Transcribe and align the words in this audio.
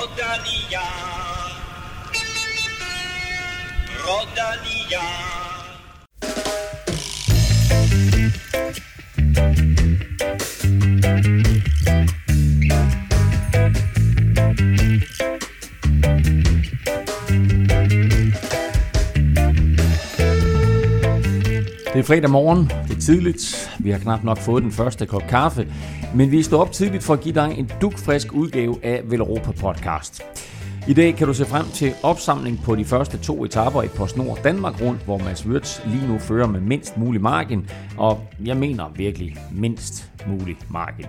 Rodalia. 0.00 0.80
Rodalia. 4.02 5.39
Fredag 22.10 22.30
morgen, 22.30 22.64
det 22.88 22.96
er 22.96 23.00
tidligt, 23.00 23.70
vi 23.80 23.90
har 23.90 23.98
knap 23.98 24.24
nok 24.24 24.38
fået 24.38 24.62
den 24.62 24.72
første 24.72 25.06
kop 25.06 25.22
kaffe, 25.28 25.72
men 26.14 26.30
vi 26.30 26.42
står 26.42 26.60
op 26.60 26.72
tidligt 26.72 27.02
for 27.02 27.14
at 27.14 27.20
give 27.20 27.34
dig 27.34 27.54
en 27.58 27.70
dukfrisk 27.80 28.32
udgave 28.32 28.84
af 28.84 29.02
Velropa 29.04 29.52
Podcast. 29.52 30.22
I 30.88 30.94
dag 30.94 31.16
kan 31.16 31.26
du 31.26 31.34
se 31.34 31.44
frem 31.44 31.64
til 31.64 31.92
opsamling 32.02 32.60
på 32.64 32.76
de 32.76 32.84
første 32.84 33.18
to 33.18 33.44
etaper 33.44 33.82
i 33.82 33.88
PostNord 33.88 34.38
Danmark 34.44 34.82
rundt, 34.82 35.04
hvor 35.04 35.18
Mads 35.18 35.46
Wirtz 35.46 35.80
lige 35.86 36.08
nu 36.08 36.18
fører 36.18 36.46
med 36.46 36.60
mindst 36.60 36.98
mulig 36.98 37.20
margin, 37.20 37.70
og 37.98 38.20
jeg 38.44 38.56
mener 38.56 38.88
virkelig 38.96 39.36
mindst 39.52 40.12
mulig 40.26 40.56
margin. 40.70 41.06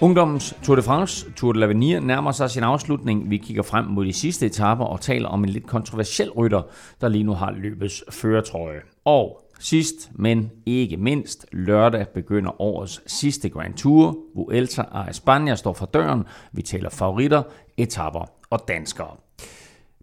Ungdommens 0.00 0.56
Tour 0.62 0.76
de 0.76 0.82
France, 0.82 1.26
Tour 1.36 1.52
de 1.52 1.64
l'Avenir, 1.64 2.00
nærmer 2.00 2.32
sig 2.32 2.50
sin 2.50 2.62
afslutning. 2.62 3.30
Vi 3.30 3.36
kigger 3.36 3.62
frem 3.62 3.84
mod 3.84 4.04
de 4.04 4.12
sidste 4.12 4.46
etaper 4.46 4.84
og 4.84 5.00
taler 5.00 5.28
om 5.28 5.44
en 5.44 5.50
lidt 5.50 5.66
kontroversiel 5.66 6.30
rytter, 6.30 6.62
der 7.00 7.08
lige 7.08 7.24
nu 7.24 7.32
har 7.32 7.50
løbets 7.50 8.04
føretrøje. 8.10 8.80
Og 9.04 9.45
sidst, 9.58 10.10
men 10.14 10.50
ikke 10.66 10.96
mindst, 10.96 11.46
lørdag 11.52 12.06
begynder 12.14 12.60
årets 12.60 13.02
sidste 13.06 13.48
Grand 13.48 13.74
Tour. 13.74 14.16
Vuelta 14.34 14.82
a 14.92 15.02
España 15.02 15.54
står 15.54 15.72
for 15.72 15.86
døren. 15.86 16.22
Vi 16.52 16.62
taler 16.62 16.90
favoritter, 16.90 17.42
etapper 17.76 18.30
og 18.50 18.60
danskere. 18.68 19.10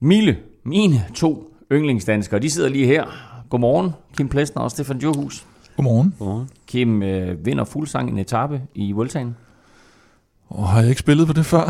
Mille, 0.01 0.37
mine 0.63 1.05
to 1.15 1.55
yndlingsdanskere, 1.71 2.39
de 2.39 2.49
sidder 2.49 2.69
lige 2.69 2.85
her. 2.85 3.05
Godmorgen, 3.49 3.91
Kim 4.17 4.29
Plesner 4.29 4.61
og 4.61 4.71
Stefan 4.71 4.97
Djurhus. 4.97 5.45
Godmorgen. 5.77 6.15
Godmorgen. 6.19 6.49
Kim 6.67 7.03
øh, 7.03 7.45
vinder 7.45 7.63
fuldsang 7.63 8.09
en 8.09 8.17
etape 8.17 8.61
i 8.75 8.91
Vueltaen. 8.91 9.35
Og 10.49 10.67
har 10.67 10.79
jeg 10.79 10.89
ikke 10.89 10.99
spillet 10.99 11.27
på 11.27 11.33
det 11.33 11.45
før? 11.45 11.63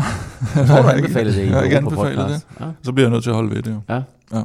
Jeg 0.56 0.66
tror, 0.68 0.82
du 0.82 0.88
anbefalede 0.88 1.36
det 1.36 1.42
i 1.42 1.46
Jeg 1.48 1.54
har 1.56 1.62
ikke 1.62 1.76
anbefalet 1.76 2.28
det. 2.28 2.46
Ja, 2.60 2.66
Så 2.82 2.92
bliver 2.92 3.06
jeg 3.06 3.12
nødt 3.12 3.22
til 3.22 3.30
at 3.30 3.36
holde 3.36 3.54
ved 3.54 3.62
det 3.62 3.70
jo. 3.70 3.80
ja. 3.94 4.02
Ja. 4.32 4.42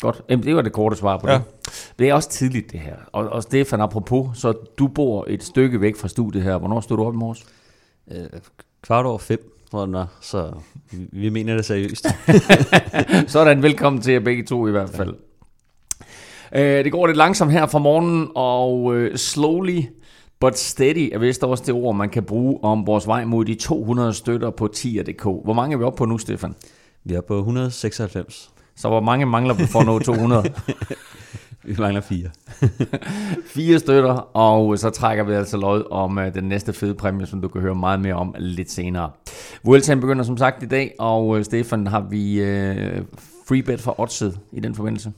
Godt. 0.00 0.22
Jamen, 0.28 0.44
det 0.46 0.56
var 0.56 0.62
det 0.62 0.72
korte 0.72 0.96
svar 0.96 1.18
på 1.18 1.28
Ja. 1.28 1.34
det. 1.34 1.42
Det 1.98 2.08
er 2.08 2.14
også 2.14 2.28
tidligt, 2.30 2.72
det 2.72 2.80
her. 2.80 2.96
Og, 3.12 3.28
og 3.28 3.42
Stefan, 3.42 3.80
apropos, 3.80 4.38
så 4.38 4.52
du 4.78 4.86
bor 4.88 5.24
et 5.28 5.42
stykke 5.42 5.80
væk 5.80 5.96
fra 5.96 6.08
studiet 6.08 6.44
her. 6.44 6.58
Hvornår 6.58 6.80
stod 6.80 6.96
du 6.96 7.04
op 7.04 7.14
i 7.14 7.16
morges? 7.16 7.44
Øh, 8.12 8.24
kvart 8.82 9.06
over 9.06 9.18
fem, 9.18 9.52
tror 9.70 9.98
jeg 9.98 10.06
så 10.20 10.52
vi, 10.90 11.06
vi 11.12 11.28
mener 11.28 11.56
det 11.56 11.64
seriøst. 11.64 12.06
Sådan, 13.32 13.62
velkommen 13.62 14.02
til 14.02 14.12
jer 14.12 14.20
begge 14.20 14.44
to 14.44 14.66
i 14.66 14.70
hvert 14.70 14.90
fald. 14.90 15.14
Øh, 16.54 16.84
det 16.84 16.92
går 16.92 17.06
lidt 17.06 17.16
langsomt 17.16 17.52
her 17.52 17.66
fra 17.66 17.78
morgenen, 17.78 18.28
og 18.34 18.94
øh, 18.96 19.16
slowly 19.16 19.82
but 20.40 20.58
steady 20.58 21.10
er 21.14 21.18
vist 21.18 21.44
også 21.44 21.64
det 21.66 21.74
ord, 21.74 21.96
man 21.96 22.08
kan 22.10 22.22
bruge 22.22 22.58
om 22.64 22.86
vores 22.86 23.06
vej 23.06 23.24
mod 23.24 23.44
de 23.44 23.54
200 23.54 24.14
støtter 24.14 24.50
på 24.50 24.68
10.dk. 24.76 25.22
Hvor 25.22 25.52
mange 25.52 25.74
er 25.74 25.78
vi 25.78 25.84
oppe 25.84 25.96
på 25.96 26.04
nu, 26.04 26.18
Stefan? 26.18 26.54
Vi 27.04 27.14
er 27.14 27.20
på 27.20 27.38
196. 27.38 28.50
Så 28.76 28.88
hvor 28.88 29.00
mange 29.00 29.26
mangler 29.26 29.54
vi 29.54 29.66
for 29.66 29.80
at 29.80 29.86
nå 29.86 29.98
200? 29.98 30.44
Vi 31.66 31.74
mangler 31.78 32.00
fire. 32.00 32.30
Fire 33.54 33.78
støtter, 33.78 34.36
og 34.36 34.78
så 34.78 34.90
trækker 34.90 35.24
vi 35.24 35.32
altså 35.32 35.56
lod 35.56 35.84
om 35.90 36.18
uh, 36.18 36.34
den 36.34 36.44
næste 36.44 36.72
fede 36.72 36.94
præmie, 36.94 37.26
som 37.26 37.40
du 37.40 37.48
kan 37.48 37.60
høre 37.60 37.74
meget 37.74 38.00
mere 38.00 38.14
om 38.14 38.34
lidt 38.38 38.70
senere. 38.70 39.10
Vueltaen 39.62 40.00
begynder 40.00 40.24
som 40.24 40.36
sagt 40.36 40.62
i 40.62 40.66
dag, 40.66 40.94
og 40.98 41.28
uh, 41.28 41.42
Stefan, 41.42 41.86
har 41.86 42.00
vi 42.00 42.42
uh, 42.42 43.04
free 43.48 43.62
bet 43.62 43.80
for 43.80 44.00
oddset 44.00 44.38
i 44.52 44.60
den 44.60 44.74
forbindelse? 44.74 45.12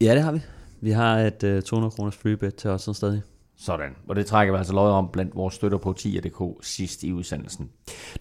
Ja, 0.00 0.14
det 0.14 0.22
har 0.22 0.32
vi. 0.32 0.40
Vi 0.80 0.90
har 0.90 1.18
et 1.18 1.56
uh, 1.56 1.62
200 1.62 1.90
kroners 1.90 2.16
freebet 2.16 2.54
til 2.54 2.70
os 2.70 2.88
stadig. 2.92 3.22
Sådan, 3.62 3.96
og 4.08 4.16
det 4.16 4.26
trækker 4.26 4.54
vi 4.54 4.58
altså 4.58 4.72
løjet 4.72 4.92
om 4.92 5.08
blandt 5.12 5.36
vores 5.36 5.54
støtter 5.54 5.78
på 5.78 5.94
10.dk 5.98 6.66
sidst 6.66 7.02
i 7.02 7.12
udsendelsen. 7.12 7.70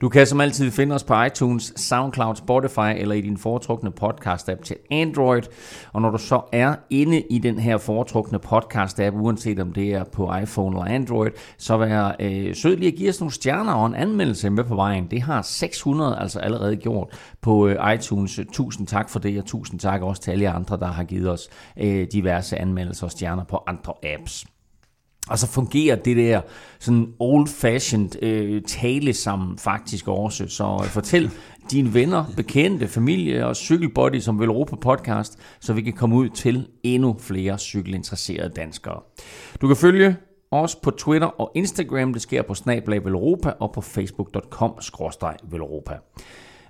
Du 0.01 0.09
kan 0.09 0.27
som 0.27 0.41
altid 0.41 0.71
finde 0.71 0.95
os 0.95 1.03
på 1.03 1.23
iTunes, 1.23 1.73
SoundCloud, 1.75 2.35
Spotify 2.35 2.93
eller 2.97 3.15
i 3.15 3.21
din 3.21 3.37
foretrukne 3.37 3.91
podcast-app 4.01 4.63
til 4.63 4.75
Android. 4.91 5.41
Og 5.93 6.01
når 6.01 6.09
du 6.09 6.17
så 6.17 6.41
er 6.51 6.75
inde 6.89 7.21
i 7.29 7.39
den 7.39 7.59
her 7.59 7.77
foretrukne 7.77 8.39
podcast-app, 8.45 9.15
uanset 9.15 9.59
om 9.59 9.73
det 9.73 9.93
er 9.93 10.03
på 10.03 10.35
iPhone 10.35 10.79
eller 10.79 10.95
Android, 10.95 11.31
så 11.57 11.77
vær 11.77 12.15
øh, 12.19 12.55
sød 12.55 12.75
lige 12.75 12.91
at 12.91 12.97
give 12.97 13.09
os 13.09 13.19
nogle 13.19 13.33
stjerner 13.33 13.73
og 13.73 13.85
en 13.85 13.95
anmeldelse 13.95 14.49
med 14.49 14.63
på 14.63 14.75
vejen. 14.75 15.07
Det 15.11 15.21
har 15.21 15.41
600 15.41 16.19
altså 16.19 16.39
allerede 16.39 16.75
gjort 16.75 17.07
på 17.41 17.67
øh, 17.67 17.93
iTunes. 17.93 18.39
Tusind 18.53 18.87
tak 18.87 19.09
for 19.09 19.19
det, 19.19 19.39
og 19.39 19.45
tusind 19.45 19.79
tak 19.79 20.01
også 20.01 20.21
til 20.21 20.31
alle 20.31 20.49
andre, 20.49 20.77
der 20.77 20.87
har 20.87 21.03
givet 21.03 21.29
os 21.29 21.49
øh, 21.77 22.07
diverse 22.13 22.57
anmeldelser 22.57 23.05
og 23.05 23.11
stjerner 23.11 23.43
på 23.43 23.63
andre 23.67 23.93
apps. 24.03 24.45
Og 25.29 25.39
så 25.39 25.47
fungerer 25.47 25.95
det 25.95 26.17
der 26.17 26.41
sådan 26.79 27.07
old-fashioned 27.19 28.23
øh, 28.23 28.61
tale 28.61 29.13
sammen 29.13 29.57
faktisk 29.57 30.07
også. 30.07 30.47
Så 30.47 30.79
øh, 30.83 30.89
fortæl 30.89 31.31
dine 31.71 31.93
venner, 31.93 32.25
bekendte, 32.35 32.87
familie 32.87 33.45
og 33.45 33.55
cykelbody 33.55 34.19
som 34.19 34.39
vil 34.39 34.47
Europa 34.47 34.75
podcast, 34.75 35.39
så 35.59 35.73
vi 35.73 35.81
kan 35.81 35.93
komme 35.93 36.15
ud 36.15 36.29
til 36.29 36.67
endnu 36.83 37.15
flere 37.19 37.57
cykelinteresserede 37.57 38.49
danskere. 38.49 38.99
Du 39.61 39.67
kan 39.67 39.77
følge 39.77 40.15
os 40.51 40.75
på 40.75 40.91
Twitter 40.91 41.27
og 41.27 41.51
Instagram. 41.55 42.13
Det 42.13 42.21
sker 42.21 42.41
på 42.41 42.53
Snablag 42.53 43.05
Velropa 43.05 43.53
og 43.59 43.71
på 43.71 43.81
facebook.com 43.81 44.71
Velropa. 45.43 45.93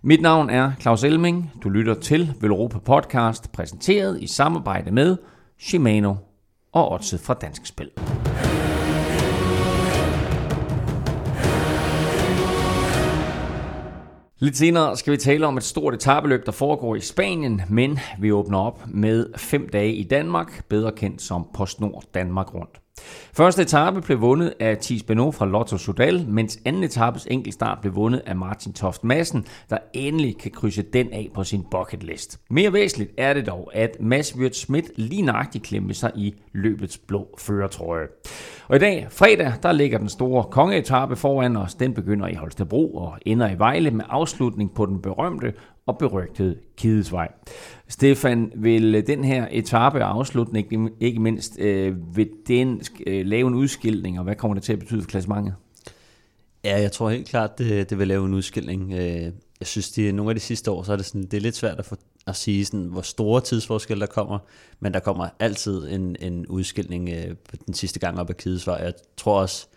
Mit 0.02 0.22
navn 0.22 0.50
er 0.50 0.72
Claus 0.82 1.04
Elming. 1.04 1.52
Du 1.64 1.70
lytter 1.70 1.94
til 1.94 2.34
Velropa 2.42 2.78
podcast, 2.78 3.52
præsenteret 3.52 4.22
i 4.22 4.28
samarbejde 4.28 4.92
med 4.92 5.18
Shimano 5.60 6.16
og 6.72 6.92
Odset 6.92 7.20
fra 7.20 7.34
Dansk 7.34 7.66
Spil. 7.66 7.90
Lidt 14.42 14.58
senere 14.58 14.98
skal 14.98 15.12
vi 15.14 15.18
tale 15.18 15.48
om 15.48 15.58
et 15.58 15.64
stort 15.64 15.94
etabeløb, 15.94 16.46
der 16.46 16.52
foregår 16.52 16.96
i 16.96 17.00
Spanien, 17.00 17.62
men 17.70 18.00
vi 18.20 18.32
åbner 18.32 18.60
op 18.60 18.84
med 18.88 19.34
fem 19.38 19.70
dage 19.70 19.94
i 19.94 20.04
Danmark, 20.04 20.64
bedre 20.70 20.92
kendt 20.92 21.22
som 21.22 21.48
PostNord 21.54 22.04
Danmark 22.14 22.54
Rundt. 22.54 22.82
Første 23.34 23.62
etape 23.62 24.02
blev 24.02 24.22
vundet 24.22 24.54
af 24.60 24.78
Thies 24.78 25.04
Beno 25.04 25.32
fra 25.32 25.46
Lotto 25.46 25.78
Sudal, 25.78 26.26
mens 26.28 26.60
anden 26.66 26.84
etapes 26.84 27.28
enkeltstart 27.32 27.78
blev 27.82 27.96
vundet 27.96 28.22
af 28.26 28.36
Martin 28.36 28.74
Toft 28.74 29.04
Madsen, 29.04 29.46
der 29.70 29.78
endelig 29.94 30.38
kan 30.38 30.52
krydse 30.52 30.82
den 30.82 31.14
af 31.14 31.30
på 31.34 31.44
sin 31.44 31.66
bucket 31.72 32.04
list. 32.04 32.40
Mere 32.50 32.74
væsentligt 32.74 33.12
er 33.18 33.34
det 33.34 33.48
dog, 33.48 33.72
at 33.74 33.98
Mads 34.00 34.36
Wirt 34.36 34.56
Schmidt 34.56 34.86
lige 34.96 35.22
nøjagtigt 35.22 35.64
klemte 35.64 35.94
sig 35.94 36.12
i 36.16 36.36
løbets 36.54 36.98
blå 36.98 37.28
føretrøje. 37.38 38.08
Og 38.68 38.76
i 38.76 38.80
dag, 38.80 39.08
fredag, 39.10 39.54
der 39.64 39.72
ligger 39.72 39.98
den 39.98 40.10
store 40.10 40.44
kongeetape 40.44 41.16
foran 41.16 41.58
os. 41.58 41.76
Den 41.76 41.94
begynder 41.94 42.28
i 42.28 42.34
Holstebro 42.34 42.96
og 42.96 43.18
ender 43.26 43.50
i 43.50 43.60
Vejle 43.60 43.92
med 43.92 44.06
afslutning 44.10 44.74
på 44.74 44.86
den 44.86 45.02
berømte 45.02 45.54
og 45.90 45.98
berygtede 45.98 46.56
Kidesvej. 46.78 47.28
Stefan, 47.88 48.52
vil 48.56 49.08
den 49.08 49.24
her 49.24 49.48
etape 49.52 50.06
og 50.06 50.12
afslutning, 50.16 50.68
ikke- 51.00 51.20
mindst, 51.22 51.60
øh, 51.60 52.16
vil 52.16 52.30
den 52.48 52.82
øh, 53.08 53.26
lave 53.26 53.48
en 53.48 53.54
udskilning, 53.54 54.18
og 54.20 54.24
hvad 54.24 54.36
kommer 54.36 54.56
det 54.56 54.64
til 54.64 54.74
at 54.74 54.80
betyde 54.80 55.02
for 55.02 55.10
klassementet? 55.10 55.54
Ja, 56.64 56.82
jeg 56.82 56.92
tror 56.92 57.10
helt 57.10 57.28
klart, 57.28 57.58
det, 57.58 57.90
det 57.90 58.00
vil 58.00 58.08
lave 58.08 58.26
en 58.26 58.34
udskilling. 58.34 58.94
Øh, 58.94 59.32
jeg 59.60 59.68
synes, 59.68 59.92
det, 59.92 60.16
nogle 60.16 60.32
af 60.32 60.36
de 60.36 60.42
sidste 60.42 60.72
år, 60.72 60.84
så 60.84 60.92
er 60.92 60.96
det, 60.96 61.06
sådan, 61.06 61.24
det 61.24 61.34
er 61.34 61.42
lidt 61.42 61.56
svært 61.56 61.80
at, 61.80 61.86
få, 61.86 61.96
at 62.28 62.36
sige, 62.36 62.66
sådan, 62.66 62.86
hvor 62.86 63.02
store 63.02 63.42
tidsforskelle 63.42 64.02
der 64.02 64.08
kommer, 64.08 64.40
men 64.80 64.94
der 64.94 65.00
kommer 65.00 65.28
altid 65.40 65.88
en, 65.92 66.16
en 66.20 66.48
udskilning 66.48 67.10
øh, 67.10 67.36
på 67.50 67.56
den 67.66 67.74
sidste 67.74 68.00
gang 68.00 68.20
op 68.20 68.30
ad 68.30 68.36
Kidesvej. 68.36 68.76
Jeg 68.76 68.94
tror 69.18 69.42
også, 69.42 69.68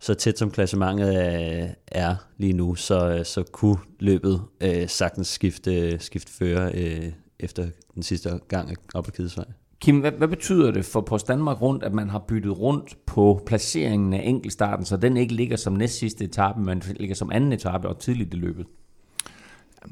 så 0.00 0.14
tæt 0.14 0.38
som 0.38 0.50
klassementet 0.50 1.08
øh, 1.08 1.68
er 1.86 2.16
lige 2.38 2.52
nu, 2.52 2.74
så, 2.74 3.22
så 3.24 3.42
kunne 3.52 3.76
løbet 4.00 4.42
øh, 4.60 4.88
sagtens 4.88 5.28
skifte, 5.28 5.98
skifte 5.98 6.32
fører 6.32 6.70
øh, 6.74 7.12
efter 7.38 7.66
den 7.94 8.02
sidste 8.02 8.38
gang 8.48 8.76
op 8.94 9.06
ad 9.06 9.12
Kidesvej. 9.12 9.44
Kim, 9.80 10.00
hvad, 10.00 10.12
hvad 10.12 10.28
betyder 10.28 10.70
det 10.70 10.84
for 10.84 11.00
Post 11.00 11.28
Danmark 11.28 11.62
rundt, 11.62 11.82
at 11.82 11.92
man 11.92 12.10
har 12.10 12.18
byttet 12.18 12.58
rundt 12.58 12.96
på 13.06 13.42
placeringen 13.46 14.12
af 14.12 14.22
enkeltstarten, 14.24 14.84
så 14.84 14.96
den 14.96 15.16
ikke 15.16 15.34
ligger 15.34 15.56
som 15.56 15.72
næst 15.72 15.98
sidste 15.98 16.24
etape, 16.24 16.60
men 16.60 16.82
ligger 16.96 17.14
som 17.14 17.30
anden 17.32 17.52
etape 17.52 17.88
og 17.88 17.98
tidligt 17.98 18.34
i 18.34 18.36
løbet? 18.36 18.66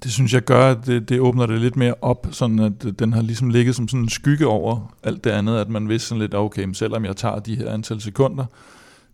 Det 0.03 0.13
synes 0.13 0.35
jeg 0.35 0.43
gør, 0.43 0.71
at 0.71 0.87
det, 0.87 1.09
det 1.09 1.21
åbner 1.21 1.47
det 1.47 1.61
lidt 1.61 1.77
mere 1.77 1.95
op, 2.03 2.27
sådan 2.31 2.59
at 2.59 2.99
den 2.99 3.13
har 3.13 3.23
ligesom 3.23 3.51
ligget 3.51 3.75
som 3.75 3.89
sådan 3.89 4.03
en 4.03 4.09
skygge 4.09 4.47
over 4.47 4.97
alt 5.03 5.25
det 5.25 5.31
andet, 5.31 5.57
at 5.57 5.69
man 5.69 5.89
vidste 5.89 6.09
sådan 6.09 6.21
lidt, 6.21 6.35
okay, 6.35 6.73
selvom 6.73 7.05
jeg 7.05 7.17
tager 7.17 7.39
de 7.39 7.57
her 7.57 7.71
antal 7.71 8.01
sekunder, 8.01 8.45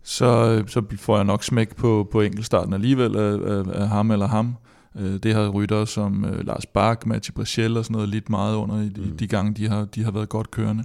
så, 0.05 0.63
så 0.67 0.81
får 0.99 1.15
jeg 1.15 1.25
nok 1.25 1.43
smæk 1.43 1.75
på, 1.75 2.07
på 2.11 2.21
enkeltstarten 2.21 2.73
alligevel 2.73 3.15
af, 3.15 3.33
af, 3.57 3.63
af 3.81 3.87
ham 3.89 4.11
eller 4.11 4.27
ham. 4.27 4.55
Øh, 4.99 5.13
Det 5.23 5.33
har 5.33 5.49
ryttere 5.49 5.87
som 5.87 6.25
øh, 6.25 6.47
Lars 6.47 6.65
Bak, 6.65 7.05
Mathieu 7.05 7.33
Brechel 7.35 7.77
og 7.77 7.85
sådan 7.85 7.93
noget 7.93 8.09
lidt 8.09 8.29
meget 8.29 8.55
under 8.55 8.81
i 8.81 8.89
de, 8.89 9.01
Mm. 9.01 9.17
de 9.17 9.27
gange, 9.27 9.53
de 9.53 9.69
har, 9.69 9.85
de 9.85 10.03
har 10.03 10.11
været 10.11 10.29
godt 10.29 10.51
kørende. 10.51 10.83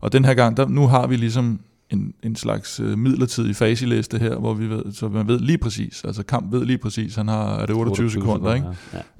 Og 0.00 0.12
den 0.12 0.24
her 0.24 0.34
gang, 0.34 0.56
der, 0.56 0.68
nu 0.68 0.86
har 0.86 1.06
vi 1.06 1.16
ligesom 1.16 1.60
en, 1.90 2.14
en 2.22 2.36
slags 2.36 2.80
øh, 2.80 2.98
midlertidig 2.98 3.56
faseliste 3.56 4.18
her, 4.18 4.36
hvor 4.36 4.54
vi 4.54 4.66
ved, 4.70 4.92
så 4.92 5.08
man 5.08 5.28
ved 5.28 5.38
lige 5.40 5.58
præcis, 5.58 6.04
altså 6.04 6.22
Kamp 6.22 6.52
ved 6.52 6.64
lige 6.64 6.78
præcis, 6.78 7.14
han 7.14 7.28
har, 7.28 7.54
er 7.56 7.66
det 7.66 7.76
28, 7.76 8.04
28 8.06 8.10
sekunder, 8.10 8.54
ikke? 8.54 8.66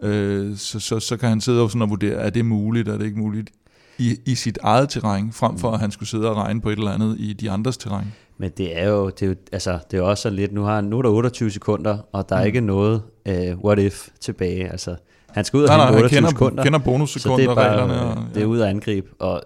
Ja. 0.02 0.08
Øh, 0.08 0.56
så, 0.56 0.80
så, 0.80 1.00
så 1.00 1.16
kan 1.16 1.28
han 1.28 1.40
sidde 1.40 1.62
og, 1.62 1.70
sådan 1.70 1.82
og 1.82 1.90
vurdere, 1.90 2.14
er 2.14 2.30
det 2.30 2.44
muligt, 2.44 2.88
er 2.88 2.98
det 2.98 3.04
ikke 3.04 3.18
muligt, 3.18 3.50
i, 3.98 4.16
i 4.26 4.34
sit 4.34 4.58
eget 4.62 4.88
terræn, 4.88 5.32
frem 5.32 5.58
for 5.58 5.70
at 5.70 5.80
han 5.80 5.90
skulle 5.90 6.08
sidde 6.08 6.30
og 6.30 6.36
regne 6.36 6.60
på 6.60 6.70
et 6.70 6.78
eller 6.78 6.90
andet 6.90 7.16
i 7.18 7.32
de 7.32 7.50
andres 7.50 7.76
terræn. 7.76 8.04
Men 8.42 8.50
det 8.50 8.78
er 8.78 8.88
jo, 8.88 9.10
det 9.10 9.22
er 9.22 9.26
jo, 9.26 9.34
altså, 9.52 9.78
det 9.90 9.98
er 9.98 10.02
også 10.02 10.22
sådan 10.22 10.36
lidt, 10.36 10.52
nu, 10.52 10.62
har, 10.62 10.80
nu 10.80 10.98
er 10.98 11.02
der 11.02 11.10
28 11.10 11.50
sekunder, 11.50 11.98
og 12.12 12.28
der 12.28 12.36
er 12.36 12.40
mm. 12.40 12.46
ikke 12.46 12.60
noget 12.60 13.02
uh, 13.28 13.64
what 13.64 13.78
if 13.78 14.08
tilbage. 14.20 14.70
Altså, 14.70 14.96
han 15.30 15.44
skal 15.44 15.56
ud 15.56 15.62
og 15.62 15.68
nej, 15.68 15.86
hente 15.86 15.96
28 15.96 16.18
kender, 16.18 16.30
sekunder. 16.30 16.62
kender 16.62 16.78
bonussekunder 16.78 17.36
så 17.36 17.42
det 17.42 17.50
er 17.50 17.54
bare, 17.54 17.70
reglerne. 17.70 18.02
Og, 18.02 18.16
ja. 18.16 18.22
Det 18.34 18.42
er 18.42 18.46
ud 18.46 18.58
af 18.58 18.70
angreb, 18.70 19.06
og 19.18 19.42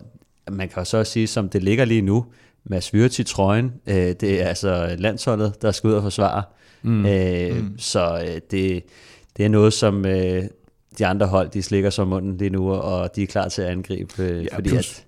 man 0.51 0.69
kan 0.69 0.85
så 0.85 0.99
også 0.99 1.13
sige, 1.13 1.27
som 1.27 1.49
det 1.49 1.63
ligger 1.63 1.85
lige 1.85 2.03
nu, 2.03 2.25
Mads 2.65 2.95
Wirtz 2.95 3.19
i 3.19 3.25
trøjen, 3.25 3.73
uh, 3.87 3.95
det 3.95 4.43
er 4.43 4.47
altså 4.47 4.97
landsholdet, 4.99 5.63
der 5.63 5.71
skal 5.71 5.89
ud 5.89 5.95
og 5.95 6.03
forsvare. 6.03 6.43
Mm. 6.83 7.05
Uh, 7.05 7.57
mm. 7.57 7.79
Så 7.79 8.15
uh, 8.15 8.39
det, 8.51 8.85
det 9.37 9.45
er 9.45 9.49
noget, 9.49 9.73
som 9.73 9.99
uh, 9.99 10.45
de 10.99 11.07
andre 11.07 11.27
hold, 11.27 11.51
de 11.51 11.63
slikker 11.63 11.91
som 11.91 12.09
munden 12.09 12.37
lige 12.37 12.51
nu, 12.51 12.73
og 12.73 13.17
de 13.17 13.23
er 13.23 13.27
klar 13.27 13.49
til 13.49 13.63
at 13.63 13.69
angribe. 13.69 14.13
Uh, 14.19 14.45
ja, 14.45 14.57
fordi 14.57 14.69
plus, 14.69 14.99
at, 14.99 15.06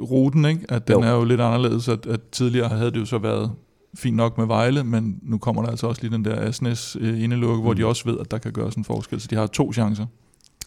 ruten, 0.00 0.44
ikke? 0.44 0.66
at 0.68 0.88
den 0.88 0.96
jo. 0.96 1.02
er 1.02 1.10
jo 1.10 1.24
lidt 1.24 1.40
anderledes, 1.40 1.88
at, 1.88 2.06
at 2.06 2.20
tidligere 2.32 2.68
havde 2.68 2.90
det 2.90 3.00
jo 3.00 3.04
så 3.04 3.18
været 3.18 3.52
fint 3.94 4.16
nok 4.16 4.38
med 4.38 4.46
Vejle, 4.46 4.84
men 4.84 5.18
nu 5.22 5.38
kommer 5.38 5.62
der 5.62 5.70
altså 5.70 5.86
også 5.86 6.02
lige 6.02 6.12
den 6.12 6.24
der 6.24 6.48
Asnes 6.48 6.96
øh, 7.00 7.22
indelukke, 7.22 7.56
mm. 7.56 7.62
hvor 7.62 7.74
de 7.74 7.86
også 7.86 8.04
ved, 8.04 8.18
at 8.18 8.30
der 8.30 8.38
kan 8.38 8.52
gøres 8.52 8.74
en 8.74 8.84
forskel, 8.84 9.20
så 9.20 9.28
de 9.30 9.36
har 9.36 9.46
to 9.46 9.72
chancer. 9.72 10.06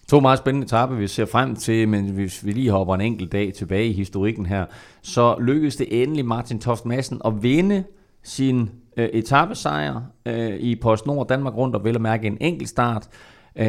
To 0.08 0.20
meget 0.20 0.40
spændende 0.40 0.66
etape, 0.66 0.98
vi 0.98 1.08
ser 1.08 1.26
frem 1.26 1.56
til, 1.56 1.90
men 1.90 2.10
hvis 2.10 2.46
vi 2.46 2.52
lige 2.52 2.72
hopper 2.72 2.96
en 2.96 3.02
enkelt 3.02 3.32
dag 3.32 3.54
tilbage 3.54 3.88
i 3.88 3.94
historikken 3.94 4.46
her, 4.46 4.66
så 5.02 5.36
lykkedes 5.40 5.76
det 5.76 6.04
endelig 6.04 6.26
Martin 6.26 6.60
Toft 6.60 6.86
Madsen 6.86 7.22
at 7.26 7.44
vinde 7.44 7.84
sin 8.24 8.70
øh, 8.98 9.10
etappesejr 9.14 10.02
øh, 10.26 10.56
i 10.60 10.76
PostNord 10.76 11.28
Danmark 11.28 11.56
rundt, 11.56 11.76
og 11.76 11.84
vel 11.84 11.96
at 11.96 12.02
mærke 12.02 12.28
en 12.28 12.38
enkelt 12.42 12.70
start. 12.70 13.08
Øh, 13.56 13.66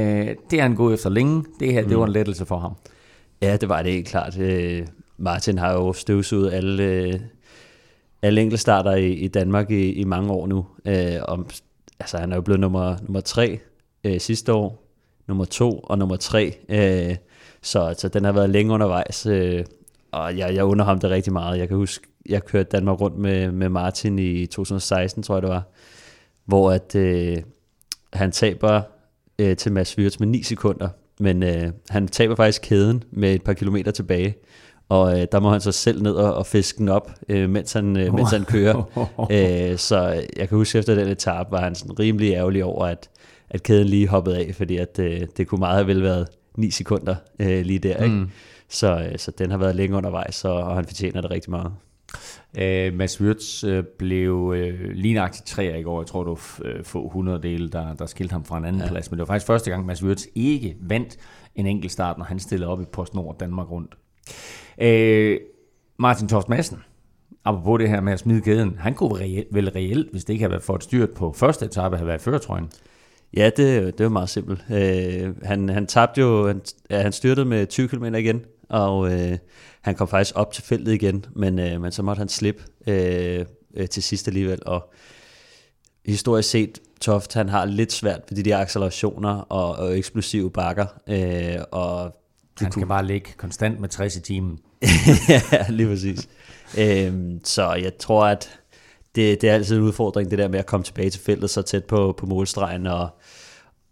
det 0.50 0.59
er 0.59 0.62
han 0.62 0.75
gået 0.75 0.94
efter 0.94 1.11
længe. 1.11 1.44
Det 1.61 1.73
her, 1.73 1.82
mm. 1.82 1.88
det 1.88 1.99
var 1.99 2.06
en 2.06 2.12
lettelse 2.12 2.47
for 2.47 2.59
ham. 2.59 2.73
Ja, 3.43 3.56
det 3.56 3.69
var 3.69 3.82
det 3.82 3.93
helt 3.93 4.09
klart. 4.09 4.38
Øh, 4.38 4.87
Martin 5.18 5.58
har 5.58 5.72
jo 5.72 5.92
støvsuget 5.92 6.52
alle, 6.52 7.20
alle 8.22 8.40
enkeltstarter 8.40 8.92
i, 8.92 9.12
i 9.12 9.28
Danmark 9.28 9.70
i, 9.70 9.92
i 9.92 10.04
mange 10.04 10.32
år 10.32 10.46
nu. 10.46 10.66
Øh, 10.84 11.16
om, 11.28 11.46
altså, 12.00 12.18
han 12.18 12.32
er 12.32 12.36
jo 12.36 12.42
blevet 12.42 12.60
nummer, 12.60 12.96
nummer 13.02 13.20
tre 13.20 13.58
øh, 14.04 14.20
sidste 14.20 14.52
år, 14.52 14.86
nummer 15.28 15.44
to 15.44 15.78
og 15.78 15.98
nummer 15.98 16.16
tre. 16.16 16.58
Øh, 16.68 17.16
så 17.62 17.80
altså, 17.80 18.08
den 18.08 18.24
har 18.24 18.32
været 18.32 18.50
længe 18.50 18.72
undervejs, 18.72 19.26
øh, 19.26 19.64
og 20.12 20.38
jeg, 20.38 20.54
jeg 20.54 20.64
under 20.64 20.84
ham 20.84 20.98
det 20.98 21.10
rigtig 21.10 21.32
meget. 21.32 21.58
Jeg 21.58 21.68
kan 21.68 21.76
huske, 21.76 22.06
jeg 22.28 22.44
kørte 22.44 22.68
Danmark 22.68 23.00
rundt 23.00 23.18
med, 23.18 23.52
med 23.52 23.68
Martin 23.68 24.18
i 24.18 24.46
2016, 24.46 25.22
tror 25.22 25.34
jeg 25.34 25.42
det 25.42 25.50
var, 25.50 25.62
hvor 26.44 26.72
at, 26.72 26.94
øh, 26.94 27.36
han 28.12 28.32
taber 28.32 28.82
øh, 29.38 29.56
til 29.56 29.72
Mads 29.72 29.98
Wirtz 29.98 30.18
med 30.18 30.26
9 30.26 30.42
sekunder, 30.42 30.88
men 31.20 31.42
øh, 31.42 31.72
han 31.88 32.08
taber 32.08 32.34
faktisk 32.34 32.62
kæden 32.62 33.04
med 33.10 33.34
et 33.34 33.42
par 33.42 33.52
kilometer 33.52 33.90
tilbage, 33.90 34.34
og 34.88 35.21
øh, 35.21 35.27
der 35.33 35.41
må 35.41 35.50
han 35.50 35.61
så 35.61 35.73
selv 35.73 36.03
ned 36.03 36.12
og, 36.12 36.35
og 36.35 36.47
fiske 36.47 36.79
den 36.79 36.88
op, 36.88 37.11
øh, 37.29 37.50
mens, 37.50 37.73
han, 37.73 37.97
øh, 37.97 38.15
mens 38.15 38.31
han 38.31 38.44
kører. 38.44 39.06
øh, 39.73 39.79
så 39.79 40.25
jeg 40.37 40.49
kan 40.49 40.59
huske, 40.59 40.79
efter 40.79 40.94
den 40.94 41.09
etape 41.09 41.50
var 41.50 41.61
han 41.61 41.75
sådan 41.75 41.99
rimelig 41.99 42.33
ærgerlig 42.33 42.65
over, 42.65 42.87
at, 42.87 43.11
at 43.50 43.62
kæden 43.62 43.87
lige 43.87 44.09
hoppede 44.09 44.38
af, 44.38 44.55
fordi 44.55 44.77
at, 44.77 44.99
øh, 44.99 45.21
det 45.37 45.47
kunne 45.47 45.59
meget 45.59 45.77
have 45.77 45.87
vel 45.87 46.03
været 46.03 46.29
9 46.56 46.71
sekunder 46.71 47.15
øh, 47.38 47.65
lige 47.65 47.79
der. 47.79 48.03
Ikke? 48.03 48.15
Mm. 48.15 48.31
Så, 48.69 49.09
øh, 49.12 49.19
så 49.19 49.31
den 49.31 49.50
har 49.50 49.59
været 49.59 49.77
længe 49.77 49.97
undervejs, 49.97 50.44
og, 50.44 50.55
og 50.55 50.75
han 50.75 50.85
fortjener 50.85 51.21
det 51.21 51.31
rigtig 51.31 51.50
meget. 51.50 51.73
Uh, 52.55 52.94
Mads 52.94 53.21
Wirtz 53.21 53.65
uh, 53.65 53.85
blev 53.99 54.35
uh, 54.35 54.91
lignagtigt 54.93 55.47
tre 55.47 55.79
i 55.79 55.83
går. 55.83 56.00
Jeg 56.00 56.06
tror, 56.06 56.25
det 56.25 56.29
var 56.29 56.71
uh, 56.79 56.85
få 56.85 57.06
100 57.06 57.43
dele, 57.43 57.69
der, 57.69 57.94
der 57.94 58.06
skilte 58.06 58.33
ham 58.33 58.44
fra 58.44 58.59
en 58.59 58.65
anden 58.65 58.83
ja. 58.83 58.88
plads. 58.88 59.11
Men 59.11 59.19
det 59.19 59.29
var 59.29 59.35
faktisk 59.35 59.47
første 59.47 59.71
gang, 59.71 59.87
Mads 59.87 60.03
Wirtz 60.03 60.25
ikke 60.35 60.77
vandt 60.81 61.17
en 61.55 61.67
enkelt 61.67 61.93
start, 61.93 62.19
når 62.19 62.25
han 62.25 62.38
stillede 62.38 62.71
op 62.71 62.81
i 62.81 62.85
PostNord 62.85 63.37
Danmark 63.38 63.71
rundt. 63.71 63.94
Øh, 64.81 65.40
Martin 65.99 66.28
Torst 66.28 66.49
Madsen, 66.49 66.78
apropos 67.44 67.78
det 67.78 67.88
her 67.88 68.00
med 68.00 68.12
at 68.12 68.19
smide 68.19 68.40
kæden, 68.40 68.76
han 68.78 68.94
kunne 68.94 69.20
reelt, 69.20 69.49
vel 69.52 69.70
reelt, 69.70 70.11
hvis 70.11 70.25
det 70.25 70.32
ikke 70.32 70.43
havde 70.43 70.50
været 70.50 70.62
for 70.62 70.75
et 70.75 70.82
styrt 70.82 71.11
på 71.11 71.32
første 71.32 71.64
etape, 71.64 71.96
have 71.96 72.06
været 72.08 72.20
føretrøjen. 72.20 72.70
Ja, 73.37 73.50
det, 73.56 73.99
det 73.99 74.05
var 74.05 74.11
meget 74.11 74.28
simpelt. 74.28 74.64
Øh, 74.70 75.34
han, 75.43 75.69
han 75.69 75.87
tabte 75.87 76.20
jo, 76.20 76.46
han, 76.46 76.61
ja, 76.90 77.02
han 77.02 77.12
styrtede 77.12 77.46
med 77.46 77.67
20 77.67 77.88
km 77.88 78.05
igen, 78.05 78.44
og 78.69 79.12
øh, 79.12 79.38
han 79.81 79.94
kom 79.94 80.08
faktisk 80.08 80.37
op 80.37 80.52
til 80.52 80.64
feltet 80.64 80.93
igen, 80.93 81.26
men, 81.37 81.58
øh, 81.58 81.81
men 81.81 81.93
så 81.93 82.02
måtte 82.02 82.19
han 82.19 82.28
slippe 82.28 82.62
øh, 82.87 83.44
øh, 83.76 83.88
til 83.88 84.02
sidst 84.02 84.28
alligevel, 84.28 84.58
og 84.67 84.93
historisk 86.06 86.50
set, 86.50 86.78
Toft, 87.00 87.34
han 87.34 87.49
har 87.49 87.64
lidt 87.64 87.93
svært 87.93 88.20
ved 88.31 88.37
de 88.37 88.50
der 88.50 88.58
accelerationer 88.58 89.38
og, 89.38 89.76
og 89.76 89.99
eksplosive 89.99 90.50
bakker, 90.50 90.87
øh, 91.08 91.64
og 91.73 92.17
han 92.64 92.73
kunne... 92.73 92.81
kan 92.81 92.88
bare 92.88 93.06
ligge 93.06 93.31
konstant 93.37 93.81
med 93.81 93.88
60 93.88 94.17
i 94.17 94.20
timen. 94.20 94.58
ja, 95.29 95.67
lige 95.69 95.88
præcis. 95.88 96.29
øhm, 96.79 97.41
så 97.44 97.75
jeg 97.75 97.99
tror, 97.99 98.26
at 98.26 98.61
det, 99.14 99.41
det 99.41 99.50
er 99.50 99.55
altid 99.55 99.76
en 99.76 99.82
udfordring, 99.82 100.31
det 100.31 100.38
der 100.38 100.49
med 100.49 100.58
at 100.58 100.67
komme 100.67 100.85
tilbage 100.85 101.11
til 101.11 101.20
feltet 101.20 101.50
så 101.50 101.62
tæt 101.62 101.85
på, 101.85 102.14
på 102.19 102.26
målstregen, 102.26 102.87
og, 102.87 103.08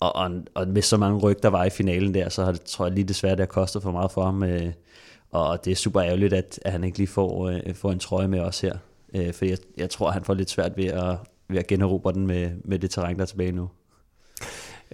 og, 0.01 0.17
og, 0.17 0.31
og 0.55 0.69
med 0.69 0.83
så 0.83 0.97
mange 0.97 1.19
ryg, 1.19 1.43
der 1.43 1.49
var 1.49 1.65
i 1.65 1.71
finalen 1.71 2.15
der, 2.15 2.29
så 2.29 2.45
har 2.45 2.53
det, 2.53 2.63
tror 2.63 2.87
jeg 2.87 2.95
lige 2.95 3.09
desværre, 3.09 3.33
det 3.33 3.41
har 3.41 3.47
kostet 3.47 3.83
for 3.83 3.91
meget 3.91 4.11
for 4.11 4.25
ham. 4.25 4.43
Øh, 4.43 4.73
og 5.31 5.65
det 5.65 5.71
er 5.71 5.75
super 5.77 6.03
ærgerligt, 6.03 6.33
at, 6.33 6.59
at 6.63 6.73
han 6.73 6.85
ikke 6.85 6.99
lige 6.99 7.09
får, 7.09 7.49
øh, 7.49 7.75
får 7.75 7.93
en 7.93 7.99
trøje 7.99 8.29
med 8.29 8.41
os 8.41 8.61
her. 8.61 8.77
Øh, 9.15 9.33
for 9.33 9.45
jeg, 9.45 9.59
jeg 9.77 9.91
tror, 9.91 10.11
han 10.11 10.25
får 10.25 10.35
lidt 10.35 10.51
svært 10.51 10.77
ved 10.77 10.85
at, 10.85 11.17
ved 11.49 11.59
at 11.59 11.67
generobre 11.67 12.13
den 12.13 12.27
med, 12.27 12.51
med 12.65 12.79
det 12.79 12.91
terræn, 12.91 13.17
der 13.17 13.23
er 13.23 13.27
tilbage 13.27 13.53
nu. 13.53 13.69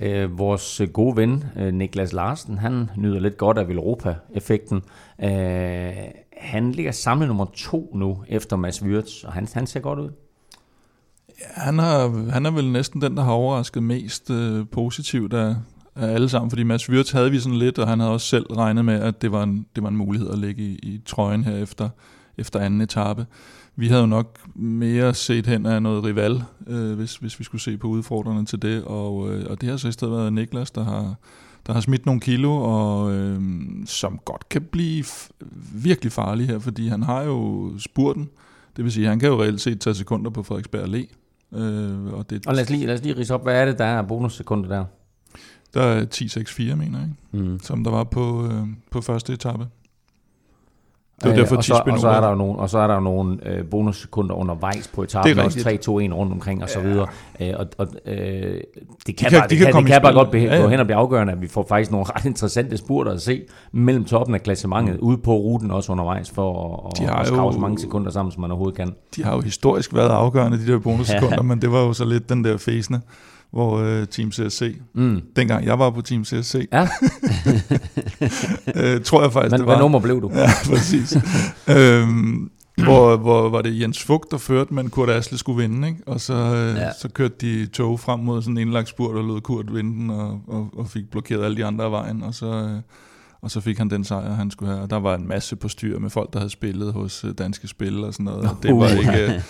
Øh, 0.00 0.38
vores 0.38 0.82
gode 0.92 1.16
ven, 1.16 1.44
øh, 1.56 1.74
Niklas 1.74 2.12
Larsen, 2.12 2.58
han 2.58 2.90
nyder 2.96 3.20
lidt 3.20 3.36
godt 3.36 3.58
af 3.58 3.64
Europa-effekten. 3.64 4.82
Øh, 5.22 5.92
han 6.38 6.72
ligger 6.72 6.92
samlet 6.92 7.28
nummer 7.28 7.46
to 7.54 7.92
nu, 7.94 8.24
efter 8.28 8.56
Mads 8.56 8.82
Wirtz, 8.82 9.24
og 9.24 9.32
han, 9.32 9.48
han 9.54 9.66
ser 9.66 9.80
godt 9.80 9.98
ud. 9.98 10.10
Ja, 11.40 11.60
han, 11.60 11.78
har, 11.78 12.30
han 12.30 12.46
er 12.46 12.50
vel 12.50 12.72
næsten 12.72 13.00
den, 13.00 13.16
der 13.16 13.22
har 13.22 13.32
overrasket 13.32 13.82
mest 13.82 14.30
øh, 14.30 14.66
positivt 14.72 15.32
af, 15.32 15.54
af 15.96 16.06
alle 16.06 16.28
sammen, 16.28 16.50
fordi 16.50 16.62
Mads 16.62 16.90
Wirtz 16.90 17.12
havde 17.12 17.30
vi 17.30 17.38
sådan 17.38 17.58
lidt, 17.58 17.78
og 17.78 17.88
han 17.88 18.00
havde 18.00 18.12
også 18.12 18.26
selv 18.26 18.46
regnet 18.52 18.84
med, 18.84 18.94
at 19.00 19.22
det 19.22 19.32
var 19.32 19.42
en, 19.42 19.66
det 19.74 19.82
var 19.82 19.88
en 19.88 19.96
mulighed 19.96 20.30
at 20.30 20.38
ligge 20.38 20.62
i, 20.62 20.74
i 20.74 21.00
trøjen 21.06 21.44
her 21.44 21.56
efter, 21.56 21.88
efter 22.38 22.60
anden 22.60 22.80
etape. 22.80 23.26
Vi 23.76 23.88
havde 23.88 24.00
jo 24.00 24.06
nok 24.06 24.38
mere 24.54 25.14
set 25.14 25.46
hen 25.46 25.66
af 25.66 25.82
noget 25.82 26.04
rival, 26.04 26.42
øh, 26.66 26.92
hvis, 26.92 27.16
hvis 27.16 27.38
vi 27.38 27.44
skulle 27.44 27.60
se 27.60 27.76
på 27.76 27.86
udfordrende 27.86 28.44
til 28.44 28.62
det, 28.62 28.84
og, 28.84 29.32
øh, 29.32 29.46
og 29.50 29.60
det 29.60 29.68
har 29.68 29.76
så 29.76 29.88
i 29.88 29.92
stedet 29.92 30.14
været 30.14 30.32
Niklas, 30.32 30.70
der 30.70 30.84
har, 30.84 31.14
der 31.66 31.72
har 31.72 31.80
smidt 31.80 32.06
nogle 32.06 32.20
kilo, 32.20 32.56
og 32.56 33.12
øh, 33.12 33.40
som 33.86 34.18
godt 34.24 34.48
kan 34.48 34.62
blive 34.62 35.04
virkelig 35.74 36.12
farlig 36.12 36.46
her, 36.46 36.58
fordi 36.58 36.88
han 36.88 37.02
har 37.02 37.22
jo 37.22 37.70
spurten, 37.78 38.30
det 38.76 38.84
vil 38.84 38.92
sige, 38.92 39.06
han 39.06 39.18
kan 39.18 39.28
jo 39.28 39.42
reelt 39.42 39.60
set 39.60 39.80
tage 39.80 39.94
sekunder 39.94 40.30
på 40.30 40.42
Frederiksberg 40.42 40.84
Allé. 40.84 41.16
Øh, 41.58 42.12
og, 42.12 42.30
det, 42.30 42.46
og 42.46 42.54
lad 42.54 42.62
os 42.62 42.70
lige, 42.70 42.86
lad 42.86 42.94
os 42.94 43.02
lige 43.02 43.16
rise 43.16 43.34
op, 43.34 43.42
hvad 43.42 43.60
er 43.60 43.64
det, 43.64 43.78
der 43.78 43.84
er 43.84 44.02
bonussekunder 44.02 44.68
der? 44.68 44.84
Der 45.74 45.82
er 45.82 46.06
10-6-4, 46.14 46.74
mener 46.74 46.98
jeg, 46.98 47.10
mm. 47.32 47.60
som 47.62 47.84
der 47.84 47.90
var 47.90 48.04
på, 48.04 48.46
øh, 48.46 48.66
på 48.90 49.00
første 49.00 49.32
etape. 49.32 49.66
Det 51.22 51.30
var 51.30 51.36
derfor, 51.36 51.56
og, 51.56 51.64
så, 51.64 51.82
og, 51.86 51.98
så 51.98 52.08
er 52.08 52.20
der 52.20 52.28
jo 52.28 52.34
nogle, 52.34 52.58
og 52.58 52.70
så 52.70 52.78
er 52.78 52.86
der 52.86 52.94
jo 52.94 53.00
nogle 53.00 53.38
øh, 53.46 53.64
bonussekunder 53.64 54.34
undervejs 54.34 54.88
på 54.88 55.02
etappen, 55.02 55.38
også 55.38 55.58
3-2-1 55.58 55.90
rundt 55.90 56.32
omkring 56.32 56.62
og 56.62 56.68
så 56.68 56.80
videre. 56.80 57.06
Øh, 57.40 57.52
og, 57.56 57.66
og, 57.78 57.86
øh, 58.06 58.60
det 59.06 59.16
kan, 59.16 59.30
de 59.30 59.36
bare, 59.36 59.48
de 59.48 59.56
kan, 59.56 59.72
kan, 59.72 59.82
det 59.82 59.86
kan 59.86 60.02
bare 60.02 60.12
godt 60.12 60.34
ja, 60.34 60.38
ja. 60.38 60.62
gå 60.62 60.68
hen 60.68 60.80
og 60.80 60.86
blive 60.86 60.96
afgørende, 60.96 61.32
at 61.32 61.42
vi 61.42 61.48
får 61.48 61.66
faktisk 61.68 61.90
nogle 61.90 62.06
ret 62.16 62.24
interessante 62.24 62.76
spurter 62.76 63.12
at 63.12 63.22
se 63.22 63.42
mellem 63.72 64.04
toppen 64.04 64.34
af 64.34 64.42
klassementet, 64.42 64.94
mm. 64.94 65.06
ude 65.06 65.18
på 65.18 65.34
ruten 65.34 65.70
også 65.70 65.92
undervejs, 65.92 66.30
for 66.30 66.76
at, 66.86 66.98
de 66.98 67.20
at 67.20 67.26
skrave 67.26 67.52
så 67.52 67.58
mange 67.58 67.78
sekunder 67.78 68.10
sammen, 68.10 68.32
som 68.32 68.40
man 68.40 68.50
overhovedet 68.50 68.76
kan. 68.76 68.94
De 69.16 69.24
har 69.24 69.34
jo 69.34 69.40
historisk 69.40 69.94
været 69.94 70.10
afgørende, 70.10 70.58
de 70.58 70.72
der 70.72 70.78
bonussekunder, 70.78 71.36
ja. 71.36 71.42
men 71.42 71.60
det 71.60 71.72
var 71.72 71.80
jo 71.80 71.92
så 71.92 72.04
lidt 72.04 72.28
den 72.28 72.44
der 72.44 72.56
fæsende 72.56 73.00
hvor 73.52 73.78
øh, 73.78 74.06
Team 74.06 74.32
CSC, 74.32 74.76
mm. 74.94 75.22
dengang 75.36 75.66
jeg 75.66 75.78
var 75.78 75.90
på 75.90 76.02
Team 76.02 76.24
CSC, 76.24 76.68
ja. 76.72 76.82
øh, 78.76 79.02
tror 79.02 79.22
jeg 79.22 79.32
faktisk, 79.32 79.50
Men, 79.50 79.60
det 79.60 79.66
var. 79.66 79.74
Hvad 79.74 79.82
nummer 79.82 79.98
blev 80.00 80.22
du? 80.22 80.30
Ja, 80.34 80.50
præcis. 80.64 81.16
øhm, 81.76 82.50
hvor, 82.84 83.16
hvor 83.16 83.48
var 83.48 83.62
det 83.62 83.80
Jens 83.80 84.02
Fugt, 84.04 84.30
der 84.30 84.38
førte, 84.38 84.74
men 84.74 84.90
Kurt 84.90 85.10
Asle 85.10 85.38
skulle 85.38 85.62
vinde, 85.62 85.88
ikke? 85.88 86.00
og 86.06 86.20
så, 86.20 86.34
øh, 86.34 86.76
ja. 86.76 86.92
så 87.00 87.08
kørte 87.08 87.34
de 87.40 87.66
tog 87.66 88.00
frem 88.00 88.20
mod 88.20 88.42
sådan 88.42 88.58
en 88.58 88.62
indlagt 88.62 88.88
spurt, 88.88 89.16
og 89.16 89.24
lod 89.24 89.40
Kurt 89.40 89.74
vinde 89.74 89.90
den, 89.90 90.10
og, 90.10 90.40
og, 90.48 90.68
og 90.76 90.88
fik 90.88 91.10
blokeret 91.10 91.44
alle 91.44 91.56
de 91.56 91.64
andre 91.64 91.84
af 91.84 91.90
vejen, 91.90 92.22
og 92.22 92.34
så... 92.34 92.46
Øh, 92.46 92.80
og 93.42 93.50
så 93.50 93.60
fik 93.60 93.78
han 93.78 93.90
den 93.90 94.04
sejr, 94.04 94.32
han 94.32 94.50
skulle 94.50 94.72
have. 94.72 94.82
Og 94.82 94.90
der 94.90 94.96
var 94.96 95.14
en 95.14 95.28
masse 95.28 95.56
på 95.56 95.68
styr 95.68 95.98
med 95.98 96.10
folk, 96.10 96.32
der 96.32 96.38
havde 96.38 96.50
spillet 96.50 96.92
hos 96.92 97.24
øh, 97.24 97.34
danske 97.38 97.68
spil 97.68 98.04
og 98.04 98.12
sådan 98.12 98.24
noget. 98.24 98.50
Og 98.50 98.56
det 98.62 98.76
var 98.76 98.88
ikke, 98.88 99.42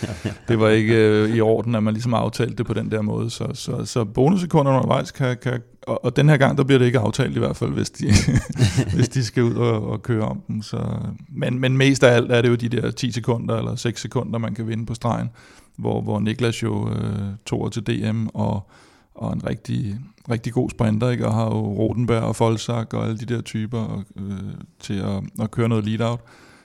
det 0.47 0.59
var 0.59 0.69
ikke 0.69 0.95
øh, 0.95 1.35
i 1.35 1.41
orden, 1.41 1.75
at 1.75 1.83
man 1.83 1.93
ligesom 1.93 2.13
aftalte 2.13 2.55
det 2.55 2.65
på 2.65 2.73
den 2.73 2.91
der 2.91 3.01
måde. 3.01 3.29
Så, 3.29 3.47
så, 3.53 3.85
så 3.85 4.05
bonussekunder 4.05 4.71
undervejs 4.71 5.11
kan, 5.11 5.37
kan, 5.41 5.61
og, 5.87 6.05
og 6.05 6.15
den 6.15 6.29
her 6.29 6.37
gang, 6.37 6.57
der 6.57 6.63
bliver 6.63 6.79
det 6.79 6.85
ikke 6.85 6.99
aftalt 6.99 7.35
i 7.35 7.39
hvert 7.39 7.55
fald, 7.55 7.71
hvis 7.71 7.89
de, 7.89 8.05
hvis 8.95 9.09
de 9.09 9.23
skal 9.23 9.43
ud 9.43 9.55
og, 9.55 9.89
og 9.89 10.03
køre 10.03 10.23
om 10.23 10.41
den. 10.47 10.63
Så, 10.63 10.97
men, 11.29 11.59
men 11.59 11.77
mest 11.77 12.03
af 12.03 12.15
alt 12.15 12.31
er 12.31 12.41
det 12.41 12.49
jo 12.49 12.55
de 12.55 12.69
der 12.69 12.91
10 12.91 13.11
sekunder 13.11 13.57
eller 13.57 13.75
6 13.75 14.01
sekunder, 14.01 14.39
man 14.39 14.55
kan 14.55 14.67
vinde 14.67 14.85
på 14.85 14.93
stregen, 14.93 15.29
hvor, 15.77 16.01
hvor 16.01 16.19
Niklas 16.19 16.63
jo 16.63 16.89
øh, 16.89 17.21
tog 17.45 17.71
til 17.71 17.87
DM 17.87 18.27
og, 18.33 18.69
og 19.15 19.33
en 19.33 19.45
rigtig, 19.45 19.99
rigtig 20.29 20.53
god 20.53 20.69
sprinter, 20.69 21.09
ikke? 21.09 21.27
og 21.27 21.33
har 21.33 21.45
jo 21.45 21.73
Rotenberg 21.73 22.23
og 22.23 22.35
Folsak 22.35 22.93
og 22.93 23.05
alle 23.05 23.17
de 23.17 23.25
der 23.25 23.41
typer 23.41 24.03
øh, 24.15 24.53
til 24.79 24.99
at, 24.99 25.23
at 25.41 25.51
køre 25.51 25.69
noget 25.69 25.85
lead-out. 25.85 26.19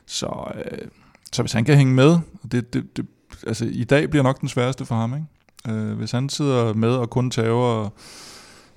Så, 0.07 0.53
øh, 0.55 0.89
så 1.33 1.43
hvis 1.43 1.53
han 1.53 1.65
kan 1.65 1.77
hænge 1.77 1.95
med, 1.95 2.19
det, 2.53 2.75
det, 2.75 2.97
det, 2.97 3.07
altså 3.47 3.65
i 3.73 3.85
dag 3.85 4.11
bliver 4.11 4.23
nok 4.23 4.41
den 4.41 4.49
sværeste 4.49 4.85
for 4.85 4.95
ham, 4.95 5.15
ikke? 5.15 5.79
Øh, 5.79 5.97
hvis 5.97 6.11
han 6.11 6.29
sidder 6.29 6.75
med 6.75 6.91
og 6.91 7.11
kun 7.11 7.31
tager 7.31 7.89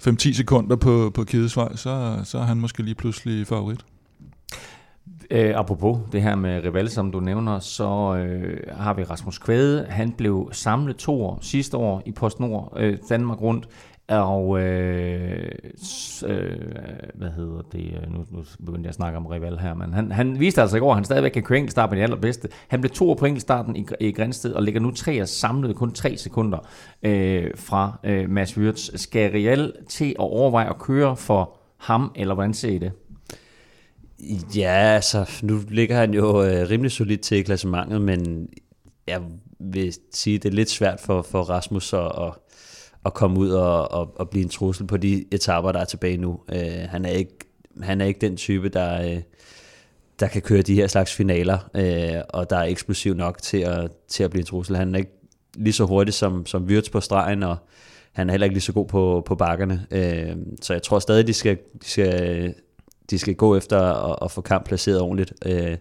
5-10 0.08 0.34
sekunder 0.34 0.76
på, 0.76 1.12
på 1.14 1.24
Kidesvej, 1.24 1.76
så, 1.76 2.22
så 2.24 2.38
er 2.38 2.44
han 2.44 2.58
måske 2.58 2.84
lige 2.84 2.96
pludselig 2.96 3.48
favorit. 3.48 3.86
Øh, 5.32 5.54
apropos 5.56 5.98
det 6.12 6.22
her 6.22 6.36
med 6.36 6.64
Rival, 6.64 6.90
som 6.90 7.12
du 7.12 7.20
nævner, 7.20 7.60
så 7.60 8.16
øh, 8.16 8.58
har 8.72 8.94
vi 8.94 9.04
Rasmus 9.04 9.38
Kvæde. 9.38 9.86
Han 9.90 10.12
blev 10.12 10.50
samlet 10.52 10.96
to 10.96 11.24
år 11.24 11.40
sidste 11.42 11.78
år 11.78 12.02
i 12.06 12.12
PostNord 12.12 12.74
øh, 12.78 12.98
Danmark 13.10 13.42
rundt. 13.42 13.68
Og 14.10 14.62
øh, 14.62 15.52
øh, 16.26 16.58
hvad 17.14 17.30
hedder 17.30 17.62
det? 17.72 18.00
Øh, 18.02 18.14
nu, 18.14 18.26
nu 18.32 18.44
begyndte 18.66 18.82
jeg 18.82 18.90
at 18.90 18.96
snakke 18.96 19.18
om 19.18 19.26
rival 19.26 19.58
her, 19.58 19.74
men 19.74 19.94
han, 19.94 20.12
han 20.12 20.40
viste 20.40 20.62
altså 20.62 20.78
i 20.78 20.80
går, 20.80 20.90
at 20.90 20.96
han 20.98 21.04
stadigvæk 21.04 21.32
kan 21.32 21.44
køre 21.44 21.58
enkeltstart 21.58 21.90
på 21.90 21.96
de 21.96 22.02
allerbedste. 22.02 22.50
Han 22.68 22.82
blev 22.82 22.92
to 22.92 23.14
på 23.14 23.26
enkeltstarten 23.26 23.76
i, 23.76 23.86
i 24.00 24.12
Grænsted 24.12 24.54
og 24.54 24.64
ligger 24.64 24.82
nu 24.82 24.92
tre 24.92 25.22
og 25.22 25.28
samlet 25.28 25.76
kun 25.76 25.92
tre 25.92 26.18
sekunder 26.18 26.58
øh, 27.04 27.52
fra 27.56 28.00
øh, 28.04 28.30
Mads 28.30 28.58
Wirtz. 28.58 28.90
Skal 28.96 29.32
Real 29.32 29.74
til 29.90 30.10
at 30.10 30.16
overveje 30.18 30.70
at 30.70 30.80
køre 30.80 31.16
for 31.16 31.58
ham, 31.78 32.12
eller 32.16 32.34
hvordan 32.34 32.54
ser 32.54 32.70
I 32.70 32.78
det? 32.78 32.92
Ja, 34.56 34.74
altså, 34.96 35.32
nu 35.44 35.60
ligger 35.70 35.96
han 35.96 36.14
jo 36.14 36.44
øh, 36.44 36.70
rimelig 36.70 36.92
solidt 36.92 37.22
til 37.22 37.38
i 37.38 37.42
klassementet, 37.42 38.02
men 38.02 38.50
jeg 39.08 39.22
vil 39.60 39.94
sige, 40.14 40.38
det 40.38 40.50
er 40.50 40.56
lidt 40.56 40.70
svært 40.70 41.00
for, 41.00 41.22
for 41.22 41.42
Rasmus 41.42 41.94
at, 41.94 42.00
at, 42.00 42.34
at 43.06 43.14
komme 43.14 43.40
ud 43.40 43.50
og, 43.50 43.92
og, 43.92 44.14
og 44.20 44.30
blive 44.30 44.44
en 44.44 44.50
trussel 44.50 44.88
på 44.88 44.98
de 44.98 45.26
etaper, 45.32 45.72
der 45.72 45.80
er 45.80 45.86
tilbage 45.86 46.18
nu. 46.18 46.40
Øh, 46.54 46.90
han, 46.90 47.06
er 47.06 47.10
ikke, 47.10 47.38
han 47.82 48.02
er 48.02 48.06
ikke 48.06 48.22
den 48.22 48.38
type, 48.38 48.70
der, 48.70 49.02
øh, 49.02 49.22
der 50.20 50.28
kan 50.28 50.42
køre 50.42 50.62
de 50.62 50.76
her 50.76 50.88
slags 50.88 51.16
finaler, 51.16 51.58
øh, 51.76 52.22
og 52.30 52.50
der 52.50 52.58
er 52.58 52.64
eksplosiv 52.64 53.14
nok 53.14 53.42
til 53.42 53.58
at, 53.58 53.92
til 54.08 54.24
at 54.24 54.32
blive 54.32 54.42
en 54.42 54.46
trussel. 54.46 54.76
Han 54.76 54.96
er 54.96 55.00
ikke 55.00 55.12
lige 55.56 55.74
så 55.74 55.86
hurtig 55.86 56.14
som, 56.14 56.46
som 56.46 56.64
Wirtz 56.64 56.90
på 56.90 57.02
stregen, 57.02 57.44
og 57.44 57.58
han 58.12 58.30
er 58.30 58.34
heller 58.34 58.46
ikke 58.46 58.56
lige 58.56 58.64
så 58.64 58.74
god 58.74 58.88
på, 58.88 59.24
på 59.26 59.36
bakkerne. 59.36 59.88
Øh, 59.92 60.36
så 60.62 60.74
jeg 60.74 60.84
tror 60.84 61.00
stadig, 61.00 61.28
de 61.28 61.34
skal, 61.34 61.58
de 61.82 61.90
skal 61.90 62.54
de 63.10 63.20
skal 63.20 63.36
gå 63.36 63.56
efter 63.56 63.82
at, 63.82 64.16
at 64.22 64.32
få 64.32 64.42
kamp 64.42 64.66
placeret 64.66 65.02
ordentligt. 65.02 65.34
Øh, 65.46 65.78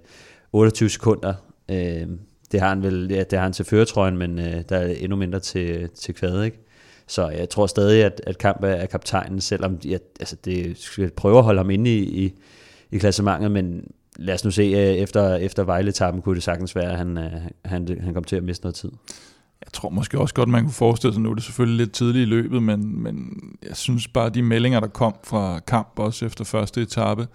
28 0.53 0.89
sekunder, 0.89 1.35
øh, 1.69 2.07
det 2.53 2.61
har 2.61 2.69
han 2.69 2.83
vel, 2.83 3.09
ja, 3.11 3.23
det 3.23 3.39
har 3.39 3.43
han 3.43 3.53
til 3.53 3.65
føretrøjen, 3.65 4.19
men 4.19 4.39
øh, 4.39 4.63
der 4.69 4.77
er 4.77 4.87
endnu 4.87 5.17
mindre 5.17 5.41
til, 5.41 5.89
til 5.89 6.15
kvadet, 6.15 6.45
ikke? 6.45 6.68
Så 7.09 7.29
jeg 7.29 7.49
tror 7.49 7.67
stadig, 7.67 8.05
at, 8.05 8.21
at 8.27 8.39
kamp 8.39 8.63
er, 8.63 8.69
er 8.69 8.87
kaptajnen, 8.87 9.41
selvom 9.41 9.79
jeg, 9.85 9.95
at, 9.95 10.03
altså 10.21 10.37
det 10.45 10.79
skal 10.79 11.11
prøve 11.11 11.39
at 11.39 11.45
holde 11.45 11.59
ham 11.59 11.71
inde 11.71 11.97
i, 11.97 12.25
i, 12.25 12.33
i 12.91 12.99
klassementet, 12.99 13.51
men 13.51 13.91
lad 14.17 14.35
os 14.35 14.45
nu 14.45 14.51
se, 14.51 14.63
øh, 14.63 14.79
efter, 14.79 15.35
efter 15.35 15.65
Vejle-tappen 15.65 16.23
kunne 16.23 16.35
det 16.35 16.43
sagtens 16.43 16.77
være, 16.77 16.93
at 16.93 16.99
han, 16.99 17.19
øh, 17.19 17.33
han, 17.65 17.99
han 18.01 18.15
kom 18.15 18.25
til 18.25 18.37
at 18.37 18.45
miste 18.45 18.65
noget 18.65 18.75
tid. 18.75 18.91
Jeg 19.65 19.73
tror 19.73 19.89
måske 19.89 20.19
også 20.19 20.35
godt, 20.35 20.49
man 20.49 20.63
kunne 20.63 20.73
forestille 20.73 21.15
sig, 21.15 21.23
nu 21.23 21.31
er 21.31 21.35
det 21.35 21.45
selvfølgelig 21.45 21.77
lidt 21.77 21.93
tidligt 21.93 22.23
i 22.23 22.31
løbet, 22.31 22.63
men, 22.63 23.03
men 23.03 23.33
jeg 23.69 23.77
synes 23.77 24.09
bare, 24.09 24.31
de 24.31 24.43
meldinger, 24.43 24.81
der 24.81 24.87
kom 24.87 25.15
fra 25.25 25.61
kamp 25.67 25.93
også 25.97 26.27
efter 26.27 26.45
første 26.45 26.83
etape, 26.83 27.27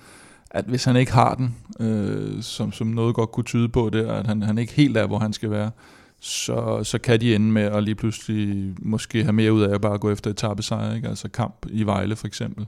at 0.51 0.65
hvis 0.65 0.83
han 0.83 0.95
ikke 0.95 1.11
har 1.11 1.35
den, 1.35 1.55
øh, 1.79 2.41
som, 2.41 2.71
som 2.71 2.87
noget 2.87 3.15
godt 3.15 3.31
kunne 3.31 3.43
tyde 3.43 3.69
på, 3.69 3.89
det 3.89 4.05
at 4.05 4.27
han, 4.27 4.41
han 4.41 4.57
ikke 4.57 4.73
helt 4.73 4.97
er, 4.97 5.07
hvor 5.07 5.19
han 5.19 5.33
skal 5.33 5.51
være, 5.51 5.71
så, 6.23 6.83
så 6.83 6.97
kan 6.97 7.21
de 7.21 7.35
ende 7.35 7.51
med 7.51 7.61
at 7.61 7.83
lige 7.83 7.95
pludselig 7.95 8.73
måske 8.79 9.23
have 9.23 9.33
mere 9.33 9.53
ud 9.53 9.61
af 9.61 9.73
at 9.73 9.81
bare 9.81 9.97
gå 9.97 10.11
efter 10.11 10.31
etappesejr, 10.31 10.95
ikke? 10.95 11.07
altså 11.07 11.29
kamp 11.29 11.65
i 11.69 11.83
Vejle 11.83 12.15
for 12.15 12.27
eksempel. 12.27 12.65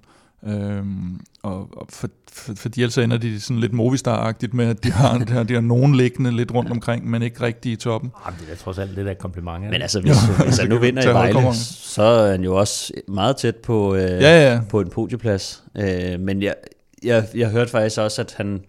Øhm, 0.47 1.19
og, 1.43 1.69
og 1.71 1.87
for, 1.89 2.09
for, 2.31 2.53
for 2.55 2.69
ellers 2.77 2.97
ender 2.97 3.17
de 3.17 3.39
sådan 3.39 3.59
lidt 3.59 3.73
Movistar-agtigt 3.73 4.53
med, 4.53 4.65
at 4.65 4.83
de 4.83 4.91
har, 4.91 5.17
de 5.17 5.33
har, 5.33 5.43
de 5.43 5.53
har 5.53 5.61
nogen 5.61 5.95
liggende 5.95 6.31
lidt 6.31 6.53
rundt 6.53 6.71
omkring, 6.71 7.09
men 7.09 7.21
ikke 7.21 7.41
rigtig 7.41 7.71
i 7.71 7.75
toppen. 7.75 8.11
Jamen, 8.25 8.39
det 8.39 8.51
er 8.51 8.55
trods 8.55 8.77
alt 8.77 8.95
det 8.95 9.05
der 9.05 9.13
kompliment. 9.13 9.69
Men 9.69 9.81
altså, 9.81 10.01
hvis, 10.01 10.15
ja, 10.39 10.43
hvis 10.43 10.57
han 10.57 10.69
nu 10.69 10.77
vinder 10.77 11.09
i 11.09 11.13
Vejle, 11.13 11.53
så 11.53 12.01
er 12.01 12.31
han 12.31 12.43
jo 12.43 12.55
også 12.55 12.93
meget 13.07 13.37
tæt 13.37 13.55
på, 13.55 13.95
øh, 13.95 14.01
ja, 14.01 14.51
ja. 14.51 14.61
på 14.69 14.81
en 14.81 14.89
podieplads. 14.89 15.63
Øh, 15.77 16.19
men 16.19 16.41
jeg, 16.41 16.55
jeg, 17.03 17.27
jeg 17.35 17.49
hørte 17.49 17.71
faktisk 17.71 17.99
også, 17.99 18.21
at 18.21 18.33
han, 18.37 18.61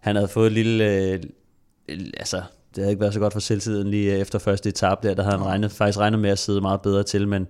han 0.00 0.16
havde 0.16 0.28
fået 0.28 0.46
et 0.46 0.52
lille... 0.52 0.84
Øh, 0.84 1.20
altså, 2.16 2.42
det 2.74 2.82
havde 2.82 2.90
ikke 2.90 3.00
været 3.00 3.14
så 3.14 3.20
godt 3.20 3.32
for 3.32 3.40
selvtiden 3.40 3.90
lige 3.90 4.18
efter 4.18 4.38
første 4.38 4.68
etape 4.68 5.08
der, 5.08 5.14
der 5.14 5.22
havde 5.22 5.36
han 5.36 5.46
regnet, 5.46 5.72
faktisk 5.72 5.98
regnet 5.98 6.20
med 6.20 6.30
at 6.30 6.38
sidde 6.38 6.60
meget 6.60 6.80
bedre 6.82 7.02
til, 7.02 7.28
men 7.28 7.46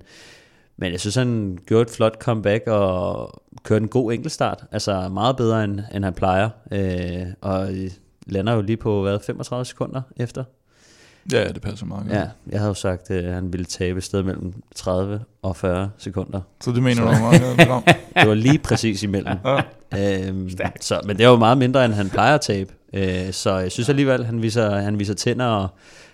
men 0.76 0.92
jeg 0.92 1.00
synes, 1.00 1.14
han 1.14 1.58
gjorde 1.66 1.82
et 1.82 1.90
flot 1.90 2.18
comeback 2.18 2.66
og 2.66 3.30
kørte 3.62 3.82
en 3.82 3.88
god 3.88 4.12
enkeltstart. 4.12 4.64
Altså 4.72 5.08
meget 5.08 5.36
bedre, 5.36 5.64
end, 5.64 5.80
end 5.94 6.04
han 6.04 6.14
plejer. 6.14 6.50
Øh, 6.72 7.26
og 7.40 7.68
lander 8.26 8.52
jo 8.52 8.60
lige 8.60 8.76
på, 8.76 9.02
hvad, 9.02 9.18
35 9.26 9.64
sekunder 9.64 10.02
efter. 10.16 10.44
Ja, 11.32 11.48
det 11.48 11.62
passer 11.62 11.86
meget 11.86 12.06
godt. 12.06 12.16
Ja, 12.18 12.28
jeg 12.50 12.60
havde 12.60 12.68
jo 12.68 12.74
sagt, 12.74 13.10
at 13.10 13.32
han 13.32 13.52
ville 13.52 13.64
tabe 13.64 13.98
et 13.98 14.04
sted 14.04 14.22
mellem 14.22 14.54
30 14.74 15.20
og 15.42 15.56
40 15.56 15.90
sekunder. 15.98 16.40
Så 16.60 16.72
det 16.72 16.82
mener 16.82 16.96
så. 16.96 17.02
du 17.02 17.08
meget 17.08 17.42
det 18.16 18.28
var 18.28 18.34
lige 18.34 18.58
præcis 18.58 19.02
imellem. 19.02 19.36
Ja. 19.44 20.28
Øhm, 20.28 20.50
så, 20.80 21.00
men 21.06 21.18
det 21.18 21.26
var 21.26 21.32
jo 21.32 21.38
meget 21.38 21.58
mindre, 21.58 21.84
end 21.84 21.92
han 21.92 22.10
plejer 22.10 22.34
at 22.34 22.40
tabe. 22.40 22.72
Øh, 22.94 23.32
så 23.32 23.56
jeg 23.56 23.72
synes 23.72 23.88
alligevel, 23.88 24.24
han 24.24 24.42
viser, 24.42 24.76
han 24.76 24.98
viser 24.98 25.14
tænder, 25.14 25.46
og 25.46 25.68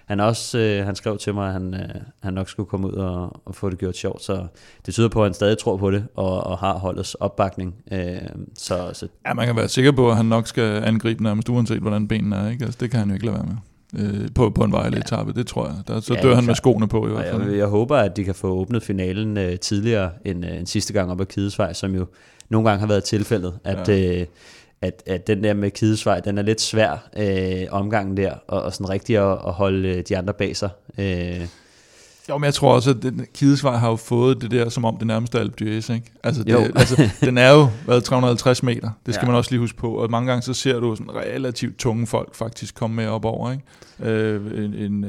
han, 0.06 0.20
også, 0.20 0.58
øh, 0.58 0.87
han 0.87 0.94
skrev 0.94 1.18
til 1.18 1.34
mig, 1.34 1.46
at 1.46 1.52
han, 1.52 1.75
øh, 1.75 2.00
han 2.22 2.34
nok 2.34 2.49
skulle 2.49 2.68
komme 2.68 2.87
ud 2.87 2.92
og, 2.92 3.40
og 3.44 3.54
få 3.54 3.70
det 3.70 3.78
gjort 3.78 3.96
sjovt, 3.96 4.22
så 4.22 4.46
det 4.87 4.94
tyder 4.94 5.08
på, 5.08 5.22
at 5.22 5.26
han 5.26 5.34
stadig 5.34 5.58
tror 5.58 5.76
på 5.76 5.90
det, 5.90 6.04
og, 6.16 6.46
og 6.46 6.58
har 6.58 6.78
holdets 6.78 7.14
opbakning. 7.14 7.75
Øh, 7.92 8.18
så, 8.54 8.90
så. 8.92 9.08
Ja, 9.26 9.34
man 9.34 9.46
kan 9.46 9.56
være 9.56 9.68
sikker 9.68 9.92
på, 9.92 10.10
at 10.10 10.16
han 10.16 10.26
nok 10.26 10.46
skal 10.46 10.84
angribe 10.84 11.22
nærmest 11.22 11.49
uanset, 11.49 11.80
hvordan 11.80 12.08
benene 12.08 12.37
er. 12.37 12.50
Ikke? 12.50 12.64
Altså, 12.64 12.78
det 12.80 12.90
kan 12.90 13.00
han 13.00 13.08
jo 13.08 13.14
ikke 13.14 13.26
lade 13.26 13.37
være 13.37 13.46
med. 13.46 13.56
Øh, 13.99 14.28
på, 14.34 14.50
på 14.50 14.64
en 14.64 14.72
vejle 14.72 15.02
ja. 15.10 15.25
det 15.37 15.46
tror 15.46 15.66
jeg. 15.66 15.76
Der, 15.88 16.00
så 16.00 16.14
ja, 16.14 16.22
dør 16.22 16.34
han 16.34 16.44
med 16.44 16.54
skoene 16.54 16.88
på 16.88 17.08
i 17.08 17.10
hvert 17.10 17.26
fald. 17.30 17.50
Jeg, 17.50 17.58
jeg 17.58 17.66
håber, 17.66 17.96
at 17.96 18.16
de 18.16 18.25
kan 18.25 18.34
få 18.34 18.49
åbnet 18.49 18.82
finalen 18.82 19.38
øh, 19.38 19.58
tidligere 19.58 20.10
end, 20.25 20.44
øh, 20.44 20.58
end 20.58 20.66
sidste 20.66 20.92
gang 20.92 21.10
op 21.10 21.20
ad 21.20 21.26
Kidesvej, 21.26 21.72
som 21.72 21.94
jo 21.94 22.06
nogle 22.49 22.68
gange 22.68 22.80
har 22.80 22.87
været 22.87 23.04
tilfældet, 23.04 23.58
at, 23.64 23.88
ja. 23.88 24.20
øh, 24.20 24.26
at, 24.82 25.02
at 25.06 25.26
den 25.26 25.44
der 25.44 25.54
med 25.54 25.70
Kidesvej, 25.70 26.20
den 26.20 26.38
er 26.38 26.42
lidt 26.42 26.60
svær 26.60 27.08
øh, 27.16 27.66
omgangen 27.70 28.16
der, 28.16 28.34
og, 28.46 28.62
og 28.62 28.72
sådan 28.72 28.90
rigtig 28.90 29.16
at, 29.16 29.38
at 29.46 29.52
holde 29.52 29.88
øh, 29.88 30.04
de 30.08 30.18
andre 30.18 30.34
bag 30.34 30.56
sig. 30.56 30.70
Øh. 30.99 31.46
Jo, 32.30 32.38
men 32.38 32.44
jeg 32.44 32.54
tror 32.54 32.75
også, 32.75 32.90
at 32.90 33.02
den, 33.02 33.26
Kidesvej 33.34 33.76
har 33.76 33.90
jo 33.90 33.96
fået 33.96 34.42
det 34.42 34.50
der, 34.50 34.68
som 34.68 34.84
om 34.84 34.96
det 34.96 35.06
nærmeste 35.06 35.38
er 35.38 35.42
Alpe 35.42 35.64
d'Huez, 35.64 35.92
ikke? 35.92 36.12
Altså, 36.25 36.42
det, 36.42 36.72
altså, 36.75 37.10
den 37.26 37.38
er 37.38 37.52
jo 37.52 37.68
været 37.87 38.04
350 38.04 38.62
meter, 38.62 38.90
det 39.06 39.14
skal 39.14 39.25
ja. 39.25 39.30
man 39.30 39.37
også 39.37 39.50
lige 39.50 39.60
huske 39.60 39.78
på, 39.78 39.92
og 39.92 40.10
mange 40.10 40.28
gange 40.28 40.42
så 40.42 40.54
ser 40.54 40.80
du 40.80 40.96
sådan 40.96 41.14
relativt 41.14 41.78
tunge 41.78 42.06
folk 42.06 42.34
faktisk 42.34 42.75
komme 42.75 42.96
med 42.96 43.06
op 43.06 43.25
over, 43.25 43.52
ikke? 43.52 43.64
Øh, 44.02 44.64
en, 44.64 44.75
en, 44.75 45.04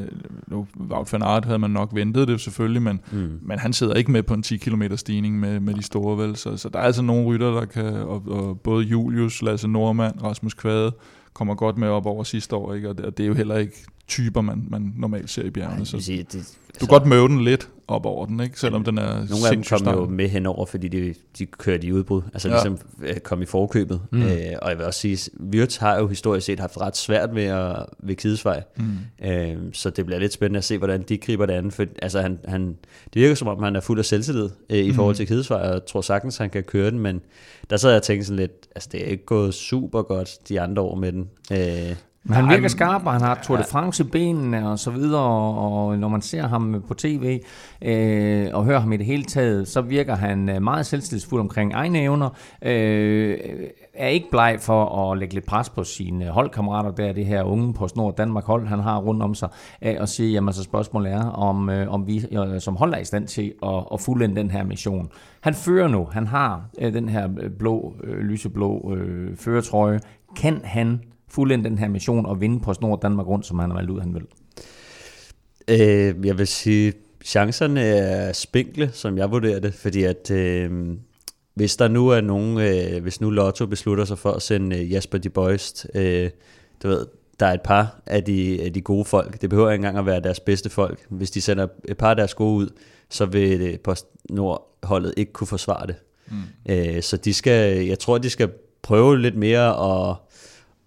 nu, 0.48 0.68
Wout 0.90 1.14
van 1.14 1.22
Aert 1.22 1.46
havde 1.46 1.60
man 1.60 1.72
nok 1.72 1.90
ventet 1.94 2.28
det 2.28 2.42
selvfølgelig, 2.42 2.82
men, 2.82 3.00
mm. 3.12 3.40
men 3.42 3.60
han 3.60 3.74
sidder 3.74 3.94
ikke 3.94 4.12
med 4.12 4.24
på 4.24 4.34
en 4.34 4.44
10 4.44 4.58
km 4.58 4.84
stigning 4.96 5.40
med, 5.40 5.60
med 5.60 5.74
de 5.74 5.84
store, 5.84 6.18
vel? 6.18 6.36
Så, 6.36 6.58
så 6.58 6.70
der 6.70 6.80
er 6.80 6.84
altså 6.84 7.02
nogle 7.02 7.26
rytter, 7.26 7.52
der 7.52 7.66
kan, 7.66 7.86
og, 7.86 8.24
og 8.28 8.60
både 8.60 8.86
Julius, 8.86 9.42
Lasse 9.42 9.68
Normand, 9.68 10.24
Rasmus 10.24 10.54
Kvade, 10.54 10.92
kommer 11.34 11.56
godt 11.56 11.78
med 11.78 11.88
op 11.88 12.06
over 12.06 12.24
sidste 12.24 12.56
år, 12.56 12.74
ikke? 12.74 12.90
og 12.90 12.98
det, 12.98 13.06
og 13.06 13.18
det 13.18 13.24
er 13.24 13.28
jo 13.28 13.34
heller 13.34 13.58
ikke 13.58 13.86
typer, 14.12 14.42
man, 14.42 14.68
man 14.70 14.94
normalt 14.98 15.30
ser 15.30 15.44
i 15.44 15.50
bjergene. 15.50 15.80
Ej, 15.80 15.86
så 15.86 16.00
sige, 16.00 16.18
det, 16.18 16.36
altså, 16.36 16.54
du 16.74 16.86
kan 16.86 16.88
godt 16.88 17.06
møve 17.06 17.28
den 17.28 17.44
lidt 17.44 17.70
op 17.88 18.06
over 18.06 18.26
den, 18.26 18.40
ikke? 18.40 18.60
selvom 18.60 18.84
den 18.84 18.98
er 18.98 19.04
Nogle 19.04 19.48
af 19.48 19.54
dem 19.54 19.64
kommer 19.64 19.94
jo 19.94 20.06
med 20.06 20.30
henover, 20.30 20.66
fordi 20.66 20.88
de, 20.88 21.14
de 21.38 21.46
kører 21.46 21.78
de 21.78 21.94
udbrud, 21.94 22.22
altså 22.34 22.50
ja. 22.50 22.54
ligesom 22.54 22.78
øh, 23.04 23.18
kom 23.18 23.42
i 23.42 23.46
forkøbet. 23.46 24.02
Mm. 24.12 24.22
Øh, 24.22 24.30
og 24.62 24.70
jeg 24.70 24.78
vil 24.78 24.86
også 24.86 25.00
sige, 25.00 25.32
Wirtz 25.54 25.78
har 25.78 26.00
jo 26.00 26.08
historisk 26.08 26.46
set 26.46 26.60
haft 26.60 26.82
ret 26.82 26.98
svært 26.98 27.36
ved, 27.36 27.44
at, 27.44 27.86
ved 28.00 28.16
Kidesvej, 28.16 28.64
mm. 28.78 29.28
øh, 29.28 29.58
så 29.74 29.90
det 29.90 30.06
bliver 30.06 30.20
lidt 30.20 30.34
spændende 30.34 30.58
at 30.58 30.64
se, 30.64 30.78
hvordan 30.78 31.02
de 31.02 31.18
griber 31.18 31.46
det 31.46 31.54
an. 31.54 31.72
For, 31.72 31.86
altså, 32.02 32.22
han, 32.22 32.40
han, 32.46 32.78
det 33.14 33.22
virker 33.22 33.36
som 33.36 33.48
om, 33.48 33.64
han 33.64 33.76
er 33.76 33.82
fuld 33.82 34.00
af 34.00 34.06
selvtillid 34.06 34.50
øh, 34.70 34.78
i 34.78 34.90
mm. 34.90 34.96
forhold 34.96 35.16
til 35.16 35.28
Kidesvej, 35.28 35.62
og 35.62 35.74
jeg 35.74 35.86
tror 35.86 36.02
sagtens, 36.02 36.38
han 36.38 36.50
kan 36.50 36.64
køre 36.64 36.92
den, 36.92 37.00
men 37.00 37.22
der 37.70 37.78
så 37.78 37.90
jeg 37.90 37.98
og 37.98 38.04
tænkt 38.04 38.26
sådan 38.26 38.40
lidt, 38.40 38.68
altså 38.76 38.90
det 38.92 39.02
er 39.02 39.06
ikke 39.06 39.26
gået 39.26 39.54
super 39.54 40.02
godt 40.02 40.50
de 40.50 40.62
andre 40.62 40.82
år 40.82 40.96
med 40.96 41.12
den. 41.12 41.30
Øh, 41.52 41.96
Men 42.24 42.34
han 42.34 42.50
virker 42.50 42.68
skarp, 42.68 43.06
og 43.06 43.12
han 43.12 43.22
har 43.22 43.40
Tour 43.44 43.58
de 43.58 43.64
France 43.64 44.04
i 44.04 44.08
benene 44.08 44.70
og 44.70 44.80
så 44.80 44.92
videre, 44.92 45.54
og 45.56 45.98
når 45.98 46.08
man 46.08 46.22
ser 46.22 46.48
ham 46.48 46.84
på 46.88 46.94
tv 46.94 47.40
øh, 47.82 48.48
og 48.54 48.66
hører 48.66 48.80
ham 48.80 48.92
i 48.92 48.98
det 48.98 49.06
hele 49.06 49.24
taget, 49.24 49.68
så 49.68 49.82
virker 49.82 50.16
han 50.16 50.50
øh, 50.50 50.62
meget 50.62 50.86
selvstilsfuld 50.86 51.42
omkring 51.42 51.74
egne 51.74 52.02
evner, 52.02 52.30
øh, 52.62 53.38
er 53.94 54.08
ikke 54.08 54.28
bleg 54.32 54.58
for 54.60 55.12
at 55.12 55.18
lægge 55.18 55.34
lidt 55.34 55.46
pres 55.46 55.70
på 55.70 55.84
sine 55.84 56.30
holdkammerater, 56.30 56.92
der 56.92 57.14
det 57.14 57.26
her 57.26 57.44
unge 57.44 57.74
på 57.74 57.88
Snor 57.88 58.12
Danmark 58.12 58.46
hold, 58.46 58.68
han 58.68 58.80
har 58.80 59.00
rundt 59.00 59.24
om 59.24 59.36
sig, 59.36 59.50
øh, 59.82 59.96
og 60.00 60.10
sige, 60.10 60.32
jamen 60.32 60.54
så 60.54 60.64
spørgsmålet 60.64 61.12
er, 61.12 61.26
om, 61.26 61.70
øh, 61.70 61.94
om 61.94 62.08
vi 62.08 62.26
øh, 62.32 62.62
som 62.62 62.76
hold 62.76 62.94
er 62.94 62.98
i 62.98 63.06
stand 63.06 63.28
til 63.28 63.54
at, 63.64 63.84
at 63.94 64.02
fuldende 64.02 64.36
den 64.36 64.52
her 64.52 64.64
mission. 64.64 65.10
Han 65.42 65.54
fører 65.54 65.88
nu, 65.88 66.08
han 66.12 66.28
har 66.28 66.62
øh, 66.82 66.94
den 66.94 67.10
her 67.10 67.30
blå, 67.60 67.94
øh, 68.04 68.18
lyseblå 68.18 68.94
øh, 68.98 69.38
føretrøje, 69.38 70.00
kan 70.36 70.62
han 70.64 71.02
fuldende 71.32 71.70
den 71.70 71.78
her 71.78 71.88
mission 71.88 72.26
og 72.26 72.42
vinde 72.42 72.60
på 72.60 72.74
Snor 72.74 72.96
Danmark 72.96 73.28
rundt, 73.28 73.46
som 73.46 73.60
han 73.60 73.70
har 73.70 73.78
valgt 73.78 73.92
ud, 73.92 74.00
han 74.00 74.14
vil? 74.14 74.24
Øh, 75.68 76.26
jeg 76.26 76.38
vil 76.38 76.48
sige, 76.48 76.94
chancerne 77.26 77.82
er 77.82 78.34
spinkle, 78.34 78.90
som 78.94 79.18
jeg 79.18 79.32
vurderer 79.32 79.60
det, 79.60 79.74
fordi 79.74 80.04
at 80.04 80.32
øh, 80.32 80.72
hvis 81.54 81.76
der 81.76 81.88
nu 81.88 82.08
er 82.08 82.22
nogen, 82.22 82.58
øh, 82.60 83.02
hvis 83.02 83.22
nu 83.22 83.30
Lotto 83.30 83.66
beslutter 83.66 84.06
sig 84.06 84.18
for 84.18 84.32
at 84.32 84.42
sende 84.42 84.78
øh, 84.80 84.92
Jasper 84.92 85.18
de 85.18 85.30
Boist, 85.30 85.88
øh, 85.96 86.30
du 86.84 86.88
ved, 86.88 87.06
der 87.40 87.46
er 87.46 87.54
et 87.54 87.62
par 87.62 88.02
af 88.06 88.24
de, 88.24 88.62
af 88.64 88.74
de 88.74 88.82
gode 88.82 89.06
folk, 89.06 89.42
det 89.42 89.50
behøver 89.50 89.72
ikke 89.72 89.80
engang 89.80 89.98
at 89.98 90.06
være 90.06 90.20
deres 90.20 90.40
bedste 90.40 90.70
folk, 90.70 91.00
hvis 91.10 91.32
de 91.32 91.42
sender 91.42 91.68
et 91.86 91.98
par 91.98 92.10
af 92.10 92.16
deres 92.16 92.34
gode 92.34 92.56
ud, 92.56 92.70
så 93.10 93.26
vil 93.26 93.60
det 93.60 93.82
på 93.82 93.96
Nordholdet 94.30 95.14
ikke 95.18 95.34
kunne 95.34 95.48
forsvare 95.48 95.88
det. 95.88 95.96
Mm. 96.28 96.74
Øh, 96.74 97.02
så 97.02 97.18
de 97.18 97.34
skal, 97.34 97.86
jeg 97.86 98.00
tror, 98.00 98.18
de 98.18 98.30
skal 98.30 98.50
prøve 98.82 99.20
lidt 99.20 99.36
mere 99.36 99.68
at 99.68 100.16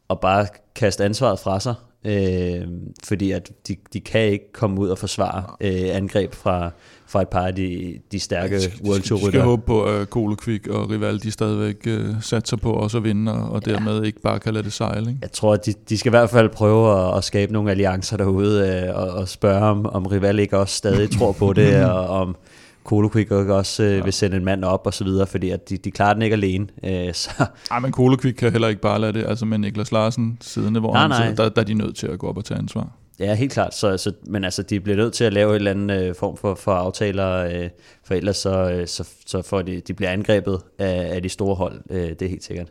og 0.08 0.20
bare 0.20 0.46
kaste 0.74 1.04
ansvaret 1.04 1.38
fra 1.38 1.60
sig, 1.60 1.74
øh, 2.04 2.68
fordi 3.04 3.30
at 3.30 3.50
de, 3.68 3.76
de 3.92 4.00
kan 4.00 4.20
ikke 4.20 4.52
komme 4.52 4.80
ud 4.80 4.88
og 4.88 4.98
forsvare 4.98 5.44
øh, 5.60 5.96
angreb 5.96 6.34
fra, 6.34 6.70
fra 7.06 7.22
et 7.22 7.28
par 7.28 7.46
af 7.46 7.54
de, 7.54 7.98
de 8.12 8.20
stærke 8.20 8.60
World 8.84 9.02
Tour 9.02 9.18
rytter. 9.18 9.26
Vi 9.26 9.32
skal 9.32 9.40
håbe 9.40 9.62
på, 9.66 9.84
at 9.84 10.10
Kolekvik 10.10 10.66
og 10.66 10.90
Rival 10.90 11.22
de 11.22 11.30
stadigvæk 11.30 11.86
uh, 11.86 12.22
satser 12.22 12.56
på 12.56 12.72
også 12.72 12.96
at 12.96 13.04
vinde, 13.04 13.32
og, 13.32 13.50
og 13.50 13.64
dermed 13.64 13.98
ja. 13.98 14.06
ikke 14.06 14.20
bare 14.20 14.40
kan 14.40 14.54
lade 14.54 14.64
det 14.64 14.72
sejle. 14.72 15.00
Ikke? 15.00 15.18
Jeg 15.22 15.32
tror, 15.32 15.52
at 15.54 15.66
de, 15.66 15.74
de 15.88 15.98
skal 15.98 16.10
i 16.10 16.16
hvert 16.16 16.30
fald 16.30 16.48
prøve 16.48 17.08
at, 17.08 17.18
at 17.18 17.24
skabe 17.24 17.52
nogle 17.52 17.70
alliancer 17.70 18.16
derude, 18.16 18.88
uh, 18.88 19.02
og, 19.02 19.10
og 19.10 19.28
spørge 19.28 19.62
om, 19.62 19.86
om 19.86 20.06
Rival 20.06 20.38
ikke 20.38 20.58
også 20.58 20.74
stadig 20.74 21.10
tror 21.10 21.32
på 21.32 21.52
det, 21.52 21.84
og 21.90 22.08
om 22.08 22.36
Kolokvik 22.84 23.30
også 23.30 23.82
øh, 23.82 23.96
ja. 23.96 24.02
vil 24.02 24.12
sende 24.12 24.36
en 24.36 24.44
mand 24.44 24.64
op 24.64 24.86
og 24.86 24.94
så 24.94 25.04
videre, 25.04 25.26
fordi 25.26 25.50
at 25.50 25.68
de, 25.68 25.76
de 25.76 25.90
klarer 25.90 26.12
den 26.12 26.22
ikke 26.22 26.34
alene. 26.34 26.66
Øh, 26.84 27.14
så. 27.24 27.46
Ej, 27.70 27.78
men 27.78 27.92
Kolokvik 27.92 28.34
kan 28.34 28.52
heller 28.52 28.68
ikke 28.68 28.80
bare 28.80 29.00
lade 29.00 29.12
det, 29.12 29.26
altså 29.26 29.46
med 29.46 29.58
Niklas 29.58 29.92
Larsen 29.92 30.38
siddende, 30.40 30.80
hvor 30.80 30.92
nej, 30.92 31.00
han 31.00 31.10
nej. 31.10 31.28
Sidder, 31.28 31.42
der, 31.42 31.48
der 31.48 31.60
er 31.60 31.66
de 31.66 31.74
nødt 31.74 31.96
til 31.96 32.06
at 32.06 32.18
gå 32.18 32.28
op 32.28 32.36
og 32.36 32.44
tage 32.44 32.58
ansvar. 32.58 32.90
Ja, 33.20 33.34
helt 33.34 33.52
klart. 33.52 33.74
Så, 33.74 33.96
så, 33.96 34.12
men 34.26 34.44
altså, 34.44 34.62
de 34.62 34.80
bliver 34.80 34.96
nødt 34.96 35.12
til 35.12 35.24
at 35.24 35.32
lave 35.32 35.50
en 35.50 35.54
eller 35.54 35.70
anden 35.70 35.90
øh, 35.90 36.14
form 36.14 36.36
for, 36.36 36.54
for 36.54 36.72
aftaler, 36.72 37.30
øh, 37.30 37.70
for 38.04 38.14
ellers 38.14 38.36
så, 38.36 38.70
øh, 38.70 38.86
så, 38.86 39.08
så 39.26 39.42
får 39.42 39.62
de, 39.62 39.80
de 39.80 39.94
bliver 39.94 40.10
angrebet 40.10 40.60
af, 40.78 41.14
af 41.14 41.22
de 41.22 41.28
store 41.28 41.54
hold. 41.54 41.80
Øh, 41.90 42.08
det 42.08 42.22
er 42.22 42.28
helt 42.28 42.44
sikkert. 42.44 42.68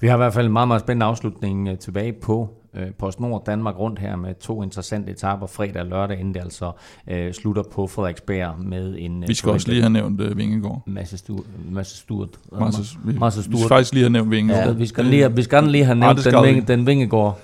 Vi 0.00 0.06
har 0.06 0.14
i 0.14 0.16
hvert 0.16 0.34
fald 0.34 0.46
en 0.46 0.52
meget, 0.52 0.68
meget 0.68 0.80
spændende 0.80 1.06
afslutning 1.06 1.68
øh, 1.68 1.78
tilbage 1.78 2.12
på 2.12 2.48
øh, 2.76 2.90
PostNord 2.98 3.44
Danmark 3.46 3.78
rundt 3.78 3.98
her 3.98 4.16
med 4.16 4.34
to 4.34 4.62
interessante 4.62 5.12
etaper 5.12 5.46
fredag 5.46 5.82
og 5.82 5.86
lørdag, 5.86 6.20
inden 6.20 6.34
det 6.34 6.40
altså 6.40 6.72
øh, 7.10 7.32
slutter 7.32 7.62
på 7.62 7.86
Frederiksberg 7.86 8.54
med 8.58 8.96
en... 8.98 9.22
Øh, 9.22 9.28
vi 9.28 9.34
skal 9.34 9.52
også 9.52 9.68
lige 9.68 9.82
have 9.82 9.90
nævnt 9.90 10.20
uh, 10.20 10.36
Vingegård. 10.36 10.82
Masse, 10.86 11.18
stu, 11.18 11.38
masse 11.70 11.96
Sturt. 11.96 12.28
Masse, 12.60 12.82
vi, 13.04 13.18
masse 13.18 13.42
Sturt. 13.42 13.52
Vi 13.52 13.58
skal 13.58 13.68
faktisk 13.68 13.92
lige 13.92 14.02
have 14.02 14.10
nævnt 14.10 14.30
Vingegård. 14.30 14.66
Ja, 14.66 14.72
vi 14.72 14.86
skal 14.86 15.04
lige, 15.04 15.36
vi 15.36 15.42
skal 15.42 15.64
lige 15.64 15.84
have 15.84 15.98
nævnt 15.98 16.26
ja, 16.26 16.30
den, 16.30 16.44
vinge, 16.44 16.60
den 16.60 16.86
Vingegård. 16.86 17.40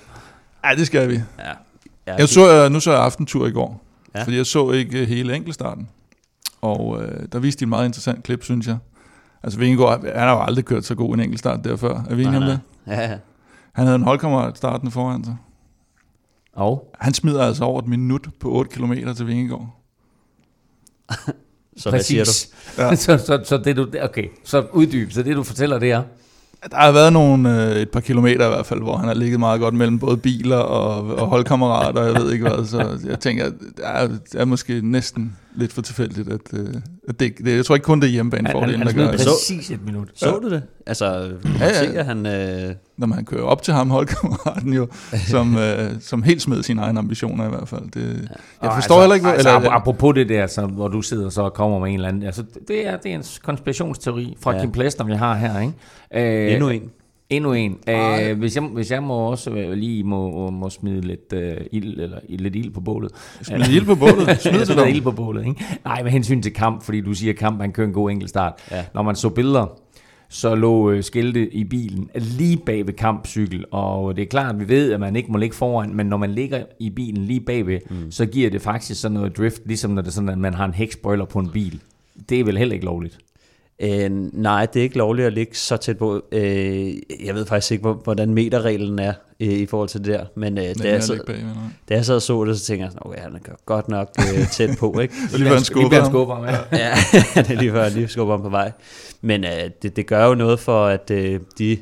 Ja, 0.65 0.75
det 0.75 0.87
skal 0.87 1.09
vi. 1.09 1.13
Ja. 1.13 1.21
Ja, 2.07 2.15
jeg 2.15 2.29
så, 2.29 2.69
nu 2.71 2.79
så 2.79 2.91
jeg 2.91 3.01
aftentur 3.01 3.47
i 3.47 3.51
går, 3.51 3.81
ja. 4.15 4.23
fordi 4.23 4.37
jeg 4.37 4.45
så 4.45 4.71
ikke 4.71 5.05
hele 5.05 5.35
enkeltstarten. 5.35 5.89
Og 6.61 6.87
uh, 6.87 7.01
der 7.31 7.39
viste 7.39 7.59
de 7.59 7.63
en 7.63 7.69
meget 7.69 7.85
interessant 7.85 8.23
klip, 8.23 8.43
synes 8.43 8.67
jeg. 8.67 8.77
Altså 9.43 9.59
Vingegaard, 9.59 10.01
han 10.03 10.27
har 10.27 10.31
jo 10.31 10.41
aldrig 10.41 10.65
kørt 10.65 10.85
så 10.85 10.95
god 10.95 11.13
en 11.13 11.19
enkeltstart 11.19 11.63
der 11.63 11.75
før. 11.75 12.03
Er 12.09 12.15
vi 12.15 12.23
enige 12.23 12.37
om 12.37 12.43
det? 12.43 12.59
Ja, 12.87 13.01
ja. 13.01 13.17
Han 13.73 13.85
havde 13.85 13.95
en 13.95 14.03
holdkammerat 14.03 14.57
startende 14.57 14.91
foran 14.91 15.23
sig. 15.23 15.37
Og? 16.53 16.91
Han 16.99 17.13
smider 17.13 17.43
altså 17.43 17.63
over 17.63 17.81
et 17.81 17.87
minut 17.87 18.27
på 18.39 18.51
8 18.51 18.71
km 18.71 18.93
til 19.15 19.27
Vingegaard. 19.27 19.75
så 21.77 21.89
hvad 21.89 22.01
siger 22.01 22.23
du? 22.23 22.31
Ja. 22.81 22.95
så, 22.95 23.17
så, 23.17 23.41
så, 23.43 23.57
det 23.57 23.75
du, 23.75 23.87
okay, 24.01 24.27
så 24.43 24.65
uddyb, 24.73 25.11
så 25.11 25.23
det 25.23 25.35
du 25.35 25.43
fortæller 25.43 25.79
det 25.79 25.91
er? 25.91 26.03
Der 26.71 26.77
har 26.77 26.91
været 26.91 27.13
nogle, 27.13 27.65
øh, 27.65 27.75
et 27.75 27.89
par 27.89 27.99
kilometer 27.99 28.45
i 28.45 28.49
hvert 28.49 28.65
fald, 28.65 28.81
hvor 28.81 28.97
han 28.97 29.07
har 29.07 29.13
ligget 29.13 29.39
meget 29.39 29.59
godt 29.59 29.73
mellem 29.73 29.99
både 29.99 30.17
biler 30.17 30.57
og, 30.57 31.15
og 31.17 31.27
holdkammerater, 31.27 32.03
jeg 32.03 32.15
ved 32.15 32.31
ikke 32.33 32.49
hvad, 32.49 32.65
så 32.65 32.99
jeg 33.05 33.19
tænker, 33.19 33.45
det 33.49 33.79
er, 33.83 34.07
det 34.07 34.41
er 34.41 34.45
måske 34.45 34.81
næsten 34.83 35.37
lidt 35.55 35.73
for 35.73 35.81
tilfældigt, 35.81 36.29
at, 36.29 36.41
øh, 36.53 36.73
at 37.07 37.19
det, 37.19 37.37
det, 37.37 37.55
jeg 37.55 37.65
tror 37.65 37.75
ikke 37.75 37.85
kun 37.85 38.01
det 38.01 38.07
er 38.07 38.11
hjemmebane 38.11 38.49
for 38.51 38.65
det, 38.65 38.79
der 38.79 38.93
gør. 38.93 39.11
præcis 39.11 39.71
et 39.71 39.85
minut. 39.85 40.09
Så 40.15 40.29
ja. 40.29 40.31
du 40.31 40.49
det? 40.49 40.63
Altså, 40.85 41.05
ja, 41.59 41.65
ja. 41.65 41.73
Se, 41.73 41.99
at 41.99 42.05
han... 42.05 42.25
Øh... 42.25 42.75
Når 42.97 43.07
man 43.07 43.25
kører 43.25 43.43
op 43.43 43.61
til 43.61 43.73
ham, 43.73 43.89
holdkammeraten 43.89 44.73
jo, 44.73 44.87
som, 45.31 45.57
øh, 45.57 45.91
som 46.01 46.23
helt 46.23 46.41
smed 46.41 46.63
sine 46.63 46.81
egne 46.81 46.99
ambitioner 46.99 47.45
i 47.45 47.49
hvert 47.49 47.67
fald. 47.67 47.91
Det, 47.91 48.29
ja. 48.61 48.67
Jeg 48.67 48.75
forstår 48.75 48.95
altså, 48.95 48.99
heller 48.99 49.15
ikke... 49.15 49.25
Hvor, 49.25 49.33
altså, 49.33 49.57
eller, 49.57 49.71
apropos 49.71 50.15
det 50.15 50.29
der, 50.29 50.47
så, 50.47 50.65
hvor 50.65 50.87
du 50.87 51.01
sidder 51.01 51.29
så 51.29 51.41
og 51.41 51.53
kommer 51.53 51.79
med 51.79 51.87
en 51.87 51.95
eller 51.95 52.07
anden... 52.07 52.23
Altså, 52.23 52.43
det 52.67 52.87
er, 52.87 52.97
det 52.97 53.11
er 53.11 53.15
en 53.15 53.23
konspirationsteori 53.43 54.37
fra 54.41 54.55
ja. 54.55 54.61
Kim 54.61 54.71
Plester, 54.71 55.03
vi 55.03 55.13
har 55.13 55.35
her, 55.35 55.59
ikke? 55.59 56.45
Øh, 56.47 56.53
Endnu 56.53 56.69
en. 56.69 56.91
Endnu 57.29 57.53
en. 57.53 57.77
Æh, 57.87 58.37
hvis, 58.37 58.55
jeg, 58.55 58.63
hvis 58.63 58.91
jeg 58.91 59.03
må 59.03 59.13
også 59.13 59.51
øh, 59.51 59.71
lige 59.71 60.03
må, 60.03 60.49
må 60.49 60.69
smide 60.69 61.01
lidt 61.01 61.33
uh, 61.33 61.65
ild, 61.71 61.99
eller 61.99 62.19
lidt 62.29 62.55
ild 62.55 62.71
på 62.71 62.81
bålet. 62.81 63.11
Smide 63.41 63.75
ild 63.75 63.85
på 63.85 63.95
bålet? 63.95 64.37
Smide 64.41 64.65
det 64.65 64.89
ild 64.89 65.01
på 65.01 65.11
bålet, 65.11 65.47
ikke? 65.47 65.65
Nej, 65.85 66.03
med 66.03 66.11
hensyn 66.11 66.41
til 66.41 66.53
kamp, 66.53 66.83
fordi 66.83 67.01
du 67.01 67.13
siger 67.13 67.33
kamp, 67.33 67.61
han 67.61 67.71
kører 67.71 67.87
en 67.87 67.93
god 67.93 68.11
enkeltstart. 68.11 68.53
Ja. 68.71 68.85
Når 68.93 69.01
man 69.01 69.15
så 69.15 69.29
billeder, 69.29 69.79
så 70.29 70.55
lå 70.55 70.91
uh, 70.91 71.01
skilte 71.01 71.53
i 71.53 71.63
bilen 71.63 72.09
lige 72.15 72.57
bag 72.57 72.87
ved 72.87 72.93
kampcykel, 72.93 73.65
og 73.71 74.15
det 74.15 74.21
er 74.21 74.27
klart, 74.27 74.55
at 74.55 74.61
vi 74.61 74.67
ved, 74.67 74.91
at 74.93 74.99
man 74.99 75.15
ikke 75.15 75.31
må 75.31 75.37
ligge 75.37 75.55
foran, 75.55 75.95
men 75.95 76.05
når 76.05 76.17
man 76.17 76.31
ligger 76.31 76.63
i 76.79 76.89
bilen 76.89 77.25
lige 77.25 77.41
bagved, 77.41 77.79
mm. 77.89 78.11
så 78.11 78.25
giver 78.25 78.49
det 78.49 78.61
faktisk 78.61 79.01
sådan 79.01 79.13
noget 79.13 79.37
drift, 79.37 79.61
ligesom 79.65 79.91
når 79.91 80.01
det 80.01 80.13
sådan, 80.13 80.29
at 80.29 80.37
man 80.37 80.53
har 80.53 80.65
en 80.65 80.73
hækspoiler 80.73 81.25
på 81.25 81.39
en 81.39 81.49
bil. 81.49 81.81
Det 82.29 82.39
er 82.39 82.43
vel 82.43 82.57
heller 82.57 82.73
ikke 82.73 82.85
lovligt. 82.85 83.19
Øh, 83.81 84.09
nej, 84.33 84.65
det 84.65 84.79
er 84.79 84.83
ikke 84.83 84.97
lovligt 84.97 85.27
at 85.27 85.33
ligge 85.33 85.55
så 85.55 85.77
tæt 85.77 85.97
på. 85.97 86.21
Øh, 86.31 86.93
jeg 87.25 87.35
ved 87.35 87.45
faktisk 87.45 87.71
ikke, 87.71 87.89
hvordan 87.89 88.33
meterreglen 88.33 88.99
er 88.99 89.13
øh, 89.39 89.47
i 89.47 89.65
forhold 89.65 89.89
til 89.89 89.99
det 89.99 90.07
der. 90.07 90.25
Men 90.35 90.57
øh, 90.57 90.63
da, 90.63 90.89
jeg 90.89 91.03
så, 91.03 91.23
bag, 91.27 91.35
da 91.89 91.93
jeg 91.95 92.05
så 92.05 92.19
så 92.19 92.45
det, 92.45 92.59
så 92.59 92.65
tænker 92.65 92.85
jeg 92.85 92.91
sådan, 92.91 93.07
okay, 93.09 93.19
han 93.19 93.35
er 93.35 93.39
godt 93.65 93.89
nok 93.89 94.09
øh, 94.19 94.47
tæt 94.51 94.77
på. 94.79 94.99
Ikke? 94.99 95.13
det 95.31 95.33
er 95.33 95.37
lige 95.37 95.47
før 95.47 95.55
han 95.55 95.63
skubber 95.63 96.05
skubber 96.05 96.35
ham. 96.35 96.45
Ja, 96.45 96.57
ja 96.73 96.93
det 97.41 97.51
er 97.51 97.59
lige 97.59 97.71
før 97.71 97.89
lige 97.89 98.07
skubber 98.07 98.33
ham 98.33 98.41
på 98.41 98.49
vej. 98.49 98.71
Men 99.21 99.43
øh, 99.43 99.69
det, 99.81 99.95
det 99.95 100.07
gør 100.07 100.25
jo 100.25 100.35
noget 100.35 100.59
for, 100.59 100.85
at 100.85 101.11
øh, 101.11 101.39
de 101.59 101.77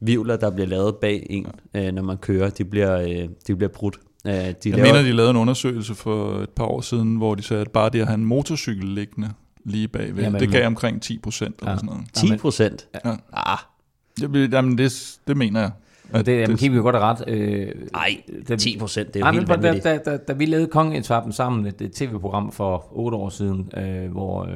vivler, 0.00 0.36
der 0.36 0.50
bliver 0.50 0.66
lavet 0.68 0.96
bag 0.96 1.26
en, 1.30 1.46
øh, 1.74 1.92
når 1.92 2.02
man 2.02 2.16
kører, 2.16 2.50
de 2.50 2.64
bliver, 2.64 3.00
øh, 3.00 3.28
de 3.46 3.56
bliver 3.56 3.72
brudt. 3.74 3.96
Øh, 4.26 4.32
de 4.32 4.40
jeg 4.40 4.54
laver... 4.64 4.82
mener, 4.82 5.02
de 5.02 5.12
lavede 5.12 5.30
en 5.30 5.36
undersøgelse 5.36 5.94
for 5.94 6.40
et 6.40 6.50
par 6.50 6.64
år 6.64 6.80
siden, 6.80 7.16
hvor 7.16 7.34
de 7.34 7.42
sagde, 7.42 7.60
at 7.60 7.70
bare 7.70 7.90
det 7.90 8.00
at 8.00 8.06
have 8.06 8.18
en 8.18 8.24
motorcykel 8.24 8.88
liggende 8.88 9.30
lige 9.64 9.88
bagved. 9.88 10.22
Jamen, 10.22 10.40
det 10.40 10.50
gav 10.50 10.66
omkring 10.66 11.02
10 11.02 11.18
procent 11.18 11.58
eller 11.58 11.70
ja. 11.70 11.76
sådan 11.76 11.86
noget. 11.86 12.06
10 12.14 12.36
procent? 12.36 12.88
Ja. 13.04 13.10
Ah. 13.32 13.58
Det, 14.20 14.52
jamen, 14.52 14.78
det, 14.78 15.18
det 15.26 15.36
mener 15.36 15.60
jeg. 15.60 15.70
Og 16.12 16.26
det, 16.26 16.40
jamen, 16.40 16.56
Kim 16.56 16.74
jo 16.74 16.82
godt 16.82 16.96
ret. 16.96 17.24
Øh, 17.26 17.68
Ej, 17.94 18.56
10 18.58 18.78
procent, 18.78 19.14
det 19.14 19.22
er 19.22 19.26
jo 19.26 19.32
helt 19.32 19.48
vanvittigt. 19.48 19.84
Da, 19.84 19.98
da, 19.98 20.10
da, 20.10 20.16
da 20.16 20.32
vi 20.32 20.46
lavede 20.46 20.66
Kongeetappen 20.66 21.32
sammen, 21.32 21.66
et, 21.66 21.80
et 21.80 21.92
tv-program 21.92 22.52
for 22.52 22.86
otte 22.92 23.16
år 23.16 23.28
siden, 23.28 23.70
øh, 23.76 24.10
hvor 24.10 24.48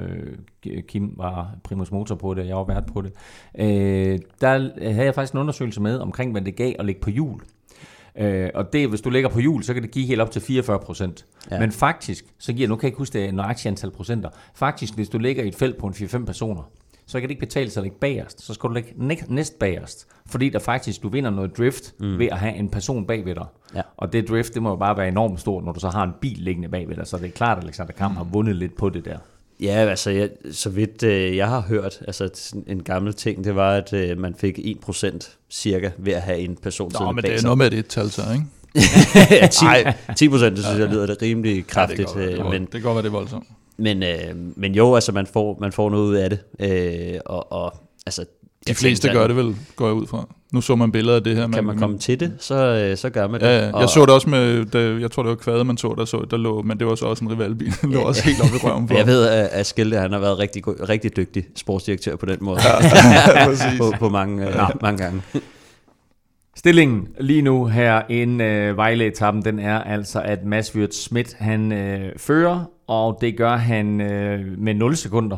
øh, 0.66 0.82
Kim 0.88 1.14
var 1.16 1.50
primus 1.64 1.90
motor 1.90 2.14
på 2.14 2.34
det, 2.34 2.42
og 2.42 2.48
jeg 2.48 2.56
var 2.56 2.64
vært 2.64 2.86
på 2.86 3.02
det, 3.02 3.12
øh, 3.58 4.18
der 4.40 4.70
havde 4.92 5.04
jeg 5.04 5.14
faktisk 5.14 5.32
en 5.32 5.40
undersøgelse 5.40 5.80
med 5.80 5.98
omkring, 5.98 6.32
hvad 6.32 6.42
det 6.42 6.56
gav 6.56 6.72
at 6.78 6.84
ligge 6.86 7.00
på 7.00 7.10
jul. 7.10 7.40
Øh, 8.18 8.50
og 8.54 8.72
det, 8.72 8.88
hvis 8.88 9.00
du 9.00 9.11
lægger 9.11 9.31
på 9.31 9.40
jul, 9.40 9.62
så 9.62 9.74
kan 9.74 9.83
det 9.83 9.90
give 9.90 10.07
helt 10.07 10.20
op 10.20 10.31
til 10.31 10.42
44 10.42 10.78
procent. 10.78 11.26
Ja. 11.50 11.61
Men 11.61 11.72
faktisk, 11.72 12.24
så 12.38 12.52
giver, 12.52 12.68
nu 12.68 12.76
kan 12.76 12.83
jeg 12.83 12.88
ikke 12.88 12.98
huske 12.98 13.18
det 13.18 13.35
nøjagtigt 13.35 13.66
antal 13.66 13.90
procenter, 13.90 14.28
faktisk 14.54 14.94
hvis 14.94 15.09
du 15.09 15.18
ligger 15.18 15.44
i 15.44 15.48
et 15.48 15.54
felt 15.54 15.76
på 15.76 15.87
en 15.87 15.92
4-5 15.92 16.24
personer, 16.24 16.62
så 17.07 17.20
kan 17.20 17.28
det 17.28 17.31
ikke 17.31 17.46
betale 17.46 17.70
sig 17.70 17.81
at 17.81 17.85
ligge 17.85 17.98
bagerst. 17.98 18.42
Så 18.42 18.54
skal 18.54 18.68
du 18.68 18.74
ligge 18.74 19.24
næst 19.28 19.59
bagerst. 19.59 20.07
Fordi 20.26 20.48
der 20.48 20.59
faktisk, 20.59 21.02
du 21.02 21.09
vinder 21.09 21.31
noget 21.31 21.57
drift 21.57 21.94
mm. 22.00 22.18
ved 22.18 22.26
at 22.26 22.38
have 22.38 22.54
en 22.54 22.68
person 22.68 23.07
bagved 23.07 23.35
dig. 23.35 23.46
Ja. 23.74 23.83
Og 23.96 24.12
det 24.12 24.28
drift, 24.28 24.54
det 24.54 24.62
må 24.62 24.68
jo 24.70 24.76
bare 24.76 24.96
være 24.96 25.09
enormt 25.09 25.40
stort, 25.40 25.64
når 25.64 25.72
du 25.72 25.81
så 25.81 25.88
har 25.88 26.04
en 26.04 26.12
bil 26.20 26.38
liggende 26.38 26.68
bagved 26.68 26.96
dig. 26.96 27.07
Så 27.07 27.16
det 27.16 27.26
er 27.26 27.31
klart, 27.31 27.59
at 27.59 27.64
Alexander 27.64 27.92
Kamp 27.92 28.12
mm. 28.12 28.16
har 28.16 28.24
vundet 28.24 28.57
lidt 28.57 28.76
på 28.76 28.88
det 28.88 29.04
der. 29.04 29.18
Ja, 29.60 29.70
altså 29.70 30.10
jeg, 30.10 30.30
så 30.52 30.70
vidt 30.70 31.02
øh, 31.02 31.36
jeg 31.36 31.48
har 31.48 31.60
hørt, 31.60 32.00
altså 32.06 32.54
en 32.66 32.82
gammel 32.82 33.14
ting, 33.14 33.44
det 33.44 33.54
var, 33.54 33.72
at 33.72 33.92
øh, 33.92 34.18
man 34.18 34.34
fik 34.34 34.58
1% 34.58 35.36
cirka 35.50 35.90
ved 35.98 36.12
at 36.12 36.22
have 36.22 36.38
en 36.38 36.56
person 36.56 36.92
Nå, 37.00 37.12
men 37.12 37.24
det 37.24 37.34
er 37.34 37.42
noget 37.42 37.58
med 37.58 37.70
det 37.70 37.86
tal 37.86 38.10
så, 38.10 38.22
ikke? 38.32 38.44
ja, 39.40 39.46
10, 39.46 39.64
Nej. 39.64 39.94
10 40.16 40.28
procent, 40.28 40.56
det 40.56 40.64
synes 40.64 40.80
jeg 40.80 40.88
lyder 40.88 41.06
det 41.06 41.22
rimelig 41.22 41.66
kraftigt. 41.66 42.16
Ja, 42.16 42.22
det, 42.22 42.36
går, 42.36 42.50
men, 42.50 42.68
det 42.72 42.82
går, 42.82 42.92
hvad 42.92 43.02
det 43.02 43.08
er 43.08 43.12
voldsomt. 43.12 43.46
Men, 43.76 44.02
øh, 44.02 44.36
men 44.56 44.74
jo, 44.74 44.94
altså 44.94 45.12
man 45.12 45.26
får, 45.26 45.58
man 45.60 45.72
får 45.72 45.90
noget 45.90 46.04
ud 46.04 46.14
af 46.14 46.30
det. 46.30 46.38
Øh, 46.60 47.20
og, 47.26 47.52
og, 47.52 47.74
altså, 48.06 48.24
de 48.66 48.74
fleste 48.74 49.08
tænker, 49.08 49.20
gør 49.20 49.26
det 49.26 49.36
vel, 49.36 49.56
går 49.76 49.86
jeg 49.86 49.94
ud 49.94 50.06
fra. 50.06 50.28
Nu 50.52 50.61
så 50.61 50.76
man 50.76 50.92
billeder 50.92 51.16
af 51.16 51.24
det 51.24 51.37
her. 51.37 51.48
Kan 51.48 51.64
man 51.64 51.78
komme 51.78 51.98
til 51.98 52.20
det, 52.20 52.32
så, 52.38 52.54
øh, 52.90 52.96
så 52.96 53.11
gør 53.11 53.28
man 53.28 53.40
det. 53.40 53.46
Ja, 53.46 53.58
ja. 53.58 53.64
jeg 53.64 53.74
Og- 53.74 53.88
så 53.88 54.00
det 54.00 54.11
også 54.11 54.28
med, 54.30 54.64
da, 54.64 55.00
jeg 55.00 55.11
tror 55.11 55.22
det 55.22 55.30
var 55.30 55.37
Kvade, 55.37 55.64
man 55.64 55.76
så, 55.76 55.94
der, 55.98 56.04
så, 56.04 56.26
der 56.30 56.37
lå, 56.37 56.62
men 56.62 56.78
det 56.78 56.87
var 56.87 56.94
så 56.94 57.06
også 57.06 57.24
en 57.24 57.30
rivalbil, 57.32 57.72
der 57.82 57.88
lå 57.88 58.00
også 58.00 58.22
helt 58.24 58.40
oppe 58.40 58.56
i 58.56 58.58
røven 58.58 58.87
på. 58.87 58.94
Jeg 58.94 59.06
ved, 59.06 59.26
at 59.28 59.66
Skelte, 59.66 59.96
han 59.96 60.12
har 60.12 60.18
været 60.18 60.38
rigtig, 60.38 60.62
rigtig 60.88 61.16
dygtig 61.16 61.44
sportsdirektør 61.56 62.16
på 62.16 62.26
den 62.26 62.37
måde. 62.40 62.58
præcis. 63.44 63.78
på, 63.78 63.92
på 63.98 64.08
mange, 64.08 64.48
øh, 64.48 64.54
mange 64.82 65.04
gange. 65.04 65.22
Stillingen 66.56 67.08
lige 67.20 67.42
nu 67.42 67.64
her 67.66 68.02
inden 68.08 68.40
øh, 68.40 68.76
Vejle-etappen, 68.76 69.42
den 69.44 69.58
er 69.58 69.78
altså, 69.82 70.20
at 70.20 70.44
Mads 70.44 70.76
Wirt 70.76 70.94
Schmidt, 70.94 71.34
han 71.38 71.72
øh, 71.72 72.12
fører, 72.16 72.64
og 72.87 73.18
det 73.20 73.37
gør 73.37 73.56
han 73.56 74.00
øh, 74.00 74.40
med 74.58 74.74
0 74.74 74.96
sekunder 74.96 75.37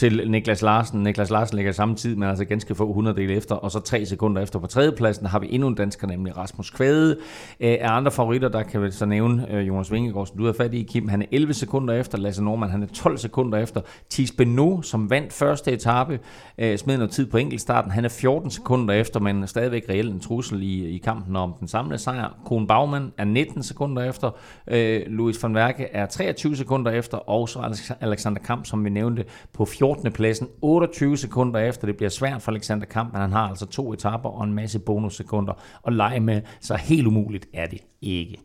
til 0.00 0.30
Niklas 0.30 0.62
Larsen. 0.62 1.02
Niklas 1.02 1.30
Larsen 1.30 1.56
ligger 1.56 1.72
samme 1.72 1.94
tid, 1.94 2.16
men 2.16 2.28
altså 2.28 2.44
ganske 2.44 2.74
få 2.74 2.88
100 2.88 3.22
efter, 3.22 3.54
og 3.54 3.70
så 3.70 3.80
tre 3.80 4.06
sekunder 4.06 4.42
efter 4.42 4.58
på 4.58 4.66
tredjepladsen 4.66 5.26
har 5.26 5.38
vi 5.38 5.46
endnu 5.50 5.68
en 5.68 5.74
dansker, 5.74 6.06
nemlig 6.06 6.36
Rasmus 6.36 6.70
Kvæde. 6.70 7.16
Øh, 7.60 7.76
af 7.80 7.92
andre 7.92 8.10
favoritter, 8.10 8.48
der 8.48 8.62
kan 8.62 8.82
vi 8.82 8.90
så 8.90 9.06
nævne 9.06 9.54
øh, 9.54 9.68
Jonas 9.68 9.92
Vingegaard, 9.92 10.26
som 10.26 10.38
du 10.38 10.46
har 10.46 10.52
fat 10.52 10.74
i, 10.74 10.82
Kim, 10.82 11.08
han 11.08 11.22
er 11.22 11.26
11 11.32 11.54
sekunder 11.54 11.94
efter, 11.94 12.18
Lasse 12.18 12.44
Norman, 12.44 12.70
han 12.70 12.82
er 12.82 12.86
12 12.86 13.18
sekunder 13.18 13.58
efter, 13.58 13.80
Thies 14.10 14.32
Beno, 14.32 14.82
som 14.82 15.10
vandt 15.10 15.32
første 15.32 15.72
etape, 15.72 16.18
øh, 16.58 16.78
smed 16.78 16.96
noget 16.96 17.10
tid 17.10 17.26
på 17.26 17.36
enkeltstarten, 17.36 17.90
han 17.90 18.04
er 18.04 18.08
14 18.08 18.50
sekunder 18.50 18.94
efter, 18.94 19.20
men 19.20 19.46
stadigvæk 19.46 19.88
reelt 19.88 20.14
en 20.14 20.20
trussel 20.20 20.62
i, 20.62 20.88
i 20.88 20.98
kampen 20.98 21.36
om 21.36 21.54
den 21.60 21.68
samlede 21.68 21.98
sejr. 21.98 22.38
Koen 22.44 22.66
Bagman 22.66 23.12
er 23.18 23.24
19 23.24 23.62
sekunder 23.62 24.02
efter, 24.02 24.30
øh, 24.66 25.02
Louis 25.06 25.42
van 25.42 25.56
Werke 25.56 25.84
er 25.92 26.06
23 26.06 26.56
sekunder 26.56 26.90
efter, 26.90 27.18
og 27.18 27.48
så 27.48 27.94
Alexander 28.00 28.40
Kamp, 28.40 28.66
som 28.66 28.84
vi 28.84 28.90
nævnte, 28.90 29.24
på 29.52 29.64
14. 29.90 30.12
pladsen, 30.12 30.48
28 30.62 31.16
sekunder 31.16 31.60
efter. 31.60 31.86
Det 31.86 31.96
bliver 31.96 32.10
svært 32.10 32.42
for 32.42 32.52
Alexander 32.52 32.86
Kamp, 32.86 33.12
men 33.12 33.20
han 33.20 33.32
har 33.32 33.48
altså 33.48 33.66
to 33.66 33.92
etapper 33.92 34.28
og 34.28 34.44
en 34.44 34.54
masse 34.54 34.78
bonussekunder 34.78 35.52
at 35.86 35.92
lege 35.92 36.20
med, 36.20 36.42
så 36.60 36.74
helt 36.74 37.06
umuligt 37.06 37.46
er 37.54 37.66
det 37.66 37.78
ikke. 38.02 38.36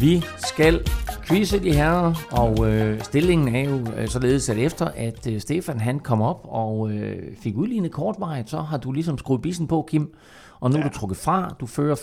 Vi 0.00 0.22
skal 0.36 0.80
quizze 1.28 1.58
de 1.58 1.72
herrer, 1.72 2.14
og 2.30 2.72
øh, 2.72 3.00
stillingen 3.02 3.54
er 3.54 3.70
jo 3.70 3.92
øh, 3.96 4.08
således, 4.08 4.48
at 4.48 4.58
efter 4.58 4.86
at 4.86 5.26
øh, 5.26 5.40
Stefan 5.40 5.80
han 5.80 6.00
kom 6.00 6.22
op 6.22 6.40
og 6.44 6.92
øh, 6.92 7.36
fik 7.42 7.56
udlignet 7.56 7.92
kortvejet, 7.92 8.50
så 8.50 8.60
har 8.60 8.76
du 8.76 8.92
ligesom 8.92 9.18
skruet 9.18 9.42
bissen 9.42 9.66
på, 9.66 9.86
Kim, 9.88 10.14
og 10.60 10.70
nu 10.70 10.76
er 10.76 10.82
du 10.82 10.88
trukket 10.88 11.18
fra. 11.18 11.56
Du 11.60 11.66
fører 11.66 11.94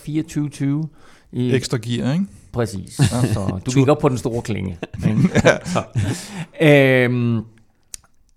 24-20 0.84 0.88
i 1.32 1.56
Ekstra 1.56 1.78
gear, 1.78 2.14
ikke? 2.14 2.26
Præcis. 2.56 2.96
Så 3.34 3.60
du 3.66 3.72
gik 3.72 3.88
op 3.88 4.00
på 4.00 4.10
den 4.10 4.18
store 4.18 4.42
klinge. 4.42 4.78
Så. 5.74 5.84
Øhm, 6.62 7.42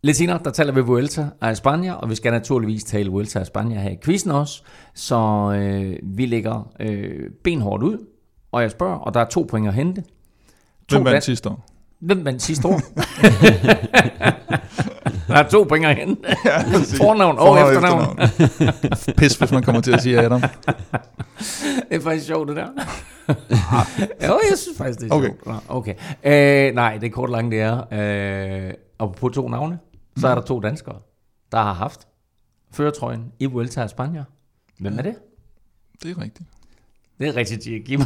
lidt 0.02 0.16
senere, 0.16 0.40
der 0.44 0.50
taler 0.50 0.72
vi 0.72 0.80
Vuelta 0.80 1.28
af 1.40 1.56
Spanien, 1.56 1.94
og 1.94 2.10
vi 2.10 2.14
skal 2.14 2.32
naturligvis 2.32 2.84
tale 2.84 3.10
Vuelta 3.10 3.38
af 3.38 3.46
Spanien 3.46 3.80
her 3.80 3.90
i 3.90 3.96
quizzen 4.04 4.30
også. 4.30 4.62
Så 4.94 5.16
øh, 5.56 5.96
vi 6.02 6.26
lægger 6.26 6.70
øh, 6.80 7.30
benhårdt 7.44 7.82
ud, 7.82 8.06
og 8.52 8.62
jeg 8.62 8.70
spørger, 8.70 8.96
og 8.96 9.14
der 9.14 9.20
er 9.20 9.24
to 9.24 9.46
point 9.50 9.68
at 9.68 9.74
hente. 9.74 10.02
To 10.88 10.96
Hvem 10.96 11.04
vandt 11.04 11.24
sidste 11.24 11.48
år? 11.48 11.66
Hvem 12.00 12.24
vandt 12.24 12.42
sidste 12.42 12.68
år? 12.68 12.80
der 15.28 15.34
er 15.34 15.48
to 15.48 15.62
point 15.68 15.86
at 15.86 15.96
hente. 15.96 16.22
Fornavn 17.02 17.38
og 17.38 17.46
Fornavn 17.46 17.72
efternavn. 17.76 18.18
efternavn. 18.20 19.16
Pis, 19.16 19.36
hvis 19.36 19.50
man 19.52 19.62
kommer 19.62 19.80
til 19.80 19.92
at 19.92 20.02
sige 20.02 20.20
Adam. 20.20 20.40
Det 21.90 21.96
er 21.96 22.00
faktisk 22.00 22.26
sjovt, 22.26 22.48
det 22.48 22.56
der. 22.56 22.66
jo, 24.28 24.40
jeg 24.50 24.58
synes 24.58 24.78
faktisk, 24.78 25.00
det 25.00 25.10
er 25.10 25.14
Okay. 25.14 25.30
sjovt. 25.44 25.62
Okay. 25.68 25.94
Øh, 26.68 26.74
nej, 26.74 26.96
det 26.98 27.12
kort 27.12 27.30
langt 27.30 27.52
det 27.52 27.60
er. 27.60 28.66
Øh, 28.68 28.72
og 28.98 29.14
på 29.14 29.28
to 29.28 29.48
navne, 29.48 29.78
så 30.16 30.28
er 30.28 30.34
der 30.34 30.42
to 30.42 30.60
danskere, 30.60 30.96
der 31.52 31.58
har 31.58 31.72
haft 31.72 32.00
føretrøjen 32.72 33.24
i 33.38 33.46
Vuelta 33.46 33.82
a 33.82 33.86
Spania. 33.86 34.24
Hvem 34.78 34.98
er 34.98 35.02
det? 35.02 35.14
Det 36.02 36.10
er 36.10 36.22
rigtigt. 36.22 36.48
Det 37.18 37.28
er 37.28 37.36
rigtigt, 37.36 37.66
Jim. 37.66 37.84
Kim. 37.84 38.00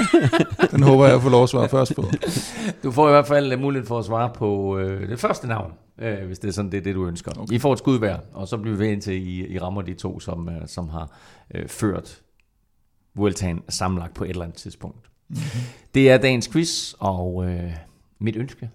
Den 0.70 0.82
håber 0.82 1.04
jeg, 1.04 1.12
jeg 1.12 1.22
får 1.22 1.30
lov 1.30 1.42
at 1.42 1.48
svare 1.48 1.68
først 1.68 1.94
på. 1.96 2.04
Du 2.82 2.90
får 2.90 3.08
i 3.08 3.10
hvert 3.10 3.26
fald 3.26 3.52
øh, 3.52 3.60
mulighed 3.60 3.86
for 3.86 3.98
at 3.98 4.04
svare 4.04 4.30
på 4.34 4.78
øh, 4.78 5.08
det 5.08 5.20
første 5.20 5.46
navn, 5.46 5.72
øh, 5.98 6.26
hvis 6.26 6.38
det 6.38 6.48
er 6.48 6.52
sådan, 6.52 6.70
det 6.72 6.78
er 6.78 6.82
det, 6.82 6.94
du 6.94 7.06
ønsker. 7.06 7.32
Okay. 7.40 7.54
I 7.54 7.58
får 7.58 7.72
et 7.72 7.78
skud 7.78 7.98
hver, 7.98 8.18
og 8.32 8.48
så 8.48 8.56
bliver 8.56 8.76
vi 8.76 8.84
ved 8.84 8.90
indtil 8.92 9.28
I, 9.28 9.46
I 9.46 9.58
rammer 9.58 9.82
de 9.82 9.94
to, 9.94 10.20
som, 10.20 10.48
øh, 10.48 10.68
som 10.68 10.88
har 10.88 11.18
øh, 11.54 11.68
ført 11.68 12.22
Vueltaen 13.14 13.62
sammenlagt 13.68 14.14
på 14.14 14.24
et 14.24 14.30
eller 14.30 14.44
andet 14.44 14.58
tidspunkt. 14.58 15.10
Mm-hmm. 15.28 15.60
Det 15.94 16.10
er 16.10 16.18
dagens 16.18 16.48
quiz, 16.48 16.94
og 16.98 17.44
øh, 17.50 17.72
mit 18.18 18.36
ønske 18.36 18.70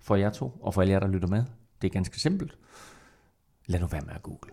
for 0.00 0.16
jer 0.16 0.30
to, 0.30 0.58
og 0.62 0.74
for 0.74 0.80
alle 0.80 0.92
jer, 0.92 1.00
der 1.00 1.08
lytter 1.08 1.28
med, 1.28 1.44
det 1.82 1.88
er 1.88 1.92
ganske 1.92 2.20
simpelt. 2.20 2.52
Lad 3.66 3.80
nu 3.80 3.86
være 3.86 4.02
med 4.06 4.14
at 4.14 4.22
google. 4.22 4.50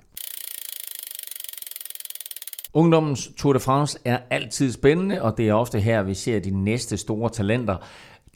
Ungdommens 2.73 3.31
Tour 3.37 3.53
de 3.53 3.59
France 3.59 3.99
er 4.05 4.19
altid 4.29 4.71
spændende, 4.71 5.21
og 5.21 5.37
det 5.37 5.49
er 5.49 5.53
ofte 5.53 5.79
her, 5.79 6.03
vi 6.03 6.13
ser 6.13 6.39
de 6.39 6.63
næste 6.63 6.97
store 6.97 7.29
talenter. 7.29 7.75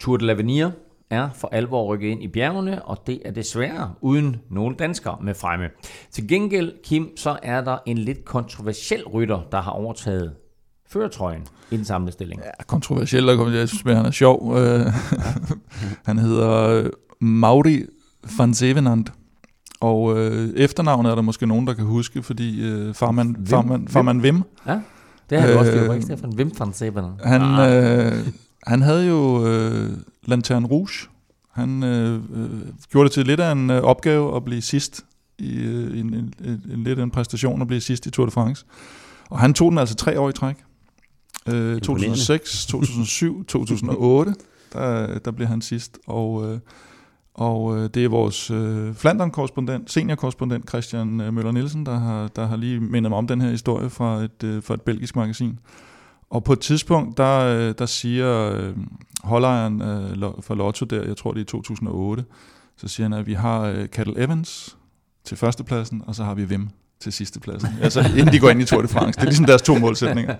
Tour 0.02 0.18
de 0.18 0.32
l'Avenir 0.32 0.72
er 1.10 1.30
for 1.36 1.50
alvor 1.52 1.86
rykket 1.86 2.08
ind 2.08 2.24
i 2.24 2.28
bjergene, 2.28 2.86
og 2.86 2.98
det 3.08 3.22
er 3.26 3.32
desværre 3.32 3.94
uden 4.02 4.36
nogen 4.50 4.76
danskere 4.76 5.18
med 5.22 5.34
fremme. 5.34 5.70
Til 6.12 6.28
gengæld, 6.28 6.74
Kim, 6.84 7.18
så 7.18 7.38
er 7.44 7.62
der 7.62 7.78
en 7.86 7.98
lidt 7.98 8.26
kontroversiel 8.26 9.08
rytter, 9.08 9.42
der 9.52 9.62
har 9.62 9.72
overtaget 9.72 10.34
førertrøjen 10.88 11.48
i 11.72 11.78
den 11.78 11.86
samlede 11.86 12.12
stilling. 12.12 12.42
Ja, 12.42 12.64
kontroversiel, 12.64 13.30
og 13.30 13.54
jeg 13.54 13.70
synes, 13.70 13.84
at 13.86 13.96
han 13.96 14.06
er 14.06 14.12
sjov. 14.12 14.58
Øh, 14.58 14.86
han 16.06 16.18
hedder 16.18 16.70
øh, 16.70 16.90
Mauri 17.20 17.82
van 18.38 18.54
Zevenand. 18.54 19.06
Og 19.84 20.18
øh, 20.20 20.50
efternavnet 20.56 21.12
er 21.12 21.16
der 21.16 21.22
måske 21.22 21.48
nogen, 21.48 21.68
der 21.68 21.74
kan 21.74 21.86
huske, 21.86 22.24
fordi 22.24 22.62
øh, 22.62 22.94
farmand, 22.94 23.36
Vim? 23.38 23.46
farmand, 23.46 23.88
farmand 23.88 24.22
Vim, 24.22 24.44
Ja, 24.68 24.80
det 25.30 25.42
har 25.42 25.48
du 25.48 25.58
også 25.58 25.72
Øh, 25.72 25.84
gjort, 25.84 25.96
ikke 25.96 26.06
Stefan? 26.06 26.30
Wim 26.34 26.52
van 26.60 26.74
Sebenen. 26.74 27.12
han, 27.24 27.42
Ah. 27.42 28.06
øh, 28.08 28.28
han 28.68 28.82
havde 28.82 29.08
jo 29.08 29.48
øh, 29.48 29.90
Lanterne 30.26 30.68
Rouge. 30.68 31.08
Han 31.52 31.84
øh, 31.84 32.16
øh, 32.16 32.50
gjorde 32.92 33.04
det 33.10 33.12
til 33.14 33.26
lidt 33.26 33.40
af 33.40 33.52
en 33.52 33.70
øh, 33.70 33.82
opgave 33.82 34.36
at 34.36 34.46
blive 34.46 34.62
sidst 34.62 35.06
i 35.40 35.56
øh, 35.58 36.00
en, 36.00 36.14
en, 36.14 36.34
en, 36.46 36.62
en 36.74 36.84
lidt 36.84 37.00
af 37.00 37.04
en 37.04 37.12
præstation 37.12 37.62
at 37.62 37.68
blive 37.68 37.82
sidst 37.82 38.06
i 38.06 38.12
Tour 38.12 38.26
de 38.26 38.32
France. 38.32 38.66
Og 39.30 39.40
han 39.40 39.54
tog 39.54 39.72
den 39.72 39.78
altså 39.80 39.96
tre 39.96 40.20
år 40.20 40.30
i 40.30 40.34
træk. 40.34 40.56
Øh, 41.50 41.82
2006, 41.82 42.66
2007, 42.66 43.46
2008, 43.46 44.34
der, 44.74 45.20
der 45.20 45.32
blev 45.32 45.48
han 45.48 45.62
sidst. 45.62 45.98
Og, 46.08 46.52
øh, 46.54 46.60
og 47.34 47.78
øh, 47.78 47.90
det 47.94 48.06
er 48.06 48.10
vores 48.10 48.52
øh, 48.52 48.94
Flandern-korrespondent, 48.96 49.92
senior-korrespondent 49.92 50.70
Christian 50.70 51.22
øh, 51.22 51.34
Møller 51.34 51.52
Nielsen, 51.52 51.86
der 51.86 52.00
har, 52.00 52.28
der 52.28 52.46
har 52.46 52.56
lige 52.56 52.80
mindet 52.80 53.10
mig 53.12 53.18
om 53.18 53.28
den 53.28 53.42
her 53.42 53.50
historie 53.50 53.90
fra 53.90 54.22
et, 54.22 54.44
øh, 54.44 54.64
fra 54.64 54.74
et 54.74 54.82
belgisk 54.82 55.16
magasin. 55.16 55.60
Og 56.30 56.44
på 56.44 56.54
et 56.54 56.60
tidspunkt, 56.60 57.18
der, 57.18 57.40
øh, 57.40 57.74
der 57.78 57.86
siger 57.86 58.52
øh, 58.52 58.76
holdejeren 59.24 59.82
øh, 59.82 60.32
for 60.42 60.56
Lotto 60.56 60.86
der, 60.86 61.04
jeg 61.04 61.18
tror 61.18 61.32
det 61.32 61.40
er 61.40 61.44
i 61.44 61.46
2008, 61.46 62.26
så 62.78 62.88
siger 62.88 63.06
han, 63.06 63.14
at 63.14 63.28
vi 63.28 63.34
har 63.34 63.62
øh, 63.62 63.88
Cattle 63.88 64.24
Evans 64.24 64.78
til 65.24 65.38
førstepladsen, 65.38 66.04
og 66.08 66.16
så 66.16 66.24
har 66.24 66.34
vi 66.34 66.46
Vim 66.46 66.70
til 67.00 67.14
sidstepladsen. 67.14 67.70
altså 67.82 68.00
inden 68.18 68.34
de 68.34 68.40
går 68.40 68.50
ind 68.50 68.62
i 68.62 68.66
Tour 68.66 68.82
de 68.82 68.88
France. 68.88 69.20
Det 69.20 69.22
er 69.22 69.30
ligesom 69.30 69.46
deres 69.46 69.62
to 69.62 69.76
målsætninger. 69.76 70.36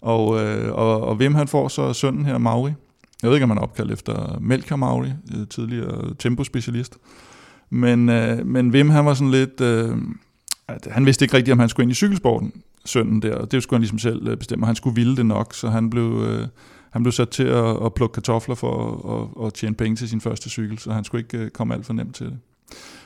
Og, 0.00 0.40
øh, 0.40 0.74
og, 0.74 1.00
og 1.00 1.18
Vim 1.18 1.34
han 1.34 1.48
får 1.48 1.68
så 1.68 1.92
sønnen 1.92 2.26
her, 2.26 2.38
Mauri. 2.38 2.72
Jeg 3.22 3.30
ved 3.30 3.36
ikke, 3.36 3.44
om 3.44 3.50
han 3.50 3.58
er 3.58 3.62
opkaldt 3.62 3.92
efter 3.92 4.38
Melchior 4.40 4.76
Mauri, 4.76 5.08
øh, 5.36 5.46
tidligere 5.46 6.14
tempospecialist. 6.18 6.98
Men, 7.70 8.08
øh, 8.08 8.46
men 8.46 8.72
Vim 8.72 8.90
han 8.90 9.06
var 9.06 9.14
sådan 9.14 9.30
lidt... 9.30 9.60
Øh, 9.60 9.96
at 10.68 10.88
han 10.90 11.06
vidste 11.06 11.24
ikke 11.24 11.36
rigtigt, 11.36 11.52
om 11.52 11.58
han 11.58 11.68
skulle 11.68 11.84
ind 11.84 11.92
i 11.92 11.94
cykelsporten, 11.94 12.52
sønnen 12.84 13.22
der, 13.22 13.36
og 13.36 13.52
det 13.52 13.62
skulle 13.62 13.78
han 13.78 13.82
ligesom 13.82 13.98
selv 13.98 14.28
øh, 14.28 14.36
bestemme, 14.36 14.64
og 14.64 14.68
han 14.68 14.76
skulle 14.76 14.94
ville 14.96 15.16
det 15.16 15.26
nok, 15.26 15.54
så 15.54 15.68
han 15.68 15.90
blev, 15.90 16.24
øh, 16.28 16.46
han 16.90 17.02
blev 17.02 17.12
sat 17.12 17.28
til 17.28 17.42
at, 17.42 17.84
at 17.84 17.94
plukke 17.94 18.14
kartofler 18.14 18.54
for 18.54 18.74
at, 18.82 19.42
at, 19.42 19.46
at 19.46 19.54
tjene 19.54 19.74
penge 19.74 19.96
til 19.96 20.08
sin 20.08 20.20
første 20.20 20.50
cykel, 20.50 20.78
så 20.78 20.92
han 20.92 21.04
skulle 21.04 21.24
ikke 21.24 21.38
øh, 21.38 21.50
komme 21.50 21.74
alt 21.74 21.86
for 21.86 21.92
nemt 21.92 22.14
til 22.14 22.26
det. 22.26 22.38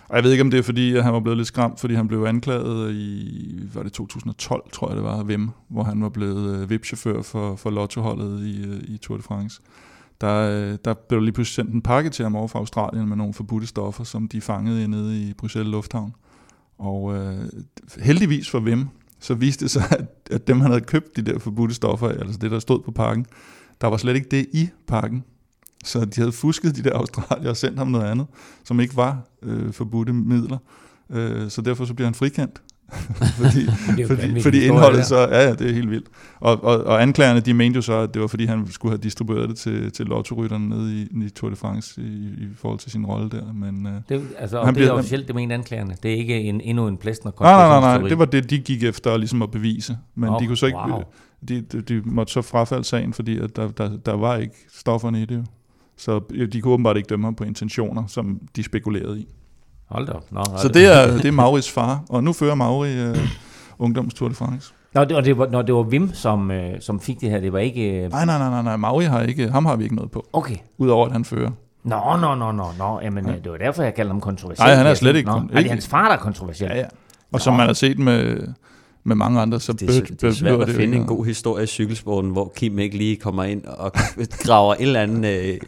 Og 0.08 0.16
jeg 0.16 0.24
ved 0.24 0.32
ikke, 0.32 0.42
om 0.42 0.50
det 0.50 0.58
er 0.58 0.62
fordi, 0.62 0.96
at 0.96 1.04
han 1.04 1.12
var 1.12 1.20
blevet 1.20 1.36
lidt 1.36 1.48
skræmt, 1.48 1.80
fordi 1.80 1.94
han 1.94 2.08
blev 2.08 2.24
anklaget 2.24 2.92
i, 2.94 3.68
var 3.74 3.82
det 3.82 3.92
2012, 3.92 4.62
tror 4.72 4.88
jeg 4.88 4.96
det 4.96 5.04
var, 5.04 5.22
Vim, 5.22 5.50
hvor 5.68 5.82
han 5.82 6.02
var 6.02 6.08
blevet 6.08 6.56
øh, 6.56 6.70
VIP-chauffør 6.70 7.22
for, 7.22 7.56
for 7.56 7.70
Lotto-holdet 7.70 8.46
i, 8.46 8.64
øh, 8.66 8.94
i 8.94 8.96
Tour 8.96 9.16
de 9.16 9.22
France. 9.22 9.60
Der, 10.20 10.50
øh, 10.50 10.78
der 10.84 10.94
blev 10.94 11.20
lige 11.20 11.32
pludselig 11.32 11.54
sendt 11.54 11.74
en 11.74 11.82
pakke 11.82 12.10
til 12.10 12.22
ham 12.22 12.36
over 12.36 12.48
fra 12.48 12.58
Australien 12.58 13.08
med 13.08 13.16
nogle 13.16 13.34
forbudte 13.34 13.66
stoffer, 13.66 14.04
som 14.04 14.28
de 14.28 14.40
fangede 14.40 14.88
nede 14.88 15.20
i 15.22 15.34
Bruxelles 15.34 15.70
Lufthavn. 15.70 16.14
Og 16.78 17.16
øh, 17.16 17.48
heldigvis 17.98 18.50
for 18.50 18.60
hvem, 18.60 18.88
så 19.20 19.34
viste 19.34 19.64
det 19.64 19.70
sig, 19.70 19.82
at, 19.90 20.08
at 20.30 20.46
dem, 20.46 20.60
han 20.60 20.70
havde 20.70 20.84
købt 20.84 21.16
de 21.16 21.22
der 21.22 21.38
forbudte 21.38 21.74
stoffer, 21.74 22.08
altså 22.08 22.38
det, 22.38 22.50
der 22.50 22.58
stod 22.58 22.82
på 22.82 22.90
pakken, 22.90 23.26
der 23.80 23.86
var 23.86 23.96
slet 23.96 24.16
ikke 24.16 24.28
det 24.30 24.46
i 24.52 24.68
pakken. 24.86 25.24
Så 25.84 26.04
de 26.04 26.20
havde 26.20 26.32
fusket 26.32 26.76
de 26.76 26.82
der 26.82 26.94
australier 26.94 27.50
og 27.50 27.56
sendt 27.56 27.78
ham 27.78 27.88
noget 27.88 28.04
andet, 28.04 28.26
som 28.64 28.80
ikke 28.80 28.96
var 28.96 29.20
øh, 29.42 29.72
forbudte 29.72 30.12
midler. 30.12 30.58
Øh, 31.10 31.50
så 31.50 31.62
derfor 31.62 31.84
så 31.84 31.94
bliver 31.94 32.06
han 32.06 32.14
frikendt 32.14 32.62
fordi, 33.42 33.66
er 34.02 34.06
fordi, 34.06 34.40
fordi 34.42 34.64
indholdet 34.64 35.06
så, 35.06 35.16
ja, 35.18 35.42
ja, 35.46 35.52
det 35.54 35.70
er 35.70 35.74
helt 35.74 35.90
vildt. 35.90 36.06
Og, 36.40 36.64
og, 36.64 36.84
og 36.84 37.02
anklagerne, 37.02 37.40
de 37.40 37.54
mente 37.54 37.76
jo 37.76 37.82
så, 37.82 37.92
at 37.92 38.14
det 38.14 38.22
var 38.22 38.28
fordi, 38.28 38.44
han 38.44 38.66
skulle 38.70 38.92
have 38.92 38.98
distribueret 39.02 39.48
det 39.48 39.56
til, 39.58 39.92
til 39.92 40.06
lottorytterne 40.06 40.68
nede 40.68 40.94
i, 41.02 41.24
i 41.24 41.28
Tour 41.30 41.50
de 41.50 41.56
France 41.56 42.00
i, 42.00 42.04
i 42.44 42.48
forhold 42.56 42.78
til 42.80 42.90
sin 42.90 43.06
rolle 43.06 43.30
der. 43.30 43.52
Men, 43.52 43.86
øh, 43.86 43.92
Det, 44.08 44.16
er 44.16 44.20
altså, 44.38 44.56
Han 44.64 44.66
det 44.66 44.80
er 44.80 44.84
bliver- 44.84 44.92
officielt, 44.98 45.26
det 45.26 45.34
mener 45.34 45.54
anklagerne. 45.54 45.94
Det 46.02 46.10
er 46.12 46.16
ikke 46.16 46.40
en, 46.40 46.60
endnu 46.60 46.88
en 46.88 46.96
plæstende 46.96 47.34
nej, 47.40 47.52
nej, 47.68 47.80
nej, 47.80 47.98
nej, 47.98 48.08
det 48.08 48.18
var 48.18 48.24
det, 48.24 48.50
de 48.50 48.58
gik 48.58 48.82
efter 48.82 49.16
ligesom 49.16 49.42
at 49.42 49.50
bevise. 49.50 49.98
Men 50.14 50.30
Nå, 50.30 50.38
de 50.40 50.46
kunne 50.46 50.56
så 50.56 50.66
ikke, 50.66 50.78
wow. 50.88 51.02
de, 51.48 51.60
de, 51.60 51.80
de 51.80 52.02
måtte 52.04 52.32
så 52.32 52.42
frafalde 52.42 52.84
sagen, 52.84 53.12
fordi 53.12 53.38
at 53.38 53.56
der, 53.56 53.68
der, 53.68 53.96
der 54.06 54.14
var 54.16 54.36
ikke 54.36 54.54
stofferne 54.72 55.22
i 55.22 55.24
det. 55.24 55.46
Så 55.96 56.20
de 56.52 56.60
kunne 56.60 56.72
åbenbart 56.74 56.96
ikke 56.96 57.06
dømme 57.06 57.26
ham 57.26 57.34
på 57.34 57.44
intentioner, 57.44 58.06
som 58.06 58.40
de 58.56 58.62
spekulerede 58.62 59.20
i. 59.20 59.28
Hold 59.90 60.06
da 60.06 60.12
op. 60.12 60.24
Nå, 60.32 60.42
Så 60.58 60.68
det 60.68 60.86
er, 60.86 61.16
det 61.16 61.24
er 61.24 61.32
Mauris 61.32 61.70
far, 61.72 62.00
og 62.08 62.24
nu 62.24 62.32
fører 62.32 62.54
Mauri 62.54 62.92
øh, 63.00 63.16
ungdoms 63.78 64.14
Tour 64.14 64.28
de 64.28 64.34
France. 64.34 64.72
Nå, 64.94 65.04
det, 65.04 65.12
og 65.16 65.24
det 65.24 65.38
var, 65.38 65.46
når 65.46 65.62
det 65.62 65.74
var 65.74 65.82
Vim, 65.82 66.10
som, 66.14 66.50
øh, 66.50 66.80
som 66.80 67.00
fik 67.00 67.20
det 67.20 67.30
her, 67.30 67.40
det 67.40 67.52
var 67.52 67.58
ikke... 67.58 68.04
Øh, 68.04 68.10
Nej, 68.10 68.24
nej, 68.24 68.38
nej, 68.38 68.48
nej, 68.50 68.62
nej. 68.62 68.76
Mauri 68.76 69.04
har 69.04 69.20
ikke, 69.22 69.48
ham 69.48 69.66
har 69.66 69.76
vi 69.76 69.82
ikke 69.84 69.96
noget 69.96 70.10
på, 70.10 70.26
okay. 70.32 70.56
udover 70.78 71.06
at 71.06 71.12
han 71.12 71.24
fører. 71.24 71.50
Nå, 71.84 72.00
nå, 72.20 72.34
nå, 72.34 72.52
nå, 72.52 72.64
nå. 72.78 73.00
Jamen, 73.02 73.28
øh, 73.28 73.34
det 73.44 73.50
var 73.52 73.56
derfor, 73.58 73.82
jeg 73.82 73.94
kaldte 73.94 74.10
ham 74.12 74.20
kontroversiel. 74.20 74.66
Nej, 74.66 74.74
han 74.76 74.86
er 74.86 74.94
slet 74.94 75.16
ikke 75.16 75.30
Nå, 75.30 75.40
det 75.40 75.54
er 75.54 75.58
ikke- 75.58 75.70
hans 75.70 75.88
far, 75.88 76.04
der 76.08 76.14
er 76.16 76.20
kontroversiel. 76.20 76.70
Ja, 76.70 76.78
ja. 76.78 76.84
Og 77.32 77.40
som 77.40 77.54
man 77.54 77.66
har 77.66 77.72
set 77.72 77.98
med, 77.98 78.48
med 79.06 79.16
mange 79.16 79.40
andre, 79.40 79.60
så 79.60 79.72
Det 79.72 79.96
er, 79.96 80.00
det 80.00 80.22
er 80.22 80.32
svært 80.32 80.60
at 80.60 80.66
det 80.66 80.76
finde 80.76 80.96
en 80.96 81.04
god 81.04 81.26
historie 81.26 81.64
i 81.64 81.66
cykelsporten, 81.66 82.30
hvor 82.30 82.52
Kim 82.56 82.78
ikke 82.78 82.96
lige 82.96 83.16
kommer 83.16 83.44
ind 83.44 83.64
og 83.64 83.92
graver 84.46 84.74
en 84.74 84.82
eller 84.82 85.00
anden 85.00 85.24
øh, 85.24 85.58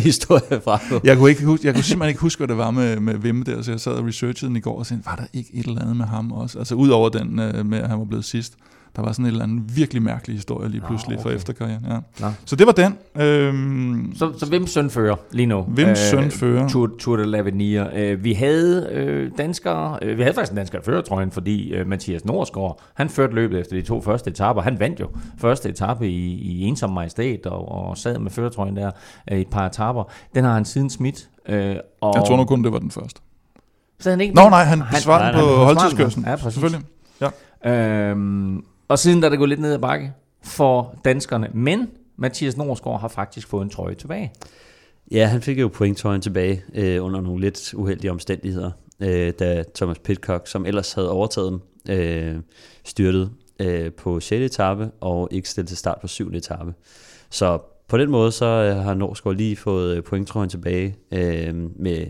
historie 0.10 0.60
fra. 0.64 0.80
Jeg 1.04 1.16
kunne, 1.16 1.30
ikke 1.30 1.44
huske, 1.44 1.66
jeg 1.66 1.74
kunne 1.74 1.84
simpelthen 1.84 2.08
ikke 2.08 2.20
huske, 2.20 2.40
hvad 2.40 2.48
det 2.48 2.56
var 2.56 2.70
med, 2.70 3.00
med 3.00 3.14
Vim 3.14 3.42
der, 3.42 3.62
så 3.62 3.70
jeg 3.70 3.80
sad 3.80 3.92
og 3.92 4.06
researchede 4.06 4.48
den 4.48 4.56
i 4.56 4.60
går 4.60 4.78
og 4.78 4.86
tænkte, 4.86 5.06
var 5.06 5.16
der 5.16 5.26
ikke 5.32 5.50
et 5.54 5.66
eller 5.66 5.82
andet 5.82 5.96
med 5.96 6.06
ham 6.06 6.32
også? 6.32 6.58
Altså 6.58 6.74
ud 6.74 6.88
over 6.88 7.08
den 7.08 7.38
øh, 7.38 7.66
med, 7.66 7.78
at 7.78 7.88
han 7.88 7.98
var 7.98 8.04
blevet 8.04 8.24
sidst. 8.24 8.54
Der 8.96 9.02
var 9.02 9.12
sådan 9.12 9.24
en 9.24 9.30
eller 9.30 9.44
anden 9.44 9.70
virkelig 9.76 10.02
mærkelig 10.02 10.36
historie 10.36 10.68
lige 10.68 10.80
Nå, 10.80 10.86
pludselig 10.86 11.18
for 11.20 11.28
okay. 11.28 11.36
efterkarrieren. 11.36 11.84
Ja. 11.88 11.98
Nå. 12.20 12.32
Så 12.44 12.56
det 12.56 12.66
var 12.66 12.72
den. 12.72 12.98
Øhm, 13.22 14.12
Så, 14.16 14.32
så 14.38 14.50
Vims 14.50 14.70
søn 14.70 14.90
fører 14.90 15.16
lige 15.30 15.46
nu. 15.46 15.64
Vims 15.68 15.98
søn 15.98 16.30
fører. 16.30 16.68
Tour, 16.68 16.90
Tour 16.98 17.16
de 17.16 17.24
l'Avenir. 17.24 17.96
Øh, 17.98 18.24
vi 18.24 18.32
havde 18.32 18.88
øh, 18.92 19.30
danskere, 19.38 19.98
øh, 20.02 20.16
vi 20.18 20.22
havde 20.22 20.34
faktisk 20.34 20.52
en 20.52 20.56
dansker, 20.56 20.78
der 20.78 20.84
fører 20.84 21.02
trøjen, 21.02 21.30
fordi 21.30 21.72
øh, 21.72 21.86
Mathias 21.86 22.24
Norsgaard, 22.24 22.80
han 22.94 23.08
førte 23.08 23.34
løbet 23.34 23.60
efter 23.60 23.76
de 23.76 23.82
to 23.82 24.00
første 24.00 24.30
etaper. 24.30 24.62
Han 24.62 24.80
vandt 24.80 25.00
jo 25.00 25.08
første 25.38 25.68
etape 25.68 26.08
i, 26.08 26.34
i 26.34 26.62
ensom 26.62 26.90
majestæt 26.90 27.46
og, 27.46 27.68
og 27.68 27.98
sad 27.98 28.18
med 28.18 28.30
førertrøjen 28.30 28.76
der 28.76 28.90
øh, 29.32 29.38
i 29.38 29.40
et 29.40 29.48
par 29.48 29.66
etaper. 29.66 30.10
Den 30.34 30.44
har 30.44 30.54
han 30.54 30.64
siden 30.64 30.90
smidt. 30.90 31.28
Øh, 31.48 31.76
og 32.00 32.12
Jeg 32.16 32.24
tror 32.26 32.36
nu 32.36 32.44
kun, 32.44 32.64
det 32.64 32.72
var 32.72 32.78
den 32.78 32.90
første. 32.90 33.20
Så 34.00 34.10
han 34.10 34.20
ikke 34.20 34.34
Nå 34.34 34.48
nej, 34.48 34.64
han 34.64 34.82
besvarede 34.94 35.38
på 35.38 35.40
den. 36.14 36.24
Ja, 36.26 36.36
præcis. 36.36 36.52
Selvfølgelig. 36.54 36.80
Øhm, 37.66 38.64
og 38.88 38.98
siden 38.98 39.20
der 39.20 39.28
er 39.28 39.30
det 39.30 39.38
gået 39.38 39.48
lidt 39.48 39.60
ned 39.60 39.72
ad 39.72 39.78
bakke 39.78 40.12
for 40.42 40.98
danskerne. 41.04 41.50
Men 41.54 41.90
Mathias 42.16 42.56
Norsgaard 42.56 43.00
har 43.00 43.08
faktisk 43.08 43.48
fået 43.48 43.62
en 43.62 43.70
trøje 43.70 43.94
tilbage. 43.94 44.32
Ja, 45.10 45.26
han 45.26 45.42
fik 45.42 45.60
jo 45.60 45.68
pointtrøjen 45.68 46.20
tilbage 46.20 46.62
øh, 46.74 47.04
under 47.04 47.20
nogle 47.20 47.40
lidt 47.40 47.74
uheldige 47.74 48.10
omstændigheder, 48.10 48.70
øh, 49.00 49.32
da 49.38 49.64
Thomas 49.74 49.98
Pitcock, 49.98 50.48
som 50.48 50.66
ellers 50.66 50.92
havde 50.92 51.10
overtaget 51.10 51.60
den, 51.86 51.96
øh, 51.96 52.40
styrtede 52.84 53.30
øh, 53.60 53.92
på 53.92 54.20
6. 54.20 54.54
etape 54.54 54.90
og 55.00 55.28
ikke 55.30 55.48
stillede 55.48 55.70
til 55.70 55.76
start 55.76 55.98
på 56.00 56.06
7. 56.06 56.30
etape. 56.34 56.74
Så 57.30 57.58
på 57.88 57.98
den 57.98 58.10
måde 58.10 58.32
så 58.32 58.46
øh, 58.46 58.76
har 58.76 58.94
Norsgaard 58.94 59.36
lige 59.36 59.56
fået 59.56 59.96
øh, 59.96 60.02
pointtrøjen 60.02 60.50
tilbage 60.50 60.96
øh, 61.12 61.54
med, 61.76 62.06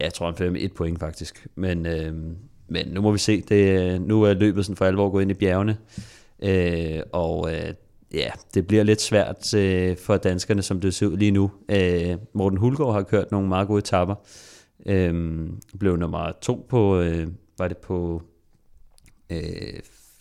ja, 0.00 0.04
jeg 0.04 0.14
tror 0.14 0.26
han 0.26 0.36
fik 0.36 0.52
med 0.52 0.60
et 0.60 0.74
point 0.74 1.00
faktisk. 1.00 1.46
Men, 1.54 1.86
øh, 1.86 2.14
men 2.68 2.88
nu 2.88 3.00
må 3.00 3.12
vi 3.12 3.18
se, 3.18 3.40
det, 3.40 4.00
nu 4.02 4.22
er 4.22 4.34
løbet 4.34 4.64
sådan 4.64 4.76
for 4.76 4.84
alvor 4.84 5.10
gået 5.10 5.22
ind 5.22 5.30
i 5.30 5.34
bjergene, 5.34 5.76
øh, 6.42 7.00
og 7.12 7.54
øh, 7.54 7.74
ja, 8.14 8.30
det 8.54 8.66
bliver 8.66 8.82
lidt 8.82 9.00
svært 9.00 9.54
øh, 9.54 9.96
for 9.96 10.16
danskerne, 10.16 10.62
som 10.62 10.80
det 10.80 10.94
ser 10.94 11.06
ud 11.06 11.16
lige 11.16 11.30
nu. 11.30 11.50
Øh, 11.68 12.16
Morten 12.32 12.58
Hulgaard 12.58 12.92
har 12.92 13.02
kørt 13.02 13.30
nogle 13.30 13.48
meget 13.48 13.68
gode 13.68 13.78
etapper. 13.78 14.14
Øh, 14.86 15.40
blev 15.78 15.96
nummer 15.96 16.32
to 16.40 16.66
på, 16.68 17.00
øh, 17.00 17.26
var 17.58 17.68
det 17.68 17.76
på 17.76 18.22
øh, 19.30 19.40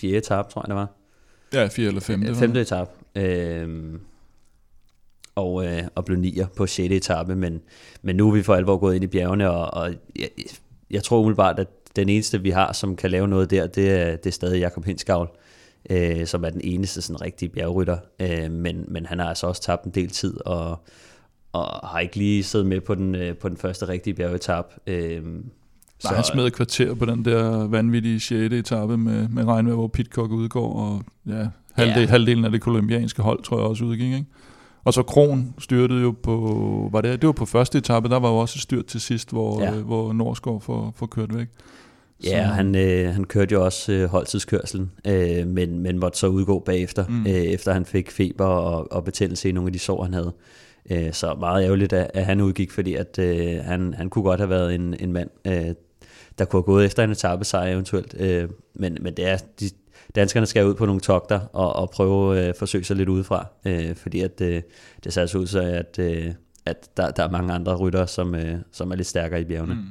fjerde 0.01 0.17
etape, 0.17 0.51
tror 0.51 0.61
jeg 0.61 0.67
det 0.67 0.75
var. 0.75 0.89
Ja, 1.53 1.67
4 1.67 1.87
eller 1.87 2.01
5. 2.01 2.23
Øh, 2.23 2.35
Femte 2.35 2.61
etape. 2.61 2.91
Øh, 3.15 3.93
og, 5.35 5.65
øh, 5.65 5.83
og 5.95 6.05
blev 6.05 6.17
nier 6.17 6.47
på 6.47 6.67
6. 6.67 6.93
etape, 6.93 7.35
men, 7.35 7.61
men 8.01 8.15
nu 8.15 8.29
er 8.29 8.33
vi 8.33 8.43
for 8.43 8.55
alvor 8.55 8.77
gået 8.77 8.95
ind 8.95 9.03
i 9.03 9.07
bjergene, 9.07 9.51
og, 9.51 9.83
og 9.83 9.93
jeg, 10.19 10.29
jeg 10.91 11.03
tror 11.03 11.19
umiddelbart, 11.19 11.59
at 11.59 11.67
den 12.01 12.09
eneste, 12.09 12.41
vi 12.41 12.49
har, 12.49 12.73
som 12.73 12.95
kan 12.95 13.11
lave 13.11 13.27
noget 13.27 13.51
der, 13.51 13.67
det 13.67 13.89
er, 13.91 14.15
det 14.15 14.25
er 14.25 14.31
stadig 14.31 14.59
Jakob 14.59 14.85
Hinskavl, 14.85 15.29
øh, 15.89 16.25
som 16.25 16.43
er 16.43 16.49
den 16.49 16.61
eneste 16.63 17.01
sådan 17.01 17.21
rigtige 17.21 17.49
bjergrytter, 17.49 17.97
øh, 18.19 18.51
men, 18.51 18.85
men 18.87 19.05
han 19.05 19.19
har 19.19 19.29
altså 19.29 19.47
også 19.47 19.61
tabt 19.61 19.83
en 19.83 19.91
del 19.91 20.09
tid, 20.09 20.37
og, 20.45 20.79
og 21.53 21.87
har 21.89 21.99
ikke 21.99 22.15
lige 22.15 22.43
siddet 22.43 22.67
med 22.67 22.81
på 22.81 22.95
den, 22.95 23.15
øh, 23.15 23.35
på 23.35 23.49
den 23.49 23.57
første 23.57 23.87
rigtige 23.87 24.13
bjergetap. 24.13 24.65
Øh, 24.87 25.21
Så 25.99 26.07
han 26.15 26.23
smed 26.23 26.45
et 26.47 26.53
kvarter 26.53 26.93
på 26.93 27.05
den 27.05 27.25
der 27.25 27.67
vanvittige 27.67 28.19
6. 28.19 28.53
etape 28.53 28.97
med, 28.97 29.27
med 29.27 29.45
regnvejr, 29.45 29.75
hvor 29.75 29.87
Pitcock 29.87 30.31
udgår, 30.31 30.73
og 30.73 31.01
ja, 31.27 31.47
halvdel, 31.73 32.01
Ja. 32.01 32.07
halvdelen 32.09 32.45
af 32.45 32.51
det 32.51 32.61
kolumbianske 32.61 33.21
hold, 33.21 33.43
tror 33.43 33.57
jeg 33.57 33.65
også 33.65 33.83
udgik, 33.85 34.05
ikke? 34.13 34.25
Og 34.83 34.93
så 34.93 35.03
Kron 35.03 35.53
styrtede 35.59 36.01
jo 36.01 36.15
på, 36.23 36.89
var 36.91 37.01
det, 37.01 37.21
det 37.21 37.27
var 37.27 37.33
på 37.33 37.45
første 37.45 37.77
etape, 37.77 38.09
der 38.09 38.19
var 38.19 38.29
jo 38.29 38.37
også 38.37 38.57
et 38.57 38.61
styrt 38.61 38.85
til 38.85 39.01
sidst, 39.01 39.31
hvor, 39.31 39.61
Ja. 39.61 39.73
ja. 39.75 39.81
hvor 39.81 40.13
Norsgaard 40.13 40.61
får, 40.61 40.93
får 40.95 41.05
kørt 41.05 41.37
væk. 41.37 41.47
Ja, 42.23 42.29
Så- 42.29 42.53
han, 42.53 42.75
øh, 42.75 43.13
han 43.13 43.23
kørte 43.23 43.53
jo 43.53 43.65
også 43.65 43.91
øh, 43.91 44.09
holdtidskørselen, 44.09 44.91
øh, 45.07 45.47
men, 45.47 45.79
men 45.79 45.99
måtte 45.99 46.17
så 46.17 46.27
udgå 46.27 46.59
bagefter. 46.59 47.05
Mm. 47.07 47.21
øh, 47.27 47.33
efter 47.33 47.73
han 47.73 47.85
fik 47.85 48.11
feber 48.11 48.45
og, 48.45 48.91
og 48.91 49.03
betændelse 49.03 49.49
i 49.49 49.51
nogle 49.51 49.67
af 49.67 49.73
de 49.73 49.79
sår, 49.79 50.03
han 50.03 50.13
havde. 50.13 50.33
Øh, 50.91 51.13
så 51.13 51.35
meget 51.39 51.63
ærgerligt, 51.65 51.93
at, 51.93 52.11
at 52.13 52.25
han 52.25 52.41
udgik, 52.41 52.71
fordi 52.71 52.95
at, 52.95 53.19
øh, 53.19 53.63
han, 53.63 53.93
han 53.93 54.09
kunne 54.09 54.23
godt 54.23 54.39
have 54.39 54.49
været 54.49 54.75
en, 54.75 54.95
en 54.99 55.13
mand, 55.13 55.29
øh, 55.47 55.73
der 56.39 56.45
kunne 56.45 56.57
have 56.57 56.63
gået 56.63 56.85
efter 56.85 57.03
en 57.03 57.11
etappesejr 57.11 57.71
eventuelt. 57.73 58.15
Øh, 58.19 58.49
men, 58.75 58.97
men 59.01 59.13
det 59.13 59.27
er, 59.27 59.37
de, 59.59 59.69
danskerne 60.15 60.45
skal 60.45 60.65
ud 60.65 60.73
på 60.73 60.85
nogle 60.85 61.01
togter 61.01 61.39
og, 61.39 61.75
og 61.75 61.89
prøve 61.89 62.39
at 62.39 62.47
øh, 62.47 62.53
forsøge 62.59 62.83
sig 62.83 62.95
lidt 62.95 63.09
udefra, 63.09 63.47
øh, 63.65 63.95
fordi 63.95 64.21
at, 64.21 64.41
øh, 64.41 64.61
det 65.03 65.13
ser 65.13 65.21
altså 65.21 65.37
ud 65.37 65.45
til, 65.47 65.57
at, 65.57 65.99
øh, 65.99 66.31
at 66.65 66.89
der, 66.97 67.11
der 67.11 67.23
er 67.23 67.29
mange 67.31 67.53
andre 67.53 67.75
rytter, 67.75 68.05
som, 68.05 68.35
øh, 68.35 68.55
som 68.71 68.91
er 68.91 68.95
lidt 68.95 69.07
stærkere 69.07 69.41
i 69.41 69.43
bjergene. 69.45 69.73
Mm. 69.73 69.81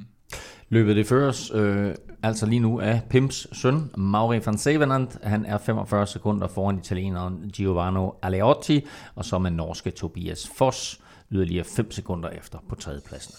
Løbet 0.69 0.97
det 0.97 1.07
føres 1.07 1.53
øh, 1.55 1.95
altså 2.27 2.47
lige 2.47 2.61
nu 2.61 2.81
af 2.81 3.01
Pims 3.11 3.47
søn, 3.53 3.91
Mauri 3.97 4.41
van 4.47 4.59
Sevenand. 4.59 5.09
Han 5.23 5.45
er 5.45 5.59
45 5.59 6.07
sekunder 6.07 6.49
foran 6.49 6.79
italieneren 6.79 7.51
Giovanni 7.53 8.09
Aleotti, 8.23 8.87
og 9.15 9.25
så 9.25 9.39
med 9.39 9.51
norske 9.51 9.91
Tobias 9.91 10.51
Foss 10.57 11.01
yderligere 11.31 11.65
5 11.65 11.91
sekunder 11.91 12.29
efter 12.29 12.59
på 12.69 12.75
tredjepladsen. 12.75 13.35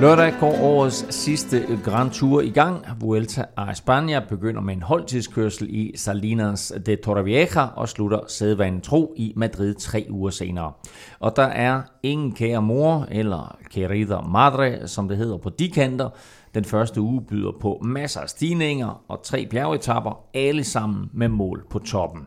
Lørdag 0.00 0.32
går 0.40 0.60
årets 0.62 1.14
sidste 1.14 1.78
Grand 1.84 2.10
Tour 2.10 2.40
i 2.40 2.50
gang. 2.50 2.84
Vuelta 3.00 3.44
a 3.56 3.70
España 3.70 4.28
begynder 4.28 4.60
med 4.60 4.74
en 4.74 4.82
holdtidskørsel 4.82 5.66
i 5.70 5.92
Salinas 5.96 6.72
de 6.86 6.96
Torrevieja 6.96 7.66
og 7.76 7.88
slutter 7.88 8.20
sædvanen 8.28 8.80
tro 8.80 9.14
i 9.16 9.32
Madrid 9.36 9.74
tre 9.74 10.06
uger 10.10 10.30
senere. 10.30 10.72
Og 11.18 11.36
der 11.36 11.42
er 11.42 11.82
ingen 12.02 12.32
kære 12.32 12.62
mor, 12.62 13.06
eller 13.10 13.58
querida 13.72 14.20
madre, 14.20 14.88
som 14.88 15.08
det 15.08 15.16
hedder 15.16 15.38
på 15.38 15.50
de 15.50 15.70
kanter. 15.70 16.08
Den 16.54 16.64
første 16.64 17.00
uge 17.00 17.22
byder 17.22 17.52
på 17.60 17.80
masser 17.84 18.20
af 18.20 18.28
stigninger 18.28 19.02
og 19.08 19.22
tre 19.22 19.46
bjergetapper, 19.50 20.24
alle 20.34 20.64
sammen 20.64 21.10
med 21.12 21.28
mål 21.28 21.66
på 21.70 21.78
toppen. 21.78 22.26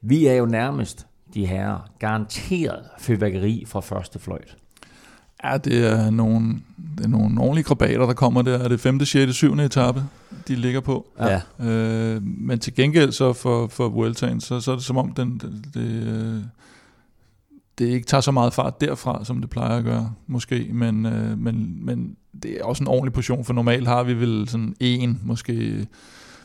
Vi 0.00 0.26
er 0.26 0.34
jo 0.34 0.46
nærmest 0.46 1.06
de 1.34 1.46
her 1.46 1.90
garanteret 1.98 2.84
fyrværkeri 2.98 3.64
fra 3.66 3.80
første 3.80 4.18
fløjt. 4.18 4.56
Ja, 5.44 5.58
det 5.58 5.86
er 5.86 6.10
nogle, 6.10 6.54
det 6.98 7.04
er 7.04 7.08
nogle 7.08 7.40
ordentlige 7.40 7.64
krabater, 7.64 8.06
der 8.06 8.12
kommer 8.12 8.42
der. 8.42 8.58
Er 8.58 8.68
det 8.68 8.80
5., 8.80 9.04
6., 9.04 9.34
7. 9.34 9.52
etape, 9.52 10.04
de 10.48 10.54
ligger 10.54 10.80
på? 10.80 11.06
Ja. 11.20 11.40
Øh, 11.60 12.22
men 12.22 12.58
til 12.58 12.74
gengæld 12.74 13.12
så 13.12 13.32
for, 13.32 13.66
for 13.66 13.88
Vueltaen, 13.88 14.40
så, 14.40 14.60
så 14.60 14.72
er 14.72 14.76
det 14.76 14.84
som 14.84 14.96
om, 14.96 15.12
den, 15.12 15.38
det, 15.38 15.74
det, 15.74 16.06
øh, 16.06 16.42
det 17.78 17.86
ikke 17.86 18.06
tager 18.06 18.20
så 18.20 18.30
meget 18.30 18.52
fart 18.52 18.80
derfra, 18.80 19.24
som 19.24 19.40
det 19.40 19.50
plejer 19.50 19.78
at 19.78 19.84
gøre, 19.84 20.12
måske. 20.26 20.68
Men, 20.72 21.06
øh, 21.06 21.38
men, 21.38 21.78
men 21.80 22.16
det 22.42 22.60
er 22.60 22.64
også 22.64 22.84
en 22.84 22.88
ordentlig 22.88 23.12
portion, 23.12 23.44
for 23.44 23.52
normalt 23.52 23.88
har 23.88 24.02
vi 24.02 24.14
vel 24.14 24.48
sådan 24.48 24.76
en, 24.80 25.20
måske 25.24 25.86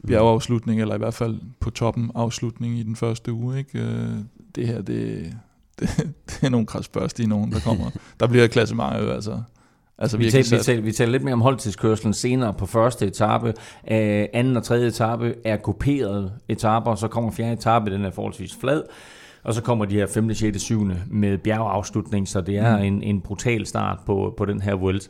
bjergeafslutning, 0.08 0.82
eller 0.82 0.96
i 0.96 0.98
hvert 0.98 1.14
fald 1.14 1.40
på 1.60 1.70
toppen 1.70 2.12
afslutning 2.16 2.80
i 2.80 2.84
den 2.84 2.96
første 2.96 3.34
uge. 3.34 3.58
Ikke? 3.58 3.80
Øh, 3.80 4.10
det 4.56 4.68
her, 4.68 4.82
det, 4.82 5.34
det, 5.80 5.90
det 6.30 6.44
er 6.44 6.50
nogle 6.50 6.66
krasbørstige 6.66 7.28
nogen, 7.28 7.52
der 7.52 7.60
kommer. 7.60 7.92
der 8.20 8.28
bliver 8.28 8.48
klassementer 8.48 9.04
jo 9.04 9.10
altså. 9.12 9.42
Altså 10.02 10.18
Vi 10.18 10.32
taler, 10.32 10.58
vi, 10.58 10.64
taler, 10.64 10.82
vi 10.82 10.92
taler 10.92 11.12
lidt 11.12 11.24
mere 11.24 11.34
om 11.34 11.42
holdtidskørselen 11.42 12.14
senere 12.14 12.54
på 12.54 12.66
første 12.66 13.06
etape. 13.06 13.48
Øh, 13.92 14.26
anden 14.34 14.58
og 14.58 14.64
tredje 14.64 14.88
etape 14.88 15.36
er 15.46 15.58
kuperede 15.58 16.32
etaper, 16.50 16.96
så 16.96 17.08
kommer 17.08 17.32
fjerde 17.32 17.54
etape, 17.54 17.92
den 17.92 18.06
er 18.06 18.12
forholdsvis 18.12 18.56
flad. 18.62 18.84
Og 19.44 19.54
så 19.54 19.62
kommer 19.62 19.86
de 19.86 19.96
her 19.96 20.08
5., 20.08 20.34
6., 20.34 20.62
7. 20.62 20.92
med 21.08 21.38
bjergeafslutning, 21.38 22.28
så 22.28 22.42
det 22.42 22.58
er 22.58 22.78
mm. 22.78 22.84
en, 22.84 23.04
en 23.04 23.22
brutal 23.22 23.66
start 23.66 24.00
på, 24.06 24.34
på 24.38 24.46
den 24.46 24.62
her 24.62 24.76
Vuelta. 24.76 25.10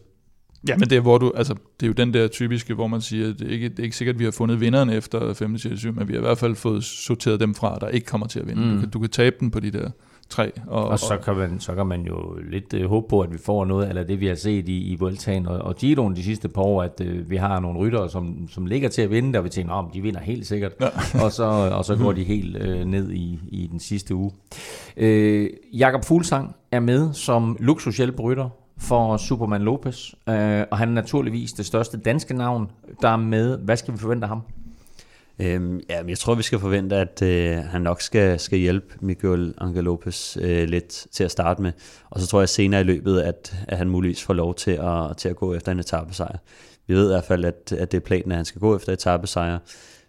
Ja, 0.68 0.78
men 0.78 0.90
det 0.90 0.98
er, 0.98 1.02
hvor 1.02 1.18
du, 1.18 1.32
altså, 1.36 1.54
det 1.54 1.86
er 1.86 1.88
jo 1.88 1.94
den 1.94 2.14
der 2.14 2.28
typiske, 2.28 2.74
hvor 2.74 2.88
man 2.88 3.02
siger, 3.02 3.30
at 3.30 3.40
det 3.40 3.48
er 3.48 3.52
ikke, 3.52 3.70
det 3.70 3.80
er 3.80 3.84
ikke 3.84 3.96
sikkert, 3.96 4.16
at 4.16 4.20
vi 4.20 4.24
har 4.24 4.32
fundet 4.32 4.60
vinderne 4.60 4.96
efter 4.96 5.34
5. 5.34 5.58
6. 5.58 5.80
7, 5.80 5.94
men 5.94 6.08
vi 6.08 6.14
har 6.14 6.20
i 6.20 6.22
hvert 6.22 6.38
fald 6.38 6.56
fået 6.56 6.84
sorteret 6.84 7.40
dem 7.40 7.56
fra, 7.56 7.78
der 7.82 7.88
ikke 7.88 8.06
kommer 8.06 8.28
til 8.28 8.40
at 8.40 8.48
vinde. 8.48 8.62
Mm. 8.62 8.74
Du, 8.74 8.80
kan, 8.80 8.90
du 8.90 9.00
kan 9.00 9.10
tabe 9.10 9.36
den 9.40 9.52
på 9.52 9.60
de 9.60 9.72
der 9.72 9.90
tre. 10.30 10.52
Og, 10.68 10.88
og 10.88 11.00
så, 11.00 11.18
kan 11.18 11.36
man, 11.36 11.60
så 11.60 11.76
kan 11.76 11.88
man 11.88 12.02
jo 12.02 12.38
lidt 12.52 12.74
uh, 12.74 12.90
håbe 12.90 13.08
på, 13.10 13.22
at 13.22 13.34
vi 13.34 13.38
får 13.38 13.66
noget 13.66 13.86
af 13.86 14.08
det, 14.08 14.20
vi 14.20 14.28
har 14.28 14.36
set 14.36 14.70
i, 14.70 14.92
i 14.92 14.96
Vueltaen 14.96 15.48
og, 15.48 15.58
og 15.58 15.76
Giroen 15.76 16.16
de 16.16 16.24
sidste 16.24 16.50
par 16.50 16.62
år, 16.62 16.84
at 16.84 17.02
uh, 17.02 17.30
vi 17.30 17.36
har 17.36 17.60
nogle 17.60 17.80
ryttere, 17.80 18.10
som, 18.10 18.48
som 18.48 18.66
ligger 18.66 18.90
til 18.90 19.02
at 19.02 19.12
vinde, 19.12 19.34
der 19.34 19.42
vi 19.42 19.50
tænker, 19.50 19.74
om 19.74 19.92
de 19.94 20.02
vinder 20.02 20.20
helt 20.20 20.48
sikkert, 20.48 20.72
ja. 20.82 20.88
og, 21.24 21.32
så, 21.32 21.44
og 21.74 21.86
så 21.86 21.96
går 21.96 22.12
de 22.12 22.24
helt 22.24 22.58
uh, 22.58 22.88
ned 22.88 23.12
i, 23.12 23.40
i 23.48 23.68
den 23.72 23.80
sidste 23.80 24.16
uge. 24.16 24.32
Uh, 25.02 25.46
Jakob 25.80 26.06
Fuglsang 26.06 26.56
er 26.72 26.80
med 26.80 27.14
som 27.14 27.58
luksushjælperytter 27.60 28.50
for 28.78 29.18
Superman 29.18 29.62
Lopez, 29.62 30.14
uh, 30.14 30.34
og 30.72 30.78
han 30.78 30.90
er 30.90 30.94
naturligvis 30.94 31.54
det 31.54 31.66
største 31.66 31.98
danske 31.98 32.34
navn, 32.34 32.72
der 33.02 33.10
er 33.10 33.18
med. 33.18 33.58
Hvad 33.58 33.78
skal 33.78 33.94
vi 33.94 33.98
forvente 33.98 34.26
af 34.26 34.30
ham? 34.30 34.42
Øhm, 35.40 35.80
ja, 35.90 36.02
men 36.02 36.10
jeg 36.10 36.18
tror, 36.18 36.36
vi 36.36 36.44
skal 36.44 36.60
forvente, 36.60 36.96
at 36.96 37.22
øh, 37.22 37.58
han 37.58 37.82
nok 37.82 38.02
skal, 38.02 38.40
skal 38.40 38.60
hjælpe 38.60 38.96
Miguel 39.02 39.54
Angel 39.58 39.84
Lopez 39.84 40.38
øh, 40.38 40.68
lidt 40.68 41.08
til 41.12 41.24
at 41.24 41.32
starte 41.32 41.62
med. 41.62 41.72
Og 42.10 42.20
så 42.20 42.28
tror 42.28 42.40
jeg 42.42 42.50
senere 42.50 42.82
i 42.82 42.84
løbet, 42.84 43.22
at, 43.22 43.56
at 43.68 43.78
han 43.78 43.90
muligvis 43.90 44.24
får 44.24 44.34
lov 44.34 44.56
til 44.56 44.72
at, 44.72 45.18
til 45.18 45.30
at 45.30 45.36
gå 45.36 45.54
efter 45.54 45.72
en 45.72 45.80
etappesejr. 45.80 46.38
Vi 46.88 46.94
ved 46.94 47.06
i 47.06 47.14
hvert 47.14 47.26
fald, 47.26 47.46
at, 47.46 47.74
at 47.78 47.92
det 47.92 47.98
er 47.98 48.02
planen, 48.02 48.32
at 48.32 48.36
han 48.36 48.46
skal 48.46 48.62
gå 48.62 48.76
efter 48.76 48.94
etappesejr. 48.94 49.60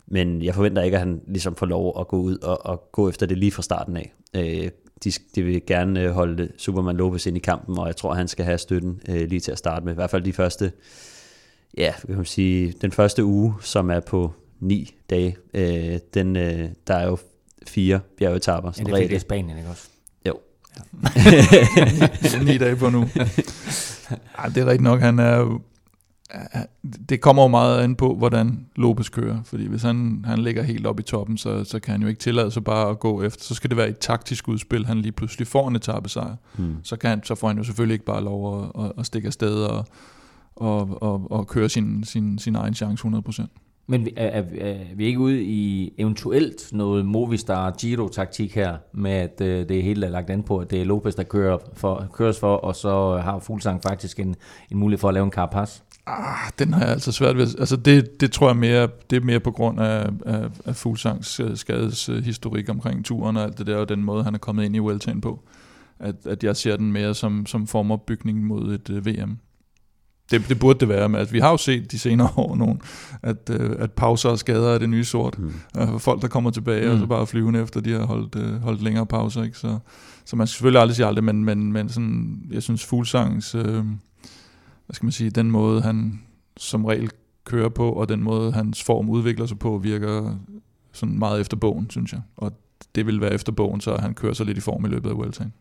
Men 0.07 0.43
jeg 0.43 0.55
forventer 0.55 0.83
ikke, 0.83 0.97
at 0.97 1.01
han 1.01 1.21
ligesom 1.29 1.55
får 1.55 1.67
lov 1.67 2.01
at 2.01 2.09
gå 2.09 2.17
ud 2.17 2.39
og, 2.39 2.67
og 2.67 2.89
gå 2.93 3.09
efter 3.09 3.27
det 3.27 3.39
lige 3.39 3.53
fra 3.53 3.63
starten 3.63 3.97
af. 3.97 4.13
Øh, 4.37 4.71
de, 5.05 5.13
de 5.35 5.43
vil 5.43 5.67
gerne 5.67 6.03
øh, 6.03 6.11
holde 6.11 6.49
Superman 6.57 6.97
Lopez 6.97 7.27
ind 7.27 7.37
i 7.37 7.41
kampen, 7.41 7.79
og 7.79 7.87
jeg 7.87 7.97
tror, 7.97 8.11
at 8.11 8.17
han 8.17 8.29
skal 8.29 8.45
have 8.45 8.59
støtten 8.59 9.01
øh, 9.09 9.29
lige 9.29 9.41
til 9.41 9.53
at 9.53 9.59
starte 9.59 9.85
med. 9.85 9.93
I 9.93 9.95
hvert 9.95 10.11
fald 10.11 10.23
de 10.23 10.33
første, 10.33 10.73
ja, 11.79 11.93
kan 12.07 12.17
man 12.17 12.25
sige, 12.25 12.75
den 12.81 12.93
første 12.93 13.25
uge, 13.25 13.55
som 13.61 13.91
er 13.91 14.01
på 14.01 14.33
ni 14.61 14.95
dage. 15.11 15.37
Øh, 15.55 15.99
den, 16.15 16.37
øh, 16.37 16.69
der 16.87 16.95
er 16.95 17.07
jo 17.07 17.19
fire 17.67 18.01
bjergetapper. 18.19 18.73
Ja, 18.79 18.85
det 18.85 19.13
er 19.13 19.17
i 19.17 19.19
Spanien, 19.19 19.59
ikke 19.59 19.71
også? 19.71 19.89
Jo. 20.29 20.39
Ja. 20.77 22.45
ni 22.53 22.59
dage 22.59 22.77
på 22.77 22.91
nu. 22.91 23.09
Ja, 24.11 24.49
det 24.49 24.57
er 24.57 24.67
rigtigt 24.67 24.83
nok, 24.83 25.01
han 25.01 25.19
er 25.19 25.61
det 27.09 27.21
kommer 27.21 27.43
jo 27.43 27.49
meget 27.49 27.81
an 27.81 27.97
på, 27.97 28.15
hvordan 28.15 28.67
Lopez 28.77 29.11
kører, 29.11 29.43
fordi 29.45 29.67
hvis 29.67 29.83
han, 29.83 30.25
han 30.27 30.39
ligger 30.39 30.63
helt 30.63 30.87
op 30.87 31.01
i 31.01 31.03
toppen, 31.03 31.39
så, 31.39 31.65
så 31.65 31.81
kan 31.81 31.93
han 31.93 32.03
jo 32.03 32.09
ikke 32.09 32.21
tillade 32.21 32.51
sig 32.51 32.65
bare 32.65 32.91
at 32.91 32.99
gå 32.99 33.23
efter. 33.23 33.45
Så 33.45 33.55
skal 33.55 33.71
det 33.71 33.77
være 33.77 33.89
et 33.89 33.99
taktisk 33.99 34.49
udspil, 34.49 34.87
han 34.87 35.01
lige 35.01 35.13
pludselig 35.13 35.47
får 35.47 35.69
en 35.69 35.77
etappesejr. 35.77 36.37
Hmm. 36.57 36.77
Så, 36.83 36.97
kan 36.97 37.11
han, 37.11 37.25
så 37.25 37.35
får 37.35 37.49
han 37.49 37.59
jo 37.59 37.65
selvfølgelig 37.65 37.95
ikke 37.95 38.05
bare 38.05 38.25
lov 38.25 38.63
at, 38.63 38.85
at, 38.85 38.93
at 38.99 39.07
stikke 39.07 39.27
afsted 39.27 39.55
og, 39.65 39.87
og, 40.57 41.03
og, 41.03 41.31
og 41.31 41.47
køre 41.47 41.69
sin, 41.69 42.05
sin, 42.05 42.39
sin 42.39 42.57
egen 42.57 42.75
chance 42.75 43.09
100%. 43.09 43.47
Men 43.91 44.09
er, 44.17 44.27
er, 44.27 44.43
er 44.61 44.77
vi 44.95 45.07
ikke 45.07 45.19
ude 45.19 45.43
i 45.43 45.93
eventuelt 45.99 46.73
noget 46.73 47.07
Movistar 47.07 47.71
Giro-taktik 47.71 48.55
her, 48.55 48.77
med 48.93 49.11
at 49.11 49.41
øh, 49.41 49.69
det 49.69 49.83
hele 49.83 50.07
er 50.07 50.11
lagt 50.11 50.31
an 50.31 50.43
på, 50.43 50.59
at 50.59 50.71
det 50.71 50.81
er 50.81 50.85
Lopez, 50.85 51.15
der 51.15 51.23
kører 51.23 51.59
for, 51.75 52.09
køres 52.13 52.41
for, 52.41 52.57
og 52.57 52.77
så 52.77 53.17
har 53.17 53.39
Fuglsang 53.39 53.83
faktisk 53.83 54.21
en, 54.21 54.37
en 54.71 54.79
mulighed 54.79 55.01
for 55.01 55.09
at 55.09 55.15
lave 55.15 55.25
en 55.25 55.31
carapaz? 55.31 55.81
Ah, 56.07 56.51
den 56.59 56.75
har 56.75 56.81
jeg 56.81 56.91
altså 56.91 57.13
svært 57.13 57.37
ved. 57.37 57.47
Altså 57.59 57.77
det, 57.77 58.21
det 58.21 58.33
tror 58.33 58.49
jeg 58.49 58.57
mere, 58.57 58.89
det 59.11 59.17
er 59.17 59.21
mere 59.21 59.41
på 59.41 59.51
grund 59.51 59.81
af, 59.81 60.09
af, 60.27 60.49
af 60.65 60.77
Fuglsangs 60.77 61.41
øh, 61.41 61.57
skadeshistorik 61.57 62.69
øh, 62.69 62.75
omkring 62.75 63.05
turen 63.05 63.37
og 63.37 63.43
alt 63.43 63.59
det 63.59 63.67
der, 63.67 63.77
og 63.77 63.89
den 63.89 64.05
måde, 64.05 64.25
han 64.25 64.35
er 64.35 64.39
kommet 64.39 64.65
ind 64.65 64.77
i 64.77 64.79
Vueltaen 64.79 65.21
på. 65.21 65.41
At, 65.99 66.15
at 66.25 66.45
jeg 66.45 66.57
ser 66.57 66.77
den 66.77 66.93
mere 66.93 67.15
som, 67.15 67.47
som 67.47 67.67
formopbygning 67.67 68.45
mod 68.45 68.75
et 68.75 68.91
øh, 68.91 68.97
uh, 68.97 69.07
VM. 69.07 69.39
Det, 70.31 70.49
det 70.49 70.59
burde 70.59 70.81
det 70.81 70.89
være, 70.89 71.09
men 71.09 71.19
altså, 71.19 71.33
vi 71.33 71.39
har 71.39 71.51
jo 71.51 71.57
set 71.57 71.93
de 71.93 71.99
senere 71.99 72.31
år 72.37 72.57
nogen, 72.57 72.81
at, 73.23 73.51
uh, 73.51 73.71
at 73.79 73.93
pauser 73.93 74.29
og 74.29 74.39
skader 74.39 74.69
er 74.69 74.79
det 74.79 74.89
nye 74.89 75.05
sort. 75.05 75.39
Mm. 75.39 75.53
Uh, 75.81 76.01
folk, 76.01 76.23
der 76.23 76.29
kommer 76.29 76.51
tilbage 76.51 76.87
mm. 76.87 76.93
og 76.93 76.99
så 76.99 77.07
bare 77.07 77.27
flyvende 77.27 77.63
efter, 77.63 77.81
de 77.81 77.93
har 77.93 78.07
holdt, 78.07 78.35
uh, 78.35 78.63
holdt 78.63 78.83
længere 78.83 79.07
pauser. 79.07 79.43
Ikke? 79.43 79.59
Så, 79.59 79.79
så 80.25 80.37
man 80.37 80.47
skal 80.47 80.55
selvfølgelig 80.55 80.81
aldrig 80.81 80.97
sige 80.97 81.07
aldrig, 81.07 81.25
men, 81.25 81.45
men, 81.45 81.73
men 81.73 81.89
sådan, 81.89 82.43
jeg 82.51 82.63
synes 82.63 82.85
Fuglsangs, 82.85 83.55
uh, 83.55 83.63
hvad 83.63 84.95
skal 84.95 85.07
man 85.07 85.13
sige, 85.13 85.31
den 85.31 85.51
måde 85.51 85.83
han 85.83 86.21
som 86.57 86.85
regel 86.85 87.11
kører 87.45 87.69
på, 87.69 87.93
og 87.93 88.09
den 88.09 88.23
måde 88.23 88.53
hans 88.53 88.83
form 88.83 89.09
udvikler 89.09 89.47
sig 89.47 89.59
på, 89.59 89.79
virker 89.79 90.39
sådan 90.93 91.19
meget 91.19 91.41
efter 91.41 91.57
bogen, 91.57 91.91
synes 91.91 92.13
jeg. 92.13 92.21
Og 92.37 92.53
det 92.95 93.07
vil 93.07 93.21
være 93.21 93.33
efter 93.35 93.53
bogen, 93.53 93.81
så 93.81 93.97
han 93.97 94.15
kører 94.15 94.33
sig 94.33 94.47
lidt 94.47 94.59
i 94.59 94.61
form 94.61 94.85
i 94.85 94.89
løbet 94.89 95.11
af 95.11 95.17
Vueltaen. 95.17 95.53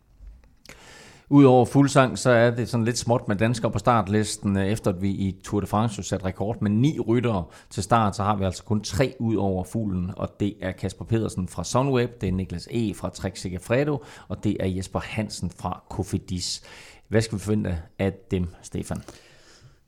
Udover 1.32 1.66
fuldsang, 1.66 2.18
så 2.18 2.30
er 2.30 2.52
det 2.52 2.70
sådan 2.70 2.86
lidt 2.86 2.98
småt 2.98 3.28
med 3.28 3.36
danskere 3.36 3.72
på 3.72 3.80
startlisten, 3.80 4.58
øh, 4.58 4.68
efter 4.68 4.92
at 4.92 5.02
vi 5.02 5.10
i 5.10 5.36
Tour 5.44 5.62
de 5.62 5.68
France 5.68 6.04
satte 6.04 6.26
rekord 6.26 6.62
med 6.62 6.72
ni 6.72 7.00
ryttere 7.00 7.44
til 7.70 7.84
start, 7.84 8.16
så 8.16 8.24
har 8.24 8.36
vi 8.36 8.46
altså 8.46 8.64
kun 8.64 8.82
tre 8.82 9.14
ud 9.20 9.36
over 9.36 9.64
fuglen, 9.64 10.12
og 10.18 10.30
det 10.40 10.54
er 10.62 10.72
Kasper 10.72 11.06
Pedersen 11.06 11.48
fra 11.48 11.64
Sunweb, 11.64 12.22
det 12.22 12.30
er 12.30 12.34
Niklas 12.34 12.68
E. 12.72 12.94
fra 12.94 13.10
Trek 13.10 13.38
Segafredo, 13.38 14.04
og 14.28 14.44
det 14.44 14.58
er 14.60 14.68
Jesper 14.68 15.00
Hansen 15.00 15.50
fra 15.50 15.84
Cofidis. 15.90 16.64
Hvad 17.08 17.22
skal 17.22 17.38
vi 17.38 17.44
forvente 17.44 17.78
af 18.00 18.14
dem, 18.32 18.48
Stefan? 18.62 19.04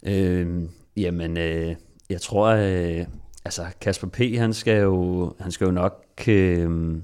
Øh, 0.06 0.64
jamen, 0.98 1.38
øh, 1.38 1.76
jeg 2.10 2.22
tror, 2.22 2.48
øh, 2.48 3.06
altså 3.46 3.66
Kasper 3.82 4.08
P., 4.08 4.38
han 4.38 4.54
skal 4.54 4.82
jo, 4.82 5.34
han 5.40 5.52
skal 5.52 5.66
jo 5.66 5.72
nok... 5.72 6.04
Øh, 6.28 6.98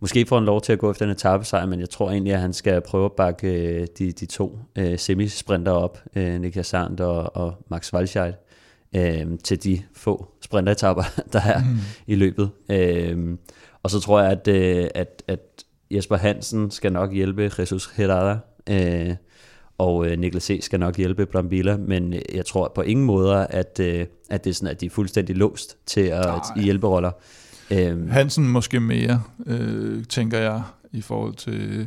Måske 0.00 0.26
får 0.26 0.36
han 0.36 0.44
lov 0.44 0.60
til 0.60 0.72
at 0.72 0.78
gå 0.78 0.90
efter 0.90 1.04
en 1.04 1.10
etappesejr, 1.10 1.66
men 1.66 1.80
jeg 1.80 1.90
tror 1.90 2.10
egentlig, 2.10 2.32
at 2.32 2.40
han 2.40 2.52
skal 2.52 2.80
prøve 2.80 3.04
at 3.04 3.12
bakke 3.12 3.48
øh, 3.48 3.86
de, 3.98 4.12
de 4.12 4.26
to 4.26 4.58
øh, 4.76 4.98
semisprinter 4.98 5.72
op, 5.72 6.02
øh, 6.16 6.40
Niklas 6.40 6.66
Sand 6.66 7.00
og, 7.00 7.36
og 7.36 7.54
Max 7.68 7.92
Walscheid, 7.94 8.32
øh, 8.96 9.26
til 9.44 9.64
de 9.64 9.82
få 9.94 10.28
sprinteretapper, 10.40 11.02
der 11.32 11.40
er 11.40 11.58
mm. 11.58 11.78
i 12.06 12.14
løbet. 12.14 12.50
Øh, 12.70 13.36
og 13.82 13.90
så 13.90 14.00
tror 14.00 14.20
jeg, 14.20 14.30
at, 14.30 14.48
øh, 14.48 14.88
at, 14.94 15.22
at 15.28 15.40
Jesper 15.90 16.16
Hansen 16.16 16.70
skal 16.70 16.92
nok 16.92 17.12
hjælpe 17.12 17.50
Jesus 17.58 17.86
Herrera, 17.86 18.38
øh, 18.70 19.14
og 19.78 20.06
øh, 20.06 20.18
Niklas 20.18 20.42
C. 20.42 20.58
skal 20.62 20.80
nok 20.80 20.96
hjælpe 20.96 21.26
Brambilla, 21.26 21.76
men 21.76 22.14
jeg 22.34 22.46
tror 22.46 22.72
på 22.74 22.82
ingen 22.82 23.06
måder, 23.06 23.36
at, 23.36 23.80
øh, 23.80 24.06
at 24.30 24.44
det 24.44 24.50
er 24.50 24.54
sådan, 24.54 24.70
at 24.70 24.80
de 24.80 24.86
er 24.86 24.90
fuldstændig 24.90 25.36
låst 25.36 25.76
til 25.86 26.00
at, 26.00 26.26
at 26.26 26.42
hjælpe 26.62 26.86
roller. 26.86 27.10
Øhm. 27.70 28.08
Hansen 28.08 28.48
måske 28.48 28.80
mere, 28.80 29.22
øh, 29.46 30.04
tænker 30.04 30.38
jeg, 30.38 30.62
i 30.92 31.00
forhold 31.00 31.34
til 31.34 31.86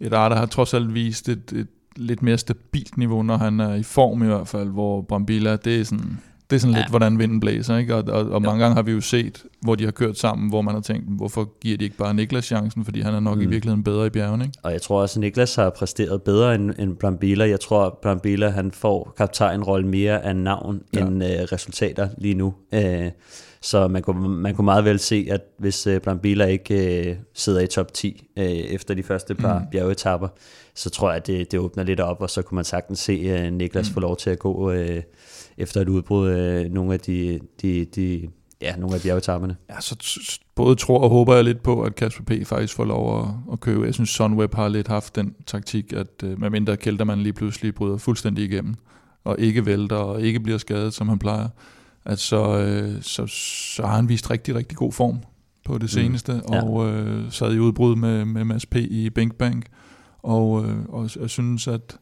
et 0.00 0.10
der 0.10 0.34
har 0.34 0.46
trods 0.46 0.74
alt 0.74 0.94
vist 0.94 1.28
et, 1.28 1.52
et 1.52 1.68
lidt 1.96 2.22
mere 2.22 2.38
stabilt 2.38 2.96
niveau, 2.96 3.22
når 3.22 3.36
han 3.36 3.60
er 3.60 3.74
i 3.74 3.82
form 3.82 4.22
i 4.22 4.26
hvert 4.26 4.48
fald, 4.48 4.68
hvor 4.68 5.02
Brambilla, 5.02 5.56
det 5.56 5.80
er 5.80 5.84
sådan, 5.84 6.18
det 6.50 6.56
er 6.56 6.60
sådan 6.60 6.74
ja. 6.74 6.80
lidt, 6.80 6.90
hvordan 6.90 7.18
vinden 7.18 7.40
blæser, 7.40 7.76
ikke? 7.76 7.94
Og, 7.94 8.04
og, 8.08 8.30
og 8.30 8.42
mange 8.42 8.62
gange 8.62 8.74
har 8.74 8.82
vi 8.82 8.92
jo 8.92 9.00
set, 9.00 9.44
hvor 9.60 9.74
de 9.74 9.84
har 9.84 9.90
kørt 9.90 10.18
sammen, 10.18 10.48
hvor 10.48 10.62
man 10.62 10.74
har 10.74 10.80
tænkt, 10.80 11.04
hvorfor 11.08 11.58
giver 11.60 11.78
de 11.78 11.84
ikke 11.84 11.96
bare 11.96 12.14
Niklas 12.14 12.44
chancen, 12.44 12.84
fordi 12.84 13.00
han 13.00 13.14
er 13.14 13.20
nok 13.20 13.36
mm. 13.36 13.42
i 13.42 13.46
virkeligheden 13.46 13.84
bedre 13.84 14.06
i 14.06 14.10
bjergen, 14.10 14.42
ikke? 14.42 14.54
Og 14.62 14.72
jeg 14.72 14.82
tror 14.82 15.02
også, 15.02 15.18
at 15.18 15.20
Niklas 15.20 15.54
har 15.54 15.70
præsteret 15.70 16.22
bedre 16.22 16.54
end, 16.54 16.72
end 16.78 16.96
Brambilla. 16.96 17.48
Jeg 17.48 17.60
tror, 17.60 17.86
at 17.86 17.92
Brambilla 18.02 18.48
han 18.48 18.72
får 18.72 19.14
kaptajnrolle 19.16 19.86
mere 19.86 20.24
af 20.24 20.36
navn 20.36 20.80
ja. 20.94 21.06
end 21.06 21.24
øh, 21.24 21.30
resultater 21.30 22.08
lige 22.18 22.34
nu. 22.34 22.54
Øh, 22.74 23.10
så 23.64 23.88
man 23.88 24.02
kunne, 24.02 24.28
man 24.28 24.54
kunne 24.54 24.64
meget 24.64 24.84
vel 24.84 24.98
se, 24.98 25.26
at 25.30 25.40
hvis 25.58 25.86
øh, 25.86 26.00
Brambilla 26.00 26.44
ikke 26.44 27.08
øh, 27.08 27.16
sidder 27.34 27.60
i 27.60 27.66
top 27.66 27.94
10 27.94 28.26
øh, 28.36 28.44
efter 28.44 28.94
de 28.94 29.02
første 29.02 29.34
par 29.34 29.58
mm. 29.58 29.64
bjergetapper, 29.70 30.28
så 30.74 30.90
tror 30.90 31.08
jeg, 31.08 31.16
at 31.16 31.26
det, 31.26 31.52
det 31.52 31.60
åbner 31.60 31.82
lidt 31.82 32.00
op, 32.00 32.20
og 32.20 32.30
så 32.30 32.42
kunne 32.42 32.56
man 32.56 32.64
sagtens 32.64 32.98
se 32.98 33.12
øh, 33.12 33.52
Niklas 33.52 33.88
mm. 33.88 33.94
få 33.94 34.00
lov 34.00 34.16
til 34.16 34.30
at 34.30 34.38
gå 34.38 34.70
øh, 34.70 35.02
efter 35.58 35.80
et 35.80 35.88
udbrud 35.88 36.30
øh, 36.30 36.70
nogle 36.70 36.92
af 36.92 37.00
de, 37.00 37.40
de, 37.62 37.84
de 37.84 38.28
ja, 38.60 38.76
nogle 38.76 38.94
af 38.94 39.02
bjergetapperne. 39.02 39.56
Ja, 39.70 39.80
så 39.80 39.96
både 40.54 40.76
tror 40.76 41.00
og 41.00 41.10
håber 41.10 41.34
jeg 41.34 41.44
lidt 41.44 41.62
på, 41.62 41.82
at 41.82 41.94
Kasper 41.94 42.24
P. 42.24 42.46
faktisk 42.46 42.74
får 42.74 42.84
lov 42.84 43.20
at, 43.20 43.28
at 43.52 43.60
købe. 43.60 43.84
Jeg 43.84 43.94
synes, 43.94 44.10
Sunweb 44.10 44.54
har 44.54 44.68
lidt 44.68 44.88
haft 44.88 45.16
den 45.16 45.34
taktik, 45.46 45.92
at 45.92 46.22
øh, 46.24 46.40
med 46.40 46.50
mindre 46.50 46.76
Kælderman 46.76 47.20
lige 47.20 47.32
pludselig 47.32 47.74
bryder 47.74 47.96
fuldstændig 47.96 48.44
igennem, 48.44 48.74
og 49.24 49.36
ikke 49.38 49.66
vælter, 49.66 49.96
og 49.96 50.22
ikke 50.22 50.40
bliver 50.40 50.58
skadet, 50.58 50.94
som 50.94 51.08
han 51.08 51.18
plejer, 51.18 51.48
at 52.04 52.18
så, 52.18 52.58
øh, 52.58 53.02
så, 53.02 53.26
så 53.74 53.86
har 53.86 53.96
han 53.96 54.08
vist 54.08 54.30
rigtig, 54.30 54.54
rigtig 54.54 54.78
god 54.78 54.92
form 54.92 55.18
på 55.64 55.74
det 55.74 55.82
mm. 55.82 55.88
seneste, 55.88 56.32
mm. 56.32 56.52
ja. 56.52 56.64
og 56.64 56.88
øh, 56.88 57.32
sad 57.32 57.54
i 57.54 57.58
udbrud 57.58 57.96
med, 57.96 58.24
med 58.24 58.44
Mads 58.44 58.66
P. 58.66 58.76
i 58.76 59.10
Bank 59.10 59.34
Bank, 59.34 59.66
og, 60.22 60.64
øh, 60.64 60.84
og 60.88 61.10
jeg 61.20 61.30
synes, 61.30 61.68
at 61.68 61.96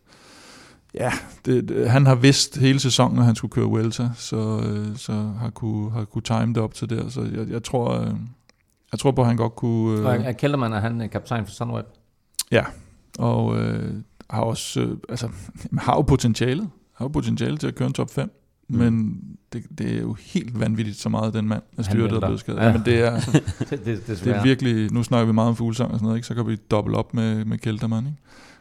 ja, 0.95 1.13
det, 1.45 1.69
det, 1.69 1.91
han 1.91 2.07
har 2.07 2.15
vidst 2.15 2.57
hele 2.57 2.81
sæsonen, 2.81 3.19
at 3.19 3.25
han 3.25 3.35
skulle 3.35 3.53
køre 3.53 3.65
Vuelta, 3.65 4.11
så, 4.15 4.63
øh, 4.67 4.97
så 4.97 5.13
har 5.13 5.51
kunne, 5.51 5.91
har 5.91 6.05
kunne 6.05 6.23
time 6.23 6.55
det 6.55 6.57
op 6.57 6.75
til 6.75 6.91
der, 6.91 7.09
så 7.09 7.21
jeg, 7.23 7.49
jeg 7.49 7.63
tror, 7.63 8.01
øh, 8.01 8.15
jeg 8.93 8.99
tror 8.99 9.11
på, 9.11 9.21
at 9.21 9.27
han 9.27 9.37
godt 9.37 9.57
kunne... 9.57 9.99
Øh, 9.99 10.07
og 10.07 10.15
er 10.15 10.33
Kelderman, 10.33 10.73
er 10.73 10.81
han 10.81 11.09
kaptajn 11.13 11.47
for 11.47 11.53
Sunweb? 11.53 11.87
Ja, 12.51 12.65
og 13.19 13.59
øh, 13.59 13.95
har 14.31 14.43
også, 14.43 14.81
øh, 14.81 14.97
altså, 15.09 15.29
har 15.79 15.95
jo 15.95 16.03
potentialet, 16.03 16.71
har 16.95 17.05
jo 17.05 17.09
potentiale 17.09 17.57
til 17.57 17.67
at 17.67 17.75
køre 17.75 17.87
en 17.87 17.95
top 17.95 18.11
5 18.11 18.42
mm. 18.73 18.79
men 18.79 19.21
det, 19.53 19.63
det 19.79 19.97
er 19.97 20.01
jo 20.01 20.17
helt 20.21 20.61
vanvittigt 20.61 20.99
så 20.99 21.09
meget, 21.09 21.35
den 21.35 21.49
mand 21.49 21.63
er 21.79 21.83
styret, 21.83 22.11
der 22.11 22.17
er 22.17 22.21
blevet 22.21 22.41
skadet. 22.41 22.59
Ja. 22.59 22.67
Ja. 22.67 22.73
Men 22.73 22.83
det 22.85 22.99
er, 22.99 23.21
det, 23.71 23.85
det, 23.85 24.07
det 24.07 24.27
er 24.27 24.43
virkelig, 24.43 24.93
nu 24.93 25.03
snakker 25.03 25.27
vi 25.27 25.33
meget 25.33 25.49
om 25.49 25.57
fuglesang 25.57 25.91
og 25.91 25.99
sådan 25.99 26.05
noget, 26.05 26.19
ikke? 26.19 26.27
så 26.27 26.35
kan 26.35 26.47
vi 26.47 26.57
dobbelt 26.57 26.97
op 26.97 27.15
med, 27.15 27.45
med 27.45 27.59
Keltermann. 27.59 28.07
Ikke? 28.07 28.19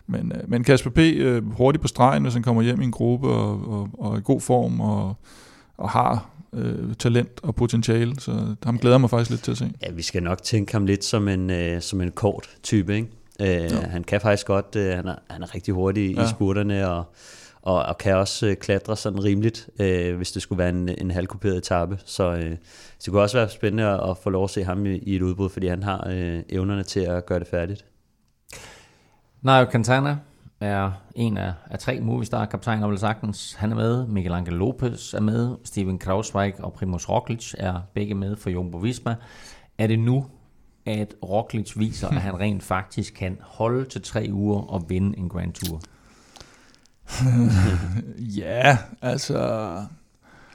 Men, 0.07 0.31
øh, 0.35 0.49
men 0.49 0.63
Kasper 0.63 0.89
P. 0.89 0.97
Øh, 0.97 1.51
hurtigt 1.51 1.81
på 1.81 1.87
stregen, 1.87 2.23
hvis 2.23 2.33
han 2.33 2.43
kommer 2.43 2.61
hjem 2.61 2.81
i 2.81 2.83
en 2.83 2.91
gruppe 2.91 3.27
og, 3.27 3.73
og, 3.73 3.89
og 3.93 4.13
er 4.13 4.17
i 4.17 4.21
god 4.23 4.41
form 4.41 4.81
og, 4.81 5.15
og 5.77 5.89
har 5.89 6.29
øh, 6.53 6.95
talent 6.99 7.39
og 7.43 7.55
potentiale, 7.55 8.19
så 8.19 8.55
ham 8.63 8.77
glæder 8.77 8.95
jeg 8.95 9.01
mig 9.01 9.09
faktisk 9.09 9.29
lidt 9.29 9.43
til 9.43 9.51
at 9.51 9.57
se. 9.57 9.71
Ja, 9.81 9.91
vi 9.91 10.01
skal 10.01 10.23
nok 10.23 10.43
tænke 10.43 10.71
ham 10.71 10.85
lidt 10.85 11.03
som 11.03 11.27
en, 11.27 11.49
øh, 11.49 11.81
som 11.81 12.01
en 12.01 12.11
kort 12.11 12.49
type, 12.63 12.95
ikke? 12.95 13.07
Øh, 13.41 13.83
han 13.89 14.03
kan 14.03 14.21
faktisk 14.21 14.47
godt, 14.47 14.75
øh, 14.75 14.95
han, 14.95 15.07
er, 15.07 15.15
han 15.29 15.43
er 15.43 15.55
rigtig 15.55 15.73
hurtig 15.73 16.13
ja. 16.13 16.21
Ja. 16.21 16.27
i 16.27 16.29
spurterne, 16.29 16.89
og, 16.89 17.13
og, 17.61 17.83
og 17.83 17.97
kan 17.97 18.15
også 18.15 18.47
øh, 18.47 18.55
klatre 18.55 18.97
sådan 18.97 19.23
rimeligt, 19.23 19.69
øh, 19.79 20.15
hvis 20.15 20.31
det 20.31 20.41
skulle 20.41 20.59
være 20.59 20.69
en, 20.69 20.89
en 20.89 21.11
halvkuperet 21.11 21.57
etape. 21.57 21.99
Så, 22.05 22.31
øh, 22.31 22.57
så 22.99 23.05
det 23.05 23.11
kunne 23.11 23.21
også 23.21 23.37
være 23.37 23.49
spændende 23.49 23.83
at, 23.83 24.09
at 24.09 24.17
få 24.17 24.29
lov 24.29 24.43
at 24.43 24.49
se 24.49 24.63
ham 24.63 24.85
i, 24.85 24.97
i 24.97 25.15
et 25.15 25.21
udbrud, 25.21 25.49
fordi 25.49 25.67
han 25.67 25.83
har 25.83 26.07
øh, 26.09 26.43
evnerne 26.49 26.83
til 26.83 26.99
at 26.99 27.25
gøre 27.25 27.39
det 27.39 27.47
færdigt. 27.47 27.85
Nairo 29.41 29.71
Quintana 29.71 30.17
er 30.59 30.91
en 31.15 31.37
af, 31.37 31.53
af 31.69 31.79
tre 31.79 31.99
Movistar-kaptajner, 31.99 32.87
vel 32.87 32.99
sagtens. 32.99 33.53
Han 33.53 33.71
er 33.71 33.75
med. 33.75 34.07
Miguel 34.07 34.33
Angel 34.33 34.53
Lopez 34.53 35.13
er 35.13 35.19
med. 35.19 35.57
Steven 35.63 35.99
Krausweig 35.99 36.53
og 36.59 36.73
Primoz 36.73 37.09
Roglic 37.09 37.53
er 37.57 37.81
begge 37.93 38.15
med 38.15 38.35
for 38.35 38.49
Jumbo 38.49 38.77
Visma. 38.77 39.15
Er 39.77 39.87
det 39.87 39.99
nu, 39.99 40.25
at 40.85 41.15
Roglic 41.23 41.73
viser, 41.77 42.07
at 42.07 42.21
han 42.21 42.39
rent 42.43 42.63
faktisk 42.63 43.13
kan 43.13 43.37
holde 43.41 43.85
til 43.85 44.01
tre 44.01 44.29
uger 44.31 44.61
og 44.61 44.85
vinde 44.89 45.17
en 45.17 45.29
Grand 45.29 45.53
Tour? 45.53 45.81
Ja, 48.41 48.77
altså, 49.01 49.37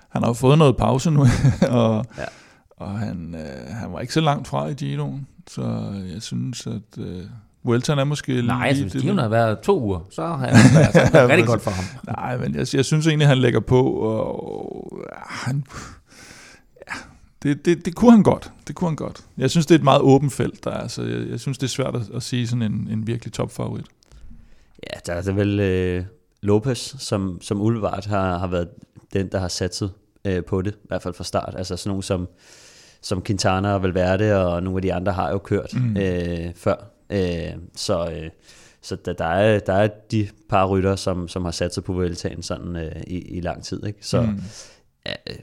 han 0.09 0.23
har 0.23 0.27
jo 0.29 0.33
fået 0.33 0.59
noget 0.59 0.77
pause 0.77 1.11
nu, 1.11 1.21
og, 1.71 2.05
Ja. 2.19 2.25
og 2.77 2.99
han, 2.99 3.35
øh, 3.35 3.75
han 3.75 3.93
var 3.93 4.01
ikke 4.01 4.13
så 4.15 4.21
langt 4.21 4.49
fra 4.49 4.67
i 4.67 4.75
Giroen, 4.75 5.27
så 5.49 5.93
jeg 6.15 6.23
synes, 6.23 6.67
at 6.67 6.99
øh, 6.99 7.23
Vueltaen 7.65 7.99
er 7.99 8.05
måske 8.05 8.43
Nej, 8.43 8.69
altså, 8.69 8.83
hvis 8.85 8.93
det- 8.93 9.03
Given 9.03 9.19
har 9.19 9.29
været 9.29 9.59
to 9.61 9.81
uger, 9.83 10.01
så 10.11 10.27
har 10.27 10.37
det 10.47 10.75
været, 10.75 10.93
så 10.93 11.13
været 11.13 11.29
rigtig 11.31 11.47
godt 11.47 11.63
for 11.63 11.71
ham. 11.71 11.85
Nej, 12.07 12.37
men 12.37 12.55
jeg, 12.55 12.67
jeg 12.75 12.85
synes 12.85 13.07
egentlig, 13.07 13.29
han 13.29 13.39
lægger 13.39 13.61
på, 13.61 13.83
og 13.93 14.93
ja, 15.13 15.21
han, 15.29 15.65
ja, 16.89 16.93
det, 17.43 17.65
det, 17.65 17.85
det 17.87 17.95
kunne 17.95 18.11
han 18.11 18.23
godt. 18.23 18.53
Det 18.69 18.75
kunne 18.77 18.89
han 18.91 18.97
godt. 18.97 19.21
Jeg 19.39 19.51
synes, 19.51 19.67
det 19.67 19.75
er 19.75 19.79
et 19.79 19.85
meget 19.85 20.01
åbent 20.01 20.33
felt, 20.33 20.65
der 20.65 20.71
er, 20.71 20.89
så 20.89 21.03
jeg, 21.03 21.29
jeg 21.31 21.41
synes, 21.41 21.59
det 21.59 21.67
er 21.67 21.71
svært 21.71 21.97
at, 21.97 22.03
at 22.15 22.23
sige 22.23 22.47
sådan 22.47 22.63
en, 22.63 22.89
en 22.91 23.07
virkelig 23.07 23.33
topfavorit. 23.33 23.87
Ja, 24.93 24.99
der 25.07 25.13
er 25.13 25.23
det 25.23 25.37
vel 25.37 25.61
øh, 25.61 26.05
Lopez, 26.43 26.95
som, 26.99 27.39
som 27.41 27.63
Ulvart 27.63 28.07
har, 28.07 28.39
har 28.39 28.47
været 28.47 28.69
den, 29.13 29.33
der 29.33 29.39
har 29.39 29.49
satset 29.49 29.93
øh, 30.25 30.45
på 30.45 30.63
det, 30.63 30.75
i 30.75 30.87
hvert 30.89 31.03
fald 31.03 31.15
fra 31.15 31.25
start. 31.25 31.55
Altså 31.59 31.77
sådan 31.77 31.91
nogle 31.91 32.03
som, 32.03 32.29
som 33.03 33.23
Quintana 33.23 33.75
og 33.75 33.83
Valverde 33.83 34.47
og 34.47 34.63
nogle 34.63 34.79
af 34.79 34.83
de 34.83 34.95
andre 34.95 35.13
har 35.13 35.31
jo 35.31 35.39
kørt 35.39 35.75
mm. 35.75 35.97
Øh, 35.97 36.55
før. 36.55 36.77
Øh, 37.11 37.53
så 37.77 38.11
øh, 38.11 38.31
så 38.87 38.97
der, 38.97 39.13
der, 39.13 39.25
er, 39.25 39.59
der 39.59 39.73
er 39.73 39.89
de 40.11 40.29
par 40.49 40.67
rytter, 40.67 40.97
som, 40.97 41.29
som 41.29 41.45
har 41.45 41.51
satset 41.51 41.85
på 41.85 41.93
Vueltaen 41.93 42.43
sådan 42.43 42.77
øh, 42.77 43.03
i, 43.07 43.19
i 43.19 43.41
lang 43.41 43.65
tid. 43.65 43.87
Ikke? 43.87 44.07
Så 44.07 44.23
mm. 44.23 44.41
Øh, 45.09 45.37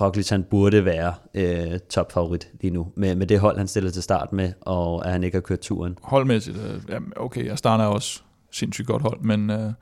Roglic 0.00 0.28
han 0.28 0.44
burde 0.44 0.84
være 0.84 1.14
øh, 1.34 1.78
topfavorit 1.90 2.48
lige 2.60 2.70
nu, 2.70 2.92
med, 2.96 3.14
med 3.14 3.26
det 3.26 3.40
hold, 3.40 3.58
han 3.58 3.68
stiller 3.68 3.90
til 3.90 4.02
start 4.02 4.32
med, 4.32 4.52
og 4.60 5.06
at 5.06 5.12
han 5.12 5.24
ikke 5.24 5.36
har 5.36 5.40
kørt 5.40 5.60
turen. 5.60 5.98
Holdmæssigt, 6.02 6.56
øh, 6.88 7.00
okay, 7.16 7.50
Astana 7.50 7.82
er 7.82 7.86
også 7.86 8.22
sindssygt 8.52 8.86
godt 8.86 9.02
hold, 9.02 9.20
men 9.20 9.50
øh, 9.50 9.72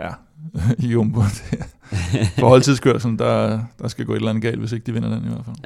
ja, 0.00 0.08
i 0.84 0.86
Jumbo, 0.86 1.20
for 2.38 2.48
holdtidskørselen, 2.48 3.18
der, 3.18 3.60
der 3.78 3.88
skal 3.88 4.04
gå 4.04 4.12
et 4.12 4.16
eller 4.16 4.30
andet 4.30 4.42
galt, 4.42 4.58
hvis 4.58 4.72
ikke 4.72 4.86
de 4.86 4.92
vinder 4.92 5.08
den 5.08 5.24
i 5.24 5.28
hvert 5.28 5.44
fald. 5.44 5.56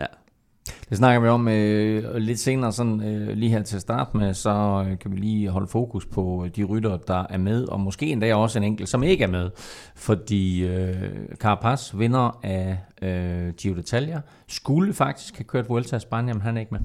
Det 0.89 0.99
snakker 0.99 1.21
vi 1.21 1.29
om 1.29 1.49
øh, 1.49 2.15
lidt 2.15 2.39
senere, 2.39 2.73
sådan 2.73 3.03
øh, 3.03 3.37
lige 3.37 3.51
her 3.51 3.63
til 3.63 3.77
at 3.77 3.83
starte 3.83 4.17
med, 4.17 4.35
så 4.35 4.85
øh, 4.91 4.99
kan 4.99 5.11
vi 5.13 5.17
lige 5.17 5.49
holde 5.49 5.67
fokus 5.67 6.07
på 6.07 6.47
de 6.57 6.65
rytter, 6.65 6.97
der 6.97 7.27
er 7.31 7.39
med, 7.39 7.65
og 7.65 7.81
måske 7.81 8.07
endda 8.07 8.35
også 8.35 8.59
en 8.59 8.65
enkelt, 8.65 8.89
som 8.89 9.03
ikke 9.03 9.25
er 9.25 9.29
med, 9.29 9.51
fordi 9.97 10.63
øh, 10.67 10.95
Carapaz, 11.37 11.99
vinder 11.99 12.39
af 12.43 12.79
øh, 13.03 13.53
Giro 13.55 13.75
d'Italia, 13.75 14.21
skulle 14.49 14.95
faktisk 14.95 15.37
have 15.37 15.45
kørt 15.45 15.69
Vuelta 15.69 15.97
i 15.97 16.01
Spanien, 16.01 16.37
men 16.37 16.43
han 16.43 16.57
er 16.57 16.61
ikke 16.61 16.75
med. 16.75 16.81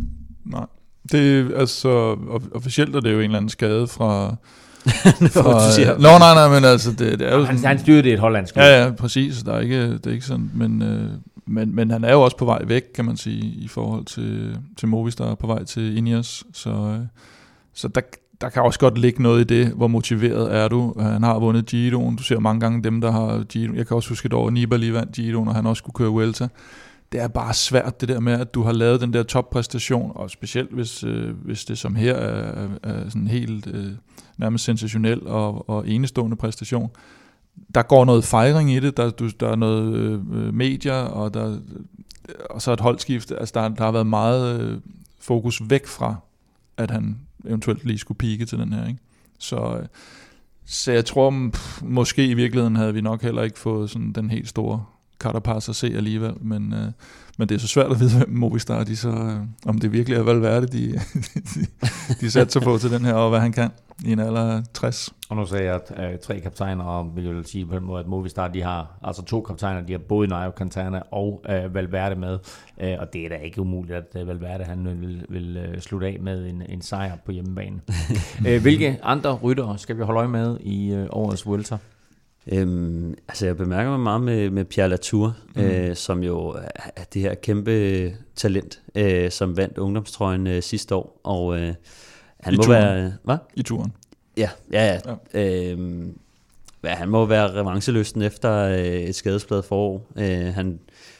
Nej. 0.45 0.65
Det 1.11 1.39
er 1.39 1.57
altså, 1.57 2.13
of- 2.13 2.55
officielt 2.55 2.95
er 2.95 2.99
det 2.99 3.11
jo 3.11 3.17
en 3.17 3.23
eller 3.23 3.37
anden 3.37 3.49
skade 3.49 3.87
fra... 3.87 4.35
du 5.21 5.71
siger. 5.75 5.97
Nå, 5.97 6.17
nej, 6.19 6.33
nej, 6.33 6.49
men 6.49 6.65
altså, 6.65 6.91
det, 6.91 7.19
det 7.19 7.21
er 7.21 7.37
jo 7.37 7.43
Han, 7.43 7.57
sådan... 7.57 7.67
han 7.67 7.79
styrede 7.79 8.03
det 8.03 8.13
et 8.13 8.19
hollandsk. 8.19 8.55
Ja, 8.55 8.83
ja, 8.83 8.91
præcis. 8.91 9.43
Der 9.43 9.53
er 9.53 9.59
ikke, 9.59 9.93
det 9.93 10.07
er 10.07 10.11
ikke 10.11 10.25
sådan, 10.25 10.51
men, 10.53 10.81
øh, 10.81 11.09
men, 11.45 11.75
men 11.75 11.91
han 11.91 12.03
er 12.03 12.11
jo 12.11 12.21
også 12.21 12.37
på 12.37 12.45
vej 12.45 12.61
væk, 12.65 12.83
kan 12.95 13.05
man 13.05 13.17
sige, 13.17 13.41
i 13.41 13.67
forhold 13.67 14.05
til, 14.05 14.57
til 14.77 14.87
Movistar, 14.87 15.35
på 15.35 15.47
vej 15.47 15.63
til 15.63 15.97
Ineos. 15.97 16.43
Så, 16.53 16.69
øh, 16.69 16.99
så 17.73 17.87
der, 17.87 18.01
der 18.41 18.49
kan 18.49 18.61
også 18.61 18.79
godt 18.79 18.97
ligge 18.97 19.23
noget 19.23 19.41
i 19.41 19.43
det, 19.43 19.67
hvor 19.67 19.87
motiveret 19.87 20.55
er 20.55 20.67
du. 20.67 20.93
Han 20.99 21.23
har 21.23 21.39
vundet 21.39 21.65
Giroen. 21.65 22.15
Du 22.15 22.23
ser 22.23 22.39
mange 22.39 22.59
gange 22.59 22.83
dem, 22.83 23.01
der 23.01 23.11
har 23.11 23.43
Giroen. 23.43 23.77
Jeg 23.77 23.87
kan 23.87 23.95
også 23.95 24.09
huske 24.09 24.25
et 24.25 24.33
år, 24.33 24.49
Nibali 24.49 24.93
vandt 24.93 25.11
Giroen, 25.11 25.47
og 25.47 25.55
han 25.55 25.65
også 25.65 25.79
skulle 25.79 25.95
køre 25.95 26.09
Vuelta. 26.09 26.47
Det 27.15 27.23
er 27.23 27.27
bare 27.27 27.53
svært 27.53 28.01
det 28.01 28.09
der 28.09 28.19
med, 28.19 28.33
at 28.33 28.53
du 28.53 28.63
har 28.63 28.71
lavet 28.71 29.01
den 29.01 29.13
der 29.13 29.23
toppræstation, 29.23 30.11
og 30.15 30.29
specielt 30.29 30.71
hvis, 30.71 31.03
øh, 31.03 31.35
hvis 31.45 31.65
det 31.65 31.77
som 31.77 31.95
her 31.95 32.13
er, 32.13 32.67
er, 32.83 33.09
sådan 33.09 33.27
helt 33.27 33.67
øh, 33.67 33.91
nærmest 34.37 34.63
sensationel 34.63 35.27
og, 35.27 35.69
og 35.69 35.89
enestående 35.89 36.35
præstation 36.35 36.91
der 37.75 37.83
går 37.83 38.05
noget 38.05 38.23
fejring 38.23 38.71
i 38.71 38.79
det, 38.79 38.97
der, 38.97 39.09
du, 39.09 39.29
der 39.39 39.49
er 39.49 39.55
noget 39.55 39.95
øh, 39.95 40.53
medier, 40.53 40.93
og, 40.93 41.33
der, 41.33 41.59
og 42.49 42.61
så 42.61 42.71
et 42.71 42.79
holdskift. 42.79 43.31
Altså, 43.31 43.51
der, 43.55 43.69
der 43.69 43.83
har 43.83 43.91
været 43.91 44.07
meget 44.07 44.61
øh, 44.61 44.79
fokus 45.19 45.61
væk 45.69 45.87
fra, 45.87 46.15
at 46.77 46.91
han 46.91 47.19
eventuelt 47.45 47.85
lige 47.85 47.97
skulle 47.97 48.17
pike 48.17 48.45
til 48.45 48.59
den 48.59 48.73
her. 48.73 48.87
Ikke? 48.87 48.99
Så, 49.39 49.77
øh, 49.81 49.85
så 50.65 50.91
jeg 50.91 51.05
tror, 51.05 51.49
pff, 51.53 51.81
måske 51.83 52.27
i 52.27 52.33
virkeligheden 52.33 52.75
havde 52.75 52.93
vi 52.93 53.01
nok 53.01 53.21
heller 53.21 53.41
ikke 53.41 53.59
fået 53.59 53.89
sådan 53.89 54.11
den 54.11 54.29
helt 54.29 54.49
store 54.49 54.85
Carapaz 55.19 55.69
at 55.69 55.75
se 55.75 55.87
alligevel, 55.87 56.33
men, 56.41 56.73
øh, 56.73 56.91
men 57.37 57.49
det 57.49 57.55
er 57.55 57.59
så 57.59 57.67
svært 57.67 57.91
at 57.91 57.99
vide, 57.99 58.17
hvem 58.17 58.29
Movistar, 58.29 58.83
de 58.83 58.95
så, 58.95 59.09
øh, 59.09 59.37
om 59.65 59.79
det 59.79 59.91
virkelig 59.91 60.17
er 60.17 60.23
Valverde, 60.23 60.67
de, 60.67 60.99
de, 61.55 61.67
de 62.21 62.31
satser 62.31 62.59
på 62.59 62.77
til 62.77 62.91
den 62.91 63.05
her, 63.05 63.13
og 63.13 63.29
hvad 63.29 63.39
han 63.39 63.51
kan 63.51 63.69
i 64.03 64.11
en 64.11 64.19
alder 64.19 64.41
af 64.41 64.63
60. 64.73 65.13
Og 65.29 65.35
nu 65.35 65.45
sagde 65.45 65.65
jeg, 65.65 65.75
at 65.75 66.13
øh, 66.13 66.19
tre 66.19 66.39
kaptajner, 66.39 66.83
og 66.83 67.15
vil 67.15 67.25
jo 67.25 67.43
sige 67.43 67.65
på 67.65 67.75
den 67.75 67.83
måde, 67.83 67.99
at 67.99 68.07
Movistar, 68.07 68.47
de 68.47 68.61
har 68.61 68.97
altså 69.03 69.23
to 69.23 69.41
kaptajner, 69.41 69.81
de 69.81 69.91
har 69.91 69.99
både 69.99 70.27
Nairo 70.27 70.51
Quintana 70.57 71.01
og 71.11 71.43
øh, 71.49 71.75
Valverde 71.75 72.15
med, 72.15 72.39
øh, 72.81 72.95
og 72.99 73.13
det 73.13 73.25
er 73.25 73.29
da 73.29 73.35
ikke 73.35 73.61
umuligt, 73.61 73.97
at 73.97 74.21
øh, 74.21 74.27
Valverde 74.27 74.63
han 74.63 75.01
vil, 75.01 75.25
vil 75.29 75.57
øh, 75.57 75.81
slutte 75.81 76.07
af 76.07 76.17
med 76.21 76.49
en, 76.49 76.63
en 76.69 76.81
sejr 76.81 77.15
på 77.25 77.31
hjemmebane. 77.31 77.81
øh, 78.47 78.61
hvilke 78.61 78.99
andre 79.03 79.33
ryttere 79.33 79.77
skal 79.77 79.97
vi 79.97 80.03
holde 80.03 80.19
øje 80.19 80.27
med 80.27 80.57
i 80.59 80.93
øh, 80.93 81.07
årets 81.09 81.45
Vuelta? 81.45 81.77
Øhm, 82.51 83.15
altså 83.27 83.45
jeg 83.45 83.57
bemærker 83.57 83.89
mig 83.89 83.99
meget 83.99 84.21
med, 84.21 84.49
med 84.49 84.65
Pierre 84.65 84.89
Latour, 84.89 85.35
mm. 85.55 85.61
øh, 85.61 85.95
som 85.95 86.23
jo 86.23 86.55
er 86.95 87.03
det 87.13 87.21
her 87.21 87.35
kæmpe 87.35 88.13
talent, 88.35 88.81
øh, 88.95 89.31
som 89.31 89.57
vandt 89.57 89.77
ungdomstrøjen 89.77 90.47
øh, 90.47 90.63
sidste 90.63 90.95
år, 90.95 91.21
og 91.23 91.59
øh, 91.59 91.73
han 92.39 92.53
I 92.53 92.57
må 92.57 92.63
turen. 92.63 92.81
være... 92.81 93.13
Hvad? 93.23 93.37
i 93.55 93.63
turen. 93.63 93.93
Ja, 94.37 94.49
ja, 94.71 94.85
ja. 94.85 94.99
ja. 95.33 95.71
Øhm, 95.71 96.17
ja 96.83 96.89
han 96.89 97.09
må 97.09 97.25
være 97.25 97.53
revancelysten 97.53 98.21
efter 98.21 98.53
øh, 98.53 98.77
et 98.85 99.15
skadespladet 99.15 99.65
forår. 99.65 100.07
Øh, 100.17 100.53
han 100.53 100.79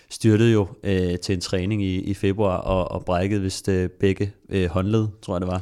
styrtede 0.09 0.51
jo 0.51 0.67
øh, 0.83 1.19
til 1.19 1.35
en 1.35 1.41
træning 1.41 1.83
i, 1.83 1.95
i 1.95 2.13
februar 2.13 2.57
og, 2.57 2.91
og 2.91 3.05
brækkede 3.05 3.41
vist 3.41 3.69
øh, 3.69 3.89
begge 3.89 4.33
øh, 4.49 4.69
håndled, 4.69 5.07
tror 5.21 5.35
jeg 5.35 5.41
det 5.41 5.47
var. 5.47 5.61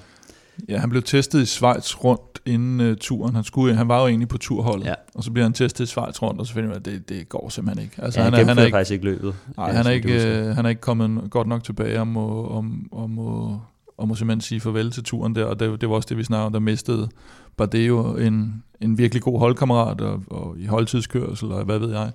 Ja, 0.70 0.78
han 0.78 0.90
blev 0.90 1.02
testet 1.04 1.42
i 1.42 1.46
Schweiz 1.46 1.96
rundt 2.04 2.42
inden 2.46 2.92
uh, 2.92 2.98
turen. 3.00 3.36
Han, 3.36 3.44
skulle, 3.44 3.76
han 3.76 3.88
var 3.88 4.02
jo 4.02 4.08
egentlig 4.08 4.28
på 4.28 4.38
turholdet, 4.38 4.86
Ja. 4.86 4.94
og 5.16 5.24
så 5.24 5.32
bliver 5.32 5.46
han 5.46 5.54
testet 5.54 5.84
i 5.84 5.88
Schweiz 5.88 6.22
rundt, 6.22 6.40
og 6.40 6.48
så 6.48 6.54
finder 6.54 6.68
man, 6.70 6.78
at 6.78 6.86
det, 6.86 7.10
det 7.10 7.30
går 7.30 7.50
simpelthen 7.50 7.84
ikke. 7.84 7.96
Altså, 8.04 8.20
ja, 8.20 8.24
han, 8.24 8.34
han, 8.34 8.44
er, 8.44 8.48
han 8.48 8.58
er 8.58 8.64
ikke, 8.66 8.76
faktisk 8.76 8.92
ikke 8.92 9.06
løbet. 9.06 9.36
nej, 9.58 9.70
øh, 9.70 9.76
han, 9.76 9.86
er 9.86 9.90
ikke, 9.92 10.38
øh, 10.40 10.56
han 10.56 10.66
er 10.66 10.70
ikke 10.70 10.82
kommet 10.82 11.32
godt 11.32 11.48
nok 11.48 11.64
tilbage 11.64 12.02
om, 12.02 12.18
og, 12.18 12.52
om, 12.58 12.88
om, 12.92 13.20
og, 13.20 13.62
og 13.98 14.08
må 14.08 14.16
simpelthen 14.16 14.42
sige 14.42 14.62
farvel 14.62 14.92
til 14.92 15.04
turen 15.04 15.36
der, 15.36 15.46
og 15.46 15.60
det, 15.60 15.82
det 15.82 15.90
var 15.90 15.96
også 15.96 16.08
det, 16.10 16.18
vi 16.18 16.24
snakkede 16.24 16.46
om, 16.46 16.54
der 16.54 16.60
mistede 16.60 17.10
Bardeo 17.58 18.18
en, 18.18 18.64
en 18.82 18.98
virkelig 18.98 19.24
god 19.24 19.40
holdkammerat 19.40 20.02
og, 20.02 20.24
og 20.28 20.56
i 20.58 20.66
holdtidskørsel, 20.66 21.52
og 21.52 21.64
hvad 21.66 21.80
ved 21.80 21.92
jeg. 21.92 22.12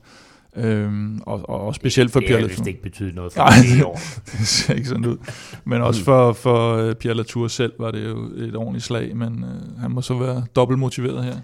Øhm, 0.59 1.21
og, 1.27 1.49
og, 1.49 1.61
og 1.61 1.75
specielt 1.75 2.13
for 2.13 2.21
det 2.21 2.27
Pierre 2.27 2.41
har 2.41 2.49
Latour. 2.49 2.65
vist 2.65 2.67
ikke 2.67 2.83
betydet 2.83 3.15
noget 3.15 3.33
for 3.33 3.41
Nej. 3.41 3.51
det 3.63 3.79
i 3.79 3.83
år. 3.83 4.01
det 4.39 4.47
ser 4.47 4.75
ikke 4.75 4.89
sådan 4.89 5.07
ud. 5.07 5.17
Men 5.65 5.83
også 5.83 6.05
for, 6.05 6.33
for 6.33 6.89
uh, 6.89 6.95
Pierre 6.95 7.17
Latour 7.17 7.49
selv 7.49 7.73
var 7.79 7.91
det 7.91 8.05
jo 8.09 8.17
et 8.37 8.57
ordentligt 8.57 8.85
slag, 8.85 9.17
men 9.17 9.45
uh, 9.45 9.81
han 9.81 9.91
må 9.91 10.03
så 10.03 10.15
være 10.15 10.45
dobbelt 10.57 10.79
motiveret 10.79 11.25
her. 11.25 11.35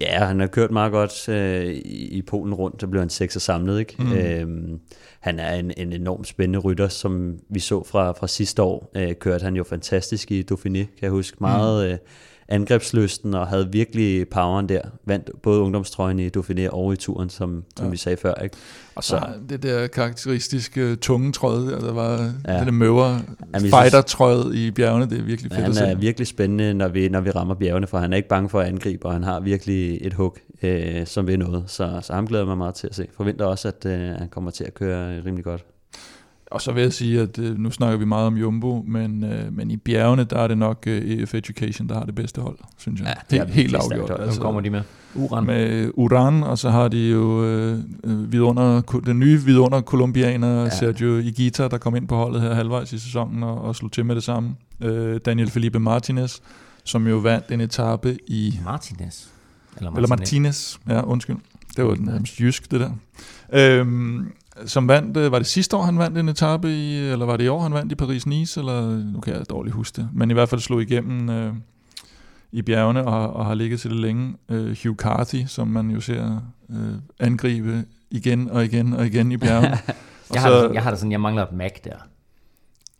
Ja, 0.00 0.24
han 0.24 0.40
har 0.40 0.46
kørt 0.46 0.70
meget 0.70 0.92
godt 0.92 1.28
øh, 1.28 1.74
i, 1.84 2.22
Polen 2.22 2.54
rundt, 2.54 2.80
så 2.80 2.86
blev 2.86 3.00
han 3.00 3.10
sekser 3.10 3.40
samlet, 3.40 3.78
ikke? 3.78 3.94
Mm. 3.98 4.12
Øhm, 4.12 4.80
han 5.20 5.38
er 5.38 5.54
en, 5.54 5.72
en 5.76 5.92
enormt 5.92 6.26
spændende 6.26 6.58
rytter, 6.58 6.88
som 6.88 7.38
vi 7.48 7.60
så 7.60 7.84
fra, 7.84 8.12
fra 8.12 8.26
sidste 8.26 8.62
år. 8.62 8.90
Øh, 8.96 9.14
kørte 9.14 9.44
han 9.44 9.56
jo 9.56 9.64
fantastisk 9.64 10.30
i 10.30 10.44
Dauphiné, 10.52 10.72
kan 10.72 11.02
jeg 11.02 11.10
huske. 11.10 11.36
Meget 11.40 11.86
mm. 11.86 11.92
øh, 11.92 11.98
angrebslysten 12.50 13.34
og 13.34 13.46
havde 13.46 13.68
virkelig 13.72 14.28
poweren 14.28 14.68
der. 14.68 14.80
Vandt 15.04 15.30
både 15.42 15.60
ungdomstrøjen 15.60 16.18
i 16.18 16.28
Dauphiné 16.28 16.68
og 16.68 16.92
i 16.92 16.96
turen, 16.96 17.30
som, 17.30 17.64
som 17.76 17.86
ja. 17.86 17.90
vi 17.90 17.96
sagde 17.96 18.16
før. 18.16 18.34
Ikke? 18.34 18.56
Og 18.94 19.04
så 19.04 19.26
det 19.48 19.62
der 19.62 19.86
karakteristiske 19.86 20.96
tunge 20.96 21.32
trøje, 21.32 21.70
der, 21.70 21.92
var 21.92 22.32
ja. 22.48 22.58
det 22.58 22.66
der 22.66 22.72
møver 22.72 23.18
fighter 23.60 24.00
trøjet 24.00 24.54
i 24.54 24.70
bjergene, 24.70 25.10
det 25.10 25.18
er 25.18 25.22
virkelig 25.22 25.52
fedt 25.52 25.58
ja, 25.58 25.62
han 25.62 25.70
at 25.70 25.76
se. 25.76 25.84
er 25.84 25.94
virkelig 25.94 26.26
spændende, 26.26 26.74
når 26.74 26.88
vi, 26.88 27.08
når 27.08 27.20
vi 27.20 27.30
rammer 27.30 27.54
bjergene, 27.54 27.86
for 27.86 27.98
han 27.98 28.12
er 28.12 28.16
ikke 28.16 28.28
bange 28.28 28.48
for 28.48 28.60
at 28.60 28.66
angribe, 28.66 29.06
og 29.06 29.12
han 29.12 29.22
har 29.22 29.40
virkelig 29.40 29.98
et 30.06 30.12
hug, 30.12 30.36
øh, 30.62 31.06
som 31.06 31.26
vil 31.26 31.38
noget. 31.38 31.64
Så, 31.66 31.98
så 32.02 32.12
ham 32.12 32.26
glæder 32.26 32.44
mig 32.44 32.58
meget 32.58 32.74
til 32.74 32.86
at 32.86 32.94
se. 32.94 33.06
Forventer 33.12 33.44
også, 33.44 33.68
at 33.68 33.86
øh, 33.86 34.00
han 34.00 34.28
kommer 34.28 34.50
til 34.50 34.64
at 34.64 34.74
køre 34.74 35.22
rimelig 35.24 35.44
godt. 35.44 35.64
Og 36.50 36.60
så 36.60 36.72
vil 36.72 36.82
jeg 36.82 36.92
sige, 36.92 37.20
at 37.20 37.38
øh, 37.38 37.58
nu 37.58 37.70
snakker 37.70 37.98
vi 37.98 38.04
meget 38.04 38.26
om 38.26 38.36
Jumbo, 38.36 38.84
men, 38.86 39.24
øh, 39.24 39.52
men 39.56 39.70
i 39.70 39.76
bjergene, 39.76 40.24
der 40.24 40.38
er 40.38 40.48
det 40.48 40.58
nok 40.58 40.84
øh, 40.86 41.02
EF 41.02 41.34
Education, 41.34 41.88
der 41.88 41.94
har 41.94 42.04
det 42.04 42.14
bedste 42.14 42.40
hold, 42.40 42.58
synes 42.78 43.00
jeg. 43.00 43.08
Ja, 43.08 43.36
det 43.36 43.42
er 43.42 43.44
helt, 43.44 43.56
helt 43.56 43.74
afgjort. 43.74 44.20
Altså, 44.20 44.34
så 44.34 44.40
kommer 44.40 44.60
de 44.60 44.70
med? 44.70 44.82
Uran. 45.14 45.44
Med 45.46 45.90
Uran, 45.94 46.42
og 46.42 46.58
så 46.58 46.70
har 46.70 46.88
de 46.88 47.08
jo 47.08 47.44
øh 47.44 47.78
vidunder, 48.04 48.80
den 49.06 49.18
nye 49.18 49.40
vidunder 49.40 49.80
kolumbianer, 49.80 50.62
ja. 50.62 50.70
Sergio 50.70 51.16
Igita, 51.16 51.68
der 51.68 51.78
kom 51.78 51.96
ind 51.96 52.08
på 52.08 52.16
holdet 52.16 52.42
her 52.42 52.54
halvvejs 52.54 52.92
i 52.92 52.98
sæsonen 52.98 53.42
og, 53.42 53.60
og 53.60 53.76
slog 53.76 53.92
til 53.92 54.06
med 54.06 54.14
det 54.14 54.24
samme. 54.24 54.54
Øh, 54.80 55.20
Daniel 55.24 55.50
Felipe 55.50 55.78
Martinez, 55.78 56.38
som 56.84 57.06
jo 57.06 57.16
vandt 57.16 57.50
en 57.50 57.60
etape 57.60 58.18
i... 58.26 58.58
Martinez? 58.64 59.26
Eller 59.76 59.90
Martinez, 59.90 59.96
eller 59.96 60.16
Martinez 60.16 60.76
ja, 60.88 61.02
undskyld. 61.02 61.36
Det 61.76 61.84
var 61.84 61.94
den 61.94 62.04
nærmest 62.04 62.40
jysk, 62.40 62.70
det 62.70 62.80
der. 62.80 62.90
Øhm, 63.52 64.32
som 64.66 64.88
vandt, 64.88 65.16
øh, 65.16 65.32
var 65.32 65.38
det 65.38 65.46
sidste 65.46 65.76
år, 65.76 65.82
han 65.82 65.98
vandt 65.98 66.18
en 66.18 66.28
etape 66.28 66.68
i, 66.68 66.96
eller 66.96 67.26
var 67.26 67.36
det 67.36 67.44
i 67.44 67.48
år, 67.48 67.60
han 67.60 67.74
vandt 67.74 67.92
i 67.92 67.94
Paris-Nice, 68.02 68.58
eller 68.58 68.96
nu 69.12 69.20
kan 69.20 69.34
jeg 69.34 69.50
dårligt 69.50 69.74
huske 69.74 69.96
det, 69.96 70.08
men 70.12 70.30
i 70.30 70.34
hvert 70.34 70.48
fald 70.48 70.60
slog 70.60 70.82
igennem 70.82 71.30
øh, 71.30 71.54
i 72.52 72.62
bjergene 72.62 73.06
og, 73.06 73.32
og 73.32 73.46
har 73.46 73.54
ligget 73.54 73.80
til 73.80 73.90
det 73.90 74.00
længe. 74.00 74.34
Øh, 74.48 74.76
Hugh 74.82 74.96
Carthy, 74.96 75.44
som 75.46 75.68
man 75.68 75.90
jo 75.90 76.00
ser 76.00 76.40
øh, 76.70 76.94
angribe 77.18 77.84
igen 78.10 78.50
og 78.50 78.64
igen 78.64 78.92
og 78.92 79.06
igen 79.06 79.32
i 79.32 79.36
bjergene. 79.36 79.68
jeg, 80.34 80.42
har 80.42 80.48
så, 80.48 80.68
det, 80.68 80.74
jeg 80.74 80.82
har 80.82 80.90
det 80.90 80.98
sådan, 80.98 81.12
jeg 81.12 81.20
mangler 81.20 81.42
et 81.46 81.52
Mac 81.52 81.72
der. 81.84 81.96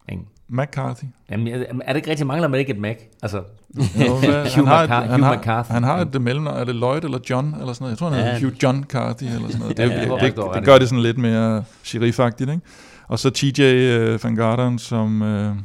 Ikke? 0.09 0.23
McCarthy. 0.51 1.05
Jamen, 1.31 1.49
er 1.85 1.93
det 1.93 1.97
ikke 1.97 2.11
rigtig, 2.11 2.27
mangler 2.27 2.49
man 2.49 2.61
ikke 2.61 2.73
et 2.73 2.79
Mac? 2.79 2.97
Altså, 3.23 3.43
jo, 3.77 4.19
hvad, 4.19 4.51
han, 4.55 4.67
har 4.67 4.83
et, 4.83 4.91
han, 4.91 5.23
har, 5.23 5.67
han 5.73 5.83
har 5.83 5.99
et 5.99 6.23
mellemnavn, 6.23 6.57
er 6.57 6.65
det 6.65 6.75
Lloyd 6.75 7.05
eller 7.05 7.19
John, 7.31 7.55
eller 7.61 7.73
sådan 7.73 7.85
noget? 7.85 7.91
Jeg 7.91 7.99
tror, 7.99 8.11
han 8.11 8.25
hedder 8.25 8.41
Hugh 8.41 8.63
John 8.63 8.85
Carthy, 8.85 9.25
eller 9.25 9.47
sådan 9.47 9.61
noget. 9.61 9.77
Det, 9.77 9.83
ja, 9.83 10.01
det, 10.01 10.11
det, 10.21 10.37
det, 10.37 10.55
det, 10.55 10.65
gør 10.65 10.79
det 10.79 10.89
sådan 10.89 11.03
lidt 11.03 11.19
mere 11.19 11.65
sherifagtigt, 11.83 12.51
ikke? 12.51 12.63
Og 13.09 13.19
så 13.19 13.31
TJ 13.31 13.63
uh, 13.63 14.25
Van 14.25 14.37
Garderen, 14.37 14.79
som... 14.79 15.23
Uh, 15.23 15.57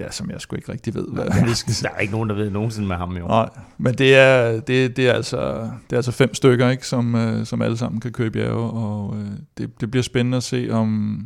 ja, 0.00 0.10
som 0.10 0.30
jeg 0.30 0.40
sgu 0.40 0.56
ikke 0.56 0.72
rigtig 0.72 0.94
ved, 0.94 1.06
hvad 1.12 1.24
ja, 1.24 1.54
skal 1.54 1.74
Der 1.82 1.88
er 1.96 1.98
ikke 1.98 2.12
nogen, 2.12 2.28
der 2.28 2.34
ved 2.34 2.50
nogensinde 2.50 2.88
med 2.88 2.96
ham, 2.96 3.16
jo. 3.16 3.26
Nej, 3.26 3.48
men 3.78 3.94
det 3.94 4.16
er, 4.16 4.60
det, 4.60 4.96
det 4.96 5.08
er, 5.08 5.12
altså, 5.12 5.70
det 5.90 5.92
er 5.92 5.96
altså 5.96 6.12
fem 6.12 6.34
stykker, 6.34 6.68
ikke, 6.68 6.86
som, 6.86 7.14
uh, 7.14 7.44
som 7.44 7.62
alle 7.62 7.76
sammen 7.76 8.00
kan 8.00 8.12
køre 8.12 8.26
i 8.26 8.30
bjerge, 8.30 8.70
og 8.70 9.08
uh, 9.08 9.24
det, 9.58 9.80
det 9.80 9.90
bliver 9.90 10.02
spændende 10.02 10.36
at 10.36 10.42
se, 10.42 10.68
om, 10.70 11.18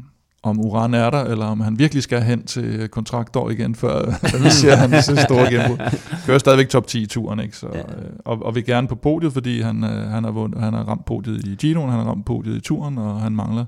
om 0.42 0.60
Uran 0.60 0.94
er 0.94 1.10
der, 1.10 1.24
eller 1.24 1.46
om 1.46 1.60
han 1.60 1.78
virkelig 1.78 2.02
skal 2.02 2.22
hen 2.22 2.42
til 2.42 2.88
kontraktår 2.88 3.50
igen, 3.50 3.74
før 3.74 4.04
vi 4.44 4.50
ser 4.50 4.76
han 4.76 5.02
så 5.02 5.16
store 5.16 5.50
gennembrud. 5.50 5.78
Kører 6.26 6.38
stadigvæk 6.38 6.68
top 6.68 6.86
10 6.86 7.02
i 7.02 7.06
turen, 7.06 7.40
ikke? 7.40 7.56
Så, 7.56 7.66
ja. 7.74 7.78
Øh, 7.78 7.84
og, 8.24 8.42
og 8.42 8.54
vil 8.54 8.64
gerne 8.64 8.88
på 8.88 8.94
podiet, 8.94 9.32
fordi 9.32 9.60
han, 9.60 9.84
øh, 9.84 9.90
han, 9.90 10.24
har, 10.24 10.30
vundet, 10.30 10.60
han 10.60 10.74
har 10.74 10.84
ramt 10.84 11.04
podiet 11.04 11.44
i 11.44 11.54
Ginoen, 11.54 11.90
han 11.90 11.98
har 11.98 12.06
ramt 12.06 12.26
podiet 12.26 12.56
i 12.56 12.60
turen, 12.60 12.98
og 12.98 13.20
han 13.20 13.32
mangler 13.32 13.64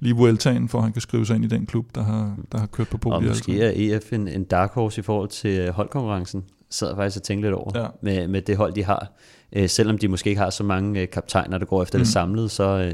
lige 0.00 0.16
Vueltaen, 0.16 0.68
for 0.68 0.78
at 0.78 0.84
han 0.84 0.92
kan 0.92 1.02
skrive 1.02 1.26
sig 1.26 1.36
ind 1.36 1.44
i 1.44 1.48
den 1.48 1.66
klub, 1.66 1.86
der 1.94 2.02
har, 2.02 2.36
der 2.52 2.58
har 2.58 2.66
kørt 2.66 2.88
på 2.88 2.98
podiet. 2.98 3.16
Og 3.16 3.24
måske 3.24 3.62
er 3.62 3.96
EF 3.96 4.12
en, 4.12 4.28
en 4.28 4.44
dark 4.44 4.72
horse 4.72 4.98
i 4.98 5.02
forhold 5.02 5.28
til 5.28 5.70
holdkonkurrencen. 5.70 6.44
Sad 6.70 6.88
jeg 6.88 6.96
faktisk 6.96 7.16
og 7.16 7.22
tænkte 7.22 7.48
lidt 7.48 7.54
over 7.54 7.70
ja. 7.74 7.86
med, 8.02 8.28
med 8.28 8.42
det 8.42 8.56
hold, 8.56 8.72
de 8.72 8.84
har. 8.84 9.12
Øh, 9.52 9.68
selvom 9.68 9.98
de 9.98 10.08
måske 10.08 10.30
ikke 10.30 10.42
har 10.42 10.50
så 10.50 10.64
mange 10.64 11.06
kaptajner, 11.06 11.58
der 11.58 11.66
går 11.66 11.82
efter 11.82 11.98
mm. 11.98 12.04
det 12.04 12.12
samlede, 12.12 12.48
så 12.48 12.92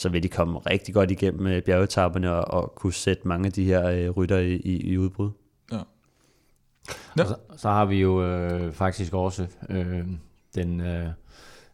så 0.00 0.08
vil 0.08 0.22
de 0.22 0.28
komme 0.28 0.58
rigtig 0.58 0.94
godt 0.94 1.10
igennem 1.10 1.46
øh, 1.46 1.62
bjergetapperne 1.62 2.32
og, 2.32 2.62
og 2.62 2.74
kunne 2.74 2.92
sætte 2.92 3.28
mange 3.28 3.46
af 3.46 3.52
de 3.52 3.64
her 3.64 3.86
øh, 3.86 4.10
rytter 4.10 4.38
i, 4.38 4.54
i, 4.54 4.76
i 4.76 4.98
udbrud. 4.98 5.30
Ja. 5.72 5.78
ja. 7.18 7.24
så, 7.24 7.36
så 7.56 7.68
har 7.68 7.84
vi 7.84 8.00
jo 8.00 8.24
øh, 8.24 8.72
faktisk 8.72 9.12
også 9.12 9.46
øh, 9.68 10.04
den 10.54 10.80
øh, 10.80 11.06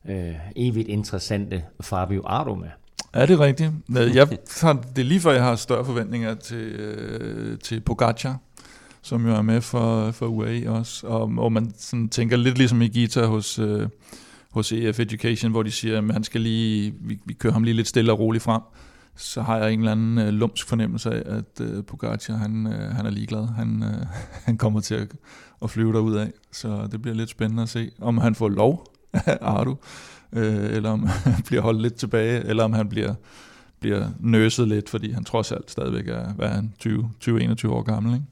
øh, 0.09 0.35
evigt 0.57 0.89
interessante 0.89 1.65
Fabio 1.81 2.23
Ardo 2.25 2.55
med. 2.55 2.69
Er 3.13 3.27
det 3.27 3.41
rigtigt? 3.41 3.71
Jeg 4.15 4.29
har, 4.61 4.73
det 4.73 4.99
er 4.99 5.07
lige 5.07 5.21
før, 5.21 5.33
jeg 5.33 5.43
har 5.43 5.57
større 5.57 5.85
forventninger 5.85 6.35
til, 6.35 6.57
øh, 6.57 7.59
til 7.59 7.81
Pogacar, 7.81 8.39
som 9.03 9.27
jo 9.27 9.35
er 9.35 9.43
med 9.43 9.61
for, 9.61 10.11
for 10.11 10.27
UAE 10.27 10.71
også, 10.71 11.07
og, 11.07 11.33
og 11.39 11.53
man 11.53 11.75
sådan 11.79 12.09
tænker 12.09 12.37
lidt 12.37 12.59
ligesom 12.59 12.83
i 12.83 12.89
Gita 12.89 13.27
hos... 13.27 13.59
Øh, 13.59 13.89
hos 14.57 14.73
EF 14.73 15.01
Education, 15.01 15.51
hvor 15.51 15.63
de 15.63 15.71
siger, 15.71 15.99
at 15.99 16.13
han 16.13 16.25
skal 16.25 16.41
lige, 16.41 16.95
vi, 17.01 17.19
vi 17.25 17.33
kører 17.33 17.53
ham 17.53 17.63
lige 17.63 17.75
lidt 17.75 17.89
stille 17.89 18.13
og 18.13 18.19
roligt 18.19 18.45
frem, 18.45 18.63
så 19.17 19.43
har 19.43 19.59
jeg 19.59 19.73
en 19.73 19.79
eller 19.79 19.93
anden 19.93 20.19
øh, 20.19 20.29
lumsk 20.29 20.69
fornemmelse 20.69 21.11
af, 21.11 21.37
at 21.37 21.61
øh, 21.61 21.85
Pogacar, 21.85 22.37
han, 22.37 22.67
øh, 22.67 22.95
han 22.97 23.07
er 23.07 23.11
ligeglad. 23.11 23.47
Han, 23.47 23.83
øh, 23.83 24.07
han 24.47 24.59
kommer 24.59 24.81
til 24.81 24.95
at, 24.95 25.13
at 25.63 25.71
flyve 25.71 25.93
derud 25.93 26.17
af. 26.17 26.33
Så 26.53 26.89
det 26.93 27.03
bliver 27.03 27.15
lidt 27.15 27.31
spændende 27.31 27.63
at 27.63 27.69
se, 27.69 27.91
om 28.01 28.19
han 28.19 28.35
får 28.35 28.49
lov 28.49 28.87
af 29.13 29.39
Ardu, 29.41 29.77
øh, 30.33 30.77
eller 30.77 30.91
om 30.91 31.07
han 31.07 31.43
bliver 31.47 31.63
holdt 31.63 31.83
lidt 31.83 31.95
tilbage, 31.95 32.45
eller 32.45 32.65
om 32.65 32.73
han 32.73 32.89
bliver, 32.89 33.15
bliver 33.81 34.09
nøset 34.21 34.69
lidt, 34.69 34.89
fordi 34.89 35.13
han 35.13 35.25
trods 35.25 35.53
alt 35.53 35.71
stadigvæk 35.71 36.09
er, 36.09 36.33
hvad 36.33 36.49
er 36.49 36.55
han, 36.55 36.73
20-21 36.85 37.69
år 37.69 37.83
gammel, 37.83 38.15
ikke? 38.15 38.27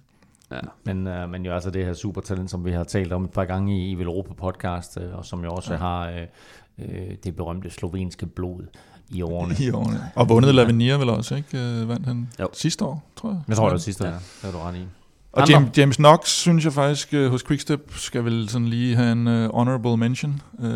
Ja. 0.50 0.60
Men, 0.84 1.06
uh, 1.06 1.30
men 1.30 1.46
jo 1.46 1.52
altså 1.52 1.70
det 1.70 1.84
her 1.84 1.94
supertalent, 1.94 2.50
som 2.50 2.64
vi 2.64 2.72
har 2.72 2.84
talt 2.84 3.12
om 3.12 3.24
et 3.24 3.30
par 3.30 3.44
gange 3.44 3.78
i, 3.78 3.90
i 3.90 4.02
Europa 4.02 4.34
podcast, 4.34 4.96
uh, 4.96 5.18
og 5.18 5.24
som 5.24 5.44
jo 5.44 5.50
også 5.50 5.72
ja. 5.72 5.78
har 5.78 6.08
uh, 6.08 6.84
uh, 6.84 7.14
det 7.24 7.36
berømte 7.36 7.70
slovenske 7.70 8.26
blod 8.26 8.66
i 9.10 9.22
årene. 9.22 9.54
I 9.60 9.70
årene. 9.70 10.10
Og 10.14 10.28
vundet 10.28 10.54
Lavinia 10.54 10.96
vel 10.96 11.08
også, 11.08 11.34
ikke? 11.34 11.82
Uh, 11.82 11.88
vandt 11.88 12.06
han 12.06 12.28
jo. 12.40 12.48
sidste 12.52 12.84
år, 12.84 13.10
tror 13.16 13.30
jeg. 13.30 13.40
Jeg 13.48 13.56
tror, 13.56 13.64
det 13.64 13.72
var 13.72 13.78
sidste 13.78 14.04
år, 14.04 14.08
ja. 14.08 14.14
Det 14.14 14.22
var 14.42 14.50
du 14.50 14.58
ret 14.58 14.76
i. 14.76 14.86
Og 15.32 15.50
James, 15.50 15.78
James 15.78 15.96
Knox, 15.96 16.28
synes 16.28 16.64
jeg 16.64 16.72
faktisk, 16.72 17.12
uh, 17.12 17.26
hos 17.26 17.42
Quickstep, 17.42 17.94
skal 17.94 18.24
vel 18.24 18.48
sådan 18.48 18.68
lige 18.68 18.96
have 18.96 19.12
en 19.12 19.26
uh, 19.26 19.54
honorable 19.54 19.96
mention. 19.96 20.42
Uh, 20.52 20.68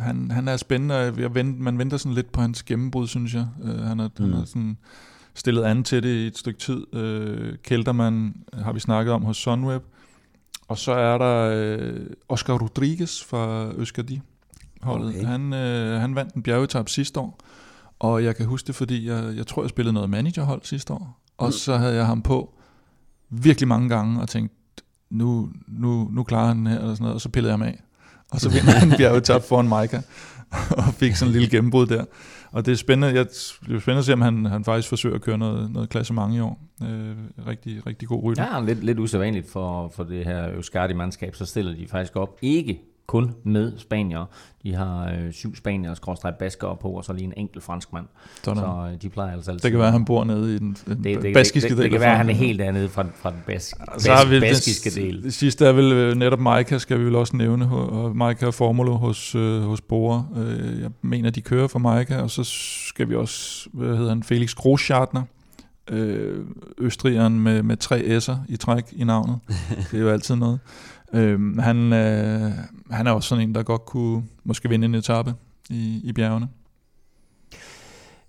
han, 0.00 0.30
han 0.30 0.48
er 0.48 0.56
spændende, 0.56 0.94
jeg 0.94 1.34
vent, 1.34 1.60
man 1.60 1.78
venter 1.78 1.96
sådan 1.96 2.14
lidt 2.14 2.32
på 2.32 2.40
hans 2.40 2.62
gennembrud, 2.62 3.06
synes 3.06 3.34
jeg. 3.34 3.46
Uh, 3.62 3.80
han, 3.80 4.00
er, 4.00 4.08
mm. 4.18 4.24
han 4.24 4.32
er 4.40 4.44
sådan 4.44 4.76
stillet 5.34 5.64
an 5.64 5.84
til 5.84 6.02
det 6.02 6.08
i 6.08 6.26
et 6.26 6.38
stykke 6.38 6.60
tid. 6.60 6.94
Øh, 6.94 7.54
Kelterman 7.64 8.34
har 8.54 8.72
vi 8.72 8.80
snakket 8.80 9.14
om 9.14 9.22
hos 9.22 9.36
Sunweb. 9.36 9.82
Og 10.68 10.78
så 10.78 10.92
er 10.92 11.18
der 11.18 11.50
øh, 11.54 12.06
Oscar 12.28 12.58
Rodriguez 12.58 13.24
fra 13.24 13.72
Øskardi 13.76 14.20
holdet. 14.82 15.08
Okay. 15.08 15.24
Han, 15.24 15.52
øh, 15.52 16.00
han 16.00 16.14
vandt 16.14 16.34
en 16.34 16.42
bjergetap 16.42 16.88
sidste 16.88 17.20
år, 17.20 17.38
og 17.98 18.24
jeg 18.24 18.36
kan 18.36 18.46
huske 18.46 18.66
det, 18.66 18.74
fordi 18.74 19.08
jeg, 19.08 19.36
jeg 19.36 19.46
tror, 19.46 19.62
jeg 19.62 19.70
spillede 19.70 19.92
noget 19.92 20.10
managerhold 20.10 20.60
sidste 20.64 20.92
år, 20.92 21.22
og 21.38 21.46
mm. 21.46 21.52
så 21.52 21.76
havde 21.76 21.94
jeg 21.94 22.06
ham 22.06 22.22
på 22.22 22.54
virkelig 23.30 23.68
mange 23.68 23.88
gange 23.88 24.20
og 24.20 24.28
tænkt, 24.28 24.52
nu, 25.10 25.50
nu, 25.68 26.08
nu 26.12 26.22
klarer 26.22 26.46
han 26.46 26.66
her, 26.66 26.78
og, 26.78 26.96
sådan 26.96 27.02
noget, 27.02 27.14
og 27.14 27.20
så 27.20 27.28
pillede 27.28 27.52
jeg 27.52 27.58
ham 27.58 27.68
af. 27.68 27.82
Og 28.30 28.40
så 28.40 28.50
vinder 28.50 28.72
han 28.72 28.90
bjergetap 28.98 29.42
foran 29.42 29.64
Micah, 29.64 30.02
og 30.86 30.94
fik 30.94 31.16
sådan 31.16 31.28
en 31.28 31.32
lille 31.32 31.50
gennembrud 31.50 31.86
der. 31.86 32.04
Og 32.52 32.66
det 32.66 32.72
er 32.72 32.76
spændende, 32.76 33.14
jeg, 33.14 33.26
det 33.26 33.74
er 33.74 33.80
spændende 33.80 33.98
at 33.98 34.04
se, 34.04 34.12
om 34.12 34.20
han, 34.20 34.46
han 34.46 34.64
faktisk 34.64 34.88
forsøger 34.88 35.14
at 35.14 35.22
køre 35.22 35.38
noget, 35.38 35.70
noget 35.70 35.88
klassement 35.88 36.34
i 36.34 36.40
år. 36.40 36.60
Øh, 36.82 37.16
rigtig, 37.46 37.86
rigtig 37.86 38.08
god 38.08 38.22
rytter. 38.24 38.56
Ja, 38.56 38.64
lidt, 38.64 38.84
lidt 38.84 38.98
usædvanligt 38.98 39.50
for, 39.50 39.88
for 39.88 40.04
det 40.04 40.24
her 40.24 40.48
Euskadi-mandskab, 40.56 41.34
så 41.34 41.46
stiller 41.46 41.74
de 41.74 41.88
faktisk 41.88 42.16
op 42.16 42.38
ikke 42.42 42.80
kun 43.06 43.34
med 43.44 43.78
spanier. 43.78 44.24
De 44.62 44.74
har 44.74 45.10
øh, 45.10 45.32
syv 45.32 45.56
spanier, 45.56 45.94
skråstrej 45.94 46.30
baskere 46.30 46.76
på, 46.76 46.88
og 46.88 47.04
så 47.04 47.12
lige 47.12 47.24
en 47.24 47.32
enkelt 47.36 47.64
franskmand. 47.64 48.06
Sådan. 48.42 48.62
Så 48.62 48.90
øh, 48.92 49.02
de 49.02 49.08
plejer 49.08 49.32
altså 49.32 49.50
altid. 49.50 49.62
Det 49.62 49.70
kan 49.70 49.78
være, 49.78 49.86
at 49.86 49.92
han 49.92 50.04
bor 50.04 50.24
nede 50.24 50.54
i 50.54 50.58
den, 50.58 50.76
den 50.86 51.04
det, 51.04 51.22
det, 51.22 51.34
baskiske 51.34 51.68
det, 51.68 51.76
del. 51.76 51.76
Det, 51.76 51.82
det 51.82 51.90
kan 51.90 52.00
være, 52.00 52.10
at 52.10 52.16
han 52.16 52.28
er 52.28 52.34
helt 52.34 52.60
andet 52.60 52.90
fra, 52.90 53.06
fra 53.14 53.30
den 53.30 53.38
bas, 53.46 53.74
bas, 53.92 54.02
så 54.02 54.12
har 54.12 54.24
vi 54.24 54.40
baskiske 54.40 54.90
det, 54.90 54.96
del. 54.96 55.22
Det 55.22 55.34
sidste 55.34 55.66
er 55.66 55.72
vel 55.72 55.92
øh, 55.92 56.14
netop 56.14 56.40
Maika, 56.40 56.78
skal 56.78 56.98
vi 56.98 57.04
vel 57.04 57.14
også 57.14 57.36
nævne. 57.36 57.72
Og 57.72 58.16
Maika 58.16 58.48
Formulo 58.50 58.92
hos, 58.92 59.34
øh, 59.34 59.62
hos 59.62 59.80
Bore. 59.80 60.26
Øh, 60.36 60.80
jeg 60.80 60.90
mener, 61.02 61.30
de 61.30 61.40
kører 61.40 61.66
for 61.68 61.78
Maika, 61.78 62.16
og 62.16 62.30
så 62.30 62.44
skal 62.88 63.08
vi 63.08 63.14
også, 63.14 63.68
hvad 63.72 63.96
hedder 63.96 64.08
han, 64.08 64.22
Felix 64.22 64.54
Großschartner. 64.54 65.22
Øh, 65.90 66.44
Østrigeren 66.78 67.40
med, 67.40 67.62
med 67.62 67.76
tre 67.76 68.18
S'er 68.18 68.36
i 68.48 68.56
træk 68.56 68.84
i 68.92 69.04
navnet. 69.04 69.38
Det 69.90 69.98
er 69.98 70.02
jo 70.02 70.08
altid 70.08 70.34
noget. 70.34 70.58
Øh, 71.12 71.58
han, 71.58 71.92
øh, 71.92 72.52
han 72.92 73.06
er 73.06 73.10
også 73.10 73.28
sådan 73.28 73.48
en, 73.48 73.54
der 73.54 73.62
godt 73.62 73.84
kunne 73.84 74.24
måske 74.44 74.68
vinde 74.68 74.84
en 74.84 74.94
etape 74.94 75.34
i, 75.70 76.00
i 76.04 76.12
bjergene. 76.12 76.48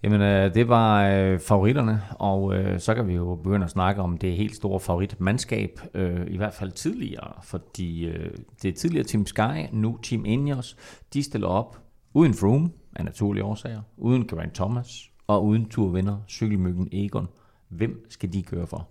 Jamen, 0.03 0.21
øh, 0.21 0.53
det 0.53 0.67
var 0.67 1.07
øh, 1.07 1.39
favoritterne, 1.39 2.01
og 2.19 2.55
øh, 2.55 2.79
så 2.79 2.95
kan 2.95 3.07
vi 3.07 3.13
jo 3.13 3.35
begynde 3.35 3.63
at 3.63 3.71
snakke 3.71 4.01
om 4.01 4.17
det 4.17 4.35
helt 4.35 4.55
store 4.55 4.79
favoritmandskab, 4.79 5.79
øh, 5.93 6.27
i 6.27 6.37
hvert 6.37 6.53
fald 6.53 6.71
tidligere, 6.71 7.31
fordi 7.43 8.05
øh, 8.05 8.31
det 8.61 8.69
er 8.69 8.73
tidligere 8.73 9.05
Team 9.05 9.25
Sky, 9.25 9.67
nu 9.71 9.97
Team 10.03 10.25
Ineos, 10.25 10.77
de 11.13 11.23
stiller 11.23 11.47
op 11.47 11.81
uden 12.13 12.33
Froome, 12.33 12.69
af 12.95 13.05
naturlige 13.05 13.43
årsager, 13.43 13.81
uden 13.97 14.27
Geraint 14.27 14.53
Thomas, 14.53 15.09
og 15.27 15.45
uden 15.45 15.69
turvinder, 15.69 16.17
cykelmyggen 16.27 16.89
Egon. 16.91 17.27
Hvem 17.69 18.05
skal 18.09 18.33
de 18.33 18.43
køre 18.43 18.67
for? 18.67 18.87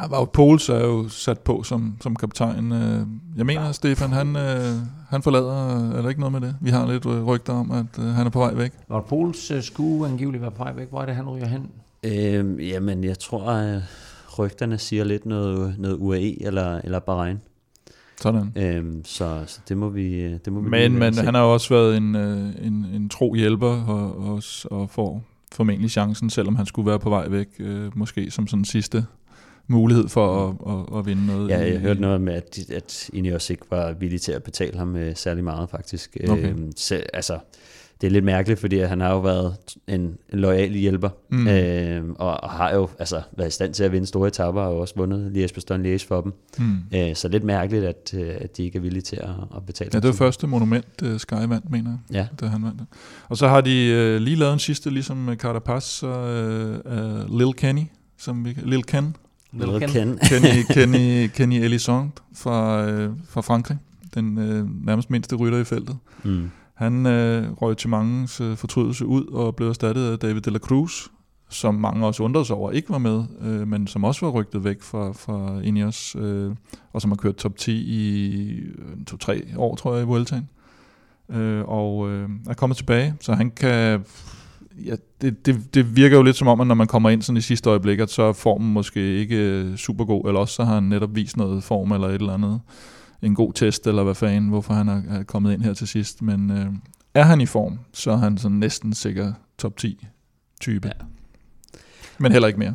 Ja, 0.00 0.08
Wout 0.10 0.30
Poels 0.32 0.68
er 0.68 0.80
jo 0.86 1.08
sat 1.08 1.38
på 1.40 1.62
som, 1.62 1.96
som 2.00 2.16
kaptajn. 2.16 2.72
Øh, 2.72 3.00
Jeg 3.36 3.46
mener, 3.46 3.72
Stefan, 3.72 4.12
han, 4.12 4.36
øh, 4.36 4.74
han 5.08 5.22
forlader, 5.22 5.90
er 5.92 6.02
der 6.02 6.08
ikke 6.08 6.20
noget 6.20 6.32
med 6.32 6.48
det? 6.48 6.56
Vi 6.60 6.70
har 6.70 6.92
lidt 6.92 7.06
øh, 7.06 7.24
rygter 7.24 7.52
om, 7.52 7.70
at 7.70 8.04
han 8.04 8.26
er 8.26 8.30
på 8.30 8.38
vej 8.38 8.54
væk. 8.54 8.72
Pols 9.08 9.50
uh, 9.50 9.62
skulle 9.62 10.08
angiveligt 10.08 10.42
være 10.42 10.50
på 10.50 10.62
vej 10.64 10.72
væk, 10.72 10.88
hvor 10.90 11.02
er 11.02 11.06
det, 11.06 11.14
han 11.14 11.28
ryger 11.28 11.46
hen? 11.46 11.68
Øhm, 12.04 12.60
jamen, 12.60 13.04
jeg 13.04 13.18
tror, 13.18 13.50
at 13.50 13.82
rygterne 14.38 14.78
siger 14.78 15.04
lidt 15.04 15.26
noget, 15.26 15.74
noget 15.78 15.96
UAE 15.96 16.42
eller, 16.46 16.80
eller 16.84 16.98
Bahrain. 16.98 17.40
Sådan. 18.20 18.52
Øhm, 18.56 19.04
så, 19.04 19.42
så 19.46 19.60
det 19.68 19.76
må 19.76 19.88
vi, 19.88 20.38
det 20.38 20.52
må 20.52 20.60
vi 20.60 20.68
Men, 20.70 20.98
men 20.98 21.14
se. 21.14 21.22
han 21.22 21.34
har 21.34 21.42
jo 21.42 21.52
også 21.52 21.74
været 21.74 21.96
en, 21.96 22.16
en, 22.16 22.86
en 22.94 23.08
tro 23.08 23.34
hjælper 23.34 23.84
og, 23.86 24.16
og, 24.32 24.42
og 24.70 24.90
får 24.90 25.22
formentlig 25.52 25.90
chancen, 25.90 26.30
selvom 26.30 26.56
han 26.56 26.66
skulle 26.66 26.86
være 26.90 26.98
på 26.98 27.10
vej 27.10 27.28
væk, 27.28 27.46
øh, 27.58 27.98
måske 27.98 28.30
som 28.30 28.46
sådan 28.46 28.64
sidste 28.64 29.06
mulighed 29.68 30.08
for 30.08 30.48
at, 30.48 30.72
at, 30.92 30.98
at 30.98 31.06
vinde 31.06 31.26
noget. 31.26 31.48
Ja, 31.50 31.60
i- 31.64 31.72
jeg 31.72 31.80
hørte 31.80 32.00
noget 32.00 32.20
med, 32.20 32.34
at, 32.34 32.58
at 32.70 33.10
Ineos 33.12 33.50
ikke 33.50 33.62
var 33.70 33.92
villige 33.92 34.18
til 34.20 34.32
at 34.32 34.42
betale 34.42 34.78
ham 34.78 34.96
øh, 34.96 35.16
særlig 35.16 35.44
meget, 35.44 35.70
faktisk. 35.70 36.16
Okay. 36.28 36.48
Øhm, 36.50 36.72
så, 36.76 37.02
altså, 37.14 37.38
det 38.00 38.06
er 38.06 38.10
lidt 38.10 38.24
mærkeligt, 38.24 38.60
fordi 38.60 38.78
han 38.78 39.00
har 39.00 39.10
jo 39.12 39.20
været 39.20 39.56
en, 39.88 40.00
en 40.00 40.16
lojal 40.38 40.72
hjælper, 40.72 41.08
Mm. 41.30 41.38
mm. 41.38 41.48
øhm, 41.48 42.14
og, 42.18 42.40
og 42.44 42.50
har 42.50 42.74
jo 42.74 42.88
altså, 42.98 43.22
været 43.36 43.48
i 43.48 43.50
stand 43.50 43.74
til 43.74 43.84
at 43.84 43.92
vinde 43.92 44.06
store 44.06 44.28
etaper, 44.28 44.60
og 44.60 44.78
også 44.80 44.94
vundet 44.96 45.32
Liège-Bastogne 45.36 45.86
Liège 45.86 46.08
for 46.08 46.20
dem. 46.20 46.32
Hmm. 46.58 46.76
Øh, 46.94 47.14
så 47.16 47.28
lidt 47.28 47.44
mærkeligt, 47.44 47.84
at, 47.84 48.14
øh, 48.14 48.34
at 48.40 48.56
de 48.56 48.64
ikke 48.64 48.78
er 48.78 48.82
villige 48.82 49.02
til 49.02 49.16
at, 49.16 49.28
at 49.56 49.66
betale 49.66 49.90
Ja, 49.94 49.98
det 49.98 50.06
var 50.08 50.12
første 50.14 50.46
monument, 50.46 50.86
uh, 51.04 51.16
Sky 51.18 51.34
vandt, 51.34 51.70
mener 51.70 51.90
jeg, 52.10 52.16
Ja, 52.16 52.26
da 52.40 52.46
han 52.46 52.62
vandt 52.62 52.78
det. 52.78 52.86
Og 53.28 53.36
så 53.36 53.48
har 53.48 53.60
de 53.60 53.86
øh, 53.86 54.20
lige 54.20 54.36
lavet 54.36 54.52
en 54.52 54.58
sidste, 54.58 54.90
ligesom 54.90 55.16
med 55.16 55.36
Carapaz 55.36 56.02
og 56.02 56.28
øh, 56.34 56.78
øh, 56.86 57.38
Lil 57.38 57.52
Kenny, 57.52 57.82
som 58.18 58.44
vi, 58.44 58.56
Lil 58.62 58.82
Ken, 58.84 59.16
Lil 59.58 59.88
Ken. 59.88 60.18
Kenny, 60.28 60.62
Kenny, 60.70 61.26
Kenny 61.26 61.54
Elisond 61.54 62.10
fra, 62.34 62.86
øh, 62.90 63.10
fra 63.28 63.40
Frankrig, 63.40 63.78
den 64.14 64.38
øh, 64.38 64.86
nærmest 64.86 65.10
mindste 65.10 65.36
rytter 65.36 65.58
i 65.58 65.64
feltet. 65.64 65.96
Mm. 66.24 66.50
Han 66.74 67.06
øh, 67.06 67.52
røg 67.52 67.76
til 67.76 67.88
mange 67.88 68.28
øh, 68.44 68.56
fortrydelse 68.56 69.06
ud 69.06 69.26
og 69.26 69.56
blev 69.56 69.68
erstattet 69.68 70.12
af 70.12 70.18
David 70.18 70.40
de 70.40 70.50
la 70.50 70.58
Cruz, 70.58 71.06
som 71.50 71.74
mange 71.74 72.06
også 72.06 72.22
undrede 72.22 72.44
sig 72.44 72.56
over 72.56 72.70
ikke 72.70 72.90
var 72.90 72.98
med, 72.98 73.24
øh, 73.42 73.68
men 73.68 73.86
som 73.86 74.04
også 74.04 74.26
var 74.26 74.32
rygtet 74.32 74.64
væk 74.64 74.82
fra, 74.82 75.12
fra 75.12 75.60
Ineos, 75.60 76.16
øh, 76.18 76.50
og 76.92 77.02
som 77.02 77.10
har 77.10 77.16
kørt 77.16 77.36
top 77.36 77.56
10 77.56 77.72
i 77.72 78.50
øh, 78.58 79.04
to-tre 79.06 79.42
år, 79.56 79.76
tror 79.76 79.94
jeg, 79.94 80.02
i 80.02 80.06
Vueltaen. 80.06 80.48
Øh, 81.30 81.64
og 81.68 82.10
øh, 82.10 82.28
er 82.48 82.54
kommet 82.54 82.76
tilbage, 82.76 83.14
så 83.20 83.34
han 83.34 83.50
kan... 83.50 84.04
Ja, 84.84 84.94
det, 85.20 85.46
det, 85.46 85.74
det 85.74 85.96
virker 85.96 86.16
jo 86.16 86.22
lidt 86.22 86.36
som 86.36 86.48
om, 86.48 86.60
at 86.60 86.66
når 86.66 86.74
man 86.74 86.86
kommer 86.86 87.10
ind 87.10 87.22
sådan 87.22 87.36
i 87.36 87.40
sidste 87.40 87.70
øjeblik, 87.70 88.00
at 88.00 88.10
så 88.10 88.22
er 88.22 88.32
formen 88.32 88.72
måske 88.72 89.00
ikke 89.00 89.36
øh, 89.36 89.76
super 89.76 90.04
god, 90.04 90.26
eller 90.26 90.40
også 90.40 90.54
så 90.54 90.64
har 90.64 90.74
han 90.74 90.82
netop 90.82 91.14
vist 91.14 91.36
noget 91.36 91.64
form 91.64 91.92
eller 91.92 92.08
et 92.08 92.14
eller 92.14 92.34
andet. 92.34 92.60
En 93.22 93.34
god 93.34 93.52
test, 93.52 93.86
eller 93.86 94.02
hvad 94.04 94.14
fanden, 94.14 94.48
hvorfor 94.48 94.74
han 94.74 94.88
er, 94.88 95.22
kommet 95.22 95.52
ind 95.52 95.62
her 95.62 95.74
til 95.74 95.88
sidst. 95.88 96.22
Men 96.22 96.50
øh, 96.50 96.66
er 97.14 97.22
han 97.22 97.40
i 97.40 97.46
form, 97.46 97.78
så 97.92 98.10
er 98.10 98.16
han 98.16 98.38
sådan 98.38 98.56
næsten 98.56 98.92
sikker 98.92 99.32
top 99.58 99.76
10 99.76 100.06
type. 100.60 100.88
Ja. 100.88 101.04
Men 102.18 102.32
heller 102.32 102.48
ikke 102.48 102.58
mere. 102.58 102.74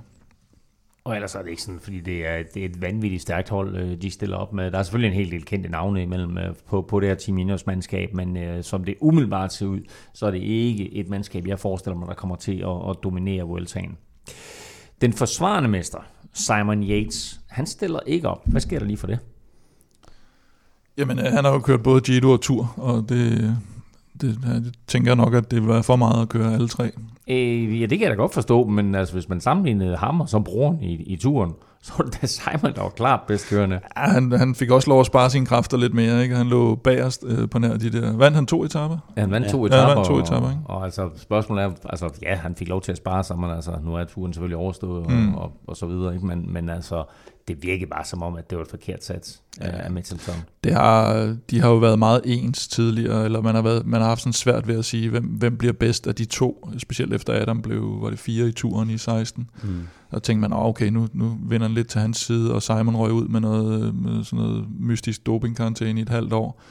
Og 1.04 1.16
ellers 1.16 1.36
er 1.36 1.42
det 1.42 1.50
ikke 1.50 1.62
sådan, 1.62 1.80
fordi 1.80 2.00
det 2.00 2.28
er, 2.28 2.44
det 2.54 2.62
er 2.62 2.66
et 2.66 2.82
vanvittigt 2.82 3.22
stærkt 3.22 3.50
hold, 3.50 3.78
øh, 3.78 4.02
de 4.02 4.12
stiller 4.12 4.38
op 4.38 4.54
med. 4.54 4.72
Der 4.72 4.80
er 4.80 4.84
selvfølgelig 4.84 5.08
en 5.08 5.24
hel 5.24 5.32
del 5.32 5.46
kendte 5.46 5.70
navne 5.70 6.02
imellem 6.02 6.38
øh, 6.38 6.56
på, 6.68 6.82
på 6.82 7.00
det 7.00 7.10
her 7.10 7.16
Team 7.16 7.38
Ineos 7.38 7.66
mandskab, 7.68 8.14
men 8.14 8.38
øh, 8.38 8.64
som 8.64 8.84
det 8.84 8.96
umiddelbart 9.02 9.54
ser 9.54 9.66
ud, 9.66 9.80
så 10.14 10.26
er 10.26 10.32
det 10.32 10.42
ikke 10.42 10.94
et 10.94 11.10
mandskab, 11.10 11.48
jeg 11.48 11.60
forestiller 11.60 11.98
mig, 11.98 12.08
der 12.08 12.14
kommer 12.14 12.36
til 12.36 12.58
at, 12.58 12.90
at 12.90 12.96
dominere 13.04 13.44
Vueltaen. 13.44 13.98
Den 15.02 15.14
forsvarende 15.14 15.70
mester, 15.70 16.00
Simon 16.34 16.84
Yates, 16.84 17.42
han 17.50 17.66
stiller 17.66 18.00
ikke 18.06 18.30
op. 18.30 18.42
Hvad 18.46 18.62
sker 18.62 18.80
der 18.80 18.86
lige 18.86 18.98
for 18.98 19.08
det? 19.08 19.20
Jamen, 20.98 21.20
øh, 21.20 21.26
han 21.26 21.46
har 21.46 21.52
jo 21.52 21.60
kørt 21.60 21.84
både 21.84 22.02
Giro 22.02 22.32
og 22.32 22.42
Tour, 22.42 22.74
og 22.78 23.10
det, 23.10 23.58
det, 24.22 24.40
jeg 24.44 24.64
tænker 24.88 25.16
nok, 25.16 25.34
at 25.34 25.52
det 25.52 25.62
vil 25.62 25.70
være 25.70 25.84
for 25.84 25.96
meget 25.96 26.22
at 26.22 26.30
køre 26.30 26.54
alle 26.54 26.68
tre. 26.68 26.92
Øh, 27.32 27.82
ja, 27.82 27.86
det 27.86 28.00
kan 28.00 28.02
jeg 28.08 28.10
da 28.12 28.16
godt 28.22 28.34
forstå, 28.34 28.64
men 28.68 28.96
altså, 28.96 29.14
hvis 29.14 29.30
man 29.30 29.42
sammenlignede 29.42 29.96
ham 29.98 30.22
og 30.22 30.30
så 30.30 30.40
broren 30.40 30.82
i, 30.82 30.94
i 30.94 31.16
turen, 31.18 31.52
så 31.84 31.94
var 31.98 32.06
det 32.06 32.22
da 32.22 32.28
Simon, 32.28 32.74
der 32.76 32.82
var 32.82 32.90
klart 32.90 33.20
bedst 33.28 33.50
kørende. 33.50 33.80
Ja, 33.98 34.02
han, 34.02 34.32
han 34.32 34.56
fik 34.56 34.72
også 34.72 34.90
lov 34.90 35.00
at 35.00 35.06
spare 35.06 35.30
sine 35.30 35.46
kræfter 35.46 35.78
lidt 35.78 35.94
mere, 35.94 36.24
ikke? 36.24 36.36
Han 36.36 36.48
lå 36.48 36.76
bagerst 36.76 37.24
øh, 37.28 37.50
på 37.50 37.60
nær 37.60 37.78
de 37.78 37.90
der... 38.02 38.18
Vandt 38.18 38.36
han 38.36 38.46
to 38.46 38.64
etaper? 38.64 38.98
Ja, 39.18 39.22
han 39.22 39.32
vandt 39.32 39.48
Ja. 39.48 39.52
to 39.52 39.68
Ja, 39.68 39.76
han 39.76 39.96
vandt 39.96 40.08
to 40.08 40.18
etaper, 40.20 40.46
og, 40.46 40.52
ikke? 40.52 40.62
og, 40.66 40.84
altså 40.84 41.10
spørgsmålet 41.18 41.64
er, 41.64 41.70
altså 41.90 42.10
ja, 42.22 42.36
han 42.36 42.56
fik 42.56 42.68
lov 42.68 42.82
til 42.82 42.92
at 42.92 42.98
spare 42.98 43.24
sig, 43.24 43.38
men 43.40 43.50
altså 43.50 43.72
nu 43.84 43.96
er 43.96 44.04
turen 44.04 44.34
selvfølgelig 44.34 44.58
overstået 44.58 45.06
og, 45.06 45.12
Mm. 45.12 45.36
og, 45.36 45.52
og 45.68 45.76
så 45.78 45.86
videre, 45.86 46.14
ikke? 46.14 46.26
Men, 46.26 46.54
men 46.54 46.70
altså 46.70 47.04
det 47.56 47.64
virkede 47.64 47.90
bare 47.90 48.06
som 48.06 48.24
om, 48.24 48.36
at 48.36 48.50
det 48.50 48.58
var 48.58 48.64
et 48.64 48.70
forkert 48.70 49.04
sats 49.04 49.42
ja. 49.62 49.68
Af 49.68 49.92
Mitchelton. 49.92 50.36
Det 50.64 50.74
har, 50.74 51.36
de 51.50 51.60
har 51.60 51.70
jo 51.70 51.76
været 51.76 52.00
meget 52.00 52.22
ens 52.26 52.68
tidligere, 52.68 53.26
eller 53.26 53.42
man 53.42 53.56
har, 53.56 53.62
været, 53.62 53.86
man 53.86 54.02
har 54.02 54.08
haft 54.08 54.22
sådan 54.22 54.34
svært 54.34 54.68
ved 54.68 54.78
at 54.78 54.86
sige, 54.86 55.10
hvem, 55.10 55.24
hvem 55.24 55.58
bliver 55.58 55.74
bedst 55.74 56.08
af 56.08 56.16
de 56.16 56.26
to, 56.26 56.70
specielt 56.78 57.14
efter 57.14 57.42
Adam 57.42 57.62
blev, 57.62 57.98
var 58.02 58.10
det 58.10 58.20
fire 58.20 58.48
i 58.48 58.52
turen 58.52 58.90
i 58.90 58.98
16. 58.98 59.50
Mm. 59.64 59.88
Og 60.10 60.24
tænkte 60.24 60.42
man, 60.50 60.54
oh, 60.54 60.66
okay, 60.66 60.88
nu, 60.88 61.08
nu 61.14 61.38
vinder 61.50 61.68
han 61.68 61.76
lidt 61.76 61.88
til 61.88 62.02
hans 62.02 62.18
side, 62.18 62.54
og 62.54 62.62
Simon 62.62 62.96
røg 62.96 63.12
ud 63.12 63.28
med, 63.28 63.40
noget, 63.40 63.96
med 63.96 64.24
sådan 64.24 64.46
noget 64.46 64.66
mystisk 64.80 65.26
dopingkarantæne 65.26 66.00
i 66.00 66.04
et 66.04 66.10
halvt 66.10 66.34
år. 66.34 66.62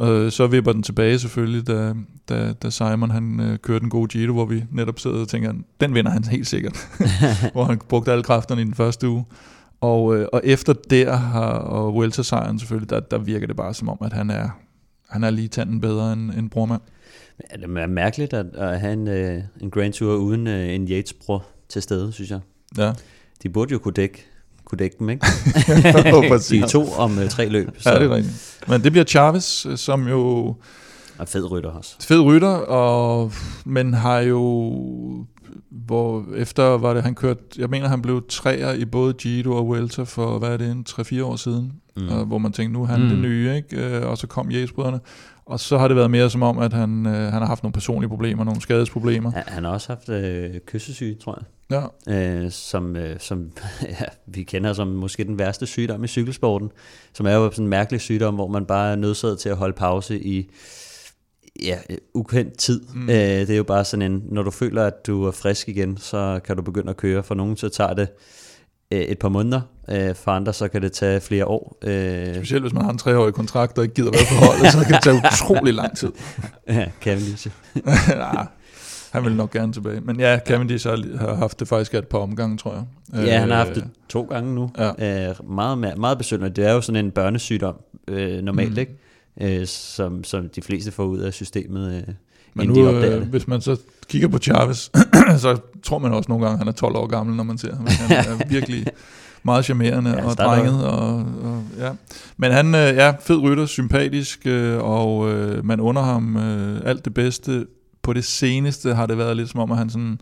Øh, 0.00 0.30
så 0.30 0.46
vipper 0.46 0.72
den 0.72 0.82
tilbage 0.82 1.18
selvfølgelig, 1.18 1.66
da, 1.66 1.94
da, 2.28 2.52
da 2.52 2.70
Simon 2.70 3.10
han 3.10 3.40
øh, 3.40 3.58
kørte 3.58 3.80
den 3.80 3.90
gode 3.90 4.08
Giro, 4.08 4.32
hvor 4.32 4.44
vi 4.44 4.64
netop 4.70 4.98
sidder 4.98 5.20
og 5.20 5.28
tænker, 5.28 5.52
den 5.80 5.94
vinder 5.94 6.10
han 6.10 6.24
helt 6.24 6.46
sikkert. 6.46 6.88
hvor 7.52 7.64
han 7.64 7.80
brugte 7.88 8.12
alle 8.12 8.24
kræfterne 8.24 8.60
i 8.60 8.64
den 8.64 8.74
første 8.74 9.08
uge. 9.08 9.24
Og, 9.80 10.16
øh, 10.16 10.26
og 10.32 10.40
efter 10.44 10.72
der 10.72 11.12
har, 11.16 11.46
og 11.50 11.94
Vuelta-sejren 11.94 12.58
selvfølgelig, 12.58 12.90
der, 12.90 13.00
der 13.00 13.18
virker 13.18 13.46
det 13.46 13.56
bare 13.56 13.74
som 13.74 13.88
om, 13.88 13.98
at 14.04 14.12
han 14.12 14.30
er, 14.30 14.48
han 15.08 15.24
er 15.24 15.30
lige 15.30 15.48
tanden 15.48 15.80
bedre 15.80 16.12
end, 16.12 16.30
end 16.30 16.50
brormand. 16.50 16.80
Ja, 17.52 17.56
det 17.56 17.64
er 17.78 17.86
mærkeligt 17.86 18.32
at, 18.32 18.46
at 18.54 18.80
have 18.80 18.92
en, 18.92 19.08
øh, 19.08 19.42
en 19.60 19.70
Grand 19.70 19.92
Tour 19.92 20.14
uden 20.16 20.46
øh, 20.46 20.74
en 20.74 20.88
Yates-bror 20.88 21.46
til 21.68 21.82
stede, 21.82 22.12
synes 22.12 22.30
jeg. 22.30 22.40
Ja, 22.78 22.92
De 23.42 23.48
burde 23.48 23.72
jo 23.72 23.78
kunne 23.78 23.94
dække, 23.94 24.26
kunne 24.64 24.76
dække 24.76 24.96
dem, 24.98 25.10
ikke? 25.10 25.26
Jo, 26.10 26.24
præcis. 26.28 26.62
er 26.62 26.66
to 26.66 26.86
om 26.92 27.18
øh, 27.18 27.28
tre 27.30 27.48
løb, 27.48 27.68
så 27.78 27.90
Ja, 27.90 27.98
det 27.98 28.10
er 28.10 28.14
rigtigt. 28.14 28.60
Men 28.68 28.84
det 28.84 28.92
bliver 28.92 29.04
Chavez, 29.04 29.66
øh, 29.66 29.76
som 29.76 30.08
jo 30.08 30.54
og 31.18 31.28
fed 31.28 31.50
rytter 31.50 31.70
også. 31.70 31.96
fed 32.00 32.20
rytter, 32.20 32.48
og, 32.48 33.32
men 33.64 33.94
har 33.94 34.18
jo, 34.18 34.74
hvor 35.70 36.24
efter 36.36 36.62
var 36.64 36.94
det, 36.94 37.02
han 37.02 37.14
kørte, 37.14 37.40
jeg 37.58 37.70
mener, 37.70 37.88
han 37.88 38.02
blev 38.02 38.22
træer 38.28 38.72
i 38.72 38.84
både 38.84 39.12
Giro 39.12 39.56
og 39.56 39.66
Vuelta 39.66 40.02
for, 40.02 40.38
hvad 40.38 40.48
er 40.48 40.56
det, 40.56 40.70
en 40.70 40.86
3-4 40.90 41.22
år 41.24 41.36
siden, 41.36 41.72
Mm. 41.96 42.08
og, 42.08 42.24
hvor 42.26 42.38
man 42.38 42.52
tænkte, 42.52 42.72
nu 42.72 42.82
er 42.82 42.86
han 42.86 43.02
Mm. 43.02 43.08
det 43.08 43.18
nye, 43.18 43.54
ikke? 43.56 43.96
Øh, 43.96 44.06
og 44.10 44.18
så 44.18 44.26
kom 44.26 44.50
Jæsbrødrene, 44.50 45.00
og 45.46 45.60
så 45.60 45.78
har 45.78 45.88
det 45.88 45.96
været 45.96 46.10
mere 46.10 46.30
som 46.30 46.42
om, 46.42 46.58
at 46.58 46.72
han, 46.72 47.06
øh, 47.06 47.12
han 47.12 47.32
har 47.32 47.46
haft 47.46 47.62
nogle 47.62 47.72
personlige 47.72 48.08
problemer, 48.08 48.44
nogle 48.44 48.60
skadesproblemer. 48.60 49.32
Ja, 49.36 49.42
han 49.46 49.64
har 49.64 49.70
også 49.70 49.88
haft 49.88 50.08
øh, 50.08 50.50
kyssesyge, 50.66 51.14
tror 51.14 51.38
jeg. 51.40 51.46
Ja, 52.08 52.42
øh, 52.44 52.50
som, 52.50 52.96
øh, 52.96 53.20
som 53.20 53.50
ja, 54.00 54.04
vi 54.26 54.42
kender 54.42 54.72
som 54.72 54.86
måske 54.88 55.24
den 55.24 55.38
værste 55.38 55.66
sygdom 55.66 56.04
i 56.04 56.06
cykelsporten, 56.06 56.70
som 57.14 57.26
er 57.26 57.34
jo 57.34 57.50
sådan 57.50 57.64
en 57.64 57.68
mærkelig 57.70 58.00
sygdom, 58.00 58.34
hvor 58.34 58.48
man 58.48 58.64
bare 58.64 58.92
er 58.92 58.96
nødsaget 58.96 59.38
til 59.38 59.48
at 59.48 59.56
holde 59.56 59.74
pause 59.76 60.20
i 60.24 60.48
ja, 61.62 61.78
ukendt 62.14 62.58
tid. 62.58 62.80
Mm. 62.94 63.08
Øh, 63.10 63.16
det 63.16 63.50
er 63.50 63.56
jo 63.56 63.64
bare 63.64 63.84
sådan 63.84 64.12
en, 64.12 64.22
når 64.28 64.42
du 64.42 64.50
føler, 64.50 64.84
at 64.84 65.06
du 65.06 65.24
er 65.24 65.30
frisk 65.30 65.68
igen, 65.68 65.96
så 65.96 66.40
kan 66.44 66.56
du 66.56 66.62
begynde 66.62 66.90
at 66.90 66.96
køre. 66.96 67.22
For 67.22 67.34
nogen 67.34 67.56
så 67.56 67.68
tager 67.68 67.94
det 67.94 68.08
øh, 68.92 69.00
et 69.00 69.18
par 69.18 69.28
måneder, 69.28 69.60
øh, 69.90 70.14
for 70.14 70.30
andre 70.30 70.52
så 70.52 70.68
kan 70.68 70.82
det 70.82 70.92
tage 70.92 71.20
flere 71.20 71.46
år. 71.46 71.78
Øh, 71.84 72.34
specielt 72.34 72.62
hvis 72.62 72.72
man 72.72 72.84
har 72.84 72.90
en 72.90 72.98
treårig 72.98 73.34
kontrakt, 73.34 73.78
og 73.78 73.84
ikke 73.84 73.94
gider 73.94 74.10
være 74.10 74.26
på 74.28 74.44
holdet, 74.46 74.72
så 74.72 74.84
kan 74.84 74.92
det 74.92 75.02
tage 75.02 75.16
utrolig 75.16 75.74
lang 75.74 75.96
tid. 75.96 76.12
ja, 76.68 76.86
Cavendish. 77.00 77.48
Nej, 78.08 78.46
han 79.10 79.24
vil 79.24 79.32
nok 79.32 79.50
gerne 79.50 79.72
tilbage. 79.72 80.00
Men 80.00 80.20
ja, 80.20 80.38
Cavendish 80.46 80.88
har, 80.88 81.18
har 81.18 81.34
haft 81.34 81.60
det 81.60 81.68
faktisk 81.68 81.94
et 81.94 82.08
par 82.08 82.18
omgange, 82.18 82.56
tror 82.56 82.72
jeg. 82.72 82.84
Ja, 83.26 83.38
han 83.38 83.50
har 83.50 83.60
Øh, 83.60 83.66
haft 83.66 83.74
det 83.74 83.84
to 84.08 84.22
gange 84.22 84.54
nu. 84.54 84.70
Ja. 84.78 85.28
Øh, 85.28 85.50
meget, 85.50 85.98
meget, 85.98 86.18
besynderligt. 86.18 86.56
Det 86.56 86.66
er 86.66 86.72
jo 86.72 86.80
sådan 86.80 87.04
en 87.04 87.10
børnesygdom 87.10 87.74
øh, 88.08 88.42
normalt, 88.42 88.72
mm. 88.72 88.78
ikke? 88.78 88.98
Øh, 89.40 89.66
som, 89.66 90.24
som 90.24 90.48
de 90.48 90.62
fleste 90.62 90.90
får 90.90 91.04
ud 91.04 91.18
af 91.18 91.32
systemet, 91.32 91.94
øh, 92.08 92.14
Men 92.54 92.68
nu, 92.68 92.74
de 92.74 92.88
opdager 92.88 93.14
øh, 93.14 93.20
det. 93.20 93.28
hvis 93.28 93.48
man 93.48 93.60
så 93.60 93.76
kigger 94.08 94.28
på 94.28 94.38
Chavez, 94.38 94.90
så 95.38 95.58
tror 95.82 95.98
man 95.98 96.12
også 96.12 96.28
nogle 96.28 96.44
gange, 96.44 96.54
at 96.54 96.58
han 96.58 96.68
er 96.68 96.72
12 96.72 96.96
år 96.96 97.06
gammel, 97.06 97.36
når 97.36 97.44
man 97.44 97.58
ser 97.58 97.76
ham. 97.76 97.86
Han 97.86 98.10
er 98.10 98.46
virkelig 98.54 98.86
meget 99.42 99.64
charmerende 99.64 100.10
Ja, 100.10 100.24
og 100.24 100.36
drenget. 100.36 100.86
Og, 100.86 101.14
og, 101.16 101.62
ja. 101.78 101.90
Men 102.36 102.52
han 102.52 102.74
er 102.74 102.90
øh, 102.90 102.96
ja, 102.96 103.10
fed 103.20 103.36
rytter, 103.38 103.66
sympatisk, 103.66 104.46
øh, 104.46 104.78
og 104.78 105.30
øh, 105.32 105.64
man 105.64 105.80
under 105.80 106.02
ham 106.02 106.36
øh, 106.36 106.80
alt 106.84 107.04
det 107.04 107.14
bedste. 107.14 107.66
På 108.02 108.12
det 108.12 108.24
seneste 108.24 108.94
har 108.94 109.06
det 109.06 109.18
været 109.18 109.36
lidt 109.36 109.50
som 109.50 109.60
om, 109.60 109.72
at 109.72 109.78
han 109.78 109.90
sådan 109.90 110.18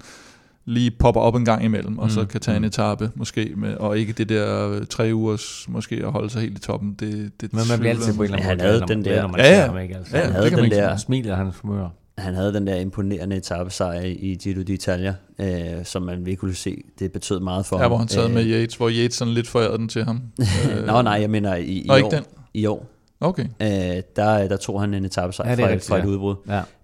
lige 0.68 0.90
popper 0.90 1.20
op 1.20 1.34
en 1.34 1.44
gang 1.44 1.64
imellem, 1.64 1.98
og 1.98 2.04
Mm, 2.04 2.10
så 2.10 2.24
kan 2.26 2.40
tage 2.40 2.56
en 2.56 2.62
mm. 2.62 2.66
etape 2.66 3.10
måske, 3.14 3.52
med, 3.56 3.74
og 3.74 3.98
ikke 3.98 4.12
det 4.12 4.28
der 4.28 4.70
øh, 4.70 4.86
tre 4.86 5.10
ugers 5.14 5.66
måske 5.68 5.96
at 6.04 6.12
holde 6.12 6.30
sig 6.30 6.40
helt 6.42 6.58
i 6.58 6.60
toppen. 6.60 6.96
Det, 7.00 7.30
det 7.40 7.52
Men 7.52 7.62
man 7.70 7.78
bliver 7.78 7.94
altid 7.94 8.14
på 8.14 8.22
en 8.22 8.24
eller 8.24 8.36
anden 8.36 8.48
Han 8.48 8.56
måde 8.56 8.66
havde 8.68 8.78
glad, 8.78 8.80
når 8.80 8.86
den 8.86 9.04
der- 9.04 9.22
når 9.22 9.28
man 9.28 9.40
Ja, 9.40 9.44
ser 9.54 9.60
ja. 9.60 9.66
ham, 9.66 9.78
ikke? 9.78 9.96
Altså, 9.96 10.16
Ja, 10.16 10.22
han 10.22 10.32
det 10.32 10.36
havde 10.50 10.62
den 10.62 10.70
der, 10.70 10.88
Han 10.88 10.98
smiler 10.98 11.36
hans 11.36 11.56
humør. 11.62 11.88
han 12.18 12.34
havde 12.34 12.52
den 12.54 12.66
der 12.66 12.74
imponerende 12.76 13.36
etappesejr 13.36 14.00
i 14.02 14.38
Giro 14.42 14.60
d'Italia, 14.60 15.42
øh, 15.44 15.84
som 15.84 16.02
man 16.02 16.16
virkelig 16.18 16.38
kunne 16.38 16.54
se, 16.54 16.82
det 16.98 17.12
betød 17.12 17.40
meget 17.40 17.66
for 17.66 17.76
ja, 17.76 17.82
ham. 17.82 17.90
hvor 17.90 17.98
han 17.98 18.08
sad 18.08 18.28
Øh, 18.28 18.34
med 18.34 18.46
Yates, 18.46 18.74
hvor 18.76 18.88
Yates 18.90 19.14
sådan 19.14 19.34
lidt 19.34 19.48
forærede 19.48 19.78
den 19.78 19.88
til 19.88 20.04
ham. 20.04 20.20
Øh, 20.40 20.86
Nå 20.86 21.02
nej, 21.02 21.12
jeg 21.20 21.30
mener 21.30 21.54
i, 21.54 21.64
i 21.64 21.84
Nå, 21.86 21.92
år. 21.92 21.96
ikke 21.96 22.10
den? 22.16 22.24
I 22.54 22.66
år. 22.66 22.86
Okay. 23.20 23.44
Øh, 23.62 24.02
der, 24.16 24.48
der 24.48 24.56
tog 24.56 24.80
han 24.80 24.94
en 24.94 25.04
etappesejr 25.04 25.48
Ja, 25.50 25.56
det 25.56 25.62
er 25.62 25.66
fra, 25.66 25.72
rigtigt, 25.72 25.88
fra 25.88 25.96
et 25.98 26.02
ja. 26.02 26.06
udbrud, 26.06 26.36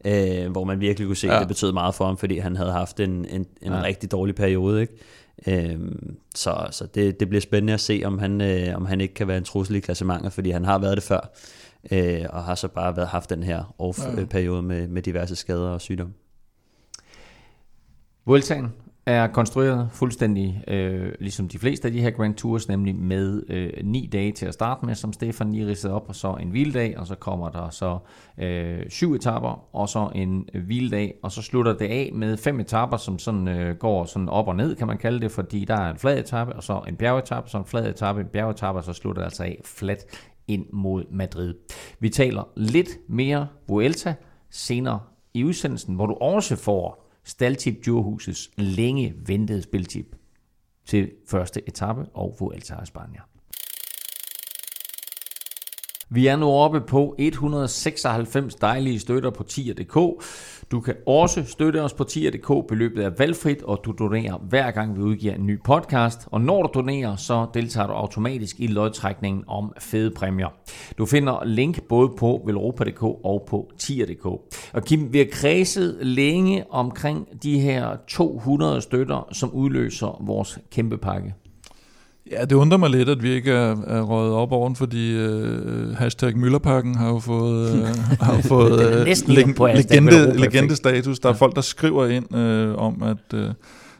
Ja. 0.05 0.45
øh, 0.45 0.51
hvor 0.51 0.64
man 0.64 0.80
virkelig 0.80 1.07
kunne 1.09 1.16
se, 1.16 1.26
Ja. 1.26 1.35
at 1.35 1.41
det 1.41 1.49
betød 1.49 1.72
meget 1.72 1.95
for 1.95 2.07
ham, 2.07 2.16
fordi 2.16 2.39
han 2.39 2.57
havde 2.57 2.72
haft 2.72 3.01
en, 3.01 3.11
en, 3.11 3.24
en 3.30 3.47
Ja. 3.62 3.76
ja. 3.76 3.82
rigtig 3.82 4.12
dårlig 4.12 4.35
periode. 4.35 4.80
Ikke? 4.80 4.95
Øh, 5.47 5.78
så 6.35 6.66
så 6.70 6.87
det, 6.87 7.20
det 7.20 7.28
bliver 7.28 7.41
spændende 7.41 7.72
at 7.72 7.80
se, 7.80 8.03
om 8.05 8.18
han, 8.18 8.41
øh, 8.41 8.76
om 8.76 8.87
han 8.87 9.01
ikke 9.01 9.14
kan 9.14 9.28
være 9.28 9.39
en 9.39 9.45
trussel 9.45 9.76
i 9.76 9.80
klassementer, 9.80 10.30
fordi 10.30 10.51
han 10.51 10.64
har 10.64 10.78
været 10.78 10.97
det 10.97 11.05
før, 11.05 11.30
øh, 11.93 12.24
og 12.30 12.45
har 12.45 12.55
så 12.55 12.68
bare 12.68 12.97
været, 12.97 13.09
haft 13.09 13.30
den 13.30 13.43
her 13.43 13.57
Ja. 13.57 13.85
off-periode 13.85 14.62
med, 14.62 14.89
med 14.89 15.03
diverse 15.03 15.37
skader 15.37 15.68
og 15.68 15.80
sygdom. 15.80 16.12
Vueltaen 18.26 18.72
er 19.07 19.27
konstrueret 19.27 19.89
fuldstændig 19.93 20.65
øh, 20.69 21.13
ligesom 21.21 21.49
de 21.49 21.59
fleste 21.59 21.89
af 21.89 21.93
de 21.93 22.01
her 22.01 22.11
Grand 22.11 22.35
Tours, 22.35 22.69
nemlig 22.69 22.97
med 22.97 23.43
øh, 23.49 23.73
ni 23.85 24.09
dage 24.13 24.33
til 24.33 24.47
at 24.47 24.55
starte 24.55 24.87
med, 24.87 24.95
som 24.95 25.13
Stefan 25.13 25.53
lige 25.53 25.67
ridsede 25.67 25.93
op, 25.93 26.09
og 26.09 26.15
så 26.15 26.37
en 26.41 26.51
hviledag, 26.51 26.99
og 26.99 27.07
så 27.07 27.15
kommer 27.15 27.49
der 27.49 27.71
så 27.71 27.99
øh, 28.39 28.91
syv 28.91 29.13
etapper, 29.15 29.69
og 29.73 29.89
så 29.89 30.11
en 30.15 30.49
øh, 30.55 30.65
hviledag, 30.65 31.15
og 31.23 31.33
så 31.33 31.43
slutter 31.43 31.73
det 31.73 31.87
af 31.87 32.11
med 32.15 32.37
fem 32.37 32.61
etapper, 32.61 32.97
som 32.97 33.19
sådan 33.19 33.49
øh, 33.49 33.77
går 33.77 34.05
sådan 34.05 34.29
op 34.29 34.49
og 34.49 34.57
ned, 34.57 34.77
kan 34.77 34.87
man 34.87 34.99
kalde 34.99 35.21
det, 35.21 35.31
fordi 35.31 35.65
der 35.65 35.77
er 35.77 35.91
en 35.91 35.99
flad 35.99 36.19
etape, 36.19 36.53
og 36.53 36.63
så 36.63 36.81
en 36.89 36.97
bjergetappe, 36.97 37.51
så 37.51 37.59
en 37.59 37.65
flad 37.65 37.91
etape, 37.91 38.21
en 38.21 38.27
bjergetappe, 38.27 38.79
og 38.79 38.85
så 38.85 38.93
slutter 38.93 39.23
det 39.23 39.27
altså 39.27 39.45
af 39.45 39.61
fladt 39.65 40.01
ind 40.49 40.67
mod 40.73 41.05
Madrid. 41.11 41.55
Vi 42.01 42.09
taler 42.09 42.49
lidt 42.57 42.89
mere 43.09 43.47
Vuelta 43.69 44.15
senere 44.51 45.01
i 45.35 45.45
udsendelsen, 45.45 45.95
hvor 45.95 46.07
du 46.07 46.15
også 46.15 46.57
får 46.57 47.04
Staltip 47.25 47.85
Djurhusets 47.85 48.51
længe 48.57 49.14
ventede 49.27 49.62
spiltip 49.62 50.16
til 50.85 51.12
første 51.27 51.68
etape 51.68 52.07
og 52.14 52.37
Vuelta 52.41 52.75
a 52.75 52.83
España. 52.83 53.34
Vi 56.11 56.27
er 56.27 56.37
nu 56.37 56.47
oppe 56.47 56.81
på 56.81 57.15
196 57.19 58.55
dejlige 58.55 58.99
støtter 58.99 59.31
på 59.31 59.43
tier.dk. 59.43 60.25
Du 60.71 60.81
kan 60.81 60.95
også 61.07 61.45
støtte 61.45 61.83
os 61.83 61.93
på 61.93 62.05
tier.dk. 62.05 62.69
Beløbet 62.69 63.05
er 63.05 63.11
valgfrit, 63.19 63.63
og 63.63 63.81
du 63.85 63.93
donerer 63.99 64.39
hver 64.39 64.71
gang 64.71 64.97
vi 64.97 65.03
udgiver 65.03 65.35
en 65.35 65.47
ny 65.47 65.63
podcast. 65.63 66.29
Og 66.31 66.41
når 66.41 66.63
du 66.63 66.71
donerer, 66.75 67.17
så 67.17 67.47
deltager 67.55 67.87
du 67.87 67.93
automatisk 67.93 68.61
i 68.61 68.67
lodtrækningen 68.67 69.45
om 69.47 69.73
fede 69.81 70.11
præmier. 70.11 70.49
Du 70.99 71.07
finder 71.07 71.45
link 71.45 71.83
både 71.83 72.09
på 72.19 72.43
velropa.dk 72.47 73.03
og 73.03 73.45
på 73.49 73.71
tier.dk. 73.79 74.27
Og 74.73 74.85
Kim, 74.87 75.13
vi 75.13 75.19
har 75.19 75.27
kredset 75.33 75.99
længe 76.01 76.65
omkring 76.71 77.43
de 77.43 77.61
her 77.61 77.97
200 78.09 78.81
støtter, 78.81 79.29
som 79.33 79.51
udløser 79.53 80.23
vores 80.27 80.59
kæmpe 80.71 80.99
pakke. 80.99 81.35
Ja, 82.31 82.45
det 82.45 82.53
undrer 82.53 82.79
mig 82.79 82.91
lidt, 82.91 83.09
at 83.09 83.22
vi 83.22 83.31
ikke 83.31 83.51
er, 83.53 83.77
er 83.87 84.01
røget 84.03 84.33
op 84.33 84.53
oven, 84.53 84.77
fordi 84.77 85.12
øh, 85.16 85.95
hashtag 85.97 86.37
Møllerpakken 86.39 86.95
har 86.95 87.09
jo 87.09 87.18
fået, 87.18 87.75
øh, 87.79 87.87
har 88.27 88.37
jo 88.37 88.43
fået 88.43 88.81
øh, 89.01 89.07
lige 89.27 89.55
på 89.55 89.66
legende, 89.66 90.39
legendestatus. 90.39 91.18
Der 91.18 91.29
er 91.29 91.33
Ja. 91.33 91.37
folk, 91.39 91.55
der 91.55 91.61
skriver 91.61 92.07
ind 92.07 92.37
øh, 92.37 92.75
om, 92.75 93.03
at 93.03 93.35
øh, 93.39 93.49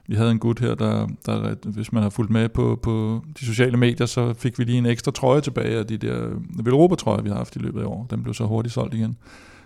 vi 0.07 0.15
havde 0.15 0.31
en 0.31 0.39
gut 0.39 0.61
her, 0.61 0.75
der, 0.75 1.07
der, 1.27 1.55
hvis 1.65 1.93
man 1.93 2.03
har 2.03 2.11
fulgt 2.11 2.31
med 2.31 2.49
på, 2.49 2.79
på 2.83 3.21
de 3.41 3.47
sociale 3.47 3.77
medier, 3.77 4.07
så 4.07 4.35
fik 4.39 4.59
vi 4.59 4.65
lige 4.65 4.79
en 4.79 4.87
ekstra 4.87 5.13
trøje 5.13 5.41
tilbage 5.41 5.79
af 5.79 5.87
de 5.87 5.97
der 5.97 6.29
Velropa-trøjer, 6.65 7.23
vi 7.23 7.29
har 7.29 7.37
haft 7.37 7.57
i 7.57 7.59
løbet 7.59 7.81
af 7.81 7.87
år. 7.87 8.07
Den 8.11 8.23
blev 8.23 8.35
så 8.35 8.45
hurtigt 8.45 8.75
solgt 8.75 8.95
igen. 8.95 9.17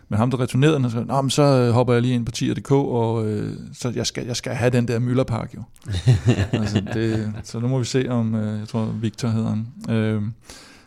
Men 0.08 0.18
ham, 0.18 0.30
der 0.30 0.40
returnerede 0.40 0.76
den, 0.76 0.90
sagde, 0.90 1.06
Nå, 1.06 1.20
men 1.22 1.30
så 1.30 1.42
øh, 1.42 1.70
hopper 1.72 1.92
jeg 1.92 2.02
lige 2.02 2.14
ind 2.14 2.26
på 2.26 2.32
tier.dk, 2.32 2.70
og 2.72 3.26
øh, 3.26 3.52
så 3.72 3.92
jeg 3.94 4.06
skal, 4.06 4.26
jeg 4.26 4.36
skal 4.36 4.52
have 4.52 4.70
den 4.70 4.88
der 4.88 4.98
Møllerpark 4.98 5.54
jo. 5.56 5.62
altså, 6.60 6.82
det, 6.94 7.32
så 7.44 7.58
nu 7.60 7.68
må 7.68 7.78
vi 7.78 7.84
se, 7.84 8.06
om, 8.10 8.34
øh, 8.34 8.58
jeg 8.60 8.68
tror, 8.68 8.84
Victor 9.00 9.28
hedder 9.28 9.48
han. 9.48 9.96
Øh, 9.96 10.22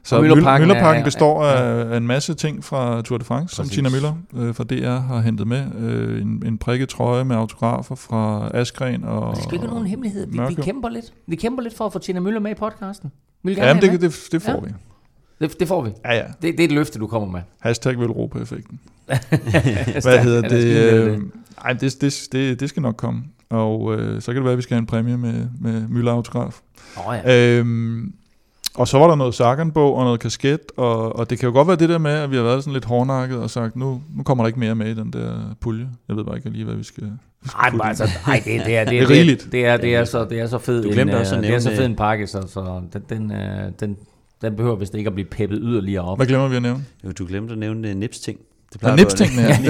så 0.04 0.22
Møllerparken, 0.22 0.68
Møllerparken 0.68 1.02
er- 1.02 1.06
består 1.06 1.46
ja. 1.46 1.62
af, 1.62 1.94
af 1.94 1.98
en 1.98 2.08
masse 2.08 2.34
ting 2.34 2.64
fra 2.64 3.02
Tour 3.02 3.18
de 3.18 3.24
France, 3.26 3.56
som 3.56 3.64
Præcis. 3.64 3.76
Tina 3.76 3.90
Møller 3.90 4.14
øh, 4.36 4.56
fra 4.56 4.64
DR 4.64 5.00
har 5.00 5.20
hentet 5.22 5.48
med. 5.48 5.66
Øh, 5.80 6.22
en, 6.22 6.44
en 6.46 6.58
prikket 6.58 6.90
trøje 6.90 7.24
med 7.24 7.36
autografer 7.36 7.96
fra 7.96 8.50
Askren 8.54 9.04
og 9.04 9.20
Og 9.22 9.36
det 9.36 9.44
skal 9.44 9.54
ikke 9.54 9.64
være 9.64 9.74
nogen 9.74 9.88
hemmelighed. 9.88 10.28
Vi, 10.28 10.40
vi 10.56 10.62
kæmper 10.62 10.90
lidt. 10.90 11.14
Vi 11.28 11.36
kæmper 11.36 11.64
lidt 11.64 11.78
for 11.78 11.86
at 11.86 11.94
få 11.94 12.00
Tina 12.00 12.20
Møller 12.20 12.40
med 12.40 12.52
i 12.52 12.56
podcasten. 12.56 13.12
Vi 13.44 13.50
vil 13.50 13.56
gerne 13.56 13.68
Jamen, 13.68 13.84
have 13.84 13.94
det, 13.98 14.02
det, 14.02 14.28
det 14.32 14.42
får 14.42 14.52
Ja. 14.52 14.60
vi. 15.40 15.48
det, 15.48 15.60
det 15.60 15.68
får 15.68 15.82
vi. 15.82 15.90
Ja, 16.06 16.14
ja. 16.14 16.24
Det, 16.42 16.42
det 16.42 16.60
er 16.60 16.64
et 16.64 16.72
løfte, 16.72 17.00
du 17.00 17.08
kommer 17.08 17.28
med. 17.32 17.42
Hashtag 17.60 18.00
Velropa-effekten. 18.00 18.80
Hvad 19.06 20.24
hedder 20.24 20.42
det? 20.42 20.52
skal 20.62 20.66
vi 20.66 20.90
Øh, 20.90 21.06
vælge 21.12 21.22
ej, 21.66 21.74
det, 21.74 22.02
det, 22.02 22.28
det, 22.32 22.60
det 22.60 22.70
skal 22.70 22.82
nok 22.82 22.96
komme. 22.98 23.24
Og 23.50 23.96
øh, 23.96 24.22
så 24.22 24.26
kan 24.26 24.36
det 24.36 24.44
være, 24.44 24.52
at 24.52 24.58
vi 24.58 24.62
skal 24.62 24.76
have 24.76 24.80
en 24.80 24.86
præmie 24.86 25.18
med, 25.18 25.48
med 25.62 25.88
Møller 25.90 26.12
Autograf. 26.12 26.60
Åh 27.08 27.16
ja. 27.26 27.58
Øhm, 27.60 28.14
og 28.76 28.88
så 28.88 28.98
var 28.98 29.08
der 29.08 29.16
noget 29.16 29.36
Sagan-bog 29.36 29.96
og 29.96 30.04
noget 30.04 30.20
kasket, 30.20 30.60
og, 30.78 31.16
og 31.16 31.30
det 31.30 31.40
kan 31.40 31.48
jo 31.50 31.54
godt 31.54 31.68
være 31.68 31.78
det 31.78 31.90
der 31.90 31.98
med, 31.98 32.12
at 32.12 32.32
vi 32.32 32.36
har 32.36 32.44
været 32.44 32.64
sådan 32.64 32.74
lidt 32.74 32.86
hårdnakket 32.86 33.38
og 33.38 33.50
sagt, 33.50 33.76
nu, 33.76 34.02
nu 34.18 34.24
kommer 34.24 34.44
der 34.44 34.48
ikke 34.48 34.60
mere 34.60 34.76
med 34.76 34.88
i 34.88 34.94
den 34.94 35.14
der 35.14 35.56
pulje. 35.62 35.90
Jeg 36.08 36.16
ved 36.16 36.24
bare 36.26 36.36
ikke 36.38 36.50
lige, 36.50 36.66
hvad 36.66 36.76
vi 36.76 36.84
skal... 36.84 37.04
Nej, 37.04 37.72
men 37.72 37.82
altså, 37.84 38.04
ej, 38.28 38.42
det, 38.46 38.66
det, 38.66 38.78
er, 38.78 38.84
det, 38.86 38.92
Det 38.92 38.98
er 38.98 39.02
det, 39.02 39.10
rigeligt. 39.10 39.48
det, 39.52 39.66
er, 39.66 39.78
det, 39.78 39.96
er, 39.96 40.06
så, 40.06 40.26
det 40.26 40.40
er 40.40 40.48
så 40.48 40.58
fed 40.58 40.84
Du 40.84 40.88
en, 40.88 40.94
glemte 40.94 41.14
øh, 41.14 41.20
også 41.20 41.36
at 41.36 41.44
det 41.44 41.54
er 41.54 41.60
så 41.60 41.70
fed 41.76 41.86
en 41.86 41.96
pakke, 41.96 42.28
så, 42.28 42.42
så 42.48 42.82
den, 42.94 43.02
den, 43.10 43.32
øh, 43.32 43.72
den, 43.80 43.98
den 44.42 44.56
behøver 44.56 44.76
vist 44.76 44.96
ikke 44.96 45.08
at 45.08 45.14
blive 45.14 45.28
peppet 45.28 45.60
yderligere 45.62 46.04
op. 46.04 46.18
Hvad 46.18 46.28
glemmer 46.28 46.48
vi 46.48 46.56
at 46.56 46.62
nævne? 46.62 46.86
Jo, 47.06 47.12
du 47.12 47.26
glemte 47.26 47.52
at 47.52 47.58
nævne 47.58 47.90
uh, 47.90 47.96
nips-ting. 47.96 48.40
Det 48.74 48.82
Der 48.82 48.88
er 48.88 48.92
at 48.92 49.00
nips-tingene, 49.00 49.42
ja. 49.42 49.58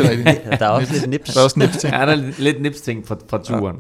Er. 0.46 0.58
Der 0.58 0.66
er 0.66 0.70
også 0.70 0.94
lidt 0.94 1.10
nips. 1.10 1.34
Der 1.34 1.40
er 1.40 1.44
også 1.44 1.60
nips-ting. 1.60 1.94
Ja, 1.94 2.00
der 2.06 2.12
er 2.12 2.32
lidt, 2.38 2.62
nipsting 2.62 3.08
fra, 3.08 3.18
fra 3.30 3.44
turen. 3.44 3.76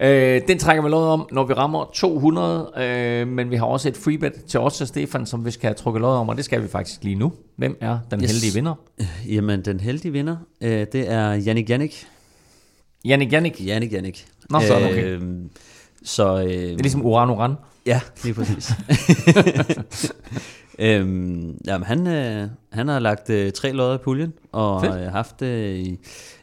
Øh, 0.00 0.40
den 0.48 0.58
trækker 0.58 0.82
vi 0.82 0.88
lod 0.88 1.08
om, 1.08 1.28
når 1.32 1.44
vi 1.44 1.52
rammer 1.52 1.90
200, 1.94 2.70
øh, 2.78 3.28
men 3.28 3.50
vi 3.50 3.56
har 3.56 3.66
også 3.66 3.88
et 3.88 3.96
freebet 3.96 4.32
til 4.48 4.60
os 4.60 4.80
og 4.80 4.88
Stefan, 4.88 5.26
som 5.26 5.44
vi 5.44 5.50
skal 5.50 5.66
have 5.68 5.74
trukket 5.74 6.00
lod 6.00 6.16
om, 6.16 6.28
og 6.28 6.36
det 6.36 6.44
skal 6.44 6.62
vi 6.62 6.68
faktisk 6.68 7.04
lige 7.04 7.14
nu. 7.16 7.32
Hvem 7.58 7.76
er 7.80 7.98
den 8.10 8.22
Yes. 8.22 8.30
heldige 8.30 8.54
vinder? 8.54 8.74
Jamen, 9.28 9.64
den 9.64 9.80
heldige 9.80 10.12
vinder, 10.12 10.36
øh, 10.60 10.86
det 10.92 11.10
er 11.12 11.32
Jannik 11.34 11.70
Jannik. 11.70 12.06
Jannik 13.04 13.32
Jannik. 13.32 13.66
Jannik 13.66 13.92
Jannik. 13.92 14.26
Nå, 14.50 14.60
så 14.60 14.74
er 14.74 14.78
det 14.78 14.88
okay. 14.90 15.04
Øhm, 15.04 15.50
så, 16.04 16.38
øh, 16.38 16.44
Det 16.48 16.72
er 16.72 16.76
ligesom 16.76 17.06
Uran 17.06 17.30
Uran. 17.30 17.54
Ja, 17.86 18.00
lige 18.24 18.34
præcis. 18.34 18.70
øhm, 20.78 21.58
jamen, 21.66 21.86
han, 21.86 22.06
øh, 22.06 22.48
han 22.72 22.88
har 22.88 22.98
lagt 22.98 23.30
øh, 23.30 23.52
tre 23.52 23.72
lodder 23.72 23.94
i 23.94 23.98
puljen, 23.98 24.32
og 24.52 24.80
Fedt. 24.80 24.94
har 24.94 25.10
haft 25.10 25.40
det 25.40 25.76
i, 25.76 25.98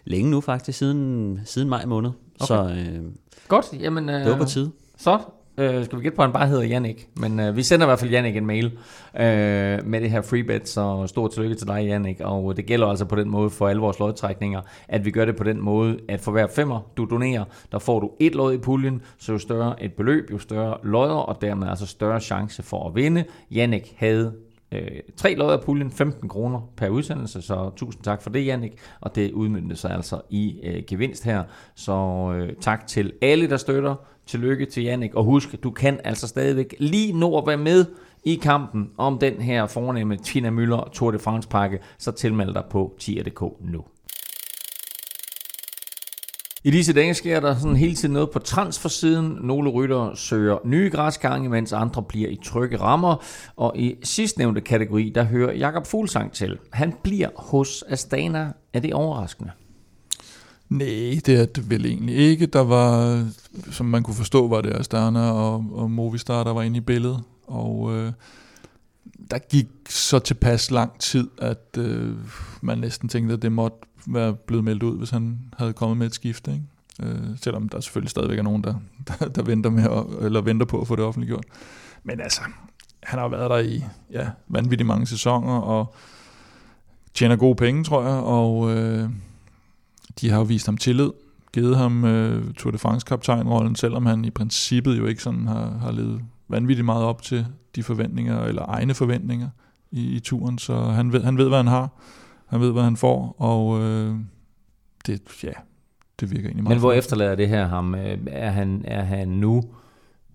længe 0.05 0.31
nu 0.31 0.41
faktisk, 0.41 0.77
siden, 0.77 1.39
siden 1.45 1.69
maj 1.69 1.85
måned. 1.85 2.11
Okay. 2.39 2.47
Så 2.47 2.75
øh, 2.77 3.03
Godt, 3.47 3.65
jamen... 3.79 4.09
Øh, 4.09 4.21
det 4.21 4.31
var 4.31 4.37
på 4.37 4.45
tide. 4.45 4.71
Så 4.97 5.19
øh, 5.57 5.85
skal 5.85 5.97
vi 5.97 6.03
gætte 6.03 6.15
på, 6.15 6.21
at 6.21 6.27
han 6.27 6.33
bare 6.33 6.47
hedder 6.47 6.63
Jannik. 6.63 7.09
Men 7.17 7.39
øh, 7.39 7.55
vi 7.55 7.63
sender 7.63 7.85
i 7.85 7.87
hvert 7.87 7.99
fald 7.99 8.11
Jannik 8.11 8.35
en 8.35 8.45
mail 8.45 8.65
øh, 8.65 9.85
med 9.85 10.01
det 10.01 10.11
her 10.11 10.21
freebet, 10.21 10.69
så 10.69 11.07
stort 11.07 11.31
tillykke 11.31 11.55
til 11.55 11.67
dig, 11.67 11.85
Jannik. 11.85 12.21
Og 12.21 12.49
øh, 12.49 12.57
det 12.57 12.65
gælder 12.65 12.87
altså 12.87 13.05
på 13.05 13.15
den 13.15 13.29
måde 13.29 13.49
for 13.49 13.67
alle 13.67 13.81
vores 13.81 13.99
lodtrækninger, 13.99 14.61
at 14.87 15.05
vi 15.05 15.11
gør 15.11 15.25
det 15.25 15.35
på 15.35 15.43
den 15.43 15.61
måde, 15.61 15.99
at 16.09 16.19
for 16.19 16.31
hver 16.31 16.47
femmer, 16.47 16.79
du 16.97 17.05
donerer, 17.05 17.43
der 17.71 17.79
får 17.79 17.99
du 17.99 18.11
et 18.19 18.35
lod 18.35 18.53
i 18.53 18.57
puljen, 18.57 19.01
så 19.17 19.31
jo 19.31 19.37
større 19.37 19.83
et 19.83 19.93
beløb, 19.93 20.31
jo 20.31 20.39
større 20.39 20.77
lodder, 20.83 21.15
og 21.15 21.41
dermed 21.41 21.67
altså 21.67 21.85
større 21.85 22.19
chance 22.19 22.63
for 22.63 22.87
at 22.87 22.95
vinde. 22.95 23.23
Jannik 23.51 23.95
havde 23.97 24.33
øh, 24.73 24.99
tre 25.17 25.35
lod 25.35 25.51
af 25.51 25.61
puljen, 25.61 25.91
15 25.91 26.29
kroner 26.29 26.61
per 26.77 26.89
udsendelse, 26.89 27.41
så 27.41 27.71
tusind 27.75 28.03
tak 28.03 28.21
for 28.21 28.29
det, 28.29 28.45
Jannik. 28.45 28.71
Og 29.01 29.15
det 29.15 29.31
udmyndte 29.31 29.75
sig 29.75 29.91
altså 29.91 30.21
i 30.29 30.59
øh, 30.63 30.83
gevinst 30.87 31.23
her. 31.23 31.43
Så 31.75 31.93
øh, 32.35 32.53
tak 32.61 32.87
til 32.87 33.13
alle, 33.21 33.49
der 33.49 33.57
støtter. 33.57 33.95
Tillykke 34.25 34.65
til 34.65 34.83
Jannik. 34.83 35.15
Og 35.15 35.23
husk, 35.23 35.63
du 35.63 35.71
kan 35.71 35.99
altså 36.03 36.27
stadigvæk 36.27 36.75
lige 36.79 37.19
nå 37.19 37.37
at 37.37 37.47
være 37.47 37.57
med 37.57 37.85
i 38.23 38.35
kampen 38.35 38.89
om 38.97 39.17
den 39.17 39.33
her 39.33 39.67
fornemme 39.67 40.17
Tina 40.17 40.49
Møller 40.49 40.89
Tour 40.93 41.11
de 41.11 41.19
France 41.19 41.49
pakke, 41.49 41.79
så 41.97 42.11
tilmeld 42.11 42.53
dig 42.53 42.63
på 42.69 42.95
tier.dk 42.99 43.41
nu. 43.61 43.83
I 46.65 46.71
disse 46.71 46.93
dage 46.93 47.13
sker 47.13 47.39
der 47.39 47.55
sådan 47.55 47.75
hele 47.75 47.95
tiden 47.95 48.13
noget 48.13 48.29
på 48.29 48.39
transfersiden. 48.39 49.37
Nogle 49.41 49.69
ryttere 49.69 50.17
søger 50.17 50.57
nye 50.65 50.89
græsgange, 50.89 51.49
mens 51.49 51.73
andre 51.73 52.03
bliver 52.03 52.29
i 52.29 52.39
trygge 52.43 52.77
rammer. 52.79 53.23
Og 53.55 53.77
i 53.77 53.95
sidstnævnte 54.03 54.61
kategori, 54.61 55.11
der 55.15 55.23
hører 55.23 55.53
Jakob 55.53 55.87
Fuglsang 55.87 56.31
til. 56.31 56.57
Han 56.71 56.93
bliver 57.03 57.29
hos 57.35 57.83
Astana. 57.89 58.51
Er 58.73 58.79
det 58.79 58.93
overraskende? 58.93 59.51
Nej, 60.69 61.19
det 61.25 61.29
er 61.29 61.45
det 61.45 61.69
vel 61.69 61.85
egentlig 61.85 62.15
ikke. 62.15 62.45
Der 62.45 62.63
var, 62.63 63.23
som 63.71 63.85
man 63.85 64.03
kunne 64.03 64.15
forstå, 64.15 64.47
var 64.47 64.61
det 64.61 64.73
Astana 64.73 65.31
og, 65.31 65.65
og 65.71 65.91
Movistar, 65.91 66.43
der 66.43 66.53
var 66.53 66.61
inde 66.61 66.77
i 66.77 66.81
billedet. 66.81 67.19
Og 67.47 67.95
øh, 67.95 68.11
der 69.33 69.39
gik 69.39 69.67
så 69.89 70.19
tilpas 70.19 70.71
lang 70.71 70.99
tid, 70.99 71.27
at 71.37 71.77
øh, 71.77 72.15
man 72.61 72.77
næsten 72.77 73.09
tænkte, 73.09 73.33
at 73.33 73.41
det 73.41 73.51
måtte 73.51 73.77
være 74.07 74.33
blevet 74.33 74.63
meldt 74.63 74.83
ud, 74.83 74.97
hvis 74.97 75.09
han 75.09 75.39
havde 75.57 75.73
kommet 75.73 75.97
med 75.97 76.07
et 76.07 76.13
skifte. 76.13 76.51
Ikke? 76.51 76.65
Øh, 77.03 77.37
selvom 77.41 77.69
der 77.69 77.79
selvfølgelig 77.79 78.09
stadigvæk 78.09 78.39
er 78.39 78.43
nogen, 78.43 78.63
der, 78.63 78.75
der, 79.07 79.27
der 79.27 79.43
venter, 79.43 79.69
med 79.69 79.83
at, 79.83 80.25
eller 80.25 80.41
venter 80.41 80.65
på 80.65 80.81
at 80.81 80.87
få 80.87 80.95
det 80.95 81.05
offentliggjort. 81.05 81.45
Men 82.03 82.21
altså, 82.21 82.41
han 83.03 83.19
har 83.19 83.27
været 83.27 83.49
der 83.49 83.57
i 83.57 83.83
ja, 84.11 84.29
vanvittigt 84.47 84.87
mange 84.87 85.05
sæsoner, 85.05 85.53
og 85.53 85.95
tjener 87.13 87.35
gode 87.35 87.55
penge, 87.55 87.83
tror 87.83 88.03
jeg, 88.03 88.23
og... 88.23 88.77
Øh, 88.77 89.09
de 90.21 90.29
har 90.29 90.37
jo 90.37 90.43
vist 90.43 90.65
ham 90.65 90.77
tillid, 90.77 91.09
givet 91.53 91.77
ham 91.77 92.05
øh, 92.05 92.53
Tour 92.53 92.71
de 92.71 92.77
France 92.77 93.05
kaptajnrollen, 93.05 93.75
selvom 93.75 94.05
han 94.05 94.25
i 94.25 94.29
princippet 94.29 94.97
jo 94.97 95.05
ikke 95.05 95.23
sådan 95.23 95.47
har, 95.47 95.77
har 95.81 95.91
levet 95.91 96.21
vanvittigt 96.47 96.85
meget 96.85 97.03
op 97.03 97.21
til 97.21 97.45
de 97.75 97.83
forventninger, 97.83 98.43
eller 98.43 98.65
egne 98.67 98.93
forventninger 98.93 99.49
i, 99.91 100.15
i 100.15 100.19
turen, 100.19 100.57
så 100.57 100.75
han 100.81 101.13
ved, 101.13 101.23
han 101.23 101.37
ved, 101.37 101.47
hvad 101.47 101.57
han 101.57 101.67
har, 101.67 101.89
han 102.47 102.61
ved, 102.61 102.71
hvad 102.71 102.83
han 102.83 102.97
får, 102.97 103.35
og 103.37 103.81
øh, 103.81 104.15
det, 105.07 105.21
ja, 105.43 105.51
det 106.19 106.31
virker 106.31 106.45
egentlig 106.45 106.63
meget 106.63 106.75
Men 106.75 106.79
hvor 106.79 106.91
efterlader 106.93 107.35
det 107.35 107.49
her 107.49 107.67
ham? 107.67 107.95
Øh, 107.95 108.17
Er 108.27 108.49
han, 108.49 108.81
er 108.87 109.01
han 109.03 109.27
nu, 109.27 109.63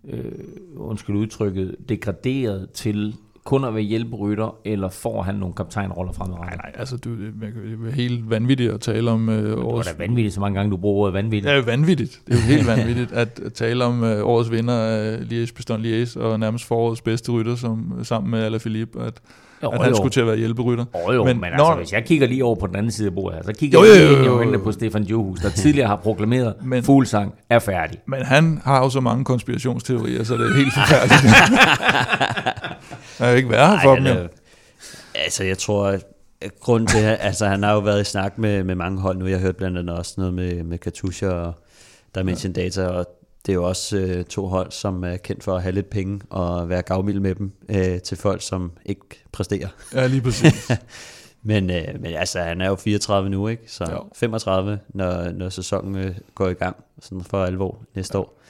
øh, 0.05 0.33
undskyld 0.77 1.17
udtrykket, 1.17 1.77
degraderet 1.89 2.71
til 2.71 3.17
kun 3.49 3.65
at 3.65 3.75
være 3.75 3.83
hjælperytter, 3.83 4.55
eller 4.65 4.89
får 4.89 5.23
han 5.23 5.35
nogle 5.35 5.55
kaptajnroller 5.55 6.13
Nej, 6.13 6.17
fremadrettet? 6.19 6.57
nej, 6.65 6.73
altså 6.79 6.97
du, 6.97 7.11
det 7.11 7.33
er 7.89 7.93
helt 7.95 8.31
vanvittigt 8.31 8.73
at 8.73 8.81
tale 8.81 9.11
om 9.11 9.29
øh, 9.29 9.43
Det 9.43 9.57
var 9.57 9.65
årets... 9.65 9.89
da 9.89 9.95
vanvittigt, 9.99 10.35
så 10.35 10.41
mange 10.41 10.57
gange 10.57 10.71
du 10.71 10.77
bruger 10.77 11.03
ordet 11.03 11.15
vanvittigt. 11.15 11.51
Det 11.53 11.57
jo 11.57 11.63
vanvittigt. 11.67 12.21
Det 12.27 12.35
er 12.35 12.39
jo 12.39 12.43
helt 12.57 12.67
vanvittigt 12.77 13.13
at 13.13 13.41
at 13.47 13.53
tale 13.53 13.85
om 13.85 14.05
øh, 14.05 14.27
årets 14.27 14.51
vinder 14.51 14.75
af 14.75 15.17
Liège 15.19 15.53
Bastogne 15.55 16.03
Liège 16.03 16.21
og 16.21 16.41
nærmest 16.41 16.65
forårets 16.65 17.01
bedste 17.01 17.33
rytter 17.33 17.57
som, 17.57 17.93
sammen 18.03 18.31
med 18.31 18.43
Alaphilippe, 18.43 19.03
at, 19.03 19.15
Jo, 19.63 19.69
at 19.69 19.81
han 19.81 19.91
jo. 19.91 19.97
skulle 19.97 20.11
til 20.11 20.21
at 20.21 20.27
være 20.27 20.37
hjælperytter. 20.37 20.85
Oh, 20.93 21.15
jo, 21.15 21.25
men, 21.25 21.37
Men 21.37 21.45
altså, 21.45 21.69
når- 21.69 21.77
hvis 21.77 21.93
jeg 21.93 22.05
kigger 22.05 22.27
lige 22.27 22.45
over 22.45 22.55
på 22.55 22.67
den 22.67 22.77
anden 22.77 22.93
side 22.93 23.09
af 23.09 23.15
bordet 23.15 23.41
så 23.45 23.53
kigger 23.53 23.79
Jo, 23.79 23.85
jeg 23.85 24.03
jo, 24.03 24.09
lige 24.09 24.19
jo, 24.19 24.25
jo, 24.25 24.31
jo. 24.31 24.37
øjnene 24.39 24.59
på 24.59 24.73
Stefan 24.73 25.03
Johus, 25.03 25.41
der 25.41 25.49
tidligere 25.51 25.89
har 25.89 25.97
proklameret, 25.97 26.55
men, 26.65 26.83
fuglsang 26.83 27.35
er 27.51 27.59
færdig. 27.59 27.99
Men 28.07 28.23
han 28.23 28.61
har 28.65 28.79
jo 28.83 28.91
så 28.91 29.01
mange 29.01 29.25
konspirationsteorier, 29.25 30.25
så 30.25 30.35
det 30.35 30.51
er 30.51 30.57
helt 30.57 30.73
forfærdeligt. 30.75 31.35
der 33.19 33.25
er 33.25 33.35
ikke 33.35 33.49
værre 33.51 33.81
for 33.83 33.95
dem, 33.95 34.07
er- 34.07 34.29
Altså, 35.15 35.45
jeg 35.45 35.59
tror, 35.59 35.87
at 35.87 36.05
grunden 36.61 36.87
til, 36.87 36.99
altså, 36.99 37.47
han 37.47 37.63
har 37.63 37.73
jo 37.73 37.79
været 37.81 38.01
i 38.01 38.05
snak 38.05 38.39
med, 38.39 38.65
med 38.65 38.75
mange 38.75 39.01
hold 39.01 39.17
nu. 39.19 39.27
Jeg 39.27 39.37
har 39.39 39.43
hørt 39.47 39.57
blandt 39.57 39.79
andet 39.79 39.97
også 39.97 40.15
noget 40.17 40.35
med, 40.35 40.63
med 40.63 40.79
Katusha 40.79 41.29
og 41.29 41.53
Dimension 42.15 42.53
ja. 42.57 42.63
Data, 42.63 42.87
og 42.87 43.07
det 43.47 43.53
er 43.53 43.55
jo 43.55 43.65
også 43.65 43.97
øh, 43.97 44.25
to 44.25 44.47
hold, 44.47 44.73
som 44.73 45.05
er 45.05 45.17
kendt 45.17 45.45
for 45.45 45.57
at 45.57 45.63
have 45.63 45.73
lidt 45.73 45.91
penge 45.91 46.21
og 46.31 46.69
være 46.69 46.83
gavmild 46.83 47.21
med 47.21 47.35
dem 47.35 47.53
øh, 47.69 48.01
til 48.01 48.17
folk, 48.17 48.43
som 48.43 48.73
ikke 48.87 49.01
præsterer. 49.33 49.69
Ja, 49.95 50.07
lige 50.07 50.21
præcis. 50.23 50.71
Men, 51.43 51.71
øh, 51.71 51.85
men 52.01 52.15
altså, 52.15 52.41
han 52.41 52.61
er 52.61 52.69
jo 52.69 52.75
34 52.77 53.31
nu, 53.31 53.49
ikke? 53.49 53.63
Så 53.67 53.85
Jo. 53.91 54.05
35, 54.17 54.79
når, 54.89 55.31
når 55.33 55.49
sæsonen 55.49 55.97
øh, 55.97 56.15
går 56.35 56.49
i 56.49 56.53
gang, 56.55 56.77
sådan 57.03 57.25
for 57.25 57.45
alvor 57.45 57.83
næste 57.95 58.19
år. 58.19 58.41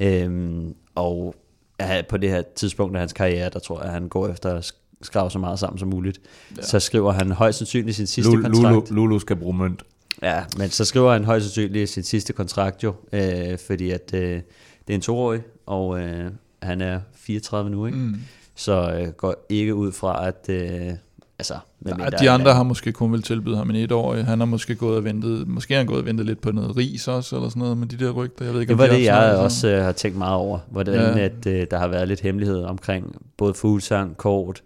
Øhm, 0.00 0.74
og 0.94 1.34
ja, 1.80 2.02
på 2.08 2.16
det 2.16 2.30
her 2.30 2.42
tidspunkt 2.56 2.96
af 2.96 3.00
hans 3.00 3.12
karriere, 3.12 3.50
der 3.50 3.58
tror 3.58 3.78
jeg, 3.78 3.86
at 3.86 3.92
han 3.92 4.08
går 4.08 4.28
efter 4.28 4.54
at 4.54 4.64
sk- 4.72 4.98
skrave 5.02 5.30
så 5.30 5.38
meget 5.38 5.58
sammen 5.58 5.78
som 5.78 5.88
muligt. 5.88 6.20
Ja. 6.56 6.62
Så 6.62 6.80
skriver 6.80 7.12
han 7.12 7.30
højst 7.32 7.58
sandsynligt 7.58 7.96
sin 7.96 8.06
sidste 8.06 8.30
Lulu, 8.32 8.42
kontrakt. 8.42 8.90
Lulu, 8.90 9.06
Lulu 9.06 9.18
skal 9.18 9.36
bruge 9.36 9.56
mønt. 9.56 9.82
Ja, 10.22 10.44
men 10.58 10.70
så 10.70 10.84
skriver 10.84 11.12
han 11.12 11.24
højst 11.24 11.44
sandsynligt 11.44 11.90
sin 11.90 12.02
sidste 12.02 12.32
kontrakt 12.32 12.84
jo, 12.84 12.94
øh, 13.12 13.58
fordi 13.66 13.90
at 13.90 14.10
øh, 14.14 14.20
det 14.20 14.42
er 14.88 14.94
en 14.94 15.00
toårig, 15.00 15.42
og 15.66 16.00
øh, 16.00 16.30
han 16.62 16.80
er 16.80 17.00
34 17.14 17.70
nu, 17.70 17.86
ikke? 17.86 17.98
Mm. 17.98 18.16
Så 18.54 19.00
øh, 19.00 19.08
går 19.08 19.46
ikke 19.48 19.74
ud 19.74 19.92
fra, 19.92 20.28
at... 20.28 20.46
Øh, 20.48 20.92
altså, 21.38 21.54
Ja, 21.54 21.58
medmindre 21.80 22.18
de 22.18 22.30
andre 22.30 22.54
har 22.54 22.62
måske 22.62 22.92
kun 22.92 23.12
vil 23.12 23.22
tilbyde 23.22 23.56
ham 23.56 23.70
en 23.70 23.76
etårig. 23.76 24.24
Han 24.24 24.38
har 24.38 24.46
måske 24.46 24.74
gået 24.74 24.96
og 24.96 25.04
ventet, 25.04 25.48
måske 25.48 25.74
har 25.74 25.78
han 25.78 25.86
gået 25.86 25.98
og 26.00 26.06
ventet 26.06 26.26
lidt 26.26 26.40
på 26.40 26.52
noget 26.52 26.76
ris 26.76 27.08
også, 27.08 27.36
eller 27.36 27.48
sådan 27.48 27.60
noget 27.60 27.78
med 27.78 27.86
de 27.86 28.04
der 28.04 28.10
rygter. 28.10 28.44
Jeg 28.44 28.54
ved 28.54 28.60
ikke, 28.60 28.68
Det 28.70 28.74
om 28.74 28.78
var 28.78 28.86
de 28.86 28.98
det, 28.98 29.04
jeg 29.04 29.14
sammen. 29.26 29.44
også 29.44 29.68
øh, 29.68 29.82
har 29.84 29.92
tænkt 29.92 30.18
meget 30.18 30.34
over, 30.34 30.58
hvordan 30.70 30.94
Ja. 30.94 31.18
ja. 31.18 31.24
at, 31.24 31.46
øh, 31.46 31.66
der 31.70 31.78
har 31.78 31.88
været 31.88 32.08
lidt 32.08 32.20
hemmelighed 32.20 32.62
omkring 32.62 33.16
både 33.36 33.54
Fuglsang, 33.54 34.16
Kort. 34.16 34.62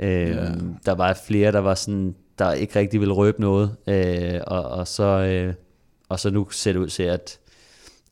Øh, 0.00 0.10
Ja. 0.10 0.26
ja. 0.44 0.50
Der 0.86 0.92
var 0.94 1.18
flere, 1.26 1.52
der 1.52 1.58
var 1.58 1.74
sådan, 1.74 2.14
der 2.38 2.52
ikke 2.52 2.78
rigtig 2.78 3.00
ville 3.00 3.14
røbe 3.14 3.40
noget, 3.40 3.74
øh, 3.86 4.40
og, 4.46 4.62
og, 4.62 4.88
så, 4.88 5.04
øh, 5.04 5.54
og 6.08 6.20
så 6.20 6.30
nu 6.30 6.46
ser 6.50 6.72
det 6.72 6.80
ud 6.80 6.88
til, 6.88 7.02
at, 7.02 7.38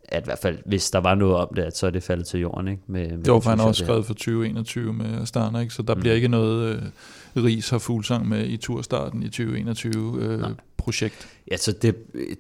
at 0.09 0.23
i 0.23 0.25
hvert 0.25 0.39
fald, 0.39 0.59
hvis 0.67 0.91
der 0.91 0.99
var 0.99 1.15
noget 1.15 1.37
om 1.37 1.49
det, 1.57 1.63
at 1.63 1.77
så 1.77 1.87
er 1.87 1.91
det 1.91 2.03
faldet 2.03 2.27
til 2.27 2.41
jorden. 2.41 2.69
Ikke? 2.69 2.83
Med, 2.87 3.09
med 3.09 3.25
Det 3.25 3.33
var 3.33 3.41
for 3.41 3.51
han 3.51 3.59
har 3.59 3.67
også 3.67 3.85
skrevet 3.85 4.07
for 4.07 4.15
2021 4.15 4.93
med 4.93 5.23
Astana, 5.23 5.59
ikke? 5.59 5.75
så 5.75 5.83
der 5.83 5.95
mm. 5.95 6.01
Bliver 6.01 6.15
ikke 6.15 6.29
noget 6.29 6.83
øh, 7.37 7.45
ris 7.45 7.71
har 7.71 7.79
fuglsang 7.79 8.29
med 8.29 8.47
i 8.47 8.57
turstarten 8.57 9.23
i 9.23 9.29
2021 9.29 10.23
øh, 10.23 10.41
Nej. 10.41 10.51
projekt. 10.77 11.29
Ja, 11.51 11.57
så 11.57 11.73
det, 11.73 11.97
øh, 12.15 12.37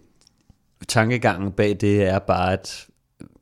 tankegangen 0.88 1.52
bag 1.52 1.76
det 1.80 2.02
er 2.02 2.18
bare, 2.18 2.52
at 2.52 2.86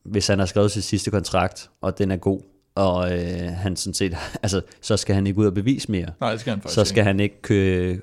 hvis 0.03 0.27
han 0.27 0.39
har 0.39 0.47
skrevet 0.47 0.71
sin 0.71 0.83
sidste 0.83 1.11
kontrakt, 1.11 1.71
og 1.81 1.99
den 1.99 2.11
er 2.11 2.17
god, 2.17 2.41
og 2.75 3.13
øh, 3.13 3.49
han 3.53 3.77
sådan 3.77 3.95
set, 3.95 4.17
altså, 4.43 4.61
så 4.81 4.97
skal 4.97 5.15
han 5.15 5.27
ikke 5.27 5.39
ud 5.39 5.47
og 5.47 5.55
bevise 5.55 5.91
mere. 5.91 6.09
Nej, 6.21 6.31
det 6.31 6.41
skal 6.41 6.51
han 6.51 6.61
faktisk 6.61 6.75
så 6.75 6.85
skal 6.85 7.05
han 7.05 7.21
ikke 7.21 7.43
køre, 7.43 7.97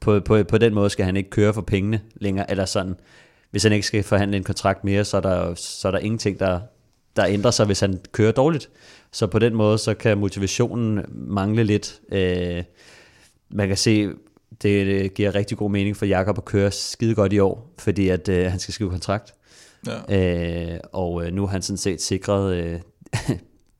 på, 0.00 0.20
på, 0.20 0.42
på 0.42 0.58
den 0.58 0.74
måde 0.74 0.90
skal 0.90 1.04
han 1.04 1.16
ikke 1.16 1.30
køre 1.30 1.54
for 1.54 1.62
pengene 1.62 2.00
længere, 2.14 2.50
eller 2.50 2.64
sådan, 2.64 2.94
hvis 3.50 3.62
han 3.62 3.72
ikke 3.72 3.86
skal 3.86 4.02
forhandle 4.02 4.36
en 4.36 4.44
kontrakt 4.44 4.84
mere, 4.84 5.04
så 5.04 5.16
er 5.16 5.20
der, 5.20 5.54
så 5.54 5.88
er 5.88 5.92
der 5.92 5.98
ingenting, 5.98 6.40
der, 6.40 6.60
der 7.16 7.26
ændrer 7.26 7.50
sig, 7.50 7.66
hvis 7.66 7.80
han 7.80 8.00
kører 8.12 8.32
dårligt. 8.32 8.70
Så 9.12 9.26
på 9.26 9.38
den 9.38 9.54
måde, 9.54 9.78
så 9.78 9.94
kan 9.94 10.18
motivationen 10.18 11.04
mangle 11.10 11.64
lidt. 11.64 12.00
Øh, 12.12 12.64
man 13.50 13.68
kan 13.68 13.76
se, 13.76 14.06
det, 14.62 14.86
det 14.86 15.14
giver 15.14 15.34
rigtig 15.34 15.58
god 15.58 15.70
mening 15.70 15.96
for 15.96 16.06
Jakob 16.06 16.38
at 16.38 16.44
køre 16.44 16.70
skide 16.70 17.14
godt 17.14 17.32
i 17.32 17.38
år, 17.38 17.74
fordi 17.78 18.08
at 18.08 18.28
øh, 18.28 18.50
han 18.50 18.58
skal 18.58 18.74
skrive 18.74 18.90
kontrakt. 18.90 19.34
Ja. 19.86 20.74
Øh, 20.74 20.80
og 20.92 21.26
øh, 21.26 21.32
nu 21.32 21.42
har 21.42 21.52
han 21.52 21.62
sådan 21.62 21.76
set 21.76 22.02
sikret 22.02 22.56
øh, 22.56 22.80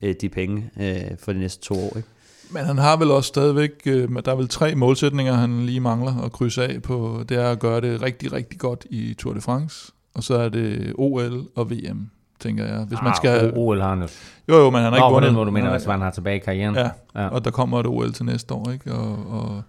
øh, 0.01 0.15
de 0.21 0.29
penge 0.29 0.69
øh, 0.79 1.17
for 1.17 1.33
de 1.33 1.39
næste 1.39 1.61
to 1.61 1.73
år. 1.73 1.97
Ikke? 1.97 2.09
Men 2.51 2.65
han 2.65 2.77
har 2.77 2.97
vel 2.97 3.11
også 3.11 3.27
stadigvæk, 3.27 3.71
øh, 3.85 4.09
der 4.25 4.31
er 4.31 4.35
vel 4.35 4.47
tre 4.47 4.75
målsætninger, 4.75 5.33
han 5.33 5.65
lige 5.65 5.79
mangler 5.79 6.23
at 6.23 6.31
krydse 6.31 6.63
af 6.67 6.81
på. 6.81 7.23
Det 7.29 7.37
er 7.37 7.51
at 7.51 7.59
gøre 7.59 7.81
det 7.81 8.01
rigtig, 8.01 8.33
rigtig 8.33 8.59
godt 8.59 8.85
i 8.89 9.13
Tour 9.13 9.33
de 9.33 9.41
France, 9.41 9.91
og 10.15 10.23
så 10.23 10.35
er 10.35 10.49
det 10.49 10.93
OL 10.97 11.43
og 11.55 11.71
VM, 11.71 12.09
tænker 12.39 12.65
jeg. 12.65 12.85
Hvis 12.87 12.99
man 13.03 13.15
skal... 13.15 13.29
Ah, 13.47 13.51
OL 13.57 13.79
har 13.81 13.89
han 13.89 13.99
jo. 14.01 14.07
Jo, 14.49 14.55
jo, 14.55 14.69
men 14.69 14.81
han 14.81 14.83
har 14.83 14.91
ikke 14.97 14.99
Nå, 14.99 15.09
på 15.09 15.13
vundet. 15.13 15.33
måde, 15.33 15.45
du 15.45 15.51
mener, 15.51 15.71
hvis 15.71 15.87
man 15.87 16.01
har 16.01 16.11
tilbage 16.11 16.35
i 16.35 16.39
karrieren. 16.39 16.75
Ja, 16.75 16.89
Ja. 17.15 17.27
og 17.27 17.45
der 17.45 17.51
kommer 17.51 17.79
et 17.79 17.85
OL 17.87 18.11
til 18.13 18.25
næste 18.25 18.53
år, 18.53 18.71
ikke? 18.71 18.93
Og, 18.93 19.17
og, 19.31 19.61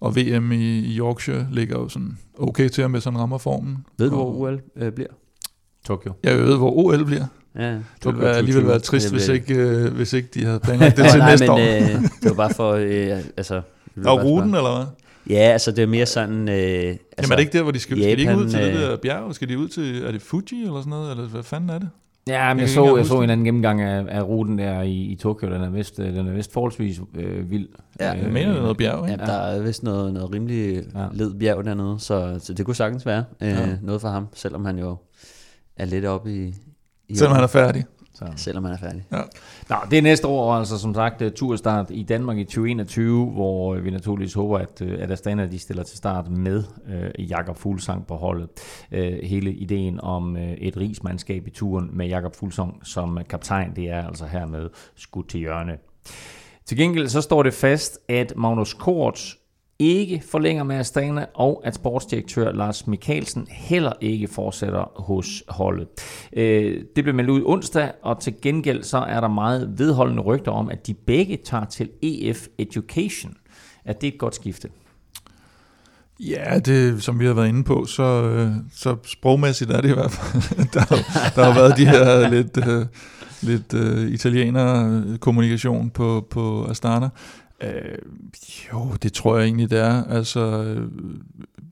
og 0.00 0.16
VM 0.16 0.52
i, 0.52 0.78
i 0.78 0.98
Yorkshire 0.98 1.46
ligger 1.52 1.78
jo 1.78 1.88
sådan 1.88 2.18
okay 2.38 2.68
til 2.68 2.82
ham, 2.82 2.90
hvis 2.90 3.04
han 3.04 3.18
rammer 3.18 3.38
formen. 3.38 3.78
Ved 3.98 4.10
du, 4.10 4.16
og, 4.20 4.32
hvor 4.32 4.46
OL 4.48 4.60
øh, 4.76 4.92
bliver? 4.92 5.08
Tokyo. 5.86 6.12
Jeg 6.24 6.36
ved, 6.38 6.56
hvor 6.56 6.70
OL 6.70 7.04
bliver. 7.04 7.24
Ja, 7.58 7.72
Det 7.72 7.82
ville 8.04 8.20
være, 8.20 8.36
alligevel 8.36 8.66
være 8.66 8.78
trist, 8.78 9.04
Det 9.10 9.12
hvis 9.12 9.28
ikke, 9.28 9.54
øh, 9.54 9.92
hvis 9.94 10.12
ikke 10.12 10.28
de 10.34 10.44
havde 10.44 10.60
planlagt 10.60 10.96
det 10.96 11.04
til 11.10 11.18
nej, 11.18 11.30
næste 11.30 11.44
men, 11.46 11.50
år. 11.50 11.58
Øh, 11.58 12.02
det 12.22 12.24
var 12.30 12.34
bare 12.34 12.54
for, 12.54 12.72
øh, 12.72 13.18
altså... 13.36 13.54
Og 14.06 14.24
ruten, 14.24 14.50
spørge. 14.50 14.56
eller 14.68 14.76
hvad? 14.76 14.86
Ja, 15.36 15.40
altså 15.52 15.70
det 15.72 15.82
er 15.82 15.86
mere 15.86 16.06
sådan... 16.06 16.48
Øh, 16.48 16.54
altså, 16.54 16.62
Jamen 16.82 16.98
er 17.32 17.36
det 17.36 17.40
ikke 17.40 17.52
der, 17.58 17.62
hvor 17.62 17.72
de 17.72 17.78
skal, 17.78 17.96
skal 17.96 18.04
de 18.04 18.10
ikke 18.20 18.36
ud 18.36 18.46
Japan, 18.46 18.48
til 18.50 18.60
det 18.60 18.74
øh, 18.84 18.90
der 18.90 18.96
bjerg? 18.96 19.34
Skal 19.34 19.48
de 19.48 19.58
ud 19.58 19.68
til, 19.68 20.02
er 20.04 20.12
det 20.12 20.22
Fuji 20.22 20.62
eller 20.62 20.78
sådan 20.78 20.90
noget? 20.90 21.10
Eller 21.10 21.28
hvad 21.28 21.42
fanden 21.42 21.70
er 21.70 21.78
det? 21.78 21.88
Ja, 22.28 22.54
men 22.54 22.60
Jeg 22.60 22.68
så, 22.68 22.96
jeg 22.96 23.06
så 23.06 23.14
en 23.16 23.22
det. 23.22 23.30
anden 23.30 23.44
gennemgang 23.44 23.80
af, 23.82 24.04
af 24.08 24.22
ruten 24.22 24.58
der 24.58 24.82
i, 24.82 24.92
i 25.02 25.14
Tokyo. 25.16 25.48
Den 25.48 25.62
er 25.62 25.70
vist, 25.70 25.98
øh, 25.98 26.06
den 26.14 26.26
er 26.28 26.32
vist 26.32 26.52
forholdsvis 26.52 27.00
øh, 27.14 27.50
vild. 27.50 27.68
Ja, 28.00 28.10
Jeg 28.10 28.30
mener, 28.32 28.48
det 28.48 28.56
er 28.58 28.62
noget 28.62 28.76
bjerg, 28.76 29.04
Ja, 29.06 29.12
ikke? 29.12 29.24
der 29.24 29.32
er 29.32 29.62
vist 29.62 29.82
noget, 29.82 30.12
noget 30.14 30.32
rimelig 30.34 30.74
Ja. 30.94 31.00
ja. 31.00 31.06
led 31.12 31.34
bjerg 31.34 31.64
dernede, 31.64 31.96
så, 31.98 32.38
så 32.42 32.54
det 32.54 32.66
kunne 32.66 32.76
sagtens 32.76 33.06
være 33.06 33.24
øh, 33.42 33.48
Ja. 33.48 33.60
ja. 33.60 33.66
noget 33.82 34.00
for 34.00 34.08
ham, 34.08 34.26
selvom 34.34 34.64
han 34.64 34.78
jo 34.78 34.96
er 35.76 35.84
lidt 35.84 36.04
oppe 36.04 36.34
i... 36.34 36.54
Selvom 37.18 37.34
han 37.34 37.44
er 37.44 37.48
færdig. 37.48 37.84
Så. 38.14 38.26
selvom 38.36 38.64
han 38.64 38.72
er 38.72 38.78
færdig. 38.78 39.04
Nå, 39.68 39.76
det 39.90 39.98
er 39.98 40.02
næste 40.02 40.26
år, 40.26 40.54
altså 40.54 40.78
som 40.78 40.94
sagt 40.94 41.22
uh, 41.22 41.28
turstart 41.28 41.86
i 41.90 42.02
Danmark 42.02 42.38
i 42.38 42.44
2021, 42.44 43.26
hvor 43.26 43.74
uh, 43.74 43.84
vi 43.84 43.90
naturligvis 43.90 44.34
håber, 44.34 44.58
at, 44.58 44.82
uh, 44.82 44.92
at 44.98 45.10
Astana 45.10 45.46
de 45.46 45.58
stiller 45.58 45.82
til 45.82 45.98
start 45.98 46.30
med 46.30 46.62
uh, 46.86 47.30
Jakob 47.30 47.56
Fuglsang 47.56 48.06
på 48.06 48.16
holdet. 48.16 48.48
Uh, 48.92 48.98
hele 49.22 49.52
ideen 49.52 50.00
om 50.00 50.34
uh, 50.34 50.42
et 50.42 50.76
rigsmandskab 50.76 51.46
i 51.46 51.50
turen 51.50 51.90
med 51.92 52.06
Jakob 52.06 52.36
Fuglsang 52.36 52.86
som 52.86 53.18
kaptajn, 53.28 53.76
det 53.76 53.90
er 53.90 54.06
altså 54.06 54.26
hermed 54.26 54.68
skudt 54.96 55.28
til 55.28 55.40
hjørne. 55.40 55.76
Til 56.66 56.78
gengæld 56.78 57.08
så 57.08 57.20
står 57.20 57.42
det 57.42 57.54
fast, 57.54 57.98
at 58.08 58.32
Magnus 58.36 58.74
Kort 58.74 59.36
ikke 59.80 60.22
forlænger 60.30 60.64
med 60.64 60.76
Astana, 60.76 61.26
og 61.34 61.60
at 61.64 61.74
sportsdirektør 61.74 62.52
Lars 62.52 62.86
Mikkelsen 62.86 63.46
heller 63.50 63.92
ikke 64.00 64.28
fortsætter 64.28 64.92
hos 65.02 65.42
holdet. 65.48 65.86
Øh, 66.32 66.82
det 66.96 67.04
blev 67.04 67.14
meldt 67.14 67.30
ud 67.30 67.42
onsdag, 67.46 67.92
og 68.02 68.20
til 68.20 68.34
gengæld 68.42 68.82
så 68.82 68.98
er 68.98 69.20
der 69.20 69.28
meget 69.28 69.74
vedholdende 69.78 70.22
rygter 70.22 70.52
om, 70.52 70.68
at 70.70 70.86
de 70.86 70.94
begge 70.94 71.38
tager 71.44 71.64
til 71.64 71.88
EF 72.02 72.46
Education. 72.58 73.32
Er 73.84 73.92
det 73.92 74.06
et 74.08 74.18
godt 74.18 74.34
skifte? 74.34 74.68
Ja, 76.20 76.58
det, 76.58 77.02
som 77.02 77.20
vi 77.20 77.26
har 77.26 77.34
været 77.34 77.48
inde 77.48 77.64
på, 77.64 77.84
så, 77.84 78.02
øh, 78.22 78.50
så 78.74 78.96
sprogmæssigt 79.06 79.70
er 79.70 79.80
det 79.80 79.90
i 79.90 79.94
hvert 79.94 80.10
fald. 80.10 80.42
der, 80.74 80.80
har- 80.80 81.32
der 81.34 81.44
har 81.44 81.54
været 81.54 81.76
de 81.76 81.86
her 81.86 82.28
lidt, 82.30 82.68
øh, 82.68 82.86
lidt 83.42 83.74
øh, 83.74 84.10
italiener 84.10 85.02
kommunikation 85.20 85.90
på, 85.90 86.26
på 86.30 86.66
Astana. 86.70 87.08
Øh, 87.62 87.98
jo, 88.72 88.92
det 89.02 89.12
tror 89.12 89.36
jeg 89.36 89.44
egentlig, 89.44 89.70
det 89.70 89.78
er. 89.78 90.04
Altså, 90.04 90.76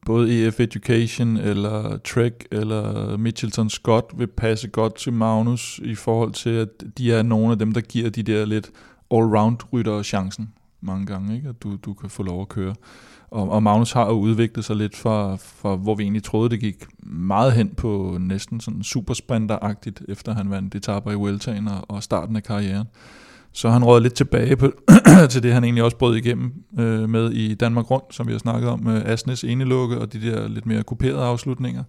både 0.07 0.47
EF 0.47 0.61
Education 0.61 1.37
eller 1.37 1.99
Trek 1.99 2.47
eller 2.51 3.17
Mitchelton 3.17 3.71
Scott 3.71 4.05
vil 4.19 4.27
passe 4.27 4.69
godt 4.69 4.95
til 4.95 5.13
Magnus 5.13 5.81
i 5.85 5.95
forhold 5.95 6.33
til, 6.33 6.51
at 6.51 6.69
de 6.99 7.13
er 7.13 7.23
nogle 7.23 7.53
af 7.53 7.59
dem, 7.59 7.73
der 7.73 7.81
giver 7.81 8.11
de 8.11 8.23
der 8.23 8.45
lidt 8.45 8.71
all-round 9.15 9.57
ryttere 9.73 10.05
chancen. 10.05 10.53
mange 10.81 11.07
gange, 11.07 11.37
ikke? 11.37 11.49
at 11.49 11.63
du, 11.63 11.77
du 11.77 11.95
kan 11.95 12.11
få 12.11 12.23
lov 12.23 12.41
at 12.41 12.49
køre. 12.49 12.75
Og, 13.31 13.51
og 13.51 13.63
Magnus 13.63 13.93
har 13.93 14.07
jo 14.07 14.13
udviklet 14.13 14.65
sig 14.65 14.77
lidt 14.77 14.97
fra, 14.97 15.37
fra, 15.37 15.77
hvor 15.77 15.95
vi 15.95 16.03
egentlig 16.03 16.23
troede, 16.23 16.51
det 16.51 16.61
gik 16.61 16.85
meget 17.03 17.53
hen 17.53 17.69
på 17.69 18.17
næsten 18.21 18.61
sådan 18.61 18.83
supersprinteragtigt, 18.83 20.03
efter 20.09 20.35
han 20.35 20.51
vandt 20.51 20.75
etaper 20.75 21.11
i 21.11 21.15
Vueltaen 21.15 21.69
og, 21.69 21.85
og 21.89 22.03
starten 22.03 22.37
af 22.37 22.43
karrieren. 22.43 22.87
Så 23.59 23.71
han 23.71 23.85
råder 23.85 24.01
lidt 24.01 24.15
tilbage 24.15 24.57
på, 24.57 24.73
til 25.31 25.43
det, 25.43 25.53
han 25.53 25.65
egentlig 25.65 25.85
også 25.85 25.97
brød 25.97 26.17
igennem 26.17 26.53
øh, 26.79 27.09
med 27.09 27.31
i 27.31 27.55
Danmark 27.55 27.91
Rundt, 27.91 28.15
som 28.15 28.27
vi 28.27 28.33
har 28.33 28.39
snakket 28.39 28.71
om, 28.71 28.87
øh, 28.87 29.03
Asnes 29.05 29.45
enelukke 29.45 29.99
og 29.99 30.13
de 30.13 30.21
der 30.21 30.49
lidt 30.49 30.67
mere 30.67 30.83
kuperede 30.83 31.25
afslutninger, 31.25 31.85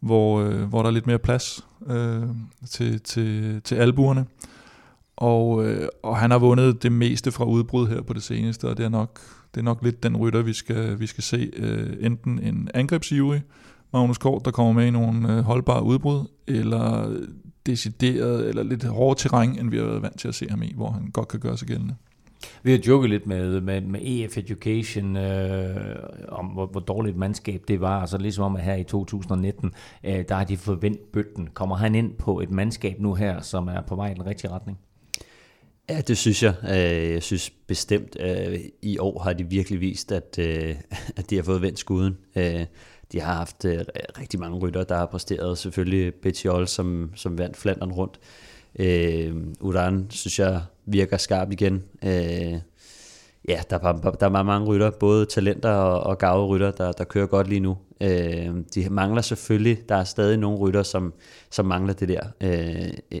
hvor, 0.00 0.40
øh, 0.40 0.62
hvor 0.62 0.82
der 0.82 0.88
er 0.88 0.92
lidt 0.92 1.06
mere 1.06 1.18
plads 1.18 1.66
øh, 1.86 2.22
til, 2.70 3.00
til, 3.00 3.60
til 3.62 3.74
albuerne. 3.74 4.26
Og, 5.16 5.66
øh, 5.66 5.88
og 6.02 6.16
han 6.16 6.30
har 6.30 6.38
vundet 6.38 6.82
det 6.82 6.92
meste 6.92 7.32
fra 7.32 7.44
udbrud 7.44 7.88
her 7.88 8.02
på 8.02 8.12
det 8.12 8.22
seneste, 8.22 8.68
og 8.68 8.76
det 8.76 8.84
er 8.84 8.88
nok, 8.88 9.20
det 9.54 9.60
er 9.60 9.64
nok 9.64 9.82
lidt 9.82 10.02
den 10.02 10.16
rytter, 10.16 10.42
vi 10.42 10.52
skal, 10.52 11.00
vi 11.00 11.06
skal 11.06 11.24
se. 11.24 11.50
Øh, 11.56 11.96
enten 12.00 12.38
en 12.38 12.68
angrebsjury, 12.74 13.38
Magnus 13.92 14.18
Kort, 14.18 14.44
der 14.44 14.50
kommer 14.50 14.72
med 14.72 14.86
i 14.86 14.90
nogle 14.90 15.32
øh, 15.32 15.40
holdbare 15.44 15.82
udbrud, 15.82 16.24
eller 16.46 17.16
decideret, 17.66 18.48
eller 18.48 18.62
lidt 18.62 18.84
hårdere 18.84 19.18
terræn, 19.18 19.58
end 19.58 19.70
vi 19.70 19.76
har 19.76 19.84
været 19.84 20.02
vant 20.02 20.18
til 20.18 20.28
at 20.28 20.34
se 20.34 20.46
ham 20.50 20.62
i, 20.62 20.72
hvor 20.76 20.90
han 20.90 21.10
godt 21.10 21.28
kan 21.28 21.40
gøre 21.40 21.58
sig 21.58 21.68
gældende. 21.68 21.94
Vi 22.62 22.70
har 22.70 22.78
joket 22.86 23.10
lidt 23.10 23.26
med, 23.26 23.60
med, 23.60 23.80
med 23.80 24.00
EF 24.02 24.38
Education, 24.38 25.16
øh, 25.16 25.96
om 26.28 26.46
hvor, 26.46 26.66
hvor 26.66 26.80
dårligt 26.80 27.16
mandskab 27.16 27.62
det 27.68 27.80
var, 27.80 28.00
og 28.00 28.08
så 28.08 28.18
ligesom 28.18 28.44
om, 28.44 28.56
at 28.56 28.62
her 28.62 28.74
i 28.74 28.84
2019, 28.84 29.72
øh, 30.04 30.24
der 30.28 30.34
har 30.34 30.44
de 30.44 30.56
forventet 30.56 31.06
bøtten. 31.12 31.48
Kommer 31.54 31.76
han 31.76 31.94
ind 31.94 32.14
på 32.14 32.40
et 32.40 32.50
mandskab 32.50 33.00
nu 33.00 33.14
her, 33.14 33.40
som 33.40 33.68
er 33.68 33.80
på 33.80 33.96
vej 33.96 34.10
i 34.10 34.14
den 34.14 34.26
rigtige 34.26 34.50
retning? 34.50 34.78
Ja, 35.88 36.00
det 36.00 36.18
synes 36.18 36.42
jeg. 36.42 36.54
Øh, 36.64 37.12
jeg 37.12 37.22
synes 37.22 37.50
bestemt, 37.50 38.16
at 38.16 38.52
øh, 38.52 38.58
i 38.82 38.98
år 38.98 39.22
har 39.22 39.32
de 39.32 39.44
virkelig 39.44 39.80
vist, 39.80 40.12
at, 40.12 40.38
øh, 40.38 40.76
at 41.16 41.30
de 41.30 41.36
har 41.36 41.42
fået 41.42 41.62
vendt 41.62 41.78
skuden. 41.78 42.16
De 43.14 43.20
har 43.20 43.34
haft 43.34 43.64
øh, 43.64 43.78
rigtig 44.20 44.40
mange 44.40 44.58
rytter, 44.58 44.84
der 44.84 44.96
har 44.96 45.06
præsteret. 45.06 45.58
Selvfølgelig 45.58 46.14
Bettiol, 46.14 46.68
som, 46.68 47.12
som 47.16 47.38
vandt 47.38 47.56
Flandern 47.56 47.92
rundt. 47.92 48.20
Øh, 48.78 49.36
Uran, 49.60 50.06
synes 50.10 50.38
jeg, 50.38 50.62
virker 50.86 51.16
skarp 51.16 51.52
igen. 51.52 51.82
Øh, 52.04 52.58
ja, 53.48 53.60
der 53.70 53.78
er, 53.78 54.10
der 54.20 54.26
er 54.26 54.42
mange 54.42 54.66
rytter, 54.66 54.90
både 54.90 55.26
talenter 55.26 55.70
og, 55.70 56.00
og 56.00 56.18
gave 56.18 56.46
rytter, 56.46 56.70
der, 56.70 56.92
der 56.92 57.04
kører 57.04 57.26
godt 57.26 57.48
lige 57.48 57.60
nu. 57.60 57.76
de 58.74 58.88
mangler 58.90 59.22
selvfølgelig, 59.22 59.88
der 59.88 59.94
er 59.94 60.04
stadig 60.04 60.36
nogle 60.36 60.58
rytter, 60.58 60.82
som, 60.82 61.14
som 61.50 61.66
mangler 61.66 61.92
det 61.92 62.08
der. 62.08 62.22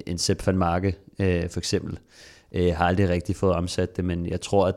en 0.06 0.18
Sepp 0.18 0.46
van 0.46 0.58
Marke 0.58 0.96
for 1.18 1.58
eksempel 1.58 1.98
Øh, 2.54 2.74
har 2.76 2.84
aldrig 2.86 3.08
rigtig 3.08 3.36
fået 3.36 3.54
omsat 3.54 3.96
det, 3.96 4.04
men 4.04 4.26
jeg 4.26 4.40
tror, 4.40 4.66
at 4.66 4.74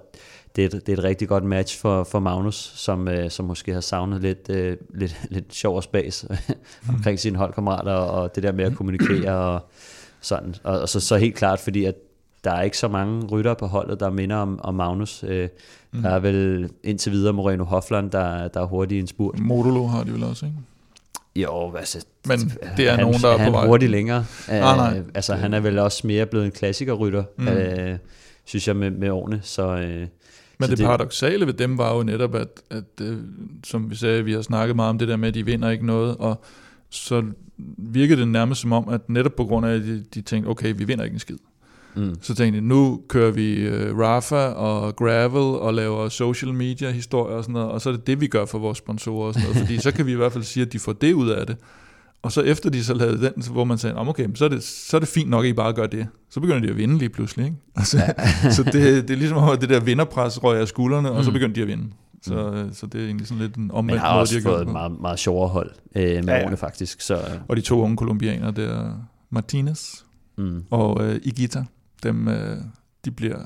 det 0.57 0.73
er, 0.73 0.77
et, 0.77 0.87
det 0.87 0.93
er 0.93 0.97
et 0.97 1.03
rigtig 1.03 1.27
godt 1.27 1.43
match 1.43 1.79
for, 1.79 2.03
for 2.03 2.19
Magnus, 2.19 2.55
som, 2.75 3.07
øh, 3.07 3.31
som 3.31 3.45
måske 3.45 3.73
har 3.73 3.81
savnet 3.81 4.21
lidt, 4.21 4.49
øh, 4.49 4.77
lidt, 4.93 5.21
lidt 5.29 5.53
sjov 5.53 5.75
og 5.75 5.83
spas 5.83 6.25
omkring 6.89 7.19
sine 7.19 7.37
holdkammerater, 7.37 7.93
og 7.93 8.35
det 8.35 8.43
der 8.43 8.51
med 8.51 8.65
at 8.65 8.75
kommunikere 8.75 9.31
og 9.31 9.69
sådan. 10.21 10.55
Og, 10.63 10.79
og 10.79 10.89
så, 10.89 10.99
så 10.99 11.17
helt 11.17 11.35
klart, 11.35 11.59
fordi 11.59 11.85
at 11.85 11.95
der 12.43 12.51
er 12.51 12.61
ikke 12.61 12.77
så 12.77 12.87
mange 12.87 13.25
rytter 13.25 13.53
på 13.53 13.67
holdet, 13.67 13.99
der 13.99 14.09
minder 14.09 14.35
om, 14.35 14.59
om 14.63 14.73
Magnus. 14.73 15.23
Øh, 15.27 15.49
mm. 15.91 16.01
Der 16.01 16.09
er 16.09 16.19
vel 16.19 16.69
indtil 16.83 17.11
videre 17.11 17.33
Moreno 17.33 17.63
Hofland, 17.63 18.11
der, 18.11 18.47
der 18.47 18.61
er 18.61 18.65
hurtig 18.65 18.97
i 18.97 18.99
en 18.99 19.07
spurt. 19.07 19.39
Modulo 19.39 19.85
har 19.85 20.03
de 20.03 20.13
vel 20.13 20.23
også, 20.23 20.45
ikke? 20.45 20.57
Jo, 21.35 21.75
altså, 21.75 22.05
men 22.27 22.39
det 22.77 22.87
er 22.87 22.91
han, 22.91 22.99
nogen, 22.99 23.21
der 23.21 23.29
er 23.29 23.45
på 23.45 23.51
vej. 23.51 23.59
Han 23.59 23.69
hurtigt 23.69 23.91
længere. 23.91 24.25
Nej, 24.47 24.59
nej. 24.59 24.99
Uh, 24.99 25.05
altså, 25.15 25.33
han 25.33 25.53
er 25.53 25.59
vel 25.59 25.79
også 25.79 26.07
mere 26.07 26.25
blevet 26.25 26.45
en 26.45 26.51
klassikerrytter, 26.51 27.23
mm. 27.37 27.47
uh, 27.47 27.97
synes 28.45 28.67
jeg, 28.67 28.75
med, 28.75 28.91
med 28.91 29.09
årene. 29.09 29.39
Så, 29.43 29.75
uh, 29.75 30.07
men 30.59 30.69
det, 30.69 30.77
det 30.77 30.85
paradoxale 30.85 31.45
ved 31.45 31.53
dem 31.53 31.77
var 31.77 31.95
jo 31.95 32.03
netop, 32.03 32.35
at, 32.35 32.61
at 32.69 32.83
uh, 33.01 33.17
som 33.63 33.89
vi 33.89 33.95
sagde, 33.95 34.25
vi 34.25 34.33
har 34.33 34.41
snakket 34.41 34.75
meget 34.75 34.89
om 34.89 34.97
det 34.97 35.07
der 35.07 35.17
med, 35.17 35.27
at 35.27 35.33
de 35.33 35.45
vinder 35.45 35.69
ikke 35.69 35.85
noget, 35.85 36.15
og 36.17 36.43
så 36.89 37.23
virkede 37.77 38.19
det 38.19 38.27
nærmest 38.27 38.61
som 38.61 38.73
om, 38.73 38.89
at 38.89 39.09
netop 39.09 39.35
på 39.35 39.45
grund 39.45 39.65
af, 39.65 39.73
at 39.75 39.81
de, 39.81 40.03
de 40.13 40.21
tænkte, 40.21 40.49
okay, 40.49 40.73
vi 40.77 40.83
vinder 40.83 41.03
ikke 41.03 41.13
en 41.13 41.19
skid. 41.19 41.37
Mm. 41.95 42.15
Så 42.21 42.35
tænkte 42.35 42.55
jeg, 42.55 42.63
nu 42.63 43.01
kører 43.07 43.31
vi 43.31 43.67
uh, 43.67 43.99
Rafa 43.99 44.47
og 44.47 44.95
Gravel 44.95 45.59
og 45.59 45.73
laver 45.73 46.09
social 46.09 46.53
media 46.53 46.91
historier 46.91 47.35
og 47.35 47.43
sådan 47.43 47.53
noget, 47.53 47.69
og 47.69 47.81
så 47.81 47.89
er 47.89 47.93
det 47.93 48.07
det, 48.07 48.21
vi 48.21 48.27
gør 48.27 48.45
for 48.45 48.59
vores 48.59 48.77
sponsorer 48.77 49.27
og 49.27 49.33
sådan 49.33 49.49
noget, 49.49 49.57
fordi 49.57 49.77
så 49.79 49.91
kan 49.91 50.05
vi 50.05 50.11
i 50.11 50.15
hvert 50.15 50.33
fald 50.33 50.43
sige, 50.43 50.65
at 50.65 50.73
de 50.73 50.79
får 50.79 50.93
det 50.93 51.13
ud 51.13 51.29
af 51.29 51.47
det. 51.47 51.57
Og 52.21 52.31
så 52.31 52.41
efter 52.41 52.69
de 52.69 52.83
så 52.83 52.93
lavede 52.93 53.33
den, 53.35 53.43
hvor 53.51 53.63
man 53.63 53.77
sagde, 53.77 53.97
okay, 53.97 54.27
så 54.35 54.45
er, 54.45 54.49
det, 54.49 54.63
så 54.63 54.97
er 54.97 54.99
det 54.99 55.09
fint 55.09 55.29
nok, 55.29 55.45
at 55.45 55.49
I 55.49 55.53
bare 55.53 55.73
gør 55.73 55.87
det. 55.87 56.07
Så 56.29 56.39
begynder 56.39 56.59
de 56.59 56.69
at 56.69 56.77
vinde 56.77 56.97
lige 56.97 57.09
pludselig. 57.09 57.45
Ikke? 57.45 57.57
Altså, 57.75 57.97
ja. 57.97 58.51
så 58.55 58.63
det, 58.63 58.73
det 58.73 59.09
er 59.09 59.15
ligesom, 59.15 59.49
at 59.49 59.61
det 59.61 59.69
der 59.69 59.79
vinderpres 59.79 60.43
røg 60.43 60.59
af 60.59 60.67
skuldrene, 60.67 61.11
og 61.11 61.23
så 61.23 61.29
mm. 61.29 61.33
begynder 61.33 61.53
de 61.53 61.61
at 61.61 61.67
vinde. 61.67 61.91
Så, 62.21 62.63
mm. 62.65 62.73
så 62.73 62.85
det 62.85 63.01
er 63.01 63.05
egentlig 63.05 63.27
sådan 63.27 63.41
lidt 63.41 63.55
en 63.55 63.71
omvendt 63.71 64.01
måde, 64.01 64.09
har 64.09 64.19
også 64.19 64.37
de 64.37 64.41
fået 64.41 64.61
et 64.61 64.67
meget, 64.67 65.01
meget 65.01 65.19
sjovere 65.19 65.49
hold 65.49 65.71
øh, 65.95 66.03
med 66.03 66.23
ja, 66.23 66.37
ja. 66.37 66.43
årene 66.43 66.57
faktisk. 66.57 67.01
Så. 67.01 67.21
Og 67.47 67.55
de 67.55 67.61
to 67.61 67.81
unge 67.81 67.97
kolumbianere 67.97 68.51
der, 68.51 68.91
Martinez 69.29 69.93
mm. 70.37 70.63
og 70.71 71.03
øh, 71.03 71.19
Igita 71.23 71.65
dem, 72.03 72.27
øh, 72.27 72.57
de, 73.05 73.11
bliver, 73.11 73.39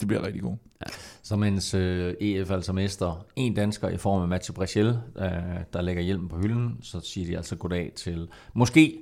de 0.00 0.06
bliver 0.06 0.26
rigtig 0.26 0.42
gode. 0.42 0.58
Ja. 0.80 0.92
Så 1.22 1.36
mens 1.36 1.74
øh, 1.74 2.14
EF 2.20 2.50
altså 2.50 2.72
mester 2.72 3.26
en 3.36 3.54
dansker 3.54 3.88
i 3.88 3.96
form 3.96 4.22
af 4.22 4.28
Mathieu 4.28 4.54
Brechel, 4.54 4.86
øh, 5.16 5.24
der 5.72 5.80
lægger 5.80 6.02
hjelmen 6.02 6.28
på 6.28 6.36
hylden, 6.36 6.78
så 6.80 7.00
siger 7.00 7.26
de 7.26 7.36
altså 7.36 7.56
goddag 7.56 7.92
til 7.96 8.28
måske 8.54 8.98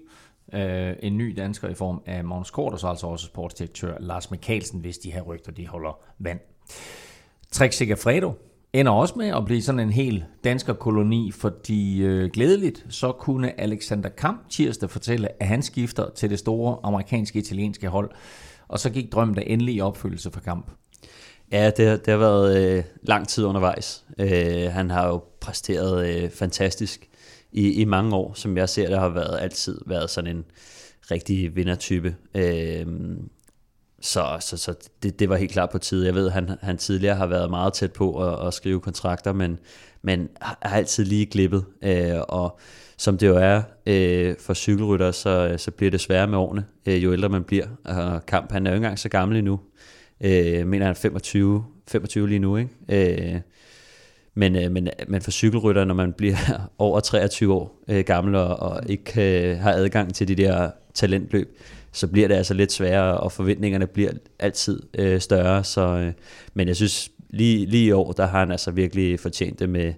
øh, 0.52 0.92
en 1.02 1.18
ny 1.18 1.34
dansker 1.36 1.68
i 1.68 1.74
form 1.74 2.02
af 2.06 2.24
Magnus 2.24 2.50
Kort, 2.50 2.72
og 2.72 2.80
så 2.80 2.86
altså 2.86 3.06
også 3.06 3.26
sportsdirektør 3.26 3.96
Lars 4.00 4.30
Mikkelsen, 4.30 4.80
hvis 4.80 4.98
de 4.98 5.12
her 5.12 5.22
rygter 5.22 5.52
de 5.52 5.66
holder 5.66 5.98
vand. 6.18 6.40
Trek 7.52 7.72
Fredo 7.98 8.32
ender 8.72 8.92
også 8.92 9.14
med 9.16 9.28
at 9.28 9.44
blive 9.44 9.62
sådan 9.62 9.80
en 9.80 9.90
hel 9.90 10.24
koloni, 10.78 11.32
fordi 11.32 12.02
øh, 12.02 12.30
glædeligt 12.30 12.86
så 12.88 13.12
kunne 13.12 13.60
Alexander 13.60 14.08
Kamp 14.08 14.48
tirsdag 14.48 14.90
fortælle, 14.90 15.42
at 15.42 15.48
han 15.48 15.62
skifter 15.62 16.10
til 16.10 16.30
det 16.30 16.38
store 16.38 16.78
amerikanske 16.82 17.38
italienske 17.38 17.88
hold 17.88 18.10
og 18.70 18.78
så 18.78 18.90
gik 18.90 19.12
drømmen 19.12 19.34
da 19.34 19.42
endelig 19.46 19.74
i 19.74 19.80
opfyldelse 19.80 20.30
for 20.30 20.40
kamp. 20.40 20.70
Ja, 21.52 21.70
det, 21.70 22.06
det 22.06 22.12
har 22.12 22.18
været 22.18 22.76
øh, 22.76 22.84
lang 23.02 23.28
tid 23.28 23.44
undervejs. 23.44 24.04
Øh, 24.18 24.72
han 24.72 24.90
har 24.90 25.08
jo 25.08 25.22
præsteret 25.40 26.08
øh, 26.08 26.30
fantastisk 26.30 27.08
i, 27.52 27.72
i 27.72 27.84
mange 27.84 28.16
år, 28.16 28.34
som 28.34 28.56
jeg 28.56 28.68
ser 28.68 28.88
det 28.88 28.98
har 28.98 29.08
været 29.08 29.38
altid 29.40 29.78
været 29.86 30.10
sådan 30.10 30.36
en 30.36 30.44
rigtig 31.10 31.56
vindertype. 31.56 32.16
Øh, 32.34 32.86
så 34.00 34.36
så, 34.40 34.56
så 34.56 34.74
det, 35.02 35.18
det 35.18 35.28
var 35.28 35.36
helt 35.36 35.52
klart 35.52 35.70
på 35.70 35.78
tide. 35.78 36.06
Jeg 36.06 36.14
ved, 36.14 36.30
han, 36.30 36.50
han 36.60 36.78
tidligere 36.78 37.16
har 37.16 37.26
været 37.26 37.50
meget 37.50 37.72
tæt 37.72 37.92
på 37.92 38.28
at, 38.28 38.46
at 38.46 38.54
skrive 38.54 38.80
kontrakter, 38.80 39.32
men, 39.32 39.58
men 40.02 40.28
har 40.40 40.76
altid 40.76 41.04
lige 41.04 41.26
glippet. 41.26 41.64
Øh, 41.82 42.20
og 42.28 42.58
som 42.96 43.18
det 43.18 43.26
jo 43.26 43.36
er 43.36 43.62
øh, 43.86 44.34
for 44.40 44.54
cykelrytter, 44.54 45.10
så, 45.10 45.54
så 45.58 45.70
bliver 45.70 45.90
det 45.90 46.00
sværere 46.00 46.26
med 46.26 46.38
årene, 46.38 46.64
øh, 46.86 47.04
jo 47.04 47.12
ældre 47.12 47.28
man 47.28 47.44
bliver. 47.44 47.66
Og 47.84 48.26
Kamp, 48.26 48.52
han 48.52 48.66
er 48.66 48.70
jo 48.70 48.74
ikke 48.74 48.84
engang 48.84 48.98
så 48.98 49.08
gammel 49.08 49.38
endnu. 49.38 49.60
Øh, 50.20 50.66
mener, 50.66 50.86
han 50.86 50.96
25, 50.96 51.64
25 51.88 52.28
lige 52.28 52.38
nu, 52.38 52.56
ikke? 52.56 53.34
Øh, 53.34 53.40
men, 54.34 54.56
øh, 54.56 54.72
men, 54.72 54.88
men 55.08 55.22
for 55.22 55.30
cykelrytter, 55.30 55.84
når 55.84 55.94
man 55.94 56.12
bliver 56.12 56.36
over 56.78 57.00
23 57.00 57.54
år 57.54 57.82
øh, 57.88 58.04
gammel 58.04 58.34
og, 58.34 58.56
og 58.56 58.80
ikke 58.86 59.50
øh, 59.50 59.58
har 59.58 59.72
adgang 59.72 60.14
til 60.14 60.28
de 60.28 60.34
der 60.34 60.70
talentløb, 60.94 61.58
så 61.92 62.06
bliver 62.06 62.28
det 62.28 62.34
altså 62.34 62.54
lidt 62.54 62.72
sværere, 62.72 63.20
og 63.20 63.32
forventningerne 63.32 63.86
bliver 63.86 64.10
altid 64.38 64.82
øh, 64.98 65.20
større. 65.20 65.64
Så, 65.64 65.86
øh, 65.86 66.12
men 66.54 66.68
jeg 66.68 66.76
synes, 66.76 67.10
lige, 67.30 67.66
lige 67.66 67.86
i 67.86 67.92
år, 67.92 68.12
der 68.12 68.26
har 68.26 68.38
han 68.38 68.50
altså 68.50 68.70
virkelig 68.70 69.20
fortjent 69.20 69.58
det 69.58 69.68
med, 69.68 69.92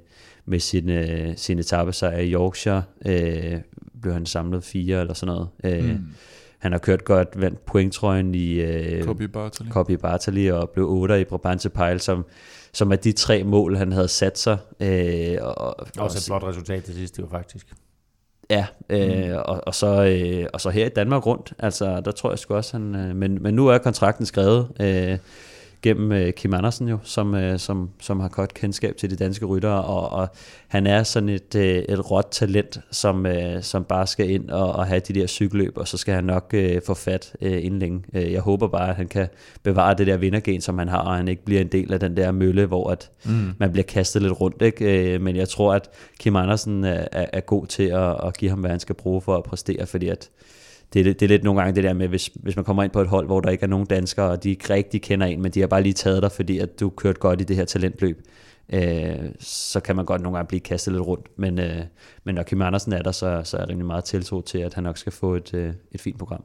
med 0.45 0.61
sin, 0.61 0.91
øh, 0.91 1.33
sin 1.37 1.59
etappesejr 1.59 2.19
i 2.19 2.33
Yorkshire. 2.33 2.83
Øh, 3.07 3.61
blev 4.03 4.15
han 4.15 4.27
samlet 4.27 4.65
fire 4.65 5.01
eller 5.01 5.15
sådan 5.15 5.35
noget. 5.35 5.49
Øh, 5.65 5.91
mm. 5.91 5.99
Han 6.63 6.73
har 6.73 6.79
kørt 6.79 7.05
godt, 7.05 7.29
vandt 7.41 7.65
pointtrøjen 7.65 8.35
i 8.35 8.53
øh, 8.53 9.05
Copy 9.05 9.23
Bartali. 9.23 9.71
Copy 9.71 9.93
Bartali 9.93 10.51
og 10.51 10.71
blev 10.71 10.91
8 10.91 11.21
i 11.21 11.25
Brabantse 11.25 11.69
Pejl, 11.71 12.01
som, 12.01 12.25
som 12.73 12.93
er 12.93 12.97
de 12.97 13.13
tre 13.13 13.45
mål, 13.45 13.77
han 13.77 13.93
havde 13.93 14.09
sat 14.09 14.39
sig. 14.39 14.59
Øh, 14.81 15.37
og, 15.41 15.77
Også 15.99 16.19
et 16.19 16.25
flot 16.27 16.43
resultat 16.45 16.85
til 16.85 16.95
sidst, 16.95 17.17
det 17.17 17.25
var 17.25 17.39
faktisk. 17.39 17.75
Ja, 18.51 18.67
øh, 18.91 19.29
mm. 19.29 19.37
og, 19.45 19.61
og, 19.67 19.75
så, 19.75 20.05
øh, 20.05 20.47
og 20.53 20.61
så 20.61 20.71
her 20.71 20.87
i 20.87 20.89
Danmark 20.89 21.27
rundt, 21.27 21.53
altså 21.59 22.01
der 22.01 22.11
tror 22.11 22.31
jeg 22.31 22.39
sgu 22.39 22.55
også, 22.55 22.77
han, 22.77 22.95
øh, 22.95 23.17
men, 23.17 23.43
men 23.43 23.55
nu 23.55 23.69
er 23.69 23.79
kontrakten 23.79 24.27
skrevet. 24.27 24.69
Øh, 24.81 25.19
gennem 25.83 26.13
øh, 26.13 26.33
Kim 26.33 26.55
Andersen 26.55 26.89
jo, 26.89 26.99
som, 27.03 27.35
øh, 27.35 27.59
som, 27.59 27.91
som 28.01 28.21
har 28.21 28.29
godt 28.29 28.55
kendskab 28.55 28.97
til 28.97 29.11
de 29.11 29.17
danske 29.17 29.47
ryttere, 29.47 29.85
og, 29.85 30.13
og 30.13 30.29
han 30.69 30.87
er 30.87 31.03
sådan 31.03 31.29
et, 31.29 31.55
øh, 31.55 31.77
et 31.77 32.11
råt 32.11 32.29
talent, 32.31 32.81
som, 32.91 33.27
øh, 33.27 33.63
som 33.63 33.85
bare 33.85 34.07
skal 34.07 34.31
ind 34.31 34.51
og, 34.51 34.73
og 34.73 34.87
have 34.87 35.01
de 35.01 35.13
der 35.13 35.27
cykelløb, 35.27 35.79
og 35.79 35.89
så 35.89 35.97
skal 35.97 36.15
han 36.15 36.25
nok 36.25 36.51
øh, 36.55 36.81
få 36.87 36.95
fat 36.95 37.37
øh, 37.41 37.65
inden 37.65 37.81
længe. 37.81 38.03
Øh, 38.15 38.33
jeg 38.33 38.41
håber 38.41 38.69
bare, 38.69 38.89
at 38.89 38.97
han 38.97 39.09
kan 39.09 39.29
bevare 39.63 39.95
det 39.95 40.07
der 40.07 40.17
vindergen, 40.17 40.61
som 40.61 40.79
han 40.79 40.89
har, 40.89 40.99
og 40.99 41.17
han 41.17 41.29
ikke 41.29 41.45
bliver 41.45 41.61
en 41.61 41.69
del 41.69 41.93
af 41.93 42.01
den 42.01 42.17
der 42.17 42.33
mølle, 42.33 42.67
hvor 42.67 42.91
at 42.91 43.11
mm. 43.25 43.53
man 43.59 43.73
bliver 43.73 43.85
kastet 43.85 44.23
lidt 44.23 44.41
rundt. 44.41 44.63
Ikke? 44.63 45.15
Øh, 45.15 45.21
men 45.21 45.37
jeg 45.37 45.49
tror, 45.49 45.75
at 45.75 45.91
Kim 46.19 46.37
Andersen 46.37 46.85
er, 46.85 47.07
er, 47.13 47.27
er 47.33 47.41
god 47.41 47.67
til 47.67 47.83
at, 47.83 48.27
at 48.27 48.37
give 48.37 48.49
ham, 48.51 48.61
hvad 48.61 48.71
han 48.71 48.81
skal 48.81 48.95
bruge 48.95 49.21
for 49.21 49.37
at 49.37 49.45
præstere, 49.45 49.87
fordi 49.87 50.09
at 50.09 50.31
det, 50.93 51.01
er, 51.01 51.05
det 51.05 51.23
er 51.23 51.29
lidt 51.29 51.45
nogle 51.45 51.61
gange 51.61 51.77
det 51.77 51.85
der 51.85 51.93
med, 51.93 52.09
hvis, 52.09 52.31
hvis 52.35 52.57
man 52.57 52.65
kommer 52.65 52.83
ind 52.83 52.93
på 52.93 53.01
et 53.01 53.09
hold, 53.09 53.27
hvor 53.27 53.41
der 53.41 53.51
ikke 53.51 53.65
er 53.65 53.69
nogen 53.69 53.87
danskere, 53.87 54.31
og 54.31 54.45
de 54.45 54.51
ikke 54.51 54.75
rigtig 54.75 55.03
kender 55.03 55.27
en, 55.27 55.43
men 55.43 55.53
de 55.53 55.61
har 55.61 55.67
bare 55.67 55.83
lige 55.83 55.93
taget 55.93 56.23
dig, 56.23 56.33
fordi 56.33 56.59
at 56.59 56.81
du 56.81 56.91
kørt 56.91 57.21
godt 57.21 57.41
i 57.41 57.45
det 57.45 57.57
her 57.57 57.65
talentløb, 57.65 58.23
øh, 58.73 59.17
så 59.41 59.81
kan 59.81 59.97
man 59.97 60.05
godt 60.05 60.23
nogle 60.23 60.39
gange 60.39 60.49
blive 60.49 60.61
kastet 60.61 60.93
lidt 60.93 61.07
rundt. 61.07 61.39
Men, 61.39 61.59
øh, 61.59 61.83
men 62.25 62.35
når 62.35 62.43
Kim 62.43 62.63
Andersen 62.63 62.93
er 62.93 63.03
der, 63.03 63.13
så, 63.13 63.41
så 63.45 63.57
er 63.57 63.61
jeg 63.61 63.69
rimelig 63.69 63.87
meget 63.87 64.05
tiltro 64.05 64.41
til, 64.41 64.59
at 64.59 64.75
han 64.75 64.85
nok 64.85 64.99
skal 64.99 65.13
få 65.13 65.35
et, 65.35 65.55
øh, 65.55 65.73
et 65.93 66.01
fint 66.01 66.19
program. 66.19 66.45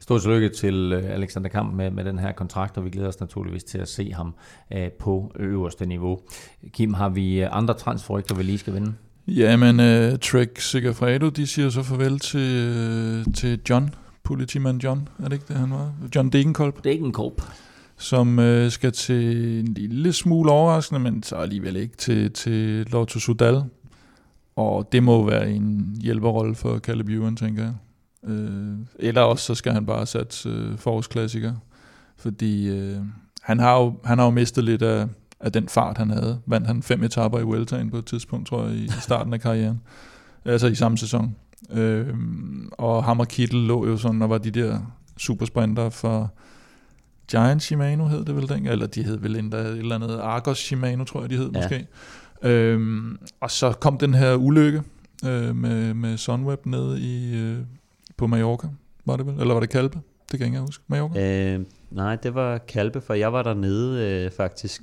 Stort 0.00 0.20
tillykke 0.22 0.48
til 0.48 0.92
øh, 0.92 1.10
Alexander 1.10 1.48
Kamp 1.48 1.74
med, 1.74 1.90
med 1.90 2.04
den 2.04 2.18
her 2.18 2.32
kontrakt, 2.32 2.78
og 2.78 2.84
vi 2.84 2.90
glæder 2.90 3.08
os 3.08 3.20
naturligvis 3.20 3.64
til 3.64 3.78
at 3.78 3.88
se 3.88 4.12
ham 4.12 4.34
øh, 4.72 4.90
på 4.92 5.32
øverste 5.38 5.86
niveau. 5.86 6.18
Kim, 6.72 6.94
har 6.94 7.08
vi 7.08 7.40
andre 7.40 7.74
transferrygter, 7.74 8.34
vi 8.34 8.42
lige 8.42 8.58
skal 8.58 8.74
vinde? 8.74 8.94
Jamen, 9.28 9.80
uh, 9.80 10.18
Trek 10.18 10.60
Segafredo, 10.60 11.28
de 11.28 11.46
siger 11.46 11.70
så 11.70 11.82
farvel 11.82 12.18
til, 12.18 12.70
uh, 13.26 13.34
til 13.34 13.60
John, 13.70 13.94
politimand 14.22 14.82
John, 14.84 15.08
er 15.18 15.24
det 15.24 15.32
ikke 15.32 15.44
det, 15.48 15.56
han 15.56 15.70
var? 15.70 15.92
John 16.14 16.30
Degenkolb. 16.30 16.84
Degenkolb. 16.84 17.42
Som 17.96 18.38
uh, 18.38 18.68
skal 18.68 18.92
til 18.92 19.60
en 19.60 19.74
lille 19.74 20.12
smule 20.12 20.50
overraskende, 20.50 21.00
men 21.00 21.22
så 21.22 21.36
alligevel 21.36 21.76
ikke 21.76 21.96
til, 21.96 22.32
til 22.32 22.86
Lotto 22.92 23.18
Sudal. 23.18 23.62
Og 24.56 24.88
det 24.92 25.02
må 25.02 25.24
være 25.24 25.50
en 25.50 25.96
hjælperrolle 26.02 26.54
for 26.54 26.78
Caleb 26.78 27.08
Ewan, 27.08 27.36
tænker 27.36 27.62
jeg. 27.62 27.74
Uh, 28.22 28.78
eller 28.98 29.20
også 29.20 29.44
så 29.44 29.54
skal 29.54 29.72
han 29.72 29.86
bare 29.86 30.06
sætte 30.06 30.50
uh, 30.50 30.78
forårsklassiker. 30.78 31.54
Fordi 32.16 32.70
uh, 32.70 32.96
han, 33.42 33.58
har 33.58 33.78
jo, 33.78 33.94
han 34.04 34.18
har 34.18 34.24
jo 34.24 34.30
mistet 34.30 34.64
lidt 34.64 34.82
af, 34.82 35.06
af 35.40 35.52
den 35.52 35.68
fart, 35.68 35.98
han 35.98 36.10
havde. 36.10 36.40
Vandt 36.46 36.66
han 36.66 36.82
fem 36.82 37.02
etaper 37.02 37.38
i 37.38 37.42
Vueltaen 37.42 37.90
på 37.90 37.96
et 37.96 38.06
tidspunkt, 38.06 38.48
tror 38.48 38.66
jeg, 38.66 38.74
i 38.74 38.88
starten 39.00 39.32
af 39.32 39.40
karrieren. 39.40 39.80
Altså 40.44 40.66
i 40.66 40.74
samme 40.74 40.98
sæson. 40.98 41.36
Øh, 41.72 42.14
og 42.72 43.04
ham 43.04 43.20
og 43.20 43.28
Kittel 43.28 43.60
lå 43.60 43.86
jo 43.86 43.96
sådan, 43.96 44.22
og 44.22 44.30
var 44.30 44.38
de 44.38 44.50
der 44.50 44.78
supersprinter 45.16 45.90
for 45.90 46.32
Giant 47.30 47.62
Shimano 47.62 48.06
hed 48.06 48.24
det 48.24 48.36
vel 48.36 48.48
dengang, 48.48 48.68
eller 48.68 48.86
de 48.86 49.02
hed 49.02 49.16
vel 49.16 49.36
endda 49.36 49.56
et 49.56 49.78
eller 49.78 49.94
andet 49.94 50.18
Argos 50.18 50.58
Shimano, 50.58 51.04
tror 51.04 51.20
jeg 51.20 51.30
de 51.30 51.36
hed 51.36 51.50
ja. 51.54 51.58
måske. 51.58 51.86
Øhm, 52.42 53.18
og 53.40 53.50
så 53.50 53.72
kom 53.72 53.98
den 53.98 54.14
her 54.14 54.34
ulykke 54.34 54.82
øh, 55.26 55.56
med, 55.56 55.94
med 55.94 56.16
Sunweb 56.16 56.66
nede 56.66 57.00
i, 57.00 57.36
øh, 57.36 57.58
på 58.16 58.26
Mallorca, 58.26 58.68
var 59.04 59.16
det 59.16 59.26
vel? 59.26 59.40
Eller 59.40 59.54
var 59.54 59.60
det 59.60 59.70
Kalpe? 59.70 60.00
Det 60.32 60.38
kan 60.38 60.40
jeg 60.40 60.46
ikke 60.46 60.60
huske. 60.60 60.84
Mallorca? 60.88 61.54
Øh, 61.54 61.64
nej, 61.90 62.16
det 62.16 62.34
var 62.34 62.58
Kalpe, 62.58 63.00
for 63.00 63.14
jeg 63.14 63.32
var 63.32 63.42
dernede 63.42 64.24
øh, 64.24 64.30
faktisk 64.30 64.82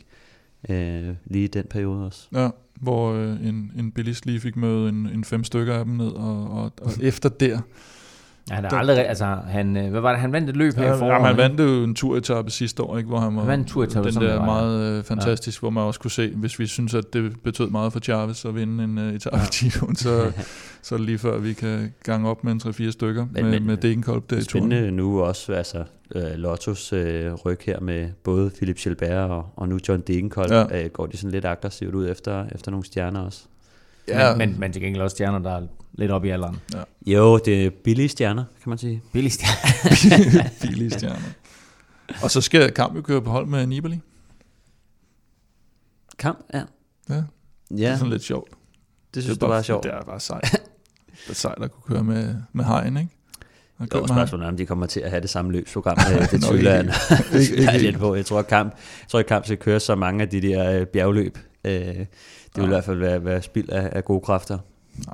øh, 0.70 1.16
lige 1.26 1.44
i 1.44 1.48
den 1.48 1.66
periode 1.70 2.06
også. 2.06 2.28
Ja, 2.34 2.50
hvor 2.82 3.14
øh, 3.14 3.48
en, 3.48 3.72
en 3.78 3.92
bilist 3.92 4.26
lige 4.26 4.40
fik 4.40 4.56
møde 4.56 4.90
en, 4.90 5.08
en 5.08 5.24
fem 5.24 5.44
stykker 5.44 5.74
af 5.74 5.86
dem 5.86 5.94
ned, 5.94 6.08
og, 6.08 6.50
og, 6.50 6.72
og 6.82 6.92
efter 7.02 7.30
der... 7.30 7.60
Ja, 8.50 8.56
han 8.56 8.66
er 8.66 8.70
aldrig, 8.70 9.08
altså, 9.08 9.26
han, 9.48 9.78
øh, 9.78 9.92
hvad 9.92 10.02
var 10.02 10.12
det, 10.12 10.20
han 10.20 10.32
vandt 10.32 10.50
et 10.50 10.58
løb 10.58 10.74
her 10.76 10.88
ja, 10.88 10.96
i 10.96 10.98
foråret? 10.98 11.22
Ja, 11.22 11.28
han 11.28 11.38
vandt 11.38 11.60
jo 11.60 11.84
en 11.84 11.96
turetappe 11.96 12.52
sidste 12.52 12.84
år, 12.84 12.98
ikke, 12.98 13.08
hvor 13.08 13.20
han 13.20 13.36
var 13.36 13.42
han 13.42 13.48
vandt 13.48 13.68
en 13.68 13.70
turetappe, 13.70 14.12
den 14.12 14.22
der 14.22 14.46
meget 14.46 14.98
øh, 14.98 15.04
fantastisk, 15.04 15.60
ja. 15.60 15.64
hvor 15.64 15.70
man 15.70 15.84
også 15.84 16.00
kunne 16.00 16.12
se, 16.12 16.32
hvis 16.36 16.60
vi 16.60 16.68
synes, 16.68 16.94
at 16.94 17.14
det 17.14 17.34
betød 17.44 17.70
meget 17.70 17.94
for 17.94 18.00
Chavez 18.00 18.46
at 18.46 18.56
vinde 18.56 18.84
en 18.84 18.98
uh, 18.98 19.04
etape 19.04 19.38
ja. 19.38 19.70
så, 19.96 20.32
så 20.82 20.98
lige 20.98 21.18
før, 21.18 21.38
vi 21.38 21.54
kan 21.54 21.94
gange 22.04 22.30
op 22.30 22.44
med 22.44 22.52
en 22.52 22.62
3-4 22.66 22.92
stykker 22.92 23.26
men, 23.32 23.44
med, 23.44 23.52
men, 23.52 23.68
med 23.68 23.78
Degenkolb 23.78 24.30
der 24.30 24.38
i 24.38 24.42
turen. 24.42 24.64
Spændende 24.70 24.92
nu 24.92 25.22
også, 25.22 25.54
altså 25.54 25.84
Lottos 26.36 26.94
øh, 26.94 27.34
ryg 27.34 27.60
her 27.66 27.80
med 27.80 28.10
både 28.24 28.50
Philip 28.50 28.78
Gilbert 28.78 29.30
og, 29.30 29.46
og 29.56 29.70
nu 29.70 29.80
John 29.88 30.02
Degenkolb, 30.08 30.52
ja. 30.52 30.84
øh, 30.84 30.90
går 30.90 31.06
de 31.06 31.18
sådan 31.18 31.32
lidt 31.32 31.46
aggressivt 31.46 31.96
ud 31.96 32.10
efter, 32.10 32.46
efter 32.56 32.72
nogle 32.72 32.86
stjerner 32.86 33.20
også. 33.20 33.44
Ja. 34.08 34.36
Men, 34.36 34.50
men, 34.50 34.60
men 34.60 34.74
til 34.74 34.82
gengæld 34.82 35.02
også 35.02 35.16
stjerner, 35.16 35.40
der 35.40 35.52
er 35.58 35.68
lidt 35.94 36.12
op 36.12 36.26
i 36.26 36.30
alderen. 36.30 36.60
Ja. 36.74 36.84
Jo, 37.06 37.38
det 37.38 37.66
er 37.66 37.70
billige 37.84 38.10
stjerner, 38.10 38.44
kan 38.64 38.70
man 38.70 38.78
sige. 38.78 39.02
Billige 39.12 39.32
stjerner. 39.32 40.50
billige 40.62 40.92
stjerner. 40.92 41.20
Og 42.24 42.32
så 42.32 42.42
skal 42.42 42.72
Kamp 42.72 42.96
jo 42.96 43.02
køre 43.02 43.22
på 43.22 43.30
hold 43.30 43.48
med 43.48 43.68
Nibali. 43.68 44.00
Kamp, 46.20 46.40
ja. 46.54 46.62
Ja, 47.10 47.16
ja. 47.16 47.24
det 47.70 47.86
er 47.86 47.96
sådan 47.98 48.12
lidt 48.12 48.24
sjovt. 48.24 48.50
Det 49.14 49.24
synes 49.24 49.38
det 49.38 49.42
du 49.42 49.48
var 49.48 49.62
sjovt. 49.62 49.84
Det 49.84 49.94
er 49.94 50.04
bare 50.04 50.20
sejt. 50.20 50.52
det 50.52 51.30
er 51.30 51.34
sejt 51.34 51.64
at 51.64 51.72
kunne 51.72 51.96
køre 51.96 52.04
med, 52.04 52.36
med 52.54 52.66
hegn, 52.66 52.98
ikke? 52.98 53.10
Det 53.80 54.02
var 54.02 54.08
spørgsmålet 54.08 54.48
om 54.48 54.58
de 54.58 54.66
kommer 54.66 54.86
til 54.86 55.00
at 55.00 55.10
have 55.10 55.22
det 55.22 55.30
samme 55.30 55.52
løbsprogram. 55.52 55.98
det 56.32 56.44
tvivler 56.44 56.72
jeg 56.72 57.82
lidt 57.82 57.98
på. 57.98 58.16
Jeg 58.16 58.26
tror, 58.26 58.40
at 58.40 58.48
kamp, 58.48 58.74
jeg 58.74 59.08
tror, 59.08 59.20
at 59.20 59.26
kamp 59.26 59.46
skal 59.46 59.58
køre 59.58 59.80
så 59.80 59.96
mange 59.96 60.22
af 60.22 60.30
de 60.30 60.42
der 60.42 60.80
øh, 60.80 60.86
bjergløb. 60.86 61.38
Øh, 61.66 61.74
det 61.74 62.08
vil 62.56 62.62
ja. 62.62 62.64
i 62.64 62.68
hvert 62.68 62.84
fald 62.84 62.98
være, 62.98 63.26
være 63.26 63.42
spild 63.42 63.70
af, 63.70 63.90
af 63.92 64.06
gode 64.06 64.22
kræfter. 64.22 64.58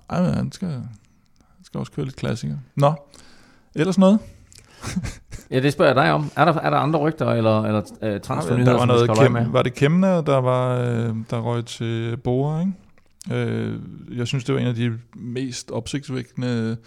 Nej, 0.09 0.21
men 0.21 0.33
han 0.33 0.51
skal, 0.51 0.69
han 0.69 1.63
skal 1.63 1.79
også 1.79 1.91
køre 1.91 2.05
lidt 2.05 2.15
klassikere. 2.15 2.59
Nå, 2.75 2.93
ellers 3.75 3.97
noget? 3.97 4.19
ja, 5.51 5.59
det 5.59 5.73
spørger 5.73 5.89
jeg 5.93 6.05
dig 6.05 6.13
om. 6.13 6.31
Er 6.35 6.45
der, 6.45 6.53
er 6.53 6.69
der 6.69 6.77
andre 6.77 6.99
rygter 6.99 7.31
eller, 7.31 7.63
eller 7.63 7.81
uh, 8.15 8.21
transfernyheder, 8.21 8.71
der 8.71 8.79
var 8.79 8.85
noget 8.85 9.17
Kem, 9.19 9.31
med? 9.31 9.45
Var 9.45 9.61
det 9.61 9.73
Kemna, 9.73 10.21
der, 10.21 10.37
var, 10.37 10.79
øh, 10.79 11.15
der 11.29 11.39
røg 11.39 11.65
til 11.65 12.17
Bora, 12.17 12.59
ikke? 12.59 12.73
Øh, 13.31 13.79
jeg 14.17 14.27
synes, 14.27 14.43
det 14.43 14.55
var 14.55 14.61
en 14.61 14.67
af 14.67 14.75
de 14.75 14.99
mest 15.15 15.71
opsigtsvækkende 15.71 16.77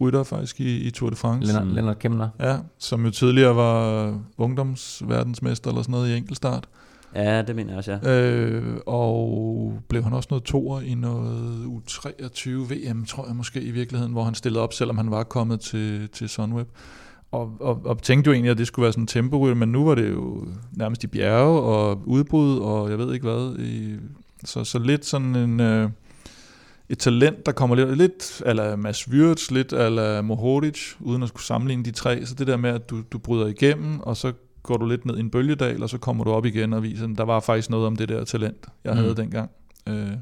rytter 0.00 0.22
faktisk 0.22 0.60
i, 0.60 0.78
i 0.78 0.90
Tour 0.90 1.10
de 1.10 1.16
France. 1.16 1.52
Lennart, 1.52 1.74
Lennart 1.74 1.98
Kemner. 1.98 2.28
Ja, 2.40 2.56
som 2.78 3.04
jo 3.04 3.10
tidligere 3.10 3.56
var 3.56 4.14
ungdomsverdensmester 4.36 5.70
eller 5.70 5.82
sådan 5.82 5.92
noget 5.92 6.08
i 6.08 6.16
enkeltstart. 6.16 6.68
Ja, 7.14 7.42
det 7.42 7.56
mener 7.56 7.70
jeg 7.70 7.78
også, 7.78 7.98
ja. 8.02 8.20
Øh, 8.20 8.76
og 8.86 9.78
blev 9.88 10.02
han 10.02 10.12
også 10.12 10.26
noget 10.30 10.44
toer 10.44 10.80
i 10.80 10.94
noget 10.94 11.64
U23 11.64 12.50
VM, 12.50 13.04
tror 13.04 13.26
jeg 13.26 13.36
måske 13.36 13.60
i 13.60 13.70
virkeligheden, 13.70 14.12
hvor 14.12 14.24
han 14.24 14.34
stillede 14.34 14.62
op, 14.62 14.72
selvom 14.72 14.96
han 14.96 15.10
var 15.10 15.22
kommet 15.22 15.60
til, 15.60 16.08
til 16.08 16.28
Sunweb. 16.28 16.68
Og, 17.32 17.56
og, 17.60 17.80
og 17.84 18.02
tænkte 18.02 18.28
jo 18.28 18.32
egentlig, 18.32 18.50
at 18.50 18.58
det 18.58 18.66
skulle 18.66 18.82
være 18.82 18.92
sådan 18.92 19.02
en 19.02 19.06
temporyl, 19.06 19.56
men 19.56 19.72
nu 19.72 19.84
var 19.84 19.94
det 19.94 20.10
jo 20.10 20.46
nærmest 20.72 21.04
i 21.04 21.06
bjerge 21.06 21.60
og 21.60 22.02
udbrud, 22.06 22.58
og 22.58 22.90
jeg 22.90 22.98
ved 22.98 23.14
ikke 23.14 23.26
hvad. 23.26 23.58
I, 23.58 23.96
så, 24.44 24.64
så 24.64 24.78
lidt 24.78 25.06
sådan 25.06 25.36
en... 25.36 25.60
Øh, 25.60 25.90
et 26.88 26.98
talent, 26.98 27.46
der 27.46 27.52
kommer 27.52 27.76
lidt, 27.76 27.96
lidt 27.96 28.42
eller 28.46 28.76
Mads 28.76 29.08
Wirtz, 29.08 29.50
lidt 29.50 29.72
eller 29.72 30.22
Mohoric, 30.22 30.94
uden 31.00 31.22
at 31.22 31.28
skulle 31.28 31.44
sammenligne 31.44 31.84
de 31.84 31.90
tre. 31.90 32.26
Så 32.26 32.34
det 32.34 32.46
der 32.46 32.56
med, 32.56 32.70
at 32.70 32.90
du, 32.90 33.02
du 33.12 33.18
bryder 33.18 33.46
igennem, 33.46 34.00
og 34.00 34.16
så 34.16 34.32
går 34.66 34.76
du 34.76 34.86
lidt 34.86 35.06
ned 35.06 35.16
i 35.16 35.20
en 35.20 35.30
bølgedal, 35.30 35.82
og 35.82 35.90
så 35.90 35.98
kommer 35.98 36.24
du 36.24 36.30
op 36.30 36.46
igen 36.46 36.72
og 36.72 36.82
viser, 36.82 37.06
der 37.06 37.24
var 37.24 37.40
faktisk 37.40 37.70
noget 37.70 37.86
om 37.86 37.96
det 37.96 38.08
der 38.08 38.24
talent, 38.24 38.66
jeg 38.84 38.92
mm. 38.92 38.98
havde 38.98 39.16
dengang. 39.16 39.50
Øh, 39.88 40.12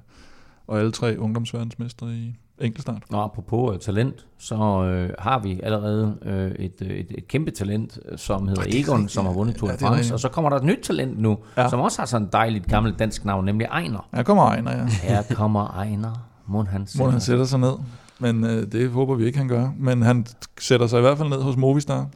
og 0.66 0.78
alle 0.78 0.92
tre 0.92 1.18
ungdomsverdensmestre 1.18 2.14
i 2.14 2.34
enkeltstart. 2.58 3.02
Nå, 3.10 3.20
apropos 3.20 3.74
uh, 3.74 3.78
talent, 3.78 4.26
så 4.38 4.54
øh, 4.54 5.10
har 5.18 5.38
vi 5.38 5.60
allerede 5.62 6.18
øh, 6.22 6.50
et, 6.50 6.82
øh, 6.82 6.90
et, 6.90 7.06
et 7.10 7.28
kæmpe 7.28 7.50
talent, 7.50 7.98
øh, 8.08 8.18
som 8.18 8.48
hedder 8.48 8.62
Egon, 8.66 8.96
rigtig. 8.96 9.10
som 9.10 9.26
har 9.26 9.32
vundet 9.32 9.56
Tour 9.56 9.70
de 9.70 9.76
ja, 9.80 9.88
France, 9.88 10.14
og 10.14 10.20
så 10.20 10.28
kommer 10.28 10.50
der 10.50 10.56
et 10.56 10.64
nyt 10.64 10.78
talent 10.82 11.18
nu, 11.18 11.38
ja. 11.56 11.68
som 11.68 11.80
også 11.80 11.98
har 11.98 12.06
sådan 12.06 12.26
et 12.26 12.32
dejligt 12.32 12.66
gammelt 12.66 12.98
dansk 12.98 13.24
navn, 13.24 13.44
nemlig 13.44 13.64
Ejner. 13.64 14.08
Her 14.14 14.22
kommer 14.22 14.44
Ejner, 14.44 14.72
ja. 14.72 14.86
Her 14.86 15.22
kommer 15.34 15.66
Ejner. 15.66 16.28
Må 16.46 16.62
han, 16.62 16.86
Må 16.98 17.10
han 17.10 17.20
sætter 17.20 17.44
sig 17.44 17.58
ned. 17.60 17.72
Men 18.18 18.44
øh, 18.44 18.72
det 18.72 18.90
håber 18.90 19.14
vi 19.14 19.26
ikke, 19.26 19.38
han 19.38 19.48
gør. 19.48 19.70
Men 19.78 20.02
han 20.02 20.26
sætter 20.60 20.86
sig 20.86 20.98
i 20.98 21.00
hvert 21.00 21.18
fald 21.18 21.28
ned 21.28 21.42
hos 21.42 21.56
Movistar. 21.56 22.06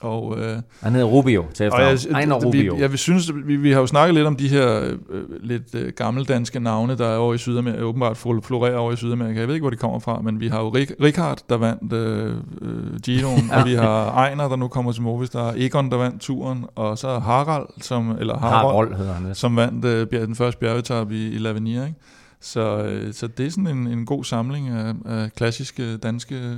Og, 0.00 0.38
øh, 0.38 0.56
han 0.82 0.92
hedder 0.92 1.06
Rubio 1.06 1.44
til 1.54 1.66
efternavn. 1.66 1.98
Ejner 2.10 2.34
Rubio. 2.34 2.74
Vi, 2.74 2.80
ja, 2.80 2.86
vi, 2.86 2.96
synes, 2.96 3.32
vi, 3.44 3.56
vi 3.56 3.72
har 3.72 3.80
jo 3.80 3.86
snakket 3.86 4.14
lidt 4.14 4.26
om 4.26 4.36
de 4.36 4.48
her 4.48 4.80
øh, 5.10 5.22
lidt 5.42 5.74
øh, 5.74 5.92
gammeldanske 5.96 6.60
navne, 6.60 6.98
der 6.98 7.06
er 7.06 7.16
over 7.16 7.34
i 7.34 7.38
Sydamerika, 7.38 7.82
åbenbart 7.82 8.16
florerer 8.16 8.76
over 8.76 8.92
i 8.92 8.96
Sydamerika. 8.96 9.40
Jeg 9.40 9.48
ved 9.48 9.54
ikke, 9.54 9.62
hvor 9.62 9.70
de 9.70 9.76
kommer 9.76 9.98
fra, 9.98 10.20
men 10.20 10.40
vi 10.40 10.48
har 10.48 10.60
jo 10.60 10.68
Rik, 10.68 10.92
Richard, 11.02 11.38
der 11.48 11.56
vandt 11.56 11.92
øh, 11.92 12.34
øh, 12.62 13.00
Giroen, 13.02 13.44
ja. 13.50 13.60
og 13.60 13.68
vi 13.68 13.74
har 13.74 14.10
Ejner, 14.10 14.48
der 14.48 14.56
nu 14.56 14.68
kommer 14.68 14.92
til 14.92 15.02
Movistar, 15.02 15.54
Egon, 15.56 15.90
der 15.90 15.96
vandt 15.96 16.20
turen, 16.20 16.64
og 16.74 16.98
så 16.98 17.18
Harald, 17.18 17.66
som, 17.80 18.16
eller 18.20 18.38
Harald, 18.38 18.66
Harald 18.66 18.94
hedder 18.94 19.12
han 19.12 19.34
som 19.34 19.56
vandt 19.56 19.84
øh, 19.84 20.10
den 20.10 20.34
første 20.34 20.60
bjergetab 20.60 21.10
i, 21.10 21.28
i 21.28 21.38
Lavenir, 21.38 21.84
ikke? 21.84 21.98
Så, 22.40 22.78
øh, 22.78 23.12
så 23.12 23.26
det 23.26 23.46
er 23.46 23.50
sådan 23.50 23.66
en, 23.66 23.86
en 23.86 24.06
god 24.06 24.24
samling 24.24 24.68
af, 24.68 24.94
af 25.04 25.32
klassiske 25.32 25.96
danske 25.96 26.56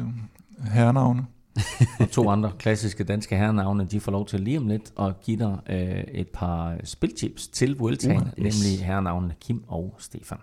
herrenavne. 0.72 1.26
og 2.00 2.10
to 2.10 2.30
andre 2.30 2.52
klassiske 2.58 3.04
danske 3.04 3.36
herrenavne, 3.36 3.84
de 3.84 4.00
får 4.00 4.12
lov 4.12 4.26
til 4.26 4.40
lige 4.40 4.58
om 4.58 4.68
lidt 4.68 4.92
at 5.00 5.20
give 5.20 5.38
dig 5.38 5.58
øh, 5.70 6.04
et 6.20 6.28
par 6.28 6.76
spiltips 6.84 7.48
til 7.48 7.78
Vueltaen, 7.78 8.16
uh, 8.16 8.44
yes. 8.44 8.62
nemlig 8.62 8.86
herrenavnene 8.86 9.34
Kim 9.40 9.64
og 9.68 9.94
Stefan. 9.98 10.38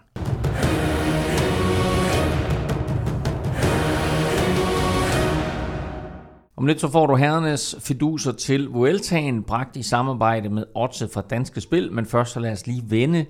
Om 6.58 6.66
lidt 6.66 6.82
så 6.82 6.92
får 6.92 7.08
du 7.08 7.16
herrenes 7.16 7.76
fiduser 7.80 8.32
til 8.32 8.68
Vueltaen, 8.68 9.44
bragt 9.44 9.78
i 9.78 9.84
samarbejde 9.84 10.50
med 10.50 10.64
Otse 10.76 11.08
fra 11.14 11.22
Danske 11.22 11.62
Spil, 11.62 11.92
men 11.92 12.06
først 12.06 12.34
så 12.34 12.40
lad 12.40 12.52
os 12.52 12.68
lige 12.68 12.84
vende 12.90 13.26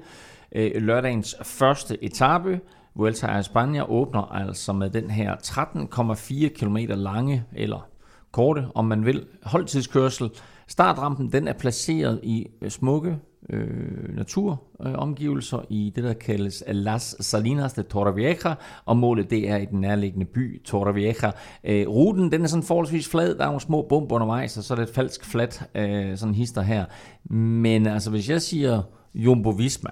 øh, 0.51 0.71
lørdagens 0.81 1.35
første 1.43 2.03
etape. 2.03 2.59
Vuelta 2.95 3.27
a 3.27 3.39
España 3.39 3.81
åbner 3.89 4.21
altså 4.21 4.73
med 4.73 4.89
den 4.89 5.09
her 5.09 5.35
13,4 5.35 6.47
km 6.47 6.77
lange, 6.89 7.43
eller 7.53 7.87
korte, 8.31 8.67
om 8.75 8.85
man 8.85 9.05
vil, 9.05 9.25
holdtidskørsel. 9.43 10.29
Startrampen 10.67 11.31
den 11.31 11.47
er 11.47 11.53
placeret 11.53 12.19
i 12.23 12.47
øh, 12.61 12.69
smukke 12.69 13.17
øh, 13.49 14.15
naturomgivelser 14.15 15.59
øh, 15.59 15.65
i 15.69 15.93
det, 15.95 16.03
der 16.03 16.13
kaldes 16.13 16.63
Las 16.67 17.15
Salinas 17.19 17.73
de 17.73 17.83
Torrevieja, 17.83 18.55
og 18.85 18.97
målet 18.97 19.29
det 19.29 19.49
er 19.49 19.57
i 19.57 19.65
den 19.65 19.81
nærliggende 19.81 20.25
by 20.25 20.63
Torrevieja. 20.63 21.31
Øh, 21.63 21.87
ruten 21.87 22.31
den 22.31 22.43
er 22.43 22.47
sådan 22.47 22.63
forholdsvis 22.63 23.09
flad, 23.09 23.35
der 23.35 23.41
er 23.41 23.47
nogle 23.47 23.61
små 23.61 23.85
bump 23.89 24.11
undervejs, 24.11 24.57
og 24.57 24.63
så 24.63 24.73
er 24.73 24.75
det 24.75 24.89
et 24.89 24.95
falsk 24.95 25.25
flat 25.25 25.69
øh, 25.75 26.17
sådan 26.17 26.35
hister 26.35 26.61
her. 26.61 26.85
Men 27.33 27.87
altså, 27.87 28.09
hvis 28.09 28.29
jeg 28.29 28.41
siger 28.41 28.81
Jumbo 29.15 29.49
Visma 29.49 29.91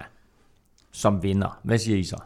som 0.92 1.22
vinder, 1.22 1.60
hvad 1.62 1.78
siger 1.78 1.98
I 1.98 2.04
så? 2.04 2.16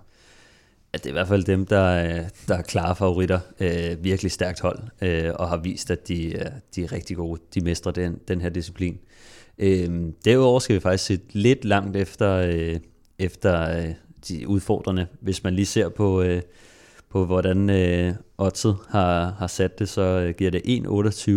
At 0.93 1.05
det 1.05 1.07
er 1.07 1.11
i 1.11 1.13
hvert 1.13 1.29
fald 1.29 1.45
dem, 1.45 1.67
der, 1.67 2.05
øh, 2.05 2.29
der 2.49 2.55
er 2.55 2.63
klare 2.63 2.97
favoritter. 2.97 3.41
Øh, 3.61 4.05
virkelig 4.05 4.33
stærkt 4.33 4.61
hold, 4.61 4.79
øh, 5.03 5.31
og 5.35 5.49
har 5.49 5.57
vist, 5.57 5.91
at 5.91 6.09
de, 6.09 6.25
øh, 6.25 6.47
de 6.75 6.85
er 6.85 6.93
rigtig 6.93 7.17
gode. 7.17 7.41
De 7.55 7.61
mestrer 7.61 7.93
den, 7.93 8.19
den 8.29 8.41
her 8.41 8.49
disciplin. 8.49 8.99
Øh, 9.59 10.01
derudover 10.25 10.59
skal 10.59 10.75
vi 10.75 10.81
faktisk 10.81 11.05
se 11.05 11.21
lidt 11.33 11.65
langt 11.65 11.97
efter, 11.97 12.33
øh, 12.33 12.81
efter 13.19 13.79
øh, 13.79 13.95
de 14.29 14.49
udfordrende. 14.49 15.07
Hvis 15.21 15.45
man 15.45 15.55
lige 15.55 15.67
ser 15.67 15.89
på, 15.89 16.23
øh, 16.23 16.43
på 17.11 17.25
hvordan 17.25 17.71
øh, 17.71 18.15
Otto 18.39 18.75
har, 18.89 19.35
har 19.39 19.47
sat 19.47 19.79
det, 19.79 19.89
så 19.89 20.03
øh, 20.03 20.35
giver 20.35 20.51
det 20.51 20.63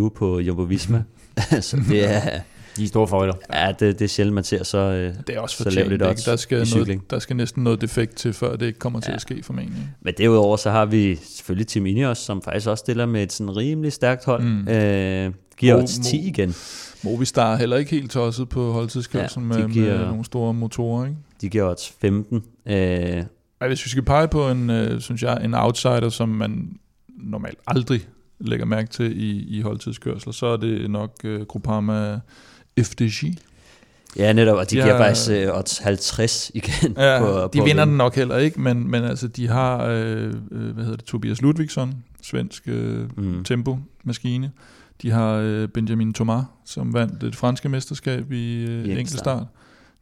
1,28 0.05 0.09
på 0.09 0.39
Jumbo 0.39 0.63
Visma. 0.63 1.03
så 1.61 1.77
det 1.89 2.09
er... 2.09 2.39
De 2.81 2.85
er 2.85 2.87
store 2.87 3.07
favoritter. 3.07 3.35
Ja, 3.53 3.71
det, 3.71 3.99
det 3.99 4.05
er 4.05 4.09
sjældent, 4.09 4.35
man 4.35 4.43
ser 4.43 4.63
så, 4.63 4.77
øh, 4.77 5.13
det 5.27 5.35
er 5.35 5.39
også 5.39 5.63
så 5.63 5.69
lavt 5.69 5.89
lidt 5.89 6.01
Der 6.25 6.35
skal, 6.35 6.67
noget, 6.75 7.01
der 7.09 7.19
skal 7.19 7.35
næsten 7.35 7.63
noget 7.63 7.81
defekt 7.81 8.15
til, 8.15 8.33
før 8.33 8.55
det 8.55 8.65
ikke 8.65 8.79
kommer 8.79 8.99
til 8.99 9.11
ja. 9.11 9.15
at 9.15 9.21
ske 9.21 9.43
formentlig. 9.43 9.83
Men 10.01 10.13
derudover 10.17 10.57
så 10.57 10.71
har 10.71 10.85
vi 10.85 11.15
selvfølgelig 11.15 11.67
Team 11.67 11.85
Ineos, 11.85 12.17
som 12.17 12.41
faktisk 12.41 12.67
også 12.67 12.81
stiller 12.81 13.05
med 13.05 13.23
et 13.23 13.33
sådan 13.33 13.57
rimelig 13.57 13.93
stærkt 13.93 14.25
hold. 14.25 14.43
Mm. 14.43 14.67
Øh, 14.67 15.33
giver 15.57 15.83
os 15.83 15.99
10 16.03 16.27
igen. 16.27 16.55
Movistar 17.03 17.53
er 17.53 17.57
heller 17.57 17.77
ikke 17.77 17.91
helt 17.91 18.11
tosset 18.11 18.49
på 18.49 18.71
holdtidskørsel 18.71 19.41
ja, 19.41 19.47
med, 19.47 19.69
giver, 19.69 19.97
med 19.97 20.05
nogle 20.05 20.25
store 20.25 20.53
motorer. 20.53 21.05
Ikke? 21.05 21.17
De 21.41 21.49
giver 21.49 21.63
os 21.63 21.93
15. 22.01 22.43
Øh, 22.65 22.73
Ej, 23.61 23.67
hvis 23.67 23.85
vi 23.85 23.89
skal 23.89 24.03
pege 24.03 24.27
på 24.27 24.49
en, 24.49 24.69
øh, 24.69 25.01
synes 25.01 25.23
jeg, 25.23 25.41
en 25.43 25.53
outsider, 25.53 26.09
som 26.09 26.29
man 26.29 26.69
normalt 27.07 27.59
aldrig 27.67 28.07
lægger 28.39 28.65
mærke 28.65 28.89
til 28.89 29.21
i, 29.23 29.57
i 29.57 29.61
holdtidskørsel, 29.61 30.33
så 30.33 30.45
er 30.45 30.57
det 30.57 30.91
nok 30.91 31.11
øh, 31.23 31.41
Groupama 31.41 32.19
FDG. 32.79 33.37
Ja, 34.17 34.33
netop, 34.33 34.57
og 34.57 34.71
de, 34.71 34.75
de 34.75 34.81
giver 34.81 34.97
faktisk 34.97 35.29
øh, 35.31 35.57
odds 35.57 35.77
50 35.77 36.51
igen. 36.53 36.93
Ja, 36.97 37.19
på, 37.19 37.49
de 37.53 37.59
på 37.59 37.65
vinder 37.65 37.85
den 37.85 37.97
nok 37.97 38.15
heller 38.15 38.37
ikke, 38.37 38.61
men, 38.61 38.91
men 38.91 39.03
altså, 39.03 39.27
de 39.27 39.47
har, 39.47 39.85
øh, 39.85 40.33
øh, 40.51 40.73
hvad 40.73 40.83
hedder 40.83 40.97
det, 40.97 41.05
Tobias 41.05 41.41
Ludvigsson, 41.41 42.03
svensk 42.21 42.63
øh, 42.67 43.17
mm. 43.17 43.43
tempo-maskine. 43.43 44.51
De 45.01 45.11
har 45.11 45.33
øh, 45.33 45.67
Benjamin 45.67 46.13
Thomas, 46.13 46.43
som 46.65 46.93
vandt 46.93 47.21
det 47.21 47.35
franske 47.35 47.69
mesterskab 47.69 48.31
i 48.31 48.65
øh, 48.65 48.89
enkeltstart. 48.89 49.47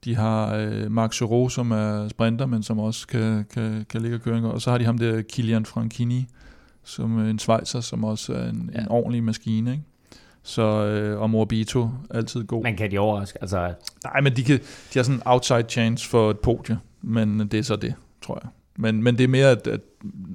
De 0.06 0.16
har 0.16 0.56
øh, 0.56 0.92
Marc 0.92 1.14
Chiro, 1.14 1.50
som 1.50 1.72
er 1.72 2.08
sprinter, 2.08 2.46
men 2.46 2.64
som 2.64 2.80
også 2.80 3.08
kan, 3.08 3.46
kan, 3.54 3.86
kan 3.90 4.02
ligge 4.02 4.18
og 4.18 4.22
køre. 4.22 4.52
Og 4.52 4.62
så 4.62 4.72
har 4.72 4.78
de 4.78 4.86
ham 4.86 4.98
der 4.98 5.22
Kilian 5.22 5.66
Franchini, 5.66 6.28
som 6.84 7.20
en 7.20 7.40
Schweizer, 7.40 7.82
som 7.82 8.04
også 8.04 8.34
er 8.34 8.50
en, 8.50 8.70
ja. 8.74 8.80
en 8.80 8.88
ordentlig 8.88 9.24
maskine. 9.24 9.72
Ikke? 9.72 9.84
Så, 10.44 10.86
øh, 10.86 11.22
og 11.22 11.30
Morbito, 11.30 11.90
altid 12.10 12.44
god. 12.44 12.64
Men 12.64 12.76
kan 12.76 12.92
de 12.92 13.00
overraske? 13.00 13.42
Altså... 13.42 13.74
Nej, 14.04 14.22
men 14.22 14.36
de, 14.36 14.44
kan, 14.44 14.58
de 14.60 15.00
har 15.00 15.04
sådan 15.04 15.16
en 15.16 15.22
outside 15.26 15.66
chance 15.70 16.10
for 16.10 16.30
et 16.30 16.40
podie, 16.40 16.80
men 17.02 17.40
det 17.40 17.54
er 17.54 17.64
så 17.64 17.76
det, 17.76 17.94
tror 18.22 18.40
jeg. 18.44 18.50
Men, 18.78 19.04
men 19.04 19.18
det 19.18 19.24
er 19.24 19.28
mere, 19.28 19.48
at, 19.52 19.68
at 19.68 19.82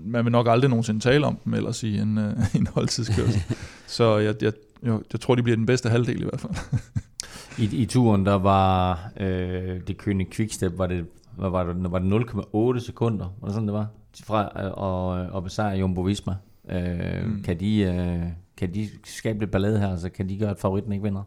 man 0.05 0.25
vil 0.25 0.33
nok 0.33 0.47
aldrig 0.49 0.71
nogensinde 0.71 1.01
tale 1.01 1.27
om 1.27 1.39
dem 1.45 1.55
ellers 1.55 1.83
i 1.83 1.99
en, 1.99 2.19
uh, 2.19 2.55
en 2.61 2.67
holdtidskørsel. 2.67 3.43
så 3.87 4.19
jeg, 4.19 4.35
jeg, 4.43 4.53
jeg, 4.83 4.99
jeg 5.13 5.21
tror, 5.21 5.35
de 5.35 5.43
bliver 5.43 5.57
den 5.57 5.67
bedste 5.67 5.89
halvdel 5.89 6.21
i 6.21 6.25
hvert 6.25 6.41
fald. 6.41 6.53
I, 7.71 7.83
I 7.83 7.87
turen, 7.87 8.27
der 8.27 8.35
var 8.35 9.01
øh, 9.21 9.81
det 9.87 9.99
kønne 9.99 10.25
quickstep, 10.25 10.79
var 10.79 10.87
det, 10.87 11.07
var, 11.37 11.49
var 11.49 11.65
det, 11.65 11.93
var 11.93 11.99
det 11.99 12.79
0,8 12.79 12.87
sekunder, 12.87 13.35
var 13.41 13.49
det 13.49 13.55
sådan, 13.55 13.69
det 13.69 13.75
var? 13.75 13.87
Fra 14.25 14.53
at, 14.55 15.27
at, 15.27 15.37
at 15.37 15.45
besejre 15.45 15.79
Jumbo 15.79 16.01
Visma. 16.01 16.35
Øh, 16.71 17.27
mm. 17.27 17.43
kan, 17.43 17.61
de, 17.61 17.81
øh, 17.81 18.23
kan 18.57 18.75
de 18.75 18.89
skabe 19.05 19.39
lidt 19.39 19.51
ballade 19.51 19.79
her, 19.79 19.91
altså 19.91 20.09
kan 20.09 20.29
de 20.29 20.39
gøre, 20.39 20.51
at 20.51 20.59
favoritten 20.59 20.93
ikke 20.93 21.03
vinder? 21.03 21.23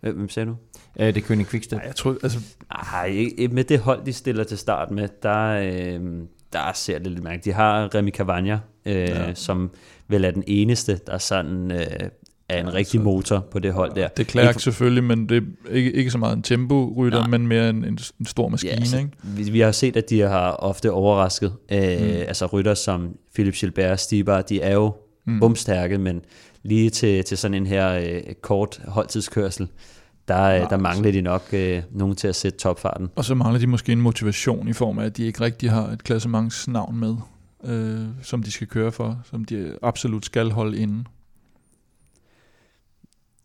Hvem 0.00 0.28
sagde 0.28 0.48
du? 0.48 0.56
Øh, 1.00 1.14
det 1.14 1.24
kønne 1.24 1.44
quickstep. 1.44 1.76
Nej, 1.76 1.86
jeg 1.86 1.96
tror, 1.96 2.16
altså... 2.22 2.38
Ej, 2.70 3.28
med 3.50 3.64
det 3.64 3.78
hold, 3.78 4.04
de 4.06 4.12
stiller 4.12 4.44
til 4.44 4.58
start 4.58 4.90
med, 4.90 5.08
der, 5.22 5.46
øh, 5.46 6.00
der 6.52 6.72
ser 6.74 6.98
det 6.98 7.06
lidt 7.06 7.22
mærkeligt. 7.22 7.44
De 7.44 7.52
har 7.52 7.94
Remy 7.94 8.10
Cavagna, 8.10 8.60
øh, 8.86 8.94
ja. 8.94 9.34
som 9.34 9.70
vel 10.08 10.24
er 10.24 10.30
den 10.30 10.44
eneste, 10.46 11.00
der 11.06 11.18
sådan 11.18 11.70
øh, 11.70 11.86
er 12.48 12.60
en 12.60 12.66
ja, 12.66 12.72
rigtig 12.72 13.00
motor 13.00 13.46
på 13.50 13.58
det 13.58 13.72
hold 13.72 13.94
der. 13.94 14.08
Det 14.08 14.26
er 14.26 14.30
Clark 14.30 14.60
selvfølgelig, 14.60 15.04
men 15.04 15.28
det 15.28 15.36
er 15.36 15.72
ikke, 15.72 15.92
ikke 15.92 16.10
så 16.10 16.18
meget 16.18 16.36
en 16.36 16.42
tempo-rytter, 16.42 17.18
Nej. 17.18 17.28
men 17.28 17.46
mere 17.46 17.70
en, 17.70 17.84
en, 17.84 17.98
en 18.20 18.26
stor 18.26 18.48
maskine. 18.48 18.72
Ja, 18.72 18.78
altså, 18.78 18.98
ikke? 18.98 19.10
Vi, 19.22 19.50
vi 19.50 19.60
har 19.60 19.72
set, 19.72 19.96
at 19.96 20.10
de 20.10 20.20
har 20.20 20.50
ofte 20.50 20.92
overrasket. 20.92 21.52
Øh, 21.72 21.78
mm. 21.78 22.06
Altså 22.06 22.46
rytter 22.46 22.74
som 22.74 23.16
Philip 23.34 23.54
Gilbert, 23.54 24.00
Stibar, 24.00 24.42
de 24.42 24.60
er 24.60 24.74
jo 24.74 24.94
mm. 25.26 25.40
bumstærke, 25.40 25.98
men 25.98 26.22
lige 26.62 26.90
til, 26.90 27.24
til 27.24 27.38
sådan 27.38 27.54
en 27.54 27.66
her 27.66 27.92
øh, 27.92 28.34
kort 28.40 28.80
holdtidskørsel, 28.88 29.68
der, 30.28 30.34
Nej, 30.34 30.68
der 30.68 30.76
mangler 30.76 31.12
de 31.12 31.20
nok 31.20 31.42
øh, 31.52 31.82
nogen 31.90 32.16
til 32.16 32.28
at 32.28 32.36
sætte 32.36 32.58
topfarten. 32.58 33.08
Og 33.16 33.24
så 33.24 33.34
mangler 33.34 33.58
de 33.58 33.66
måske 33.66 33.92
en 33.92 34.00
motivation 34.00 34.68
i 34.68 34.72
form 34.72 34.98
af, 34.98 35.04
at 35.04 35.16
de 35.16 35.24
ikke 35.24 35.40
rigtig 35.40 35.70
har 35.70 35.88
et 35.88 36.04
klassementsnavn 36.04 36.96
med, 36.96 37.16
øh, 37.64 38.06
som 38.22 38.42
de 38.42 38.50
skal 38.50 38.66
køre 38.66 38.92
for, 38.92 39.20
som 39.30 39.44
de 39.44 39.78
absolut 39.82 40.24
skal 40.24 40.50
holde 40.50 40.78
inde. 40.78 41.04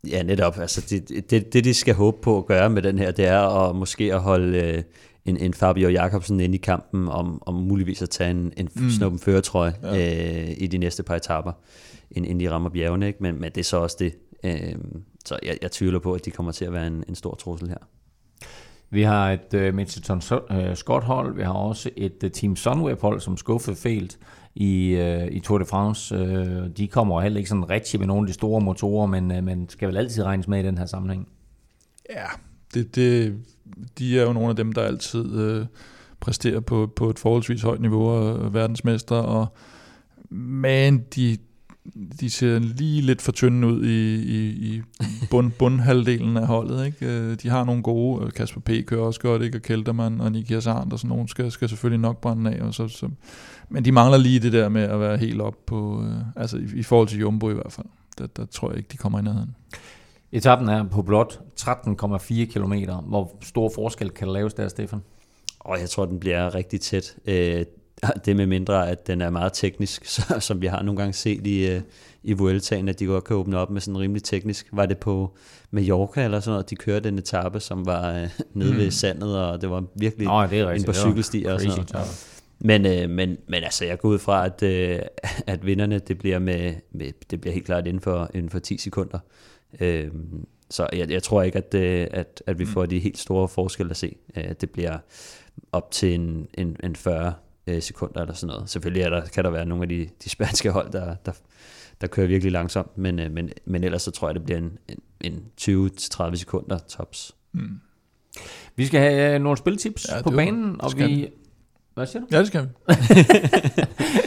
Ja, 0.08 0.22
netop. 0.22 0.58
Altså 0.58 0.80
det, 0.90 1.30
det, 1.30 1.52
det, 1.52 1.64
de 1.64 1.74
skal 1.74 1.94
håbe 1.94 2.16
på 2.22 2.38
at 2.38 2.46
gøre 2.46 2.70
med 2.70 2.82
den 2.82 2.98
her, 2.98 3.10
det 3.10 3.26
er 3.26 3.68
at 3.68 3.76
måske 3.76 4.14
at 4.14 4.20
holde 4.20 4.58
øh, 4.58 4.82
en, 5.24 5.36
en 5.36 5.54
Fabio 5.54 5.88
Jacobsen 5.88 6.40
ind 6.40 6.54
i 6.54 6.58
kampen 6.58 7.08
om, 7.08 7.42
om 7.46 7.54
muligvis 7.54 8.02
at 8.02 8.10
tage 8.10 8.30
en, 8.30 8.52
en 8.56 8.68
mm. 8.74 8.90
snuppen 8.90 9.18
føretrøje 9.18 9.74
ja. 9.82 10.42
øh, 10.42 10.54
i 10.56 10.66
de 10.66 10.78
næste 10.78 11.02
par 11.02 11.16
etapper, 11.16 11.52
inden 12.10 12.40
de 12.40 12.50
rammer 12.50 12.70
bjergene. 12.70 13.06
Ikke? 13.06 13.22
Men, 13.22 13.40
men 13.40 13.52
det 13.52 13.58
er 13.58 13.64
så 13.64 13.76
også 13.76 13.96
det. 13.98 14.14
Øh, 14.44 14.74
så 15.24 15.38
jeg, 15.42 15.58
jeg 15.62 15.72
tvivler 15.72 15.98
på, 15.98 16.12
at 16.12 16.24
de 16.24 16.30
kommer 16.30 16.52
til 16.52 16.64
at 16.64 16.72
være 16.72 16.86
en, 16.86 17.04
en 17.08 17.14
stor 17.14 17.34
trussel 17.34 17.68
her. 17.68 17.78
Vi 18.90 19.02
har 19.02 19.32
et 19.32 19.68
uh, 19.68 19.74
Mitchelton 19.74 20.22
uh, 20.50 20.74
Scott 20.74 21.04
hold, 21.04 21.36
vi 21.36 21.42
har 21.42 21.52
også 21.52 21.90
et 21.96 22.24
uh, 22.24 22.30
Team 22.30 22.56
Sunweb 22.56 23.00
hold, 23.00 23.20
som 23.20 23.36
skuffede 23.36 23.76
fælt 23.76 24.18
i, 24.54 24.96
uh, 25.00 25.36
i 25.36 25.40
Tour 25.40 25.58
de 25.58 25.64
France. 25.64 26.14
Uh, 26.14 26.68
de 26.76 26.88
kommer 26.88 27.20
heller 27.20 27.38
ikke 27.38 27.48
sådan 27.48 27.70
rigtig 27.70 28.00
med 28.00 28.06
nogle 28.06 28.22
af 28.22 28.26
de 28.26 28.32
store 28.32 28.60
motorer, 28.60 29.06
men 29.06 29.30
uh, 29.30 29.44
man 29.44 29.68
skal 29.68 29.88
vel 29.88 29.96
altid 29.96 30.22
regnes 30.22 30.48
med 30.48 30.64
i 30.64 30.66
den 30.66 30.78
her 30.78 30.86
sammenhæng. 30.86 31.28
Ja, 32.10 32.26
det, 32.74 32.96
det, 32.96 33.36
de 33.98 34.20
er 34.20 34.22
jo 34.22 34.32
nogle 34.32 34.50
af 34.50 34.56
dem, 34.56 34.72
der 34.72 34.82
altid 34.82 35.40
øh, 35.40 35.66
præsterer 36.20 36.60
på, 36.60 36.92
på 36.96 37.10
et 37.10 37.18
forholdsvis 37.18 37.62
højt 37.62 37.80
niveau 37.80 38.08
og 38.08 38.54
verdensmester, 38.54 39.16
og 39.16 39.46
men 40.30 40.98
de, 41.14 41.36
de 42.20 42.30
ser 42.30 42.58
lige 42.58 43.02
lidt 43.02 43.22
for 43.22 43.32
tynde 43.32 43.66
ud 43.66 43.84
i, 43.84 44.14
i, 44.14 44.74
i 44.74 44.82
bund, 45.30 45.50
bundhalvdelen 45.58 46.36
af 46.36 46.46
holdet. 46.46 46.86
Ikke? 46.86 47.06
Øh, 47.06 47.36
de 47.42 47.48
har 47.48 47.64
nogle 47.64 47.82
gode, 47.82 48.24
øh, 48.24 48.32
Kasper 48.32 48.60
P. 48.60 48.70
kører 48.86 49.02
også 49.02 49.20
godt, 49.20 49.42
ikke? 49.42 49.58
og 49.58 49.62
Keltermann 49.62 50.20
og 50.20 50.32
Nikias 50.32 50.66
Arndt 50.66 50.92
og 50.92 50.98
sådan 50.98 51.08
nogen 51.08 51.28
skal, 51.28 51.50
skal 51.50 51.68
selvfølgelig 51.68 52.00
nok 52.00 52.20
brænde 52.20 52.50
af. 52.50 52.62
Og 52.62 52.74
så, 52.74 52.88
så, 52.88 53.08
men 53.68 53.84
de 53.84 53.92
mangler 53.92 54.18
lige 54.18 54.40
det 54.40 54.52
der 54.52 54.68
med 54.68 54.82
at 54.82 55.00
være 55.00 55.16
helt 55.16 55.40
op 55.40 55.66
på, 55.66 56.04
øh, 56.06 56.16
altså 56.36 56.56
i, 56.56 56.66
i 56.74 56.82
forhold 56.82 57.08
til 57.08 57.20
Jumbo 57.20 57.50
i 57.50 57.54
hvert 57.54 57.72
fald. 57.72 57.86
Der, 58.18 58.26
der 58.26 58.44
tror 58.44 58.68
jeg 58.68 58.76
ikke, 58.76 58.88
de 58.92 58.96
kommer 58.96 59.18
i 59.18 59.22
nærheden. 59.22 59.54
Etappen 60.32 60.68
er 60.68 60.84
på 60.88 61.02
blot 61.02 61.40
13,4 61.60 62.44
km. 62.44 62.72
Hvor 63.06 63.36
stor 63.42 63.72
forskel 63.74 64.10
kan 64.10 64.26
der 64.26 64.34
laves 64.34 64.54
der, 64.54 64.68
Stefan? 64.68 65.02
Og 65.60 65.80
jeg 65.80 65.90
tror, 65.90 66.06
den 66.06 66.20
bliver 66.20 66.54
rigtig 66.54 66.80
tæt. 66.80 67.16
Det 68.24 68.36
med 68.36 68.46
mindre, 68.46 68.88
at 68.88 69.06
den 69.06 69.20
er 69.20 69.30
meget 69.30 69.52
teknisk, 69.52 70.04
så, 70.14 70.40
som 70.40 70.62
vi 70.62 70.66
har 70.66 70.82
nogle 70.82 70.98
gange 70.98 71.12
set 71.12 71.46
i, 71.46 71.66
øh, 71.66 71.80
i 72.22 72.32
Vueltaen, 72.32 72.88
at 72.88 72.98
de 72.98 73.06
godt 73.06 73.24
kan 73.24 73.36
åbne 73.36 73.58
op 73.58 73.70
med 73.70 73.80
sådan 73.80 73.98
rimelig 73.98 74.22
teknisk. 74.22 74.68
Var 74.72 74.86
det 74.86 74.98
på 74.98 75.36
Mallorca 75.70 76.24
eller 76.24 76.40
sådan 76.40 76.52
noget, 76.52 76.70
de 76.70 76.76
kørte 76.76 77.08
en 77.08 77.18
etape, 77.18 77.60
som 77.60 77.86
var 77.86 78.12
øh, 78.12 78.28
nede 78.54 78.72
mm. 78.72 78.78
ved 78.78 78.90
sandet, 78.90 79.38
og 79.38 79.60
det 79.60 79.70
var 79.70 79.84
virkelig 79.94 80.26
Nå, 80.26 80.46
det 80.46 80.60
er 80.60 80.68
rigtigt. 80.68 80.86
på 80.86 80.92
cykelstier 80.92 81.52
og 81.52 81.60
sådan 81.60 81.86
noget. 81.92 82.28
Men, 82.58 82.86
øh, 82.86 83.10
men, 83.10 83.36
men 83.48 83.64
altså, 83.64 83.84
jeg 83.84 83.98
går 83.98 84.08
ud 84.08 84.18
fra, 84.18 84.46
at, 84.46 84.62
øh, 84.62 84.98
at 85.46 85.66
vinderne, 85.66 85.98
det 85.98 86.18
bliver, 86.18 86.38
med, 86.38 86.74
med, 86.92 87.12
det 87.30 87.40
bliver 87.40 87.54
helt 87.54 87.66
klart 87.66 87.86
inden 87.86 88.00
for, 88.00 88.30
inden 88.34 88.50
for 88.50 88.58
10 88.58 88.78
sekunder. 88.78 89.18
Øh, 89.80 90.10
så 90.70 90.88
jeg, 90.92 91.10
jeg 91.10 91.22
tror 91.22 91.42
ikke, 91.42 91.58
at, 91.58 91.74
øh, 91.74 92.06
at, 92.10 92.42
at 92.46 92.58
vi 92.58 92.64
mm. 92.64 92.70
får 92.70 92.86
de 92.86 92.98
helt 92.98 93.18
store 93.18 93.48
forskelle 93.48 93.90
at 93.90 93.96
se. 93.96 94.16
Øh, 94.36 94.52
det 94.60 94.70
bliver 94.70 94.98
op 95.72 95.90
til 95.90 96.14
en, 96.14 96.48
en, 96.54 96.76
en 96.84 96.96
40 96.96 97.34
øh, 97.66 97.82
sekunder 97.82 98.20
eller 98.20 98.34
sådan 98.34 98.54
noget. 98.54 98.70
Selvfølgelig 98.70 99.02
er 99.02 99.10
der, 99.10 99.26
kan 99.26 99.44
der 99.44 99.50
være 99.50 99.66
nogle 99.66 99.82
af 99.82 99.88
de, 99.88 100.08
de 100.24 100.30
spanske 100.30 100.70
hold, 100.70 100.92
der, 100.92 101.14
der, 101.14 101.32
der 102.00 102.06
kører 102.06 102.26
virkelig 102.26 102.52
langsomt, 102.52 102.98
men, 102.98 103.18
øh, 103.18 103.32
men, 103.32 103.50
men 103.64 103.84
ellers 103.84 104.02
så 104.02 104.10
tror 104.10 104.28
jeg, 104.28 104.34
det 104.34 104.44
bliver 104.44 104.58
en, 104.58 104.78
en, 104.88 104.98
en 105.20 105.44
20-30 105.60 106.34
sekunder 106.34 106.78
tops. 106.78 107.36
Mm. 107.52 107.80
Vi 108.76 108.86
skal 108.86 109.00
have 109.00 109.38
nogle 109.38 109.56
spiltips 109.56 110.06
ja, 110.10 110.22
på 110.22 110.30
banen, 110.30 110.80
og 110.80 110.92
vi... 110.96 111.28
Hvad 111.94 112.06
siger 112.06 112.20
du? 112.20 112.26
Ja, 112.30 112.38
det 112.38 112.46
skal 112.46 112.62
vi. 112.62 112.68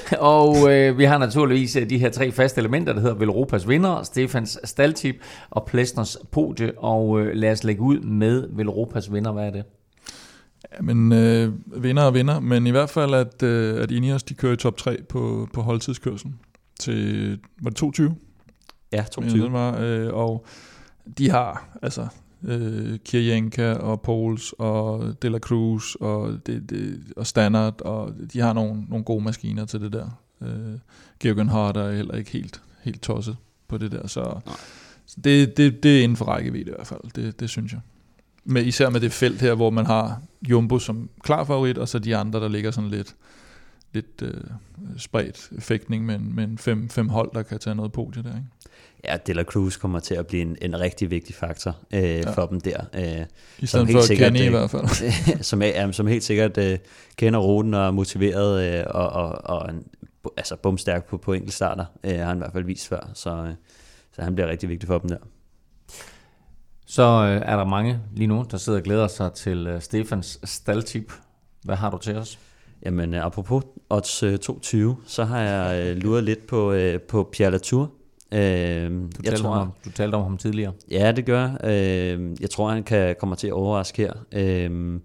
og 0.19 0.73
øh, 0.73 0.97
vi 0.97 1.03
har 1.03 1.17
naturligvis 1.17 1.75
øh, 1.75 1.89
de 1.89 1.97
her 1.97 2.09
tre 2.09 2.31
faste 2.31 2.59
elementer, 2.59 2.93
der 2.93 3.01
hedder 3.01 3.15
Velropas 3.15 3.67
vinder, 3.67 4.03
Stefans 4.03 4.59
staltip 4.63 5.15
og 5.49 5.65
Plesners 5.65 6.17
podie, 6.31 6.79
og 6.79 7.21
øh, 7.21 7.35
lad 7.35 7.51
os 7.51 7.63
lægge 7.63 7.81
ud 7.81 7.99
med 7.99 8.47
Velropas 8.49 9.13
vinder. 9.13 9.31
Hvad 9.31 9.45
er 9.45 9.51
det? 9.51 9.63
Ja, 10.73 10.81
men 10.81 11.11
øh, 11.11 11.53
vinder 11.83 12.03
og 12.03 12.13
vinder, 12.13 12.39
men 12.39 12.67
i 12.67 12.71
hvert 12.71 12.89
fald, 12.89 13.13
at, 13.13 13.43
øh, 13.43 13.83
at 13.83 13.91
Ineos, 13.91 14.23
de 14.23 14.33
kører 14.33 14.53
i 14.53 14.57
top 14.57 14.77
3 14.77 14.97
på, 15.09 15.47
på 15.53 15.61
holdtidskørselen 15.61 16.39
til, 16.79 17.29
var 17.61 17.69
det 17.69 17.77
22? 17.77 18.15
Ja, 18.91 18.97
mener 18.97 19.03
22. 19.03 19.45
den 19.45 19.53
var, 19.53 19.79
øh, 19.79 20.13
og 20.13 20.45
de 21.17 21.29
har 21.29 21.77
altså 21.81 22.07
øh, 22.45 22.99
Kirjenka 23.05 23.73
og 23.73 24.01
Pols 24.01 24.53
og 24.57 25.15
De 25.21 25.29
La 25.29 25.39
Cruz 25.39 25.95
og, 25.95 26.39
det, 26.45 26.69
det, 26.69 27.03
og 27.15 27.27
Standard, 27.27 27.81
og 27.81 28.13
de 28.33 28.39
har 28.39 28.53
nogle, 28.53 28.85
nogle 28.89 29.05
gode 29.05 29.23
maskiner 29.23 29.65
til 29.65 29.81
det 29.81 29.93
der. 29.93 30.21
Øh, 30.41 30.79
Georgen 31.19 31.49
Harder 31.49 31.83
er 31.83 31.95
heller 31.95 32.15
ikke 32.15 32.31
helt, 32.31 32.61
helt 32.83 33.01
tosset 33.01 33.37
på 33.67 33.77
det 33.77 33.91
der, 33.91 34.07
så, 34.07 34.21
Nej. 34.45 34.55
så 35.05 35.17
det, 35.23 35.57
det, 35.57 35.83
det 35.83 35.99
er 35.99 36.03
inden 36.03 36.15
for 36.15 36.25
rækkevidde 36.25 36.71
i 36.71 36.73
hvert 36.75 36.87
fald, 36.87 37.01
det, 37.15 37.39
det 37.39 37.49
synes 37.49 37.71
jeg. 37.71 37.81
Med, 38.43 38.65
især 38.65 38.89
med 38.89 38.99
det 38.99 39.11
felt 39.11 39.41
her, 39.41 39.53
hvor 39.55 39.69
man 39.69 39.85
har 39.85 40.21
Jumbo 40.49 40.79
som 40.79 41.09
klar 41.23 41.43
favorit, 41.43 41.77
og 41.77 41.87
så 41.87 41.99
de 41.99 42.15
andre, 42.15 42.39
der 42.39 42.47
ligger 42.47 42.71
sådan 42.71 42.89
lidt, 42.89 43.15
lidt 43.95 44.21
øh, 44.21 44.41
spredt 44.97 45.49
fægtning 45.59 46.05
med, 46.05 46.15
en- 46.15 46.35
med 46.35 46.43
en 46.43 46.57
fem, 46.57 46.89
fem 46.89 47.09
hold, 47.09 47.31
der 47.33 47.43
kan 47.43 47.59
tage 47.59 47.75
noget 47.75 47.91
podie 47.91 48.23
der. 48.23 48.29
Ikke? 48.29 48.47
Ja, 49.03 49.17
De 49.27 49.33
La 49.33 49.43
Cruz 49.43 49.77
kommer 49.77 49.99
til 49.99 50.15
at 50.15 50.27
blive 50.27 50.41
en, 50.41 50.57
en 50.61 50.79
rigtig 50.79 51.11
vigtig 51.11 51.35
faktor 51.35 51.75
øh, 51.93 52.03
ja. 52.03 52.31
for 52.31 52.45
dem 52.45 52.61
der. 52.61 52.79
Øh, 52.93 53.03
I 53.59 53.65
Som 53.65 53.67
stedet 53.67 53.87
helt 53.87 53.97
for 53.97 54.01
sikkert, 54.01 54.27
Kenny 54.33 54.39
i 54.43 54.45
øh, 54.45 54.51
hvert 54.51 54.69
fald. 54.71 55.43
som, 55.51 55.61
er, 55.61 55.65
ja, 55.67 55.91
som 55.91 56.07
helt 56.07 56.23
sikkert 56.23 56.57
øh, 56.57 56.77
kender 57.15 57.39
ruten 57.39 57.73
og 57.73 57.87
er 57.87 57.91
motiveret 57.91 58.79
øh, 58.79 58.83
og, 58.89 59.09
og, 59.09 59.29
og 59.59 59.69
en, 59.71 59.83
altså 60.37 60.55
bumstærk 60.55 61.05
på, 61.09 61.17
på 61.17 61.33
enkeltstarter, 61.33 61.85
øh, 62.03 62.15
har 62.19 62.25
han 62.25 62.37
i 62.37 62.39
hvert 62.39 62.53
fald 62.53 62.63
vist 62.63 62.87
før, 62.87 63.09
så, 63.13 63.29
øh, 63.35 63.53
så 64.15 64.21
han 64.21 64.35
bliver 64.35 64.47
rigtig 64.49 64.69
vigtig 64.69 64.87
for 64.87 64.97
dem 64.99 65.09
der. 65.09 65.17
Så 66.85 67.03
øh, 67.03 67.41
er 67.51 67.57
der 67.57 67.65
mange 67.65 67.99
lige 68.13 68.27
nu, 68.27 68.45
der 68.51 68.57
sidder 68.57 68.79
og 68.79 68.83
glæder 68.83 69.07
sig 69.07 69.33
til 69.33 69.67
øh, 69.67 69.81
Stefans 69.81 70.39
staldtip. 70.43 71.13
Hvad 71.63 71.75
har 71.75 71.89
du 71.89 71.97
til 71.97 72.15
os? 72.15 72.39
Jamen, 72.85 73.13
øh, 73.13 73.25
apropos 73.25 73.63
odds 73.89 74.23
øh, 74.23 74.37
22, 74.37 74.95
så 75.05 75.23
har 75.23 75.41
jeg 75.41 75.83
øh, 75.87 75.97
luret 75.97 76.23
lidt 76.23 76.47
på, 76.47 76.71
øh, 76.71 76.99
på 77.01 77.29
Pierre 77.31 77.51
Latour. 77.51 77.91
Øh, 78.31 78.39
Du, 78.39 78.41
jeg 78.41 78.99
talte 79.23 79.41
tror, 79.41 79.49
om, 79.55 79.71
du 79.85 79.91
talte 79.91 80.15
om 80.15 80.23
ham 80.23 80.37
tidligere. 80.37 80.73
Ja, 80.91 81.11
det 81.11 81.25
gør 81.25 81.41
jeg. 81.63 81.71
øh, 82.17 82.41
Jeg 82.41 82.49
tror, 82.49 82.69
han 82.69 82.83
kan 82.83 83.15
komme 83.19 83.35
til 83.35 83.47
at 83.47 83.53
overraske 83.53 84.01
her. 84.01 84.13
Øh, 84.31 84.99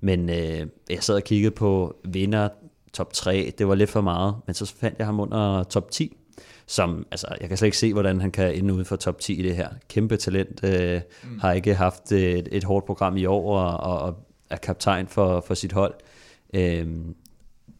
Men 0.00 0.30
øh, 0.30 0.66
jeg 0.90 0.98
sad 1.00 1.14
og 1.14 1.22
kiggede 1.22 1.50
på 1.50 1.96
vinder 2.04 2.48
top 2.92 3.12
3. 3.12 3.52
Det 3.58 3.68
var 3.68 3.74
lidt 3.74 3.90
for 3.90 4.00
meget, 4.00 4.34
men 4.46 4.54
så 4.54 4.74
fandt 4.80 4.98
jeg 4.98 5.06
ham 5.06 5.20
under 5.20 5.62
top 5.62 5.90
10. 5.90 6.16
Som, 6.68 7.06
altså, 7.10 7.26
jeg 7.40 7.48
kan 7.48 7.58
slet 7.58 7.66
ikke 7.66 7.78
se, 7.78 7.92
hvordan 7.92 8.20
han 8.20 8.30
kan 8.30 8.54
ende 8.54 8.74
ude 8.74 8.84
for 8.84 8.96
top 8.96 9.18
10 9.20 9.34
i 9.34 9.42
det 9.42 9.56
her. 9.56 9.68
Kæmpe 9.88 10.16
talent. 10.16 10.60
Øh, 10.64 11.00
mm. 11.24 11.38
Har 11.40 11.52
ikke 11.52 11.74
haft 11.74 12.12
et, 12.12 12.48
et 12.52 12.64
hårdt 12.64 12.86
program 12.86 13.16
i 13.16 13.24
år, 13.26 13.58
og, 13.58 13.76
og, 13.92 13.98
og 13.98 14.14
er 14.50 14.56
kaptajn 14.56 15.06
for, 15.08 15.40
for 15.46 15.54
sit 15.54 15.72
hold. 15.72 15.94
Øh, 16.54 16.86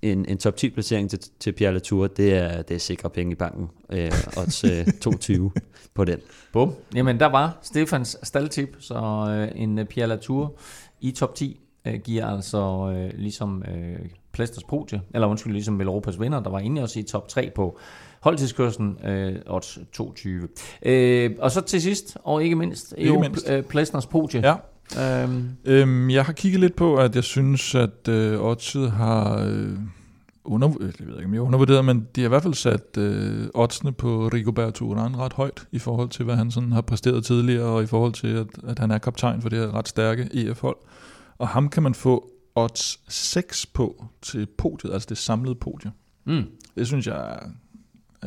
en, 0.02 0.24
en 0.28 0.38
top 0.38 0.56
10 0.56 0.70
placering 0.70 1.10
til, 1.10 1.18
til 1.40 1.52
Pierre 1.52 1.72
Latour, 1.72 2.06
det 2.06 2.34
er, 2.34 2.62
det 2.62 2.74
er 2.74 2.78
sikre 2.78 3.10
penge 3.10 3.32
i 3.32 3.34
banken. 3.34 3.68
Øh, 3.90 4.12
odds 4.36 4.64
øh, 4.64 4.86
22 5.00 5.52
på 5.94 6.04
den. 6.04 6.18
Bum. 6.52 6.74
Jamen, 6.94 7.20
der 7.20 7.26
var 7.26 7.58
Stefans 7.62 8.18
staldtip, 8.22 8.76
så 8.78 9.26
øh, 9.30 9.62
en 9.62 9.78
øh, 9.78 9.84
Pierre 9.84 10.08
Latour 10.08 10.58
i 11.00 11.10
top 11.10 11.34
10 11.34 11.60
øh, 11.86 11.94
giver 11.94 12.26
altså 12.26 12.92
øh, 12.96 13.18
ligesom 13.18 13.62
øh, 13.62 13.98
Plesters 14.32 14.64
podie, 14.64 15.00
eller 15.14 15.26
undskyld, 15.26 15.52
ligesom 15.52 15.80
Europas 15.80 16.20
vinder, 16.20 16.40
der 16.40 16.50
var 16.50 16.58
inde 16.58 16.82
også 16.82 17.00
i 17.00 17.02
top 17.02 17.28
3 17.28 17.50
på 17.54 17.78
holdtidskørslen, 18.20 18.98
øh, 19.04 19.36
odds 19.46 19.78
22. 19.92 20.48
Øh, 20.82 21.30
og 21.38 21.50
så 21.50 21.60
til 21.60 21.82
sidst, 21.82 22.16
og 22.24 22.44
ikke 22.44 22.56
mindst, 22.56 22.94
Ikke 22.98 23.14
jo, 23.14 23.20
mindst. 23.20 23.50
Øh, 23.50 23.62
Plesters 23.62 24.06
podie. 24.06 24.40
Ja. 24.48 24.54
Øhm, 24.94 25.48
Øhm, 25.64 26.10
jeg 26.10 26.24
har 26.24 26.32
kigget 26.32 26.60
lidt 26.60 26.76
på, 26.76 26.96
at 26.96 27.14
jeg 27.14 27.24
synes, 27.24 27.74
at 27.74 28.08
øh, 28.08 28.40
oddset 28.40 28.90
har 28.90 29.44
øh, 29.46 29.78
under, 30.44 30.68
øh, 30.80 30.92
jeg 31.00 31.06
ved 31.06 31.14
ikke, 31.14 31.26
om 31.26 31.34
jeg 31.34 31.40
er 31.40 31.44
undervurderet, 31.44 31.84
men 31.84 32.08
de 32.16 32.20
har 32.20 32.28
i 32.28 32.28
hvert 32.28 32.42
fald 32.42 32.54
sat 32.54 32.96
øh, 32.98 33.46
oddsene 33.54 33.92
på 33.92 34.28
Rigoberto 34.28 34.94
Urán 34.94 35.16
ret 35.16 35.32
højt 35.32 35.66
i 35.72 35.78
forhold 35.78 36.08
til, 36.08 36.24
hvad 36.24 36.36
han 36.36 36.50
sådan 36.50 36.72
har 36.72 36.80
præsteret 36.80 37.24
tidligere, 37.24 37.64
og 37.64 37.82
i 37.82 37.86
forhold 37.86 38.12
til, 38.12 38.28
at, 38.28 38.46
at 38.66 38.78
han 38.78 38.90
er 38.90 38.98
kaptajn 38.98 39.42
for 39.42 39.48
det 39.48 39.58
her 39.58 39.74
ret 39.74 39.88
stærke 39.88 40.28
EF-hold. 40.32 40.76
Og 41.38 41.48
ham 41.48 41.68
kan 41.68 41.82
man 41.82 41.94
få 41.94 42.30
odds 42.54 43.00
6 43.08 43.66
på 43.66 44.04
til 44.22 44.46
podiet, 44.58 44.92
altså 44.92 45.06
det 45.08 45.18
samlede 45.18 45.54
podie. 45.54 45.92
mm. 46.24 46.44
Det 46.76 46.86
synes 46.86 47.06
jeg 47.06 47.16
er, 47.16 47.48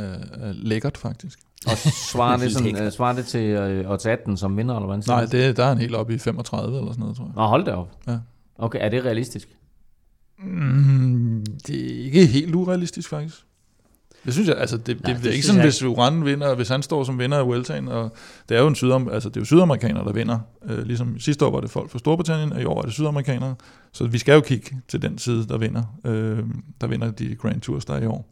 er, 0.01 0.17
er 0.31 0.53
lækkert 0.53 0.97
faktisk. 0.97 1.39
Og 1.67 1.77
svarer 2.11 2.37
det, 2.37 2.53
sådan, 2.53 2.83
øh, 2.83 2.91
svarer 2.91 3.15
det 3.15 3.25
til 3.25 3.41
øh, 3.41 3.91
odds 3.91 4.05
18 4.05 4.37
som 4.37 4.57
vinder, 4.57 4.75
eller 4.75 4.85
hvordan 4.85 5.03
Nej, 5.07 5.25
det, 5.25 5.57
der 5.57 5.63
er 5.63 5.67
han 5.67 5.77
helt 5.77 5.95
oppe 5.95 6.13
i 6.13 6.17
35 6.17 6.77
eller 6.77 6.91
sådan 6.91 6.99
noget, 7.01 7.17
tror 7.17 7.25
jeg. 7.25 7.33
Nå, 7.35 7.41
hold 7.41 7.65
da 7.65 7.71
op. 7.71 7.91
Ja. 8.07 8.17
Okay, 8.57 8.79
er 8.81 8.89
det 8.89 9.05
realistisk? 9.05 9.49
Mm, 10.43 11.45
det 11.67 11.75
er 11.75 12.05
ikke 12.05 12.25
helt 12.25 12.55
urealistisk, 12.55 13.09
faktisk. 13.09 13.35
Det 14.25 14.33
synes 14.33 14.49
jeg, 14.49 14.57
altså 14.57 14.77
det, 14.77 14.87
det, 14.87 15.01
Nej, 15.03 15.13
det, 15.13 15.23
det 15.23 15.29
er 15.29 15.33
ikke 15.33 15.45
sådan, 15.45 15.59
jeg 15.61 15.65
hvis 15.65 15.83
Uran 15.83 16.25
vinder, 16.25 16.55
hvis 16.55 16.69
han 16.69 16.81
står 16.81 17.03
som 17.03 17.19
vinder 17.19 17.37
af 17.37 17.45
Vueltaen, 17.47 17.87
og 17.87 18.11
det 18.49 18.57
er 18.57 18.61
jo 18.61 18.67
en 18.67 18.75
sydam, 18.75 19.09
altså 19.11 19.29
det 19.29 19.37
er 19.37 19.41
jo 19.41 19.45
sydamerikanere, 19.45 20.05
der 20.05 20.13
vinder. 20.13 20.39
Øh, 20.69 20.83
ligesom 20.83 21.19
sidste 21.19 21.45
år 21.45 21.51
var 21.51 21.59
det 21.59 21.69
folk 21.69 21.89
fra 21.91 21.99
Storbritannien, 21.99 22.53
og 22.53 22.61
i 22.61 22.65
år 22.65 22.77
er 22.77 22.81
det 22.81 22.93
sydamerikanere. 22.93 23.55
Så 23.91 24.07
vi 24.07 24.17
skal 24.17 24.33
jo 24.33 24.41
kigge 24.41 24.77
til 24.87 25.01
den 25.01 25.17
side, 25.17 25.47
der 25.47 25.57
vinder, 25.57 25.83
øh, 26.05 26.39
der 26.81 26.87
vinder 26.87 27.11
de 27.11 27.35
Grand 27.35 27.61
Tours, 27.61 27.85
der 27.85 27.93
er 27.93 28.01
i 28.01 28.05
år. 28.05 28.27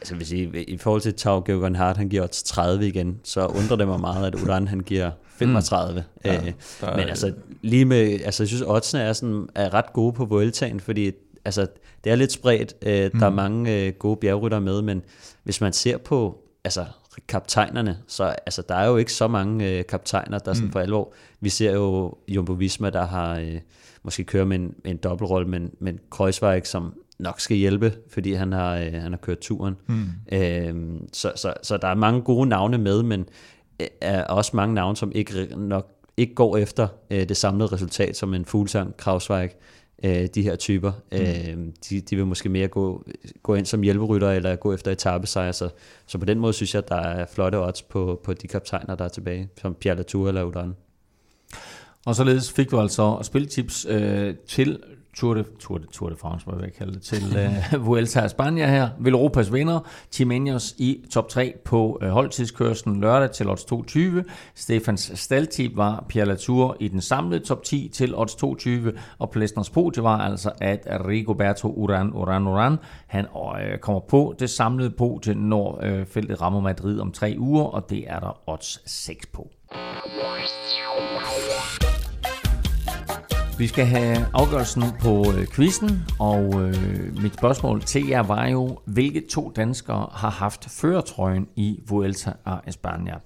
Altså 0.00 0.14
hvis 0.14 0.32
I, 0.32 0.42
i 0.68 0.76
forhold 0.76 1.00
til 1.02 1.14
Tau 1.14 1.42
Geoghan 1.46 1.74
Hart, 1.76 1.96
han 1.96 2.08
giver 2.08 2.22
odds 2.22 2.42
30 2.42 2.86
igen, 2.88 3.20
så 3.24 3.46
undrer 3.46 3.76
det 3.76 3.88
mig 3.88 4.00
meget, 4.00 4.26
at 4.26 4.34
Udan 4.34 4.68
han 4.68 4.80
giver 4.80 5.10
35. 5.38 5.94
Mm. 5.98 6.02
Ja, 6.24 6.36
Øh, 6.36 6.52
Der 6.80 6.86
er, 6.86 6.96
men 6.96 7.08
altså 7.08 7.32
lige 7.62 7.84
med, 7.84 8.20
altså 8.24 8.42
jeg 8.42 8.48
synes 8.48 8.62
oddsene 8.66 9.02
er, 9.02 9.12
sådan, 9.12 9.48
er 9.54 9.74
ret 9.74 9.92
gode 9.92 10.12
på 10.12 10.24
Vueltaen, 10.24 10.80
fordi 10.80 11.10
altså, 11.44 11.66
det 12.04 12.12
er 12.12 12.16
lidt 12.16 12.32
spredt, 12.32 12.74
øh, 12.82 12.92
der 12.92 13.10
Mm. 13.14 13.22
er 13.22 13.30
mange 13.30 13.76
øh, 13.86 13.92
gode 13.92 14.16
bjergryttere 14.16 14.60
med, 14.60 14.82
men 14.82 15.02
hvis 15.44 15.60
man 15.60 15.72
ser 15.72 15.96
på 15.98 16.38
altså, 16.64 16.84
kaptajnerne, 17.28 17.98
så 18.06 18.24
altså, 18.24 18.62
der 18.68 18.74
er 18.74 18.86
jo 18.88 18.96
ikke 18.96 19.12
så 19.12 19.28
mange 19.28 19.70
øh, 19.78 19.84
kaptajner, 19.86 20.38
der 20.38 20.52
sådan 20.54 20.66
Mm. 20.66 20.72
for 20.72 20.80
alvor. 20.80 21.12
Vi 21.40 21.48
ser 21.48 21.72
jo 21.72 22.14
Jumbo 22.28 22.52
Visma, 22.52 22.90
der 22.90 23.06
har 23.06 23.38
øh, 23.38 23.60
måske 24.02 24.24
kører 24.24 24.44
med 24.44 24.56
en, 24.56 24.74
en 24.84 24.96
dobbeltrolle, 24.96 25.48
men, 25.48 25.70
men 25.80 25.98
Kreuzweig, 26.10 26.66
som 26.66 26.94
nok 27.20 27.40
skal 27.40 27.56
hjælpe, 27.56 27.92
fordi 28.08 28.32
han 28.32 28.52
har, 28.52 28.76
øh, 28.76 28.92
han 28.92 29.12
har 29.12 29.18
kørt 29.18 29.38
turen. 29.38 29.76
mm, 29.86 30.06
Øhm, 30.32 31.08
så, 31.12 31.32
så, 31.36 31.54
så 31.62 31.76
der 31.76 31.88
er 31.88 31.94
mange 31.94 32.20
gode 32.22 32.48
navne 32.48 32.78
med, 32.78 33.02
men 33.02 33.28
øh, 33.80 33.86
er 34.00 34.24
også 34.24 34.56
mange 34.56 34.74
navne, 34.74 34.96
som 34.96 35.12
ikke 35.14 35.48
nok 35.56 35.92
ikke 36.16 36.34
går 36.34 36.56
efter 36.56 36.88
øh, 37.10 37.28
det 37.28 37.36
samlede 37.36 37.72
resultat, 37.72 38.16
som 38.16 38.34
en 38.34 38.44
Fuglsang, 38.44 38.96
Krausweig, 38.96 39.50
øh, 40.04 40.28
de 40.34 40.42
her 40.42 40.56
typer. 40.56 40.92
Mm. 41.12 41.18
Øh, 41.18 41.72
de, 41.90 42.00
de 42.00 42.16
vil 42.16 42.26
måske 42.26 42.48
mere 42.48 42.68
gå, 42.68 43.04
gå 43.42 43.54
ind 43.54 43.66
som 43.66 43.82
hjælperytter, 43.82 44.30
eller 44.30 44.56
gå 44.56 44.72
efter 44.72 44.90
etappesejr. 44.90 45.52
Så, 45.52 45.68
så 46.06 46.18
på 46.18 46.24
den 46.24 46.38
måde 46.38 46.52
synes 46.52 46.74
jeg, 46.74 46.82
at 46.82 46.88
der 46.88 46.96
er 47.00 47.26
flotte 47.32 47.60
odds 47.66 47.82
på, 47.82 48.20
på 48.24 48.32
de 48.32 48.48
kaptajner, 48.48 48.94
der 48.94 49.04
er 49.04 49.08
tilbage, 49.08 49.48
som 49.60 49.74
Pierre 49.74 49.96
Latour 49.96 50.28
eller 50.28 50.42
Udan. 50.42 50.74
Og 52.06 52.16
således 52.16 52.52
fik 52.52 52.70
du 52.70 52.80
altså 52.80 53.18
spiltips 53.22 53.86
øh, 53.90 54.34
til 54.48 54.78
Tour 55.16 55.34
de, 55.34 55.44
Tour 55.58 55.78
de, 55.78 55.86
Tour 55.86 56.08
de 56.08 56.16
France, 56.16 56.46
må 56.46 56.62
jeg 56.62 56.72
kalde 56.72 56.92
det, 56.92 57.02
til 57.02 57.22
uh, 57.72 57.86
Vuelta 57.86 58.20
a 58.20 58.26
España 58.26 58.66
her. 58.66 58.88
Europas 59.06 59.52
vinder, 59.52 59.80
Team 60.10 60.30
i 60.78 61.04
top 61.10 61.28
3 61.28 61.54
på 61.64 61.98
uh, 62.02 62.08
holdtidskørslen 62.08 63.00
lørdag 63.00 63.30
til 63.30 63.48
odds 63.48 63.64
22. 63.64 64.24
Stefans 64.54 65.12
staldtip 65.14 65.76
var 65.76 66.04
Pierre 66.08 66.28
Latour 66.28 66.76
i 66.80 66.88
den 66.88 67.00
samlede 67.00 67.44
top 67.44 67.62
10 67.64 67.90
til 67.92 68.14
odds 68.14 68.34
22, 68.34 68.92
og 69.18 69.30
Plesners 69.30 69.70
podie 69.70 70.02
var 70.02 70.18
altså, 70.18 70.52
at 70.60 70.86
Rigoberto 71.08 71.68
Uran 71.68 72.12
Uran 72.12 72.46
Uran, 72.46 72.76
han 73.06 73.26
uh, 73.34 73.78
kommer 73.80 74.00
på 74.00 74.34
det 74.38 74.50
samlede 74.50 74.90
podie, 74.90 75.34
når 75.34 75.84
uh, 75.86 76.06
feltet 76.06 76.40
rammer 76.40 76.60
Madrid 76.60 77.00
om 77.00 77.12
tre 77.12 77.34
uger, 77.38 77.64
og 77.64 77.90
det 77.90 78.04
er 78.06 78.20
der 78.20 78.40
odds 78.46 78.90
6 78.90 79.26
på. 79.26 79.50
Vi 83.60 83.66
skal 83.66 83.84
have 83.84 84.26
afgørelsen 84.34 84.82
på 85.00 85.24
øh, 85.38 85.46
quizzen, 85.46 85.90
og 86.18 86.60
øh, 86.62 87.22
mit 87.22 87.34
spørgsmål 87.34 87.82
til 87.82 88.08
jer 88.08 88.22
var 88.22 88.46
jo, 88.48 88.78
hvilke 88.84 89.22
to 89.30 89.52
danskere 89.56 90.08
har 90.12 90.30
haft 90.30 90.70
førertrøjen 90.70 91.46
i 91.56 91.80
Vuelta 91.88 92.32
a 92.46 92.54
España? 92.54 93.18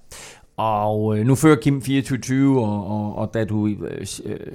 Og 0.57 1.17
øh, 1.17 1.25
nu 1.25 1.35
fører 1.35 1.55
Kim 1.55 1.81
24 1.81 2.61
og, 2.65 2.87
og, 2.87 3.15
og 3.15 3.33
da 3.33 3.45
du 3.45 3.67
øh, 3.67 4.05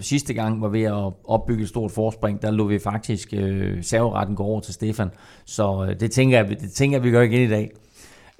sidste 0.01 0.35
gang 0.35 0.63
var 0.63 0.69
ved 0.69 0.83
at 0.83 1.13
opbygge 1.25 1.63
et 1.63 1.69
stort 1.69 1.91
forspring, 1.91 2.43
der 2.43 2.51
lå 2.51 2.65
vi 2.65 2.79
faktisk 2.79 3.29
øh, 3.37 3.85
serveretten 3.85 4.37
gå 4.37 4.43
over 4.43 4.61
til 4.61 4.75
Stefan. 4.75 5.11
Så 5.45 5.87
øh, 5.89 6.01
det, 6.01 6.11
tænker 6.11 6.39
jeg, 6.39 6.61
det 6.61 6.73
tænker 6.73 6.99
jeg, 6.99 7.05
vi 7.05 7.11
gør 7.11 7.23
igen 7.23 7.43
i 7.43 7.49
dag. 7.51 7.71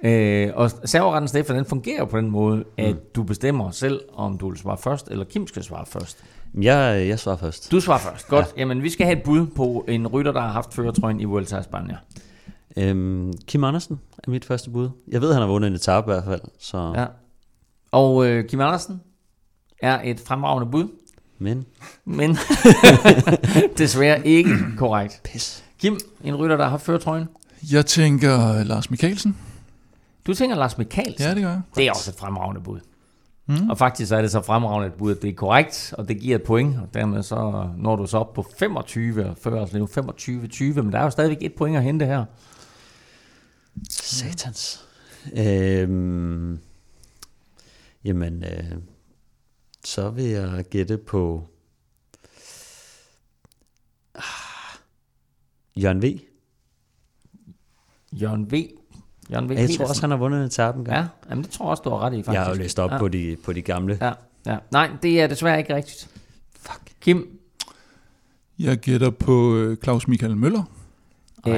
Øh, 0.03 0.51
og 0.55 0.71
serveretten, 0.85 1.27
Stefan, 1.27 1.55
den 1.55 1.65
fungerer 1.65 2.05
på 2.05 2.17
den 2.17 2.31
måde, 2.31 2.63
at 2.77 2.95
Mm. 2.95 2.99
du 3.15 3.23
bestemmer 3.23 3.71
selv, 3.71 4.01
om 4.13 4.37
du 4.37 4.49
vil 4.49 4.57
svare 4.59 4.77
først, 4.77 5.07
eller 5.11 5.25
Kim 5.25 5.47
skal 5.47 5.63
svare 5.63 5.85
først. 5.85 6.23
Jeg, 6.53 7.07
jeg 7.07 7.19
svarer 7.19 7.37
først. 7.37 7.71
Du 7.71 7.79
svarer 7.79 7.99
først. 7.99 8.27
Godt. 8.27 8.45
Ja. 8.55 8.61
Jamen, 8.61 8.83
vi 8.83 8.89
skal 8.89 9.05
have 9.05 9.17
et 9.17 9.23
bud 9.23 9.47
på 9.47 9.85
en 9.87 10.07
rytter, 10.07 10.31
der 10.31 10.41
har 10.41 10.51
haft 10.51 10.73
førertrøjen 10.73 11.19
i 11.19 11.25
Vuelta 11.25 11.55
a 11.57 11.61
España. 11.61 11.95
Øhm, 12.77 13.33
Kim 13.47 13.63
Andersen 13.63 13.99
er 14.23 14.31
mit 14.31 14.45
første 14.45 14.69
bud. 14.69 14.89
Jeg 15.07 15.21
ved, 15.21 15.33
han 15.33 15.41
har 15.41 15.47
vundet 15.49 15.67
en 15.67 15.73
etape 15.75 16.11
i 16.11 16.13
hvert 16.13 16.23
fald. 16.23 16.41
Så. 16.59 16.93
Ja. 16.95 17.05
Og 17.91 18.25
øh, 18.27 18.49
Kim 18.49 18.59
Andersen 18.61 19.01
er 19.81 20.01
et 20.03 20.19
fremragende 20.19 20.71
bud. 20.71 20.87
Men, 21.39 21.65
Men 22.05 22.37
desværre 23.77 24.27
ikke 24.27 24.55
korrekt. 24.77 25.21
pis. 25.23 25.63
Kim, 25.79 25.97
en 26.23 26.35
rytter, 26.35 26.57
der 26.57 26.67
har 26.67 26.77
førtrøjen. 26.77 27.27
Jeg 27.71 27.85
tænker 27.85 28.63
Lars 28.63 28.89
Mikkelsen. 28.91 29.37
Du 30.27 30.33
tænker 30.33 30.55
Lars 30.55 30.77
Mikkelsen. 30.77 31.13
Ja, 31.27 31.33
det 31.35 31.41
gør 31.43 31.49
jeg. 31.49 31.61
Det 31.75 31.87
er 31.87 31.91
også 31.91 32.11
et 32.11 32.17
fremragende 32.19 32.61
bud. 32.61 32.79
Mm. 33.51 33.69
Og 33.69 33.77
faktisk 33.77 34.09
så 34.09 34.15
er 34.15 34.21
det 34.21 34.31
så 34.31 34.41
fremragende 34.41 34.87
et 34.87 34.93
bud, 34.93 35.15
at 35.15 35.21
det 35.21 35.29
er 35.29 35.33
korrekt, 35.33 35.93
og 35.97 36.07
det 36.07 36.19
giver 36.19 36.35
et 36.35 36.43
point, 36.43 36.79
og 36.79 36.93
dermed 36.93 37.23
så 37.23 37.69
når 37.77 37.95
du 37.95 38.07
så 38.07 38.17
op 38.17 38.33
på 38.33 38.45
25, 38.57 39.25
og 39.25 39.37
før 39.37 39.61
os 39.61 39.73
nu 39.73 39.85
25-20, 39.85 40.63
men 40.81 40.91
der 40.91 40.99
er 40.99 41.03
jo 41.03 41.09
stadigvæk 41.09 41.37
et 41.41 41.53
point 41.53 41.77
at 41.77 41.83
hente 41.83 42.05
her. 42.05 42.25
Satans. 43.89 44.85
Øhm, 45.37 46.59
jamen, 48.03 48.43
øh, 48.43 48.77
så 49.85 50.09
vil 50.09 50.25
jeg 50.25 50.65
gætte 50.69 50.97
på... 50.97 51.47
Ah, 54.15 54.23
Jørgen 55.75 56.01
V. 56.01 56.19
Jørgen 58.11 58.51
V. 58.51 58.80
Jørgen 59.31 59.49
V. 59.49 59.51
Jeg 59.51 59.69
tror 59.77 59.85
også, 59.87 60.01
han 60.01 60.09
har 60.11 60.17
vundet 60.17 60.39
en 60.39 60.45
etape 60.45 60.79
en 60.79 60.85
gang. 60.85 60.97
Ja, 60.97 61.07
jamen 61.29 61.43
det 61.43 61.51
tror 61.51 61.65
jeg 61.65 61.69
også, 61.69 61.83
du 61.83 61.89
har 61.89 61.99
ret 61.99 62.13
i, 62.13 62.17
faktisk. 62.17 62.33
jeg 62.33 62.41
har 62.43 62.49
jo 62.53 62.57
læst 62.57 62.79
op 62.79 62.91
ja. 62.91 62.97
på, 62.97 63.07
de, 63.07 63.37
på 63.45 63.53
de 63.53 63.61
gamle. 63.61 63.97
Ja, 64.01 64.11
ja. 64.45 64.57
Nej, 64.71 64.89
det 65.03 65.21
er 65.21 65.27
desværre 65.27 65.59
ikke 65.59 65.75
rigtigt. 65.75 66.09
Fuck. 66.59 66.81
Kim, 67.01 67.27
Jeg 68.59 68.77
gætter 68.77 69.09
på 69.09 69.55
øh, 69.55 69.77
Claus 69.83 70.07
Michael 70.07 70.37
Møller. 70.37 70.63
øh, 71.47 71.53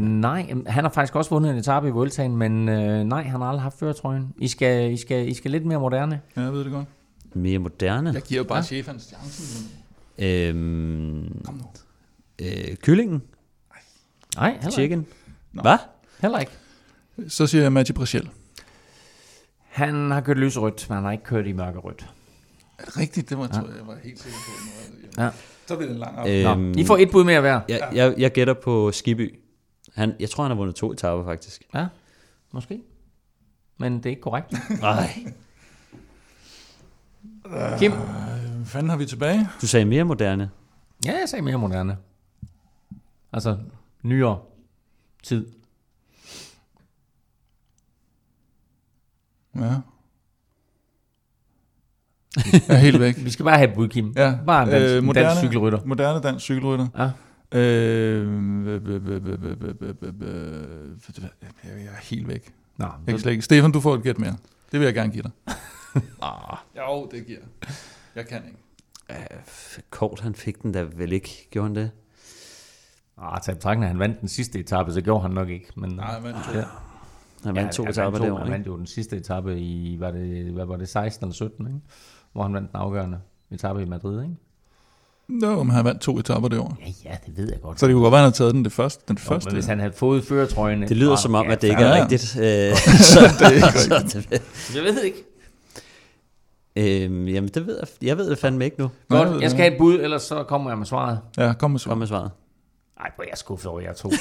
nej, 0.00 0.54
han 0.66 0.84
har 0.84 0.90
faktisk 0.90 1.16
også 1.16 1.30
vundet 1.30 1.50
en 1.50 1.56
etape 1.56 1.88
i 1.88 1.90
Vueltaen, 1.90 2.36
men 2.36 2.68
øh, 2.68 3.04
nej, 3.04 3.22
han 3.22 3.40
har 3.40 3.48
aldrig 3.48 3.62
haft 3.62 3.78
føretrøjen. 3.78 4.34
I 4.38 4.48
skal, 4.48 4.92
I, 4.92 4.96
skal, 4.96 5.28
I 5.28 5.34
skal 5.34 5.50
lidt 5.50 5.66
mere 5.66 5.80
moderne. 5.80 6.20
Ja, 6.36 6.40
jeg 6.40 6.52
ved 6.52 6.64
det 6.64 6.72
godt. 6.72 6.86
Mere 7.34 7.58
moderne. 7.58 8.10
Jeg 8.14 8.22
giver 8.22 8.38
jo 8.40 8.44
bare 8.44 8.56
Ja. 8.56 8.60
ja. 8.60 8.66
chefens 8.66 9.02
chancen. 9.02 9.70
Øhm, 10.18 11.42
Kom 11.44 11.54
nu. 11.54 11.64
øh, 12.38 12.76
kyllingen. 12.76 13.22
Nej, 14.36 14.50
heller 14.50 14.60
ikke. 14.66 14.72
Chicken. 14.72 15.06
Hvad? 15.52 15.78
Heller 16.20 16.38
ikke. 16.38 16.52
Så 17.28 17.46
siger 17.46 17.62
jeg 17.62 17.72
Maggi 17.72 17.92
Brachel. 17.92 18.30
Han 19.68 20.10
har 20.10 20.20
kørt 20.20 20.38
lyserødt, 20.38 20.86
men 20.88 20.94
han 20.94 21.04
har 21.04 21.12
ikke 21.12 21.24
kørt 21.24 21.46
i 21.46 21.52
mørkerødt. 21.52 22.06
Er 22.78 22.84
det 22.84 22.96
rigtigt? 22.96 23.28
Det 23.30 23.38
var, 23.38 23.44
Ja. 23.52 23.58
jeg 23.76 23.86
var 23.86 23.96
helt 24.04 24.18
sikker 24.20 24.38
på. 24.46 25.22
Ja. 25.22 25.30
Så 25.66 25.76
bliver 25.76 25.88
det 25.88 25.94
en 25.94 26.00
lang 26.00 26.16
aften. 26.18 26.72
Nå, 26.72 26.78
I 26.80 26.84
får 26.84 26.96
et 26.96 27.10
bud 27.10 27.24
mere 27.24 27.40
hver. 27.40 27.60
Jeg, 27.68 27.88
jeg, 27.94 28.14
jeg 28.18 28.32
gætter 28.32 28.54
på 28.54 28.92
Skiby. 28.92 29.38
Han, 29.94 30.14
jeg 30.20 30.30
tror, 30.30 30.44
han 30.44 30.50
har 30.50 30.56
vundet 30.56 30.74
to 30.76 30.92
etaper, 30.92 31.24
faktisk. 31.24 31.62
Ja, 31.74 31.86
måske. 32.52 32.82
Men 33.78 33.96
det 33.96 34.06
er 34.06 34.10
ikke 34.10 34.22
korrekt. 34.22 34.52
Nej. 34.80 35.24
Kim? 37.78 37.92
Hvad 37.92 38.66
fanden 38.66 38.90
har 38.90 38.96
vi 38.96 39.06
tilbage? 39.06 39.48
Du 39.62 39.66
sagde 39.66 39.84
mere 39.86 40.04
moderne. 40.04 40.50
Ja, 41.06 41.10
jeg 41.20 41.28
sagde 41.28 41.42
mere 41.42 41.58
moderne. 41.58 41.96
Altså, 43.32 43.58
nyere 44.02 44.38
tid. 45.22 45.46
Ja. 49.56 49.74
Jeg 52.52 52.62
er 52.68 52.74
helt 52.76 53.00
væk. 53.00 53.24
Vi 53.24 53.30
skal 53.30 53.44
bare 53.44 53.58
have 53.58 53.72
Budkim. 53.74 54.12
Ja. 54.16 54.34
Bare 54.46 54.62
en 54.62 54.68
dansk, 54.68 54.96
øh, 54.96 55.04
moderne, 55.04 55.28
dansk 55.28 55.40
cykelrytter. 55.40 55.78
Moderne 55.84 56.20
dansk 56.22 56.44
cykelrytter. 56.44 56.86
Ja. 56.98 57.10
Øh, 57.58 58.26
jeg 61.64 61.92
er 61.92 62.00
helt 62.02 62.28
væk. 62.28 62.52
Nå, 62.76 62.84
jeg 62.84 62.92
kan 63.06 63.18
slet 63.18 63.32
ikke. 63.32 63.42
Stefan, 63.42 63.72
du 63.72 63.80
får 63.80 63.94
et 63.94 64.02
gæt 64.02 64.18
mere. 64.18 64.36
Det 64.72 64.80
vil 64.80 64.84
jeg 64.86 64.94
gerne 64.94 65.12
give 65.12 65.22
dig. 65.22 65.30
ah. 66.22 66.56
Jo, 66.76 67.08
det 67.10 67.26
giver 67.26 67.38
jeg. 68.16 68.26
kan 68.26 68.42
ikke. 68.46 68.58
Kort, 69.90 70.20
han 70.20 70.34
fik 70.34 70.62
den 70.62 70.72
da 70.72 70.82
vel 70.96 71.12
ikke. 71.12 71.48
Gjorde 71.50 71.68
han 71.68 71.76
det? 71.76 71.90
Ah, 73.18 73.40
til 73.40 73.54
betragtning, 73.54 73.90
han 73.90 73.98
vandt 73.98 74.20
den 74.20 74.28
sidste 74.28 74.58
etape, 74.58 74.92
så 74.92 75.00
gjorde 75.00 75.22
han 75.22 75.30
nok 75.30 75.48
ikke. 75.48 75.66
Men, 75.76 75.90
Nej, 75.90 76.12
han 76.12 76.22
vandt 76.22 76.38
ah, 76.38 76.44
to. 76.44 76.58
Ja 76.58 76.64
han 77.44 77.58
etaper 77.58 78.18
to. 78.18 78.24
det 78.24 78.32
år, 78.32 78.38
Han 78.38 78.50
vandt 78.52 78.66
jo 78.66 78.76
den 78.76 78.86
sidste 78.86 79.16
etape 79.16 79.58
i, 79.60 79.96
var 80.00 80.10
det, 80.10 80.44
hvad 80.52 80.64
var 80.64 80.76
det, 80.76 80.88
16 80.88 81.24
eller 81.26 81.34
17, 81.34 81.66
ikke? 81.66 81.78
Hvor 82.32 82.42
han 82.42 82.54
vandt 82.54 82.72
den 82.72 82.80
afgørende 82.80 83.18
etape 83.50 83.82
i 83.82 83.84
Madrid, 83.84 84.22
ikke? 84.22 84.34
Nå, 85.28 85.62
men 85.62 85.70
han 85.70 85.84
vandt 85.84 86.00
to 86.00 86.18
etapper 86.18 86.48
det 86.48 86.58
år. 86.58 86.78
Ja, 86.86 86.92
ja, 87.10 87.16
det 87.26 87.36
ved 87.36 87.48
jeg 87.52 87.60
godt. 87.62 87.80
Så 87.80 87.86
det 87.86 87.94
kunne 87.94 88.02
godt 88.02 88.12
være, 88.12 88.18
at 88.20 88.24
han 88.24 88.32
havde 88.32 88.36
taget 88.36 88.54
den, 88.54 88.64
det 88.64 88.72
første, 88.72 89.04
den 89.08 89.14
Nå, 89.14 89.20
første. 89.34 89.48
men 89.48 89.54
hvis 89.54 89.66
han 89.66 89.78
havde 89.80 89.92
fået 89.92 90.24
føretrøjen... 90.24 90.82
Det 90.82 90.96
lyder 90.96 91.16
som 91.16 91.34
om, 91.34 91.46
ja, 91.46 91.52
at 91.52 91.62
det 91.62 91.68
ikke 91.68 91.82
ja, 91.82 91.88
er 91.88 91.96
ja. 91.96 92.02
rigtigt. 92.02 92.36
Øh, 92.36 92.76
så, 93.12 93.20
Det 93.38 93.46
er 93.46 93.50
ikke 93.50 93.80
så 93.80 94.26
det, 94.30 94.42
Jeg 94.76 94.82
ved 94.84 94.96
det 94.96 95.04
ikke. 95.04 95.24
øhm, 97.04 97.28
jamen, 97.28 97.50
det 97.54 97.66
ved 97.66 97.78
jeg, 97.78 97.88
jeg 98.08 98.18
ved 98.18 98.30
det 98.30 98.38
fandme 98.38 98.64
ikke 98.64 98.76
nu. 98.78 98.84
Jeg 99.10 99.18
Godt, 99.18 99.28
det 99.34 99.40
jeg 99.42 99.50
skal 99.50 99.62
have 99.62 99.72
et 99.72 99.78
bud, 99.78 100.00
ellers 100.00 100.22
så 100.22 100.42
kommer 100.42 100.70
jeg 100.70 100.78
med 100.78 100.86
svaret. 100.86 101.18
Ja, 101.38 101.52
kom 101.52 101.70
med 101.70 101.80
Kom 101.80 101.90
så. 101.90 101.94
med 101.94 102.06
svaret. 102.06 102.30
Ej, 103.00 103.10
hvor 103.14 103.24
er 103.24 103.28
jeg 103.30 103.38
skuffet 103.38 103.66
over 103.70 103.80
jer 103.80 103.92
to. 103.92 104.10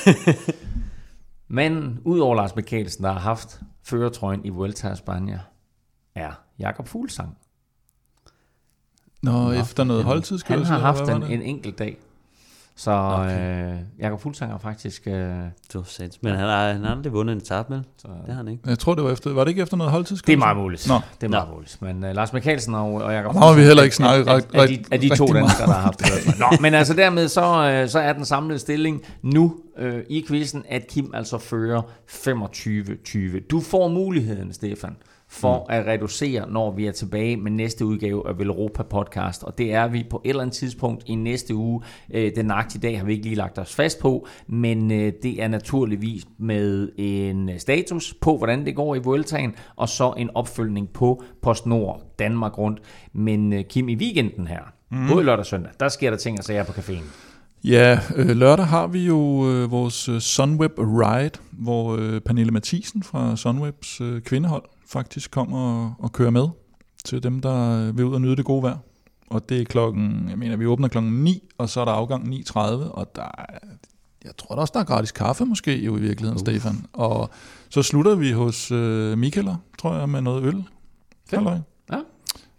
Men 1.53 1.99
udover 2.06 2.36
Lars 2.36 2.56
Mikkelsen, 2.56 3.03
der 3.03 3.11
har 3.11 3.19
haft 3.19 3.61
føretrøjen 3.84 4.45
i 4.45 4.49
Vuelta 4.49 4.88
a 4.88 4.94
España, 4.94 5.40
er 6.15 6.32
Jakob 6.60 6.88
Fuglsang. 6.88 7.38
Nå, 9.23 9.32
Nå, 9.32 9.52
efter 9.52 9.84
noget 9.84 10.03
holdtidskørsel. 10.03 10.65
Han 10.65 10.82
har 10.82 10.94
haft 10.94 11.10
en, 11.10 11.23
en 11.23 11.41
enkelt 11.41 11.80
dag. 11.80 11.98
Så 12.82 12.91
Okay. 12.91 13.72
øh, 13.72 13.76
Jakob 13.99 14.22
Fuglsang 14.22 14.52
har 14.52 14.58
faktisk... 14.60 15.08
Øh, 15.08 15.32
Du 15.74 15.84
sagde 15.86 16.12
Men 16.22 16.36
han 16.36 16.45
har, 16.49 16.72
han 16.72 16.84
har 16.84 16.95
aldrig 16.95 17.14
vundet 17.14 17.34
en 17.34 17.38
etape, 17.41 17.74
vel? 17.74 17.84
så, 17.98 18.08
Det 18.08 18.28
har 18.28 18.34
han 18.34 18.48
ikke. 18.48 18.64
Jeg 18.68 18.80
tror, 18.80 18.95
det 18.95 19.03
var 19.03 19.12
efter... 19.12 19.34
Var 19.34 19.44
det 19.44 19.49
ikke 19.49 19.62
efter 19.62 19.78
noget 19.78 19.88
det 19.90 19.94
holdtidskørsel? 19.94 20.34
er 20.34 20.38
meget 20.40 20.58
muligt. 20.58 20.88
Nå. 20.88 20.95
Det 21.22 21.28
er 21.28 21.30
meget 21.32 21.49
muligt. 21.53 21.82
Men 21.82 22.03
øh, 22.03 22.16
Lars 22.16 22.34
Mikkelsen 22.34 22.76
og, 22.76 22.94
og 22.94 23.14
Jakob 23.14 23.34
Ham 23.34 23.41
har 23.41 23.53
vi 23.53 23.62
heller 23.62 23.84
ikke 23.84 23.95
snakket 23.95 24.28
er, 24.28 24.34
ret- 24.36 24.48
er, 24.53 24.62
er, 24.62 24.68
de, 24.68 24.84
er 24.91 24.98
de 24.98 25.16
to 25.16 25.26
danskere, 25.28 25.68
der 25.68 25.74
har 25.74 25.82
haft 25.82 25.99
det. 25.99 26.40
Nå, 26.40 26.45
men 26.62 26.74
altså 26.74 26.94
dermed 26.94 27.28
så, 27.28 27.72
øh, 27.72 27.90
så 27.90 27.99
er 27.99 28.14
den 28.14 28.26
samlede 28.26 28.60
stilling 28.60 29.02
nu 29.22 29.56
øh, 29.78 30.03
i 30.10 30.26
quizzen, 30.28 30.64
at 30.70 30.88
Kim 30.88 31.12
altså 31.14 31.38
fører 31.38 31.82
25-20. 32.10 33.48
Du 33.52 33.60
får 33.60 33.88
muligheden, 33.88 34.53
Stefan, 34.53 34.95
for 35.32 35.58
mm. 35.58 35.76
at 35.76 35.86
reducere, 35.88 36.49
når 36.49 36.72
vi 36.72 36.88
er 36.88 36.91
tilbage 36.91 37.38
med 37.38 37.52
næste 37.52 37.86
udgave 37.86 38.30
af 38.30 38.40
Velropa 38.40 38.84
Podcast. 38.84 39.44
Og 39.44 39.58
det 39.58 39.74
er 39.74 39.88
vi 39.88 40.06
på 40.10 40.22
et 40.26 40.30
eller 40.30 40.41
andet 40.41 40.56
tidspunkt 40.56 41.03
i 41.08 41.16
næste 41.16 41.56
uge. 41.56 41.82
Øh, 42.14 42.32
den 42.36 42.45
nøjagtige 42.45 42.82
dag 42.82 42.98
har 42.99 43.06
vi 43.06 43.14
ikke 43.14 43.26
lige 43.26 43.36
lagt 43.36 43.60
os 43.60 43.76
fast 43.76 43.99
på, 43.99 44.28
men 44.48 44.91
øh, 44.91 45.14
det 45.24 45.44
er 45.44 45.48
naturligvis 45.48 46.26
med 46.38 46.90
en 46.98 47.49
status 47.60 48.14
på, 48.22 48.38
hvordan 48.38 48.66
det 48.66 48.76
går 48.76 48.95
i 48.95 48.99
Vueltaen, 48.99 49.56
og 49.76 49.90
så 49.90 50.14
en 50.18 50.30
opfølgning 50.36 50.90
på 50.90 51.24
PostNord 51.41 52.02
Danmark 52.20 52.58
rundt. 52.58 52.80
Men 53.14 53.53
øh, 53.53 53.64
Kim, 53.64 53.90
i 53.90 53.95
weekenden 53.95 54.48
her, 54.48 54.62
mm. 54.91 55.08
både 55.08 55.26
lørdag 55.26 55.40
og 55.40 55.45
søndag, 55.45 55.72
der 55.80 55.90
sker 55.90 56.10
der 56.10 56.18
ting 56.18 56.38
og 56.40 56.44
sager 56.44 56.64
på 56.64 56.72
caféen. 56.72 57.03
Ja, 57.64 57.99
øh, 58.16 58.30
lørdag 58.30 58.66
har 58.66 58.88
vi 58.88 59.06
jo 59.06 59.49
øh, 59.49 59.72
vores 59.72 60.10
Sunweb 60.24 60.72
Ride, 60.78 61.40
hvor 61.52 61.95
øh, 61.95 62.22
Pernille 62.22 62.52
Mathisen 62.52 63.03
fra 63.03 63.36
Sunwebs 63.36 64.02
øh, 64.02 64.22
kvindehold 64.22 64.64
faktisk 64.91 65.31
kommer 65.31 65.57
og, 65.57 65.93
og 65.99 66.11
kører 66.11 66.30
med 66.30 66.47
til 67.05 67.23
dem, 67.23 67.41
der 67.41 67.91
vil 67.91 68.05
ud 68.05 68.13
og 68.13 68.22
nyde 68.22 68.35
det 68.35 68.45
gode 68.45 68.63
vejr. 68.63 68.77
Og 69.30 69.49
det 69.49 69.61
er 69.61 69.65
klokken, 69.65 70.30
jeg 70.30 70.38
mener, 70.38 70.55
vi 70.55 70.65
åbner 70.65 70.88
klokken 70.88 71.23
9, 71.23 71.49
og 71.57 71.69
så 71.69 71.81
er 71.81 71.85
der 71.85 71.91
afgang 71.91 72.34
9.30, 72.34 72.59
og 72.91 73.15
der 73.15 73.23
er, 73.38 73.45
jeg 74.23 74.38
tror 74.38 74.55
da 74.55 74.61
også, 74.61 74.72
der 74.73 74.80
er 74.80 74.84
gratis 74.84 75.11
kaffe 75.11 75.45
måske 75.45 75.84
jo 75.84 75.97
i 75.97 75.99
virkeligheden, 75.99 76.38
uh. 76.38 76.39
Stefan. 76.39 76.85
Og 76.93 77.30
så 77.69 77.84
slutter 77.84 78.15
vi 78.15 78.31
hos 78.31 78.72
øh, 78.72 79.18
Michaeler, 79.18 79.55
tror 79.77 79.95
jeg, 79.95 80.09
med 80.09 80.22
noget 80.22 80.43
øl. 80.43 80.63
Halløj. 81.30 81.57
Ja. 81.91 81.99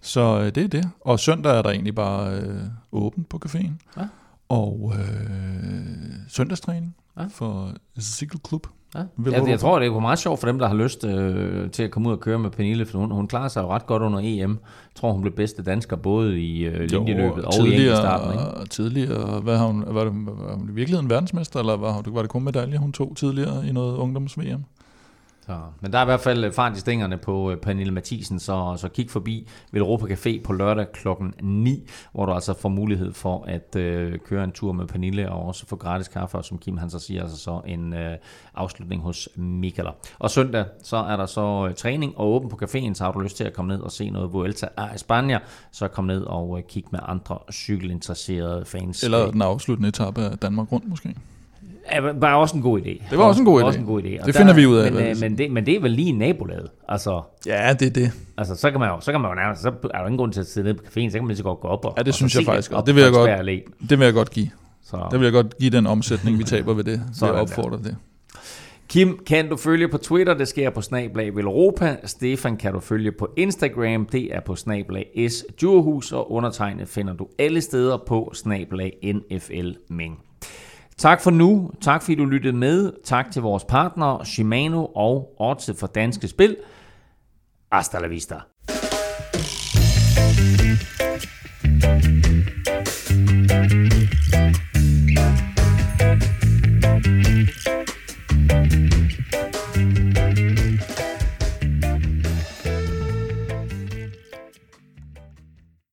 Så 0.01 0.41
øh, 0.41 0.55
det 0.55 0.65
er 0.65 0.69
det. 0.69 0.91
Og 1.01 1.21
søndag 1.21 1.59
er 1.59 1.63
der 1.63 1.71
egentlig 1.71 1.95
bare 1.95 2.37
øh, 2.37 2.63
åbent 2.93 3.29
på 3.29 3.41
caféen. 3.47 3.73
Ja. 3.97 4.07
Og 4.49 4.93
øh, 4.99 5.85
søndagstræning 6.29 6.97
ja. 7.17 7.27
for 7.31 7.75
Cycle 8.01 8.41
Club. 8.49 8.67
Ja. 8.95 9.01
Vil 9.17 9.33
Jeg, 9.33 9.49
jeg 9.49 9.61
tror, 9.61 9.79
det 9.79 9.89
er 9.89 10.01
meget 10.01 10.19
sjovt 10.19 10.41
for 10.41 10.47
dem, 10.47 10.59
der 10.59 10.69
har 10.69 10.75
lyst 10.75 11.05
øh, 11.05 11.71
til 11.71 11.83
at 11.83 11.91
komme 11.91 12.09
ud 12.09 12.15
og 12.15 12.21
køre 12.21 12.39
med 12.39 12.51
Pernille, 12.51 12.87
for 12.87 12.99
hun, 12.99 13.11
hun 13.11 13.29
klarer 13.29 13.49
sig 13.49 13.63
jo 13.63 13.69
ret 13.69 13.87
godt 13.87 14.03
under 14.03 14.19
EM. 14.23 14.51
Jeg 14.51 14.57
tror, 14.95 15.13
hun 15.13 15.21
blev 15.23 15.35
bedste 15.35 15.63
dansker 15.63 15.97
både 15.97 16.41
i 16.41 16.65
øh, 16.65 16.81
linjeløbet 16.91 17.45
og 17.45 17.53
i 17.55 17.73
enkeltstarten. 17.73 18.33
Ikke? 18.33 18.69
Tidligere, 18.69 19.15
tidligere 19.17 19.41
hvad 19.41 19.57
har 19.59 19.67
hun, 19.67 19.85
var, 19.87 20.05
det, 20.05 20.13
var 20.27 20.55
hun 20.55 20.69
i 20.71 20.73
virkeligheden 20.73 21.11
verdensmester, 21.11 21.61
eller 21.61 21.77
var, 21.77 22.01
det- 22.01 22.15
var 22.15 22.21
det 22.21 22.31
kun 22.31 22.45
medalje, 22.45 22.79
hun 22.79 22.93
tog 22.93 23.13
tidligere 23.17 23.67
i 23.69 23.73
noget 23.73 23.97
ungdoms-VM? 23.97 24.65
Så, 25.47 25.61
men 25.81 25.93
der 25.93 25.99
er 25.99 26.03
i 26.03 26.05
hvert 26.05 26.21
fald 26.21 26.53
fart 26.53 26.77
i 26.77 26.81
stængerne 26.81 27.19
på 27.19 27.51
øh, 27.51 27.57
Pernille 27.57 27.93
Mathisen, 27.93 28.41
så, 28.41 28.75
så 28.77 28.89
kig 28.89 29.11
forbi 29.11 29.49
Velropa 29.73 30.07
Café 30.07 30.43
på 30.43 30.53
lørdag 30.53 30.93
klokken 30.93 31.35
9, 31.43 31.89
hvor 32.13 32.27
du 32.27 32.33
altså 32.33 32.55
får 32.55 32.69
mulighed 32.69 33.13
for 33.13 33.45
at 33.49 33.77
øh, 33.77 34.19
køre 34.19 34.45
en 34.45 34.53
tur 34.53 34.73
med 34.73 34.87
Pernille 34.87 35.33
og 35.33 35.47
også 35.47 35.67
få 35.67 35.77
gratis 35.77 36.09
kaffe, 36.09 36.39
og 36.39 36.45
som 36.45 36.59
Kim 36.59 36.77
han 36.77 36.91
så 36.91 36.99
siger, 36.99 37.23
altså 37.23 37.37
så 37.37 37.61
en 37.67 37.93
øh, 37.93 38.17
afslutning 38.55 39.03
hos 39.03 39.29
Mikkeler. 39.37 39.93
Og 40.19 40.31
søndag, 40.31 40.65
så 40.83 40.97
er 40.97 41.17
der 41.17 41.27
så 41.27 41.67
øh, 41.69 41.75
træning 41.75 42.19
og 42.19 42.33
åben 42.33 42.49
på 42.49 42.59
caféen, 42.63 42.95
så 42.95 43.05
har 43.05 43.13
du 43.13 43.21
lyst 43.21 43.37
til 43.37 43.45
at 43.45 43.53
komme 43.53 43.75
ned 43.75 43.83
og 43.83 43.93
se 43.93 44.11
noget 44.11 44.33
Vuelta 44.33 44.69
a 44.77 44.87
España, 44.87 45.39
så 45.73 45.89
kom 45.89 46.05
ned 46.05 46.23
og 46.23 46.59
øh, 46.59 46.65
kig 46.69 46.85
med 46.91 47.01
andre 47.03 47.39
cykelinteresserede 47.53 48.65
fans. 48.65 49.03
Eller 49.03 49.31
den 49.31 49.43
afsluttende 49.43 49.89
etape 49.89 50.21
af 50.21 50.39
Danmark 50.39 50.73
rundt 50.73 50.89
måske? 50.89 51.15
Var 52.15 52.35
også 52.35 52.57
en 52.57 52.63
god 52.63 52.81
idé. 52.81 53.03
Det 53.11 53.19
var 53.19 53.25
også 53.25 53.41
en 53.41 53.45
god 53.45 53.61
idé. 53.63 53.65
Også 53.65 53.79
en 53.79 53.87
god 53.87 54.03
idé. 54.03 54.21
Og 54.21 54.27
Det 54.27 54.35
finder 54.37 54.55
vi 54.55 54.67
ud 54.67 54.77
af, 54.77 54.93
Men, 54.93 55.01
øh, 55.03 55.09
det 55.09 55.21
men, 55.21 55.39
det, 55.39 55.51
men 55.51 55.67
det 55.67 55.77
er 55.77 55.81
vel 55.81 55.91
lige 55.91 56.09
en 56.09 56.19
nabolaget. 56.19 56.69
Altså, 56.89 57.23
Ja, 57.47 57.73
det 57.81 57.87
er 57.87 57.91
det. 57.91 58.13
altså 58.39 58.57
så 58.57 58.71
kan 58.71 58.81
man 58.81 58.89
jo, 58.89 59.01
så 59.01 59.11
kan 59.13 59.21
man 59.21 59.31
jo 59.31 59.35
nærmest, 59.35 59.63
så 59.63 59.69
er 59.69 59.73
der 59.99 60.07
ingen 60.07 60.19
grund 60.19 60.33
til 60.33 60.41
at 60.41 60.47
sidde 60.47 60.65
nede 60.65 60.75
på 60.79 60.85
caféen, 60.87 61.09
så 61.11 61.13
kan 61.13 61.23
man 61.23 61.29
lige 61.29 61.37
så 61.37 61.43
godt 61.43 61.61
gå 61.61 61.69
op 61.69 61.85
og 61.85 61.95
Ja, 61.97 62.03
det 62.03 62.09
og 62.09 62.15
synes 62.15 62.33
så 62.33 62.39
jeg 62.39 62.47
faktisk 62.47 62.73
op 62.73 62.87
Det 62.87 62.95
vil 62.95 63.03
jeg 63.03 63.13
godt. 63.13 63.31
Det 63.91 63.99
vil 63.99 64.05
jeg 64.05 64.15
godt 64.15 64.31
give. 64.31 64.51
Så. 64.85 65.07
Det 65.11 65.21
vil 65.21 65.25
jeg 65.27 65.33
godt 65.33 65.59
give 65.59 65.71
den 65.71 65.87
omsætning, 65.87 66.39
vi 66.39 66.45
taber 66.45 66.75
ved 66.75 66.85
det. 66.85 66.93
Ved 66.93 67.15
Sådan 67.15 67.35
at 67.35 67.37
der. 67.37 67.43
opfordre 67.43 67.79
det. 67.85 67.97
Kim 68.89 69.19
kan 69.27 69.49
du 69.49 69.57
følge 69.57 69.89
på 69.89 69.99
Twitter, 69.99 70.35
det 70.35 70.49
sker 70.49 70.71
på 70.71 70.81
snablag 70.81 71.29
Europa. 71.29 71.97
Stefan 72.05 72.57
kan 72.57 72.73
du 72.73 72.81
følge 72.81 73.13
på 73.13 73.29
Instagram, 73.37 74.07
det 74.07 74.35
er 74.35 74.41
på 74.41 74.57
snablag 74.57 75.27
S 75.31 75.45
Djurhus, 75.61 76.13
og 76.13 76.33
undertegnet 76.33 76.89
finder 76.89 77.15
du 77.15 77.27
alle 77.39 77.61
steder 77.61 77.97
på 78.07 78.31
snablag 78.35 78.93
NFL 79.15 79.71
Ming. 79.89 80.19
Tak 80.99 81.21
for 81.21 81.31
nu. 81.31 81.71
Tak 81.81 82.03
fordi 82.03 82.15
du 82.15 82.25
lyttede 82.25 82.57
med. 82.57 82.93
Tak 83.05 83.31
til 83.31 83.43
vores 83.43 83.65
partner 83.65 84.25
Shimano 84.25 84.85
og 84.85 85.35
Otze 85.39 85.75
for 85.75 85.87
Danske 85.87 86.29
Spil. 86.29 86.57
Hasta 87.73 87.99
la 87.99 88.07
vista. 88.07 88.41
thank 98.49 99.03
you 99.03 99.12